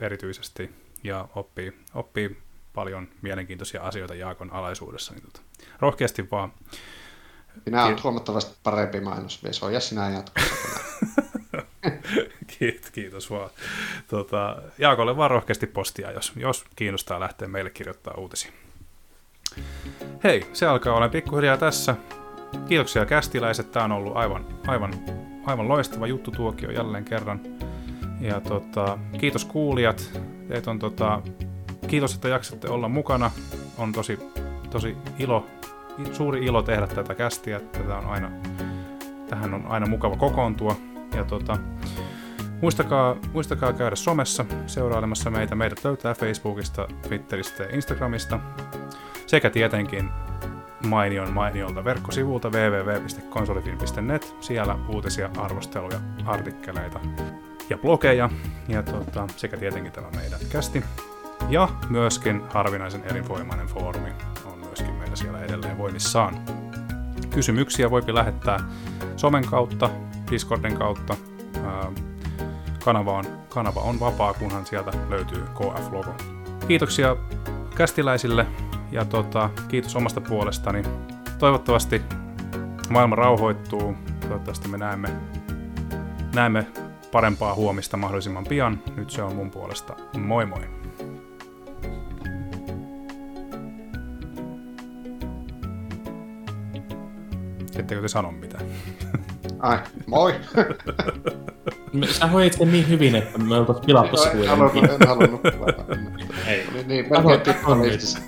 erityisesti 0.00 0.70
ja 1.04 1.28
oppii, 1.34 1.72
oppii 1.94 2.36
paljon 2.74 3.08
mielenkiintoisia 3.22 3.82
asioita 3.82 4.14
Jaakon 4.14 4.52
alaisuudessa. 4.52 5.14
Niin 5.14 5.22
tota, 5.22 5.40
rohkeasti 5.80 6.30
vaan. 6.30 6.52
Minä 7.66 7.84
olen 7.84 8.02
huomattavasti 8.02 8.56
parempi 8.62 9.00
mainosmies. 9.00 9.62
Oja 9.62 9.80
sinä 9.80 10.10
jatkossa. 10.10 10.52
kiitos, 12.58 12.90
kiitos 12.90 13.30
vaan. 13.30 13.50
Tota, 14.08 14.62
Jaakolle 14.78 15.16
vaan 15.16 15.30
rohkeasti 15.30 15.66
postia, 15.66 16.10
jos, 16.10 16.32
jos 16.36 16.64
kiinnostaa 16.76 17.20
lähteä 17.20 17.48
meille 17.48 17.70
kirjoittaa 17.70 18.14
uutisia. 18.14 18.52
Hei, 20.24 20.46
se 20.52 20.66
alkaa 20.66 20.94
olla 20.94 21.08
pikkuhiljaa 21.08 21.56
tässä. 21.56 21.96
Kiitoksia 22.68 23.06
kästiläiset, 23.06 23.72
tämä 23.72 23.84
on 23.84 23.92
ollut 23.92 24.16
aivan, 24.16 24.46
aivan, 24.66 24.94
aivan 25.46 25.68
loistava 25.68 26.06
juttu 26.06 26.30
tuokio 26.30 26.70
jälleen 26.70 27.04
kerran. 27.04 27.40
Ja 28.20 28.40
tota, 28.40 28.98
kiitos 29.18 29.44
kuulijat, 29.44 30.20
teet 30.48 30.66
on 30.66 30.78
tota, 30.78 31.22
kiitos, 31.92 32.14
että 32.14 32.28
jaksatte 32.28 32.68
olla 32.68 32.88
mukana. 32.88 33.30
On 33.78 33.92
tosi, 33.92 34.18
tosi 34.70 34.96
ilo, 35.18 35.46
suuri 36.12 36.44
ilo 36.44 36.62
tehdä 36.62 36.86
tätä 36.86 37.14
kästiä. 37.14 37.60
Tätä 37.60 37.96
on 37.96 38.06
aina, 38.06 38.30
tähän 39.28 39.54
on 39.54 39.66
aina 39.66 39.86
mukava 39.86 40.16
kokoontua. 40.16 40.76
Ja 41.14 41.24
tota, 41.24 41.58
muistakaa, 42.62 43.16
muistakaa 43.32 43.72
käydä 43.72 43.96
somessa 43.96 44.44
seurailemassa 44.66 45.30
meitä. 45.30 45.54
Meidät 45.54 45.84
löytää 45.84 46.14
Facebookista, 46.14 46.88
Twitteristä 47.08 47.62
ja 47.62 47.74
Instagramista. 47.74 48.40
Sekä 49.26 49.50
tietenkin 49.50 50.10
mainion 50.86 51.32
mainiolta 51.32 51.84
verkkosivulta 51.84 52.50
www.konsolifilm.net. 52.50 54.34
Siellä 54.40 54.78
uutisia, 54.88 55.30
arvosteluja, 55.36 56.00
artikkeleita 56.26 57.00
ja 57.70 57.78
blogeja. 57.78 58.30
Ja 58.68 58.82
tota, 58.82 59.26
sekä 59.36 59.56
tietenkin 59.56 59.92
tämä 59.92 60.10
meidän 60.16 60.40
kästi. 60.52 60.84
Ja 61.48 61.68
myöskin 61.88 62.42
harvinaisen 62.50 63.02
elinvoimainen 63.10 63.66
foorumi 63.66 64.10
on 64.44 64.58
myöskin 64.58 64.94
meillä 64.94 65.16
siellä 65.16 65.40
edelleen 65.40 65.78
voimissaan. 65.78 66.38
Kysymyksiä 67.30 67.90
voipi 67.90 68.14
lähettää 68.14 68.60
somen 69.16 69.46
kautta, 69.46 69.90
Discordin 70.30 70.78
kautta. 70.78 71.16
Kanava 72.84 73.12
on, 73.12 73.24
kanava 73.48 73.80
on 73.80 74.00
vapaa, 74.00 74.34
kunhan 74.34 74.66
sieltä 74.66 74.92
löytyy 75.08 75.42
KF-logo. 75.42 76.14
Kiitoksia 76.68 77.16
kästiläisille 77.76 78.46
ja 78.92 79.04
tota, 79.04 79.50
kiitos 79.68 79.96
omasta 79.96 80.20
puolestani. 80.20 80.82
Toivottavasti 81.38 82.02
maailma 82.90 83.16
rauhoittuu. 83.16 83.94
Toivottavasti 84.20 84.68
me 84.68 84.78
näemme, 84.78 85.08
näemme 86.34 86.66
parempaa 87.12 87.54
huomista 87.54 87.96
mahdollisimman 87.96 88.44
pian. 88.44 88.78
Nyt 88.96 89.10
se 89.10 89.22
on 89.22 89.34
mun 89.34 89.50
puolesta. 89.50 89.96
Moi 90.16 90.46
moi! 90.46 90.81
Ettekö 97.76 98.00
te 98.00 98.08
sano 98.08 98.30
mitään? 98.30 98.64
Ai, 99.60 99.78
moi! 100.06 100.34
Sä 102.18 102.26
hoidit 102.26 102.52
sen 102.52 102.72
niin 102.72 102.88
hyvin, 102.88 103.14
että 103.14 103.38
me 103.38 103.56
oltais 103.56 103.78
pilattu 103.86 104.16
se 104.16 104.30
kuitenkin. 104.30 104.90
En 104.90 105.08
halunnut 105.08 105.40
Ei. 106.46 106.66
Niin, 106.72 106.88
niin 106.88 107.06
melkein 107.10 107.40
pikkulistissä. 107.40 108.18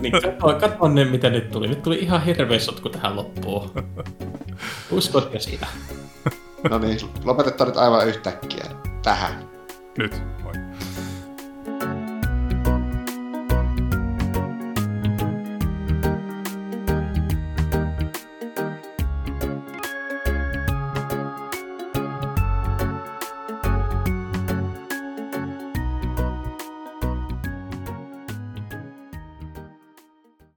Niin, 0.00 0.12
katso, 0.12 0.60
katso 0.60 0.88
ne, 0.88 1.04
mitä 1.04 1.30
nyt 1.30 1.50
tuli. 1.50 1.68
Nyt 1.68 1.82
tuli 1.82 1.98
ihan 1.98 2.24
hirveä 2.24 2.58
sotku 2.58 2.88
tähän 2.88 3.16
loppuun. 3.16 3.70
Uskotko 4.90 5.38
siitä? 5.38 5.66
No 6.70 6.78
niin, 6.78 6.98
lopetetaan 7.24 7.68
nyt 7.68 7.76
aivan 7.76 8.08
yhtäkkiä 8.08 8.64
tähän. 9.02 9.32
Nyt, 9.98 10.22
moi. 10.42 10.52